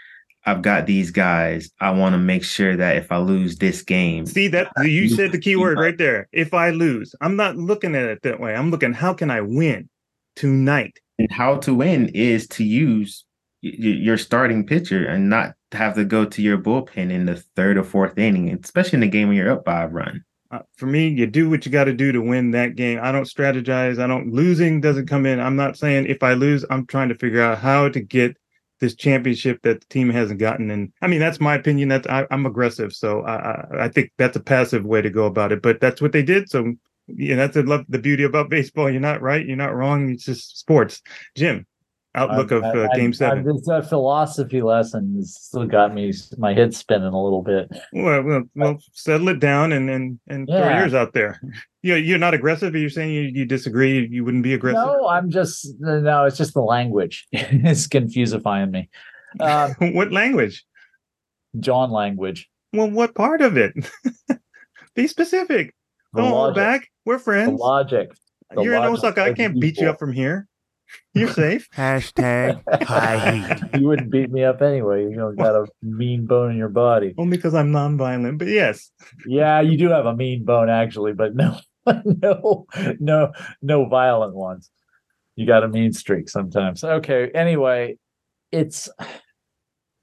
I've 0.48 0.62
got 0.62 0.86
these 0.86 1.10
guys. 1.10 1.70
I 1.80 1.90
want 1.90 2.12
to 2.14 2.18
make 2.18 2.44
sure 2.44 2.76
that 2.76 2.96
if 2.96 3.10
I 3.10 3.16
lose 3.18 3.56
this 3.58 3.82
game, 3.82 4.26
See 4.26 4.46
that 4.48 4.70
you 4.84 5.08
said 5.08 5.32
the 5.32 5.40
key 5.40 5.56
word 5.56 5.78
right 5.78 5.98
there. 5.98 6.28
If 6.32 6.54
I 6.54 6.70
lose, 6.70 7.14
I'm 7.20 7.34
not 7.36 7.56
looking 7.56 7.96
at 7.96 8.04
it 8.04 8.22
that 8.22 8.38
way. 8.38 8.54
I'm 8.54 8.70
looking 8.70 8.92
how 8.92 9.12
can 9.14 9.30
I 9.30 9.40
win 9.40 9.88
tonight? 10.36 11.00
and 11.18 11.32
how 11.32 11.56
to 11.56 11.72
win 11.72 12.08
is 12.10 12.46
to 12.46 12.62
use 12.62 13.24
your 13.62 14.18
starting 14.18 14.66
pitcher 14.66 15.04
and 15.06 15.30
not 15.30 15.54
have 15.72 15.94
to 15.94 16.04
go 16.04 16.26
to 16.26 16.42
your 16.42 16.58
bullpen 16.58 17.10
in 17.10 17.24
the 17.24 17.36
third 17.56 17.78
or 17.78 17.82
fourth 17.84 18.18
inning, 18.18 18.52
especially 18.62 18.98
in 18.98 19.00
the 19.00 19.08
game 19.08 19.28
when 19.28 19.36
you're 19.38 19.50
up 19.50 19.64
by 19.64 19.82
a 19.82 19.88
run. 19.88 20.22
Uh, 20.50 20.60
for 20.76 20.86
me, 20.86 21.08
you 21.08 21.26
do 21.26 21.50
what 21.50 21.66
you 21.66 21.72
got 21.72 21.84
to 21.84 21.92
do 21.92 22.12
to 22.12 22.20
win 22.20 22.52
that 22.52 22.76
game. 22.76 23.00
I 23.02 23.10
don't 23.12 23.24
strategize. 23.24 24.00
I 24.00 24.06
don't 24.06 24.32
losing 24.32 24.80
doesn't 24.80 25.08
come 25.08 25.26
in. 25.26 25.40
I'm 25.40 25.56
not 25.56 25.76
saying 25.76 26.06
if 26.06 26.22
I 26.22 26.34
lose, 26.34 26.64
I'm 26.70 26.86
trying 26.86 27.08
to 27.08 27.16
figure 27.16 27.42
out 27.42 27.58
how 27.58 27.88
to 27.88 28.00
get 28.00 28.36
this 28.78 28.94
championship 28.94 29.62
that 29.62 29.80
the 29.80 29.86
team 29.86 30.10
hasn't 30.10 30.38
gotten. 30.38 30.70
And 30.70 30.92
I 31.02 31.06
mean, 31.06 31.20
that's 31.20 31.40
my 31.40 31.54
opinion. 31.54 31.88
That 31.88 32.08
I, 32.08 32.26
I'm 32.30 32.46
aggressive, 32.46 32.92
so 32.92 33.22
I, 33.22 33.34
I 33.34 33.84
I 33.84 33.88
think 33.88 34.12
that's 34.18 34.36
a 34.36 34.40
passive 34.40 34.84
way 34.84 35.02
to 35.02 35.10
go 35.10 35.24
about 35.24 35.52
it. 35.52 35.62
But 35.62 35.80
that's 35.80 36.00
what 36.00 36.12
they 36.12 36.22
did. 36.22 36.48
So 36.48 36.74
yeah, 37.08 37.36
that's 37.36 37.54
the 37.54 37.62
love, 37.62 37.84
the 37.88 37.98
beauty 37.98 38.24
about 38.24 38.50
baseball. 38.50 38.90
You're 38.90 39.00
not 39.00 39.22
right. 39.22 39.44
You're 39.44 39.56
not 39.56 39.74
wrong. 39.74 40.10
It's 40.10 40.24
just 40.24 40.58
sports. 40.58 41.02
Jim, 41.36 41.66
outlook 42.16 42.50
of 42.50 42.64
uh, 42.64 42.88
I- 42.92 42.96
Game 42.96 43.10
I- 43.10 43.12
Seven. 43.12 43.44
This 43.44 43.68
uh, 43.68 43.82
philosophy 43.82 44.62
lesson 44.62 45.14
has 45.16 45.36
still 45.36 45.66
got 45.66 45.94
me 45.94 46.12
my 46.38 46.54
head 46.54 46.74
spinning 46.74 47.12
a 47.12 47.22
little 47.22 47.42
bit. 47.42 47.68
Well, 47.92 48.22
well, 48.22 48.42
well, 48.54 48.78
settle 48.92 49.28
it 49.28 49.38
down 49.38 49.72
and 49.72 49.88
and 49.88 50.18
and 50.28 50.48
throw 50.48 50.68
yours 50.78 50.94
out 50.94 51.12
there. 51.12 51.40
You're 51.82 51.98
you're 51.98 52.18
not 52.18 52.34
aggressive. 52.34 52.74
You're 52.74 52.90
saying 52.90 53.14
you, 53.14 53.20
you 53.22 53.44
disagree? 53.44 54.08
You 54.08 54.24
wouldn't 54.24 54.42
be 54.42 54.54
aggressive. 54.54 54.82
No, 54.84 55.06
I'm 55.06 55.30
just 55.30 55.68
no. 55.78 56.24
It's 56.24 56.36
just 56.36 56.54
the 56.54 56.60
language. 56.60 57.28
it's 57.32 57.86
confusifying 57.86 58.72
me. 58.72 58.88
Uh, 59.38 59.72
what 59.78 60.10
language? 60.10 60.64
John 61.60 61.92
language. 61.92 62.48
Well, 62.72 62.90
what 62.90 63.14
part 63.14 63.40
of 63.40 63.56
it? 63.56 63.72
be 64.96 65.06
specific. 65.06 65.74
The 66.12 66.22
Don't 66.22 66.30
hold 66.30 66.54
back. 66.56 66.88
We're 67.04 67.18
The 67.18 67.22
friends. 67.24 67.60
logic. 67.60 68.10
the 68.50 68.62
You're 68.62 68.74
in 68.74 68.82
Osaka. 68.82 69.22
I 69.22 69.32
can't 69.32 69.60
beat 69.60 69.78
you 69.78 69.88
up 69.88 69.98
from 70.00 70.12
here. 70.12 70.48
You're 71.14 71.32
safe. 71.32 71.68
Hashtag 71.74 72.62
high 72.84 73.30
heat. 73.30 73.80
You 73.80 73.86
wouldn't 73.86 74.10
beat 74.10 74.30
me 74.30 74.44
up 74.44 74.62
anyway. 74.62 75.04
You 75.04 75.16
don't 75.16 75.36
got 75.36 75.54
a 75.54 75.66
mean 75.82 76.26
bone 76.26 76.52
in 76.52 76.56
your 76.56 76.68
body. 76.68 77.14
Only 77.18 77.36
because 77.36 77.54
I'm 77.54 77.72
non-violent, 77.72 78.38
but 78.38 78.48
yes. 78.48 78.90
Yeah, 79.26 79.60
you 79.60 79.78
do 79.78 79.88
have 79.88 80.06
a 80.06 80.14
mean 80.14 80.44
bone 80.44 80.68
actually, 80.68 81.12
but 81.12 81.34
no, 81.34 81.58
no, 82.04 82.66
no, 83.00 83.32
no 83.62 83.86
violent 83.86 84.34
ones. 84.34 84.70
You 85.36 85.46
got 85.46 85.64
a 85.64 85.68
mean 85.68 85.92
streak 85.92 86.28
sometimes. 86.28 86.82
Okay. 86.82 87.30
Anyway, 87.34 87.98
it's 88.52 88.88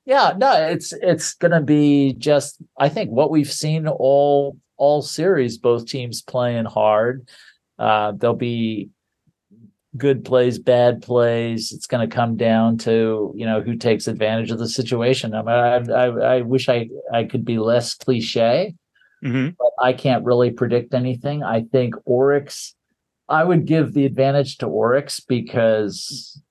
yeah, 0.06 0.34
no, 0.38 0.52
it's 0.54 0.94
it's 0.94 1.34
gonna 1.34 1.62
be 1.62 2.14
just 2.14 2.62
I 2.78 2.90
think 2.90 3.10
what 3.10 3.32
we've 3.32 3.52
seen 3.52 3.88
all 3.88 4.58
all 4.78 5.02
series, 5.02 5.58
both 5.58 5.88
teams 5.88 6.22
playing 6.22 6.66
hard. 6.66 7.30
Uh, 7.80 8.12
there'll 8.12 8.36
be 8.36 8.90
good 9.98 10.26
plays, 10.26 10.60
bad 10.60 11.02
plays. 11.02 11.72
It's 11.72 11.88
going 11.88 12.08
to 12.08 12.14
come 12.14 12.36
down 12.36 12.78
to 12.80 13.34
you 13.36 13.46
know 13.46 13.62
who 13.62 13.76
takes 13.76 14.08
advantage 14.08 14.52
of 14.52 14.60
the 14.60 14.68
situation. 14.68 15.34
I 15.34 15.42
mean, 15.42 15.92
I, 15.92 15.94
I, 15.94 16.38
I 16.38 16.42
wish 16.42 16.70
I 16.70 16.90
I 17.12 17.24
could 17.26 17.46
be 17.46 17.58
less 17.60 17.96
cliche, 17.96 18.76
hmm 19.22 19.50
but 19.58 19.72
I 19.82 19.94
can't 19.94 20.26
really 20.26 20.52
predict 20.52 20.94
anything. 20.94 21.44
I 21.44 21.64
think 21.72 21.96
Orix. 22.08 22.74
I 23.30 23.44
would 23.44 23.66
give 23.66 23.94
the 23.94 24.06
advantage 24.06 24.58
to 24.58 24.68
Orix 24.68 25.22
because 25.26 26.42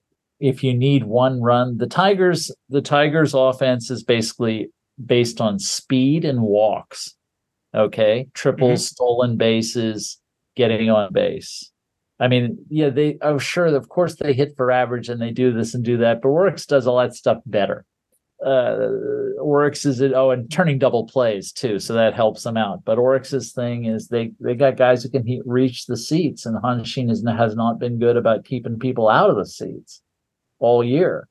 if 0.41 0.65
you 0.65 0.75
need 0.75 1.05
one 1.05 1.41
run, 1.43 1.77
the 1.79 1.87
Tigers 1.87 2.51
the 2.69 2.83
Tigers 2.83 3.35
offense 3.35 3.91
is 3.91 4.03
basically 4.03 4.71
based 5.05 5.41
on 5.41 5.59
speed 5.59 6.25
and 6.25 6.43
walks. 6.43 7.15
Okay, 7.75 8.29
triples, 8.35 8.87
stolen 8.87 9.37
bases, 9.37 10.19
getting 10.57 10.91
on 10.91 11.13
base. 11.13 11.72
I 12.23 12.29
mean, 12.29 12.65
yeah, 12.69 12.89
they. 12.89 13.19
I'm 13.21 13.41
sure, 13.41 13.67
of 13.67 13.89
course, 13.89 14.15
they 14.15 14.33
hit 14.33 14.57
for 14.57 14.71
average 14.71 15.09
and 15.09 15.21
they 15.21 15.33
do 15.33 15.53
this 15.53 15.75
and 15.75 15.85
do 15.85 15.97
that, 15.97 16.23
but 16.23 16.29
Orix 16.29 16.65
does 16.69 16.87
all 16.87 16.99
that 16.99 17.17
stuff 17.17 17.39
better. 17.47 17.85
Uh, 18.41 18.91
Orix 19.41 19.85
is 19.85 20.01
it. 20.01 20.13
Oh, 20.15 20.31
and 20.31 20.49
turning 20.49 20.79
double 20.79 21.05
plays 21.05 21.51
too, 21.51 21.81
so 21.81 21.95
that 21.95 22.15
helps 22.15 22.45
them 22.45 22.57
out. 22.57 22.85
But 22.85 22.99
Orix's 22.99 23.53
thing 23.53 23.87
is 23.87 24.07
they 24.07 24.31
they 24.39 24.55
got 24.55 24.77
guys 24.77 25.03
who 25.03 25.11
can 25.11 25.27
he, 25.27 25.43
reach 25.45 25.87
the 25.87 25.97
seats, 25.97 26.47
and 26.47 26.57
Hanshin 26.63 27.11
is, 27.11 27.27
has 27.27 27.57
not 27.57 27.81
been 27.81 27.99
good 27.99 28.17
about 28.17 28.45
keeping 28.45 28.79
people 28.79 29.09
out 29.09 29.29
of 29.29 29.35
the 29.35 29.47
seats 29.47 30.01
all 30.61 30.85
year. 30.85 31.27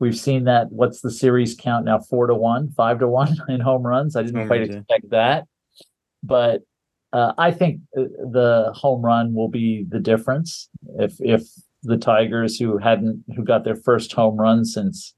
We've 0.00 0.18
seen 0.18 0.44
that. 0.44 0.72
What's 0.72 1.00
the 1.00 1.12
series 1.12 1.54
count 1.54 1.84
now? 1.84 2.00
Four 2.00 2.26
to 2.26 2.34
one, 2.34 2.72
five 2.72 2.98
to 2.98 3.06
one 3.06 3.36
in 3.48 3.60
home 3.60 3.86
runs. 3.86 4.16
I 4.16 4.24
didn't 4.24 4.48
quite 4.48 4.62
expect 4.62 5.10
that, 5.10 5.44
but 6.24 6.62
uh, 7.12 7.32
I 7.38 7.50
think 7.50 7.80
uh, 7.96 8.02
the 8.30 8.72
home 8.74 9.02
run 9.02 9.34
will 9.34 9.48
be 9.48 9.84
the 9.88 10.00
difference. 10.00 10.68
If 10.98 11.14
if 11.20 11.42
the 11.82 11.96
Tigers, 11.98 12.58
who 12.58 12.78
hadn't, 12.78 13.24
who 13.36 13.44
got 13.44 13.64
their 13.64 13.74
first 13.76 14.12
home 14.12 14.36
run 14.36 14.64
since 14.64 15.14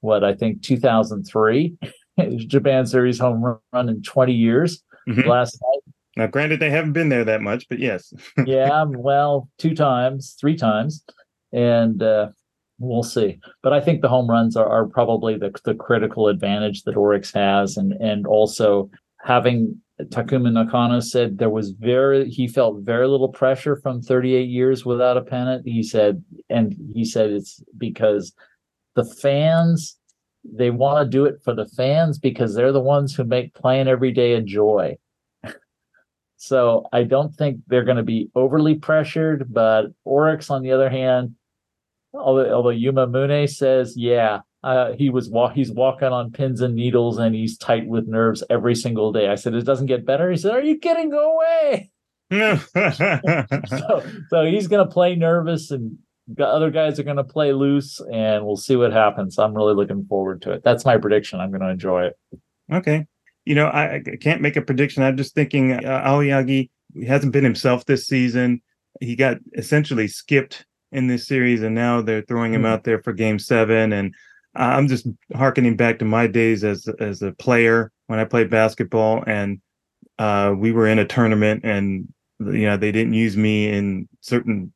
what 0.00 0.24
I 0.24 0.34
think 0.34 0.62
2003, 0.62 1.76
Japan 2.38 2.86
Series 2.86 3.18
home 3.18 3.58
run 3.72 3.88
in 3.88 4.02
20 4.02 4.32
years 4.32 4.82
Mhm. 5.08 5.26
last 5.26 5.60
night. 5.62 5.94
Now, 6.16 6.26
granted, 6.28 6.60
they 6.60 6.70
haven't 6.70 6.92
been 6.92 7.08
there 7.08 7.24
that 7.24 7.40
much, 7.42 7.68
but 7.68 7.78
yes. 7.78 8.12
Yeah, 8.46 8.84
well, 8.86 9.48
two 9.58 9.74
times, 9.74 10.36
three 10.40 10.56
times, 10.56 11.04
and 11.52 12.02
uh, 12.02 12.28
we'll 12.78 13.02
see. 13.02 13.38
But 13.62 13.72
I 13.72 13.80
think 13.80 14.00
the 14.00 14.08
home 14.08 14.28
runs 14.30 14.56
are, 14.56 14.68
are 14.68 14.86
probably 14.86 15.36
the 15.36 15.52
the 15.64 15.74
critical 15.74 16.28
advantage 16.28 16.82
that 16.84 16.94
Orix 16.96 17.32
has, 17.34 17.76
and 17.76 17.92
and 18.00 18.26
also 18.26 18.90
having 19.24 19.80
Takumu 20.00 20.52
Nakano 20.52 21.00
said 21.00 21.38
there 21.38 21.50
was 21.50 21.70
very 21.70 22.28
he 22.28 22.48
felt 22.48 22.82
very 22.82 23.06
little 23.06 23.28
pressure 23.28 23.76
from 23.76 24.00
38 24.00 24.48
years 24.48 24.84
without 24.84 25.16
a 25.16 25.22
pennant. 25.22 25.66
He 25.66 25.82
said, 25.82 26.24
and 26.48 26.74
he 26.94 27.04
said 27.04 27.30
it's 27.30 27.62
because 27.76 28.32
the 28.94 29.04
fans 29.04 29.98
they 30.44 30.70
want 30.70 31.04
to 31.04 31.10
do 31.10 31.24
it 31.24 31.36
for 31.44 31.54
the 31.54 31.66
fans 31.66 32.18
because 32.18 32.54
they're 32.54 32.72
the 32.72 32.80
ones 32.80 33.14
who 33.14 33.24
make 33.24 33.54
playing 33.54 33.88
every 33.88 34.12
day 34.12 34.34
a 34.34 34.42
joy. 34.42 34.96
So 36.36 36.88
I 36.92 37.04
don't 37.04 37.32
think 37.32 37.60
they're 37.68 37.84
going 37.84 37.98
to 37.98 38.02
be 38.02 38.28
overly 38.34 38.74
pressured, 38.74 39.54
but 39.54 39.92
Orix, 40.04 40.50
on 40.50 40.62
the 40.62 40.72
other 40.72 40.90
hand, 40.90 41.36
although, 42.12 42.52
although 42.52 42.70
Yuma 42.70 43.06
Mune 43.06 43.46
says, 43.46 43.96
yeah, 43.96 44.40
uh, 44.64 44.92
he 44.92 45.10
was 45.10 45.28
walk, 45.28 45.54
he's 45.54 45.70
walking 45.70 46.08
on 46.08 46.30
pins 46.30 46.60
and 46.60 46.74
needles 46.74 47.18
and 47.18 47.34
he's 47.34 47.58
tight 47.58 47.86
with 47.86 48.06
nerves 48.06 48.42
every 48.48 48.74
single 48.74 49.12
day. 49.12 49.28
I 49.28 49.34
said, 49.34 49.54
it 49.54 49.64
doesn't 49.64 49.86
get 49.86 50.06
better. 50.06 50.30
He 50.30 50.36
said, 50.36 50.52
are 50.52 50.62
you 50.62 50.78
kidding? 50.78 51.10
Go 51.10 51.36
away. 51.36 51.90
So, 52.74 54.02
so 54.30 54.44
he's 54.44 54.68
going 54.68 54.86
to 54.86 54.92
play 54.92 55.14
nervous 55.14 55.70
and 55.70 55.98
the 56.28 56.46
other 56.46 56.70
guys 56.70 56.98
are 56.98 57.02
going 57.02 57.16
to 57.16 57.24
play 57.24 57.52
loose 57.52 58.00
and 58.12 58.44
we'll 58.46 58.56
see 58.56 58.76
what 58.76 58.92
happens. 58.92 59.38
I'm 59.38 59.54
really 59.54 59.74
looking 59.74 60.06
forward 60.06 60.42
to 60.42 60.52
it. 60.52 60.62
That's 60.64 60.84
my 60.84 60.96
prediction. 60.96 61.40
I'm 61.40 61.50
going 61.50 61.62
to 61.62 61.68
enjoy 61.70 62.04
it. 62.06 62.16
okay. 62.72 63.06
You 63.44 63.56
know, 63.56 63.66
I, 63.66 63.96
I 63.96 64.02
can't 64.20 64.40
make 64.40 64.54
a 64.56 64.62
prediction. 64.62 65.02
I'm 65.02 65.16
just 65.16 65.34
thinking 65.34 65.72
uh, 65.72 65.80
Aoyagi 66.06 66.70
hasn't 67.06 67.32
been 67.32 67.42
himself 67.42 67.84
this 67.86 68.06
season. 68.06 68.62
He 69.00 69.16
got 69.16 69.38
essentially 69.58 70.06
skipped 70.06 70.64
in 70.92 71.08
this 71.08 71.26
series, 71.26 71.60
and 71.62 71.74
now 71.74 72.02
they're 72.02 72.22
throwing 72.22 72.54
him 72.54 72.62
Mhm. 72.62 72.66
out 72.68 72.84
there 72.84 73.02
for 73.02 73.12
game 73.12 73.40
seven. 73.40 73.92
And 73.92 74.14
I'm 74.54 74.88
just 74.88 75.06
harkening 75.34 75.76
back 75.76 75.98
to 75.98 76.04
my 76.04 76.26
days 76.26 76.64
as 76.64 76.88
as 77.00 77.22
a 77.22 77.32
player 77.32 77.90
when 78.06 78.18
I 78.18 78.24
played 78.24 78.50
basketball, 78.50 79.24
and 79.26 79.60
uh, 80.18 80.54
we 80.56 80.72
were 80.72 80.86
in 80.86 80.98
a 80.98 81.06
tournament, 81.06 81.64
and 81.64 82.12
you 82.38 82.66
know 82.66 82.76
they 82.76 82.92
didn't 82.92 83.14
use 83.14 83.36
me 83.36 83.68
in 83.68 84.08
certain 84.20 84.72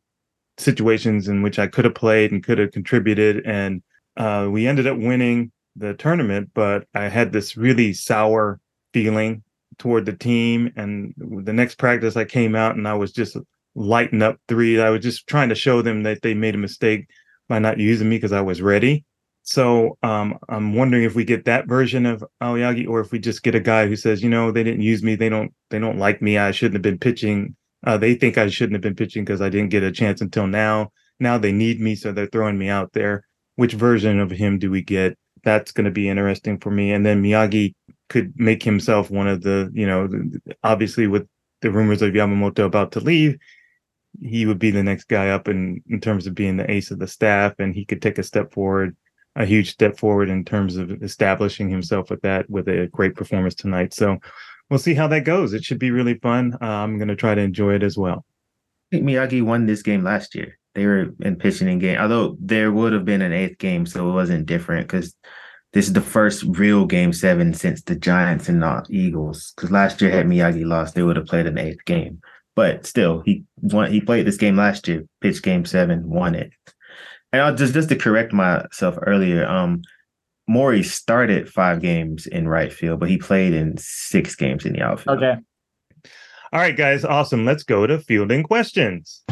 situations 0.58 1.28
in 1.28 1.42
which 1.42 1.58
I 1.58 1.66
could 1.66 1.84
have 1.84 1.94
played 1.94 2.32
and 2.32 2.42
could 2.42 2.58
have 2.58 2.72
contributed, 2.72 3.44
and 3.44 3.82
uh, 4.16 4.48
we 4.50 4.66
ended 4.66 4.86
up 4.86 4.96
winning 4.96 5.52
the 5.76 5.94
tournament. 5.94 6.50
But 6.54 6.86
I 6.94 7.08
had 7.08 7.32
this 7.32 7.56
really 7.56 7.92
sour 7.92 8.60
feeling 8.94 9.42
toward 9.78 10.06
the 10.06 10.14
team, 10.14 10.72
and 10.76 11.14
the 11.18 11.52
next 11.52 11.74
practice 11.76 12.16
I 12.16 12.24
came 12.24 12.54
out 12.54 12.76
and 12.76 12.88
I 12.88 12.94
was 12.94 13.12
just 13.12 13.36
lighting 13.74 14.22
up 14.22 14.38
three. 14.48 14.80
I 14.80 14.88
was 14.88 15.02
just 15.02 15.26
trying 15.26 15.50
to 15.50 15.54
show 15.54 15.82
them 15.82 16.02
that 16.04 16.22
they 16.22 16.32
made 16.32 16.54
a 16.54 16.58
mistake 16.58 17.08
by 17.46 17.58
not 17.58 17.78
using 17.78 18.08
me 18.08 18.16
because 18.16 18.32
I 18.32 18.40
was 18.40 18.62
ready. 18.62 19.04
So 19.46 19.96
um, 20.02 20.38
I'm 20.48 20.74
wondering 20.74 21.04
if 21.04 21.14
we 21.14 21.24
get 21.24 21.44
that 21.44 21.68
version 21.68 22.04
of 22.04 22.24
Aoyagi, 22.42 22.88
or 22.88 22.98
if 22.98 23.12
we 23.12 23.20
just 23.20 23.44
get 23.44 23.54
a 23.54 23.60
guy 23.60 23.86
who 23.86 23.94
says, 23.94 24.20
you 24.20 24.28
know, 24.28 24.50
they 24.50 24.64
didn't 24.64 24.82
use 24.82 25.04
me, 25.04 25.14
they 25.14 25.28
don't, 25.28 25.52
they 25.70 25.78
don't 25.78 25.98
like 25.98 26.20
me, 26.20 26.36
I 26.36 26.50
shouldn't 26.50 26.74
have 26.74 26.82
been 26.82 26.98
pitching. 26.98 27.54
Uh, 27.86 27.96
they 27.96 28.16
think 28.16 28.38
I 28.38 28.48
shouldn't 28.48 28.74
have 28.74 28.82
been 28.82 28.96
pitching 28.96 29.24
because 29.24 29.40
I 29.40 29.48
didn't 29.48 29.70
get 29.70 29.84
a 29.84 29.92
chance 29.92 30.20
until 30.20 30.48
now. 30.48 30.90
Now 31.20 31.38
they 31.38 31.52
need 31.52 31.80
me, 31.80 31.94
so 31.94 32.10
they're 32.10 32.26
throwing 32.26 32.58
me 32.58 32.68
out 32.68 32.92
there. 32.92 33.24
Which 33.54 33.74
version 33.74 34.18
of 34.18 34.32
him 34.32 34.58
do 34.58 34.68
we 34.68 34.82
get? 34.82 35.16
That's 35.44 35.70
going 35.70 35.84
to 35.84 35.92
be 35.92 36.08
interesting 36.08 36.58
for 36.58 36.72
me. 36.72 36.92
And 36.92 37.06
then 37.06 37.22
Miyagi 37.22 37.74
could 38.08 38.32
make 38.36 38.64
himself 38.64 39.12
one 39.12 39.28
of 39.28 39.42
the, 39.42 39.70
you 39.72 39.86
know, 39.86 40.08
obviously 40.64 41.06
with 41.06 41.28
the 41.62 41.70
rumors 41.70 42.02
of 42.02 42.14
Yamamoto 42.14 42.64
about 42.64 42.90
to 42.92 43.00
leave, 43.00 43.36
he 44.20 44.44
would 44.44 44.58
be 44.58 44.72
the 44.72 44.82
next 44.82 45.04
guy 45.04 45.28
up 45.28 45.46
in 45.46 45.82
in 45.88 46.00
terms 46.00 46.26
of 46.26 46.34
being 46.34 46.56
the 46.56 46.68
ace 46.68 46.90
of 46.90 46.98
the 46.98 47.06
staff, 47.06 47.54
and 47.60 47.74
he 47.76 47.84
could 47.84 48.02
take 48.02 48.18
a 48.18 48.24
step 48.24 48.52
forward, 48.52 48.96
a 49.36 49.44
huge 49.44 49.70
step 49.70 49.98
forward 49.98 50.28
in 50.28 50.44
terms 50.44 50.76
of 50.76 50.90
establishing 51.02 51.68
himself 51.68 52.10
with 52.10 52.22
that 52.22 52.48
with 52.50 52.68
a 52.68 52.88
great 52.92 53.14
performance 53.14 53.54
tonight. 53.54 53.94
So 53.94 54.18
we'll 54.70 54.78
see 54.78 54.94
how 54.94 55.06
that 55.08 55.24
goes. 55.24 55.52
It 55.52 55.64
should 55.64 55.78
be 55.78 55.90
really 55.90 56.14
fun. 56.14 56.54
Uh, 56.60 56.66
I'm 56.66 56.98
going 56.98 57.08
to 57.08 57.16
try 57.16 57.34
to 57.34 57.40
enjoy 57.40 57.74
it 57.74 57.82
as 57.82 57.96
well. 57.96 58.24
I 58.90 58.96
think 58.96 59.08
Miyagi 59.08 59.42
won 59.42 59.66
this 59.66 59.82
game 59.82 60.02
last 60.02 60.34
year. 60.34 60.58
They 60.74 60.86
were 60.86 61.06
in 61.20 61.36
pitching 61.36 61.68
in 61.68 61.78
game, 61.78 61.98
although 61.98 62.36
there 62.40 62.70
would 62.70 62.92
have 62.92 63.04
been 63.04 63.22
an 63.22 63.32
eighth 63.32 63.58
game, 63.58 63.86
so 63.86 64.08
it 64.08 64.12
wasn't 64.12 64.46
different 64.46 64.86
because 64.86 65.14
this 65.72 65.86
is 65.86 65.92
the 65.92 66.00
first 66.00 66.44
real 66.44 66.86
game 66.86 67.12
seven 67.12 67.54
since 67.54 67.82
the 67.82 67.96
Giants 67.96 68.48
and 68.48 68.62
the 68.62 68.84
Eagles. 68.90 69.52
Because 69.56 69.70
last 69.70 70.00
year 70.00 70.10
had 70.10 70.26
Miyagi 70.26 70.66
lost, 70.66 70.94
they 70.94 71.02
would 71.02 71.16
have 71.16 71.26
played 71.26 71.46
an 71.46 71.58
eighth 71.58 71.84
game. 71.84 72.20
But 72.54 72.86
still, 72.86 73.20
he 73.20 73.44
won. 73.60 73.90
He 73.90 74.00
played 74.00 74.26
this 74.26 74.38
game 74.38 74.56
last 74.56 74.88
year, 74.88 75.04
pitched 75.20 75.42
game 75.42 75.66
seven, 75.66 76.08
won 76.08 76.34
it. 76.34 76.52
And 77.36 77.42
I'll 77.42 77.54
just 77.54 77.74
just 77.74 77.90
to 77.90 77.96
correct 77.96 78.32
myself 78.32 78.96
earlier, 79.02 79.46
um, 79.46 79.82
Mori 80.48 80.82
started 80.82 81.50
five 81.50 81.82
games 81.82 82.26
in 82.26 82.48
right 82.48 82.72
field, 82.72 82.98
but 82.98 83.10
he 83.10 83.18
played 83.18 83.52
in 83.52 83.76
six 83.76 84.34
games 84.34 84.64
in 84.64 84.72
the 84.72 84.80
outfield. 84.80 85.18
Okay. 85.18 85.34
All 86.54 86.60
right, 86.60 86.74
guys, 86.74 87.04
awesome. 87.04 87.44
Let's 87.44 87.62
go 87.62 87.86
to 87.86 87.98
fielding 87.98 88.42
questions. 88.42 89.22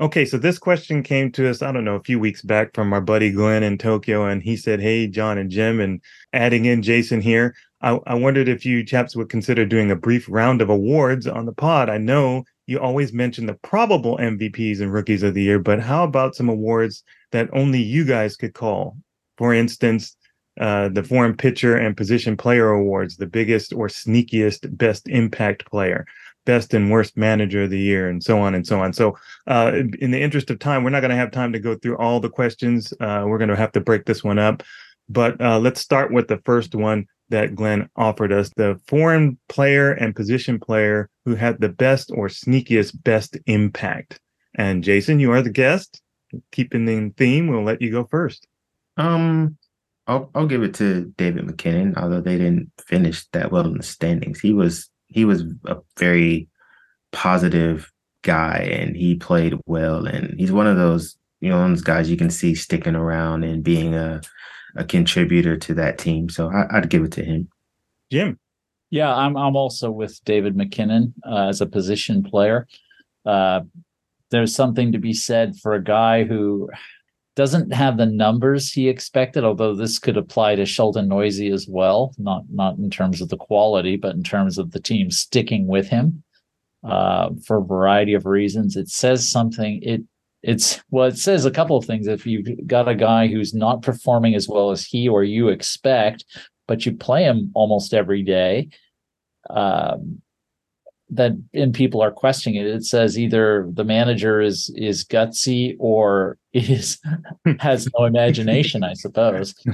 Okay, 0.00 0.26
so 0.26 0.36
this 0.36 0.58
question 0.58 1.02
came 1.02 1.32
to 1.32 1.48
us, 1.48 1.62
I 1.62 1.72
don't 1.72 1.86
know, 1.86 1.94
a 1.94 2.02
few 2.02 2.20
weeks 2.20 2.42
back 2.42 2.74
from 2.74 2.92
our 2.92 3.00
buddy 3.00 3.30
Glenn 3.30 3.62
in 3.62 3.78
Tokyo, 3.78 4.26
and 4.26 4.42
he 4.42 4.54
said, 4.54 4.82
Hey, 4.82 5.06
John 5.06 5.38
and 5.38 5.50
Jim, 5.50 5.80
and 5.80 6.02
adding 6.34 6.66
in 6.66 6.82
Jason 6.82 7.22
here. 7.22 7.54
I, 7.80 7.98
I 8.06 8.16
wondered 8.16 8.48
if 8.48 8.66
you 8.66 8.84
chaps 8.84 9.16
would 9.16 9.30
consider 9.30 9.64
doing 9.64 9.90
a 9.90 9.96
brief 9.96 10.26
round 10.28 10.60
of 10.60 10.68
awards 10.68 11.26
on 11.26 11.46
the 11.46 11.54
pod. 11.54 11.88
I 11.88 11.96
know 11.96 12.44
you 12.66 12.80
always 12.80 13.12
mention 13.12 13.46
the 13.46 13.54
probable 13.54 14.16
MVPs 14.18 14.80
and 14.80 14.92
rookies 14.92 15.22
of 15.22 15.34
the 15.34 15.42
year, 15.42 15.58
but 15.58 15.80
how 15.80 16.04
about 16.04 16.34
some 16.34 16.48
awards 16.48 17.02
that 17.32 17.48
only 17.52 17.82
you 17.82 18.04
guys 18.04 18.36
could 18.36 18.54
call? 18.54 18.96
For 19.36 19.52
instance, 19.52 20.16
uh, 20.60 20.88
the 20.88 21.02
foreign 21.02 21.36
pitcher 21.36 21.76
and 21.76 21.96
position 21.96 22.36
player 22.36 22.70
awards, 22.70 23.16
the 23.16 23.26
biggest 23.26 23.72
or 23.72 23.88
sneakiest 23.88 24.76
best 24.76 25.08
impact 25.08 25.66
player. 25.66 26.06
best 26.46 26.74
and 26.74 26.90
worst 26.90 27.16
manager 27.16 27.62
of 27.62 27.70
the 27.70 27.78
year, 27.78 28.06
and 28.08 28.22
so 28.22 28.38
on 28.38 28.54
and 28.54 28.66
so 28.66 28.78
on. 28.78 28.92
So, 28.92 29.16
uh, 29.46 29.72
in 29.98 30.10
the 30.10 30.20
interest 30.20 30.50
of 30.50 30.58
time, 30.58 30.84
we're 30.84 30.90
not 30.90 31.00
going 31.00 31.10
to 31.10 31.16
have 31.16 31.30
time 31.30 31.52
to 31.54 31.58
go 31.58 31.74
through 31.74 31.96
all 31.96 32.20
the 32.20 32.28
questions. 32.28 32.92
Uh, 33.00 33.24
we're 33.26 33.38
going 33.38 33.48
to 33.48 33.56
have 33.56 33.72
to 33.72 33.80
break 33.80 34.04
this 34.04 34.22
one 34.22 34.38
up. 34.38 34.62
But 35.08 35.40
uh, 35.40 35.58
let's 35.58 35.80
start 35.80 36.12
with 36.12 36.28
the 36.28 36.38
first 36.44 36.74
one 36.74 37.06
that 37.30 37.54
Glenn 37.54 37.88
offered 37.96 38.32
us 38.32 38.50
the 38.56 38.80
foreign 38.86 39.38
player 39.48 39.92
and 39.92 40.14
position 40.14 40.58
player 40.58 41.08
who 41.24 41.34
had 41.34 41.60
the 41.60 41.68
best 41.68 42.10
or 42.14 42.28
sneakiest 42.28 43.02
best 43.02 43.38
impact. 43.46 44.20
And 44.56 44.84
Jason, 44.84 45.20
you 45.20 45.32
are 45.32 45.42
the 45.42 45.50
guest. 45.50 46.00
Keeping 46.52 46.84
the 46.84 47.12
theme, 47.16 47.46
we'll 47.46 47.62
let 47.62 47.80
you 47.80 47.90
go 47.90 48.04
first. 48.10 48.46
Um, 48.96 49.56
I'll 50.06 50.30
I'll 50.34 50.46
give 50.46 50.62
it 50.62 50.74
to 50.74 51.12
David 51.16 51.46
MacKinnon, 51.46 51.94
although 51.96 52.20
they 52.20 52.36
didn't 52.36 52.70
finish 52.86 53.26
that 53.28 53.50
well 53.50 53.66
in 53.66 53.76
the 53.76 53.82
standings. 53.82 54.40
He 54.40 54.52
was 54.52 54.90
he 55.08 55.24
was 55.24 55.44
a 55.66 55.78
very 55.98 56.48
positive 57.12 57.90
guy 58.22 58.68
and 58.72 58.96
he 58.96 59.14
played 59.14 59.54
well 59.66 60.06
and 60.06 60.38
he's 60.40 60.50
one 60.50 60.66
of 60.66 60.78
those 60.78 61.16
you 61.40 61.50
know 61.50 61.68
those 61.68 61.82
guys 61.82 62.10
you 62.10 62.16
can 62.16 62.30
see 62.30 62.54
sticking 62.54 62.96
around 62.96 63.44
and 63.44 63.62
being 63.62 63.94
a 63.94 64.20
a 64.76 64.84
contributor 64.84 65.56
to 65.56 65.74
that 65.74 65.98
team. 65.98 66.28
So 66.28 66.50
I, 66.50 66.80
would 66.80 66.90
give 66.90 67.04
it 67.04 67.12
to 67.12 67.24
him. 67.24 67.48
Jim. 68.10 68.38
Yeah, 68.90 69.14
I'm 69.14 69.36
I'm 69.36 69.56
also 69.56 69.90
with 69.90 70.22
David 70.24 70.56
MacKinnon 70.56 71.14
uh, 71.28 71.48
as 71.48 71.60
a 71.60 71.66
position 71.66 72.22
player. 72.22 72.68
Uh, 73.26 73.62
there's 74.30 74.54
something 74.54 74.92
to 74.92 74.98
be 74.98 75.12
said 75.12 75.56
for 75.56 75.74
a 75.74 75.82
guy 75.82 76.24
who 76.24 76.68
doesn't 77.36 77.72
have 77.72 77.96
the 77.96 78.06
numbers 78.06 78.70
he 78.70 78.88
expected, 78.88 79.42
although 79.42 79.74
this 79.74 79.98
could 79.98 80.16
apply 80.16 80.54
to 80.54 80.64
Sheldon 80.64 81.08
Neuse 81.08 81.40
as 81.40 81.66
well, 81.68 82.14
not 82.18 82.44
not 82.50 82.76
in 82.78 82.90
terms 82.90 83.20
of 83.20 83.28
the 83.28 83.36
quality, 83.36 83.96
but 83.96 84.14
in 84.14 84.22
terms 84.22 84.58
of 84.58 84.70
the 84.70 84.80
team 84.80 85.10
sticking 85.10 85.66
with 85.66 85.88
him 85.88 86.22
uh, 86.84 87.30
for 87.44 87.58
a 87.58 87.64
variety 87.64 88.14
of 88.14 88.26
reasons. 88.26 88.76
It 88.76 88.88
says 88.88 89.28
something. 89.28 89.80
It 89.82 90.02
it's 90.44 90.82
well, 90.90 91.06
it 91.06 91.16
says 91.16 91.46
a 91.46 91.50
couple 91.50 91.76
of 91.76 91.86
things. 91.86 92.06
If 92.06 92.26
you've 92.26 92.66
got 92.66 92.86
a 92.86 92.94
guy 92.94 93.28
who's 93.28 93.54
not 93.54 93.82
performing 93.82 94.34
as 94.34 94.46
well 94.46 94.70
as 94.70 94.84
he 94.84 95.08
or 95.08 95.24
you 95.24 95.48
expect, 95.48 96.26
but 96.68 96.84
you 96.84 96.92
play 96.92 97.24
him 97.24 97.50
almost 97.54 97.94
every 97.94 98.22
day, 98.22 98.68
um, 99.48 100.20
that 101.08 101.32
and 101.54 101.72
people 101.72 102.02
are 102.02 102.12
questioning 102.12 102.60
it. 102.60 102.66
It 102.66 102.84
says 102.84 103.18
either 103.18 103.70
the 103.72 103.84
manager 103.84 104.42
is 104.42 104.70
is 104.76 105.02
gutsy 105.02 105.76
or 105.78 106.36
is 106.52 106.98
has 107.58 107.88
no 107.98 108.04
imagination, 108.04 108.84
I 108.84 108.92
suppose. 108.92 109.54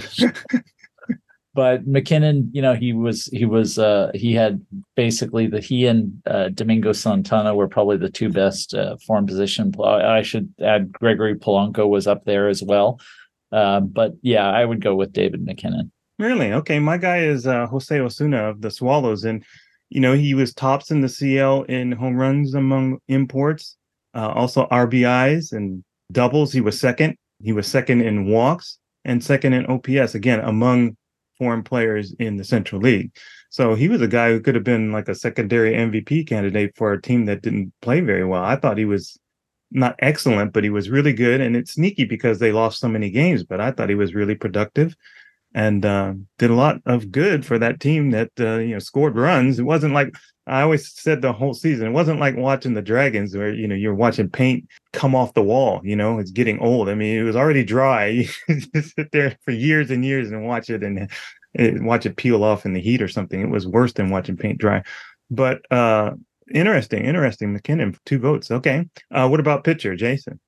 but 1.61 1.87
MacKinnon, 1.87 2.49
you 2.55 2.63
know, 2.63 2.73
he 2.73 2.95
was 2.95 3.27
he 3.27 3.45
was 3.45 3.79
uh, 3.79 4.11
he 4.15 4.33
had 4.33 4.65
basically 4.97 5.47
the 5.47 5.61
he 5.61 5.85
and 5.85 6.11
uh, 6.25 6.49
Domingo 6.49 6.95
Santana 6.95 7.55
were 7.55 7.69
probably 7.69 7.99
the 7.99 8.09
two 8.09 8.31
best 8.31 8.73
uh, 8.73 8.97
form 9.07 9.27
position. 9.27 9.71
I 9.79 10.23
should 10.23 10.55
add 10.63 10.91
Gregory 10.91 11.35
Polanco 11.35 11.87
was 11.87 12.07
up 12.07 12.25
there 12.25 12.49
as 12.49 12.63
well. 12.63 12.99
Uh, 13.53 13.81
but 13.81 14.15
yeah, 14.23 14.49
I 14.49 14.65
would 14.65 14.81
go 14.81 14.95
with 14.95 15.13
David 15.13 15.45
MacKinnon. 15.45 15.93
Really? 16.19 16.51
Okay, 16.51 16.79
my 16.79 16.97
guy 16.97 17.19
is 17.19 17.47
uh, 17.47 17.67
Jose 17.67 18.01
Osuna 18.01 18.49
of 18.49 18.63
the 18.63 18.71
Swallows, 18.71 19.25
and 19.25 19.45
you 19.91 20.01
know 20.01 20.15
he 20.15 20.33
was 20.33 20.55
tops 20.55 20.91
in 20.91 21.03
the 21.03 21.11
CL 21.11 21.65
in 21.65 21.93
home 21.93 22.17
runs 22.17 22.55
among 22.55 23.01
imports, 23.09 23.77
uh, 24.15 24.31
also 24.31 24.67
RBIs 24.69 25.53
and 25.53 25.85
doubles. 26.11 26.55
He 26.55 26.63
was 26.63 26.81
second. 26.81 27.17
He 27.43 27.53
was 27.53 27.67
second 27.67 28.01
in 28.01 28.31
walks 28.31 28.79
and 29.05 29.23
second 29.23 29.53
in 29.53 29.67
OPS 29.67 30.15
again 30.15 30.41
among 30.41 30.97
foreign 31.41 31.63
players 31.63 32.13
in 32.19 32.37
the 32.37 32.45
Central 32.45 32.83
League. 32.83 33.11
So 33.49 33.75
he 33.75 33.89
was 33.89 34.03
a 34.03 34.07
guy 34.07 34.31
who 34.31 34.41
could 34.41 34.55
have 34.55 34.63
been 34.63 34.93
like 34.93 35.09
a 35.09 35.15
secondary 35.15 35.73
MVP 35.73 36.29
candidate 36.29 36.77
for 36.77 36.93
a 36.93 37.01
team 37.01 37.25
that 37.25 37.41
didn't 37.43 37.73
play 37.81 38.01
very 38.01 38.25
well. 38.27 38.45
I 38.45 38.57
thought 38.57 38.77
he 38.77 38.85
was 38.85 39.19
not 39.71 39.97
excellent, 40.01 40.53
but 40.53 40.65
he 40.65 40.71
was 40.71 40.91
really 40.91 41.15
good. 41.15 41.41
And 41.41 41.57
it's 41.57 41.73
sneaky 41.73 42.05
because 42.05 42.39
they 42.39 42.53
lost 42.53 42.79
so 42.79 42.89
many 42.89 43.11
games, 43.11 43.43
but 43.43 43.59
I 43.59 43.71
thought 43.71 43.89
he 43.89 43.95
was 43.95 44.15
really 44.15 44.35
productive 44.35 44.95
and 45.55 45.85
uh, 45.85 46.13
did 46.39 46.51
a 46.51 46.55
lot 46.55 46.81
of 46.85 47.11
good 47.11 47.45
for 47.47 47.59
that 47.59 47.81
team 47.81 48.11
that 48.11 48.31
uh, 48.39 48.59
you 48.59 48.75
know 48.75 48.79
scored 48.79 49.17
runs. 49.17 49.59
It 49.59 49.65
wasn't 49.65 49.95
like 49.95 50.15
I 50.47 50.63
always 50.63 50.93
said 50.93 51.23
the 51.23 51.33
whole 51.33 51.55
season. 51.55 51.87
It 51.87 51.93
wasn't 51.93 52.21
like 52.21 52.37
watching 52.37 52.75
the 52.75 52.83
Dragons 52.83 53.37
where 53.37 53.53
you 53.53 53.69
know 53.69 53.75
you're 53.75 53.95
watching 53.95 54.29
paint 54.29 54.67
come 54.93 55.15
off 55.15 55.35
the 55.35 55.43
wall. 55.43 55.81
You 55.85 55.97
know 55.97 56.19
it's 56.19 56.31
getting 56.31 56.59
old. 56.61 56.89
I 56.89 56.95
mean 56.95 57.19
it 57.19 57.23
was 57.23 57.37
already 57.37 57.65
dry. 57.65 58.27
You 58.49 58.83
sit 58.83 59.13
there 59.13 59.37
for 59.45 59.53
years 59.53 59.91
and 59.91 60.05
years 60.05 60.31
and 60.31 60.47
watch 60.47 60.71
it 60.71 60.83
and, 60.83 61.11
and 61.55 61.87
watch 61.87 62.07
it 62.07 62.17
peel 62.17 62.43
off 62.43 62.65
in 62.65 62.73
the 62.73 62.81
heat 62.81 63.03
or 63.03 63.09
something. 63.09 63.41
It 63.41 63.51
was 63.51 63.67
worse 63.67 63.93
than 63.93 64.11
watching 64.11 64.37
paint 64.37 64.59
dry. 64.59 64.83
But 65.31 65.63
uh, 65.71 66.13
interesting, 66.53 67.05
interesting. 67.05 67.53
MacKinnon, 67.53 67.97
two 68.07 68.19
votes. 68.19 68.51
Okay. 68.51 68.89
Uh, 69.11 69.29
what 69.29 69.41
about 69.41 69.65
pitcher 69.65 69.95
Jason? 69.95 70.41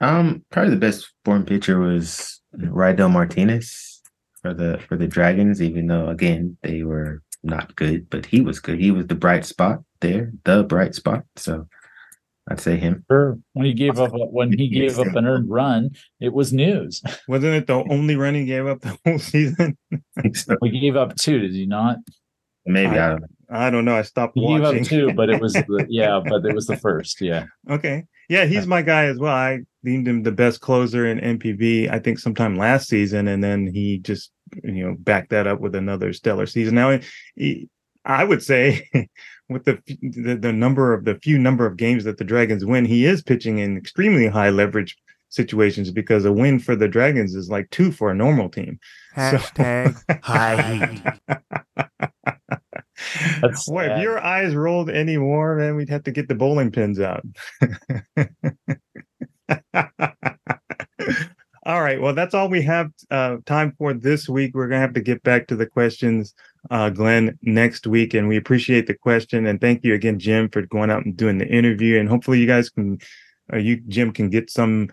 Um, 0.00 0.44
probably 0.50 0.70
the 0.70 0.76
best 0.76 1.12
born 1.24 1.44
pitcher 1.44 1.78
was 1.78 2.40
Raidel 2.52 3.08
Martinez 3.08 4.02
for 4.42 4.54
the 4.54 4.80
for 4.88 4.96
the 4.96 5.06
Dragons, 5.06 5.62
even 5.62 5.86
though 5.86 6.08
again 6.08 6.56
they 6.62 6.82
were 6.82 7.22
not 7.44 7.76
good, 7.76 8.08
but 8.10 8.26
he 8.26 8.40
was 8.40 8.60
good. 8.60 8.78
He 8.78 8.90
was 8.90 9.06
the 9.06 9.14
bright 9.14 9.44
spot 9.44 9.80
there, 10.00 10.32
the 10.44 10.62
bright 10.64 10.94
spot. 10.94 11.24
So 11.36 11.66
I'd 12.48 12.60
say 12.60 12.76
him. 12.76 13.04
Sure. 13.10 13.38
When 13.52 13.66
he 13.66 13.72
gave 13.72 13.98
up 13.98 14.12
uh, 14.12 14.18
when 14.18 14.52
he 14.56 14.68
gave 14.68 14.98
up 14.98 15.14
an 15.14 15.26
earned 15.26 15.48
run, 15.48 15.90
it 16.20 16.32
was 16.32 16.52
news. 16.52 17.02
Wasn't 17.28 17.54
it 17.54 17.66
the 17.66 17.84
only 17.90 18.16
run 18.16 18.34
he 18.34 18.44
gave 18.44 18.66
up 18.66 18.80
the 18.80 18.98
whole 19.04 19.18
season? 19.18 19.78
so. 20.34 20.56
We 20.60 20.70
gave 20.70 20.96
up 20.96 21.16
two, 21.16 21.38
did 21.38 21.52
he 21.52 21.66
not? 21.66 21.98
Maybe 22.66 22.98
I, 22.98 23.06
I, 23.06 23.08
don't 23.10 23.20
know. 23.20 23.26
I 23.50 23.70
don't 23.70 23.84
know. 23.84 23.96
I 23.96 24.02
stopped 24.02 24.32
he 24.34 24.42
watching. 24.42 24.82
Gave 24.82 24.82
up 24.82 24.88
two, 24.88 25.12
but 25.14 25.30
it 25.30 25.40
was 25.40 25.54
the, 25.54 25.86
yeah, 25.90 26.20
but 26.26 26.44
it 26.44 26.54
was 26.54 26.66
the 26.66 26.76
first. 26.76 27.20
Yeah. 27.20 27.46
Okay. 27.70 28.04
Yeah, 28.28 28.46
he's 28.46 28.66
my 28.66 28.80
guy 28.80 29.04
as 29.04 29.18
well. 29.18 29.34
I 29.34 29.60
deemed 29.84 30.08
him 30.08 30.22
the 30.22 30.32
best 30.32 30.60
closer 30.60 31.06
in 31.06 31.20
NPB. 31.38 31.90
I 31.90 31.98
think 31.98 32.18
sometime 32.18 32.56
last 32.56 32.88
season, 32.88 33.28
and 33.28 33.44
then 33.44 33.66
he 33.66 33.98
just 33.98 34.30
you 34.62 34.86
know 34.86 34.96
back 34.98 35.28
that 35.30 35.46
up 35.46 35.60
with 35.60 35.74
another 35.74 36.12
stellar 36.12 36.46
season. 36.46 36.74
Now, 36.74 36.98
I 38.04 38.24
would 38.24 38.42
say 38.42 38.88
with 39.48 39.64
the, 39.64 39.78
the, 39.86 40.36
the 40.36 40.52
number 40.52 40.92
of 40.92 41.04
the 41.04 41.16
few 41.16 41.38
number 41.38 41.66
of 41.66 41.76
games 41.76 42.04
that 42.04 42.18
the 42.18 42.24
Dragons 42.24 42.64
win, 42.64 42.84
he 42.84 43.06
is 43.06 43.22
pitching 43.22 43.58
in 43.58 43.76
extremely 43.76 44.26
high 44.26 44.50
leverage 44.50 44.96
situations 45.28 45.90
because 45.90 46.24
a 46.24 46.32
win 46.32 46.58
for 46.58 46.76
the 46.76 46.88
Dragons 46.88 47.34
is 47.34 47.48
like 47.48 47.68
two 47.70 47.90
for 47.90 48.10
a 48.10 48.14
normal 48.14 48.48
team. 48.48 48.78
Hashtag 49.16 49.96
so. 49.96 50.18
high 50.22 50.74
heat. 50.76 51.02
That's 53.40 53.68
Boy, 53.68 53.84
if 53.84 54.02
your 54.02 54.22
eyes 54.22 54.54
rolled 54.54 54.90
any 54.90 55.16
more, 55.16 55.56
man, 55.56 55.76
we'd 55.76 55.88
have 55.88 56.04
to 56.04 56.12
get 56.12 56.28
the 56.28 56.34
bowling 56.34 56.70
pins 56.70 57.00
out. 57.00 57.24
All 61.66 61.80
right. 61.80 61.98
Well, 61.98 62.12
that's 62.12 62.34
all 62.34 62.50
we 62.50 62.60
have 62.62 62.90
uh, 63.10 63.38
time 63.46 63.74
for 63.78 63.94
this 63.94 64.28
week. 64.28 64.54
We're 64.54 64.68
going 64.68 64.78
to 64.78 64.86
have 64.86 64.92
to 64.94 65.00
get 65.00 65.22
back 65.22 65.46
to 65.46 65.56
the 65.56 65.64
questions, 65.64 66.34
uh, 66.70 66.90
Glenn, 66.90 67.38
next 67.40 67.86
week. 67.86 68.12
And 68.12 68.28
we 68.28 68.36
appreciate 68.36 68.86
the 68.86 68.94
question. 68.94 69.46
And 69.46 69.58
thank 69.58 69.82
you 69.82 69.94
again, 69.94 70.18
Jim, 70.18 70.50
for 70.50 70.60
going 70.62 70.90
out 70.90 71.06
and 71.06 71.16
doing 71.16 71.38
the 71.38 71.48
interview. 71.48 71.98
And 71.98 72.06
hopefully 72.06 72.38
you 72.38 72.46
guys 72.46 72.68
can, 72.68 72.98
uh, 73.50 73.56
you, 73.56 73.80
Jim, 73.88 74.12
can 74.12 74.28
get 74.28 74.50
some. 74.50 74.90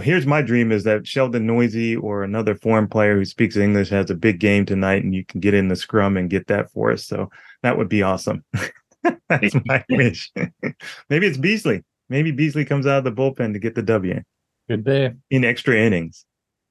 Here's 0.00 0.24
my 0.24 0.40
dream 0.40 0.72
is 0.72 0.84
that 0.84 1.06
Sheldon 1.06 1.46
Neuse 1.46 1.98
or 2.00 2.24
another 2.24 2.54
foreign 2.54 2.88
player 2.88 3.14
who 3.14 3.26
speaks 3.26 3.58
English 3.58 3.90
has 3.90 4.08
a 4.08 4.14
big 4.14 4.40
game 4.40 4.64
tonight 4.64 5.04
and 5.04 5.14
you 5.14 5.22
can 5.22 5.40
get 5.40 5.52
in 5.52 5.68
the 5.68 5.76
scrum 5.76 6.16
and 6.16 6.30
get 6.30 6.46
that 6.46 6.70
for 6.70 6.92
us. 6.92 7.04
So 7.04 7.28
that 7.62 7.76
would 7.76 7.90
be 7.90 8.02
awesome. 8.02 8.42
That's 9.28 9.54
my 9.66 9.84
wish. 9.90 10.32
Maybe 11.10 11.26
it's 11.26 11.36
Beasley. 11.36 11.84
Maybe 12.08 12.30
Beasley 12.30 12.64
comes 12.64 12.86
out 12.86 12.96
of 12.96 13.04
the 13.04 13.12
bullpen 13.12 13.52
to 13.52 13.58
get 13.58 13.74
the 13.74 13.82
W. 13.82 14.22
Good 14.68 14.84
day. 14.84 15.12
In 15.30 15.44
extra 15.44 15.76
innings, 15.76 16.24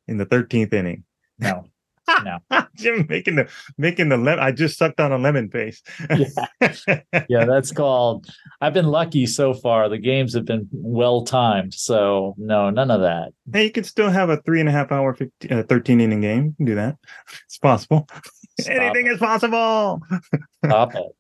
in 0.08 0.18
the 0.18 0.26
13th 0.26 0.74
inning. 0.74 1.04
No. 1.40 1.66
No. 2.24 2.38
Jim 2.76 3.08
making 3.10 3.36
the 3.36 3.50
making 3.78 4.10
the 4.10 4.18
lemon. 4.18 4.44
I 4.44 4.52
just 4.52 4.78
sucked 4.78 5.00
on 5.00 5.12
a 5.12 5.18
lemon 5.18 5.50
face. 5.50 5.82
yeah. 6.16 7.02
yeah, 7.30 7.46
that's 7.46 7.72
called. 7.72 8.28
I've 8.62 8.74
been 8.74 8.86
lucky 8.86 9.26
so 9.26 9.56
far. 9.56 9.90
The 9.90 9.98
games 9.98 10.34
have 10.36 10.46
been 10.46 10.68
well 10.72 11.24
timed. 11.24 11.74
So 11.74 12.36
no, 12.38 12.70
none 12.70 12.92
of 12.92 13.02
that. 13.02 13.30
Hey, 13.52 13.66
you 13.66 13.72
could 13.72 13.88
still 13.88 14.12
have 14.12 14.30
a 14.30 14.38
three 14.44 14.60
and 14.60 14.70
a 14.70 14.72
half 14.72 14.92
hour, 14.92 15.16
15, 15.16 15.52
uh, 15.52 15.64
13 15.64 16.00
inning 16.00 16.22
game. 16.22 16.46
You 16.46 16.54
can 16.58 16.66
do 16.66 16.76
that. 16.76 16.98
It's 17.46 17.58
possible. 17.58 18.08
Stop 18.60 18.72
Anything 18.72 19.08
it. 19.08 19.14
is 19.14 19.18
possible. 19.18 20.02
Stop 20.64 20.94
it 20.96 21.16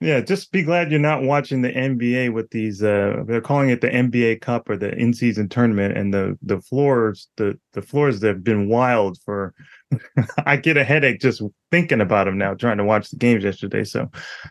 yeah, 0.00 0.20
just 0.20 0.52
be 0.52 0.62
glad 0.62 0.90
you're 0.90 1.00
not 1.00 1.22
watching 1.22 1.62
the 1.62 1.72
NBA 1.72 2.32
with 2.32 2.50
these. 2.50 2.82
Uh, 2.82 3.22
they're 3.26 3.40
calling 3.40 3.70
it 3.70 3.80
the 3.80 3.88
NBA 3.88 4.40
Cup 4.40 4.68
or 4.68 4.76
the 4.76 4.94
in-season 4.94 5.48
tournament, 5.48 5.96
and 5.96 6.12
the 6.12 6.38
the 6.42 6.60
floors, 6.60 7.28
the 7.36 7.58
the 7.72 7.82
floors 7.82 8.20
that 8.20 8.28
have 8.28 8.44
been 8.44 8.68
wild 8.68 9.18
for. 9.24 9.54
I 10.46 10.56
get 10.56 10.78
a 10.78 10.84
headache 10.84 11.20
just 11.20 11.42
thinking 11.70 12.00
about 12.00 12.24
them 12.24 12.38
now, 12.38 12.54
trying 12.54 12.78
to 12.78 12.84
watch 12.84 13.10
the 13.10 13.16
games 13.16 13.44
yesterday. 13.44 13.84
So, 13.84 14.10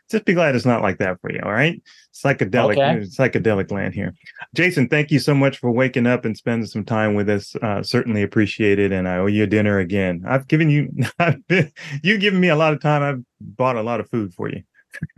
just 0.09 0.25
be 0.25 0.33
glad 0.33 0.55
it's 0.55 0.65
not 0.65 0.83
like 0.83 0.99
that 0.99 1.19
for 1.19 1.31
you. 1.31 1.39
All 1.43 1.51
right, 1.51 1.81
psychedelic, 2.13 2.73
okay. 2.73 2.99
psychedelic 3.07 3.71
land 3.71 3.93
here. 3.93 4.13
Jason, 4.53 4.87
thank 4.87 5.11
you 5.11 5.19
so 5.19 5.33
much 5.33 5.57
for 5.57 5.71
waking 5.71 6.07
up 6.07 6.25
and 6.25 6.37
spending 6.37 6.67
some 6.67 6.85
time 6.85 7.15
with 7.15 7.29
us. 7.29 7.55
Uh, 7.61 7.81
certainly 7.81 8.21
appreciate 8.21 8.79
it, 8.79 8.91
and 8.91 9.07
I 9.07 9.17
owe 9.17 9.27
you 9.27 9.43
a 9.43 9.47
dinner 9.47 9.79
again. 9.79 10.23
I've 10.27 10.47
given 10.47 10.69
you, 10.69 10.91
I've 11.19 11.45
been, 11.47 11.71
you 12.03 12.17
given 12.17 12.39
me 12.39 12.49
a 12.49 12.55
lot 12.55 12.73
of 12.73 12.81
time. 12.81 13.01
I've 13.01 13.23
bought 13.39 13.77
a 13.77 13.83
lot 13.83 13.99
of 13.99 14.09
food 14.09 14.33
for 14.33 14.49
you. 14.49 14.63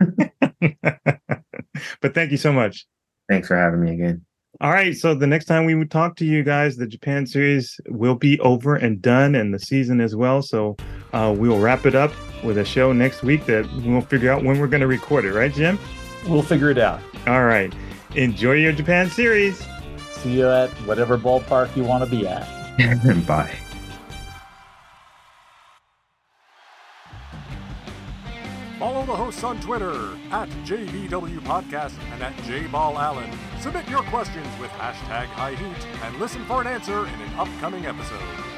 but 2.00 2.14
thank 2.14 2.30
you 2.30 2.36
so 2.36 2.52
much. 2.52 2.86
Thanks 3.28 3.48
for 3.48 3.56
having 3.56 3.80
me 3.80 3.92
again. 3.92 4.24
All 4.60 4.70
right. 4.70 4.96
So 4.96 5.14
the 5.14 5.26
next 5.26 5.46
time 5.46 5.64
we 5.64 5.74
would 5.74 5.90
talk 5.90 6.16
to 6.16 6.24
you 6.24 6.44
guys, 6.44 6.76
the 6.76 6.86
Japan 6.86 7.26
series 7.26 7.80
will 7.88 8.14
be 8.14 8.38
over 8.40 8.76
and 8.76 9.02
done, 9.02 9.34
and 9.34 9.52
the 9.52 9.58
season 9.58 10.00
as 10.00 10.14
well. 10.14 10.42
So 10.42 10.76
uh, 11.12 11.34
we 11.36 11.48
will 11.48 11.58
wrap 11.58 11.86
it 11.86 11.94
up 11.94 12.12
with 12.44 12.58
a 12.58 12.64
show 12.64 12.92
next 12.92 13.22
week 13.22 13.46
that 13.46 13.68
we'll 13.84 14.00
figure 14.00 14.30
out 14.30 14.44
when 14.44 14.60
we're 14.60 14.68
going 14.68 14.82
to 14.82 14.86
record 14.86 15.24
it. 15.24 15.32
Right, 15.32 15.52
Jim? 15.52 15.78
We'll 16.28 16.42
figure 16.42 16.70
it 16.70 16.78
out. 16.78 17.00
All 17.26 17.44
right. 17.44 17.74
Enjoy 18.14 18.52
your 18.52 18.72
Japan 18.72 19.10
series. 19.10 19.66
See 20.12 20.38
you 20.38 20.48
at 20.48 20.70
whatever 20.86 21.18
ballpark 21.18 21.74
you 21.76 21.82
want 21.82 22.04
to 22.04 22.10
be 22.10 22.26
at. 22.26 22.48
And 22.78 23.26
bye. 23.26 23.52
Follow 28.84 29.06
the 29.06 29.16
hosts 29.16 29.42
on 29.42 29.58
Twitter 29.62 30.14
at 30.30 30.46
JBW 30.66 31.40
Podcast 31.40 31.94
and 32.12 32.22
at 32.22 32.36
JBallAllen. 32.44 33.34
Submit 33.58 33.88
your 33.88 34.02
questions 34.02 34.46
with 34.60 34.70
hashtag 34.72 35.24
High 35.28 35.54
Heat 35.54 35.86
and 36.02 36.20
listen 36.20 36.44
for 36.44 36.60
an 36.60 36.66
answer 36.66 37.06
in 37.06 37.14
an 37.14 37.34
upcoming 37.38 37.86
episode. 37.86 38.53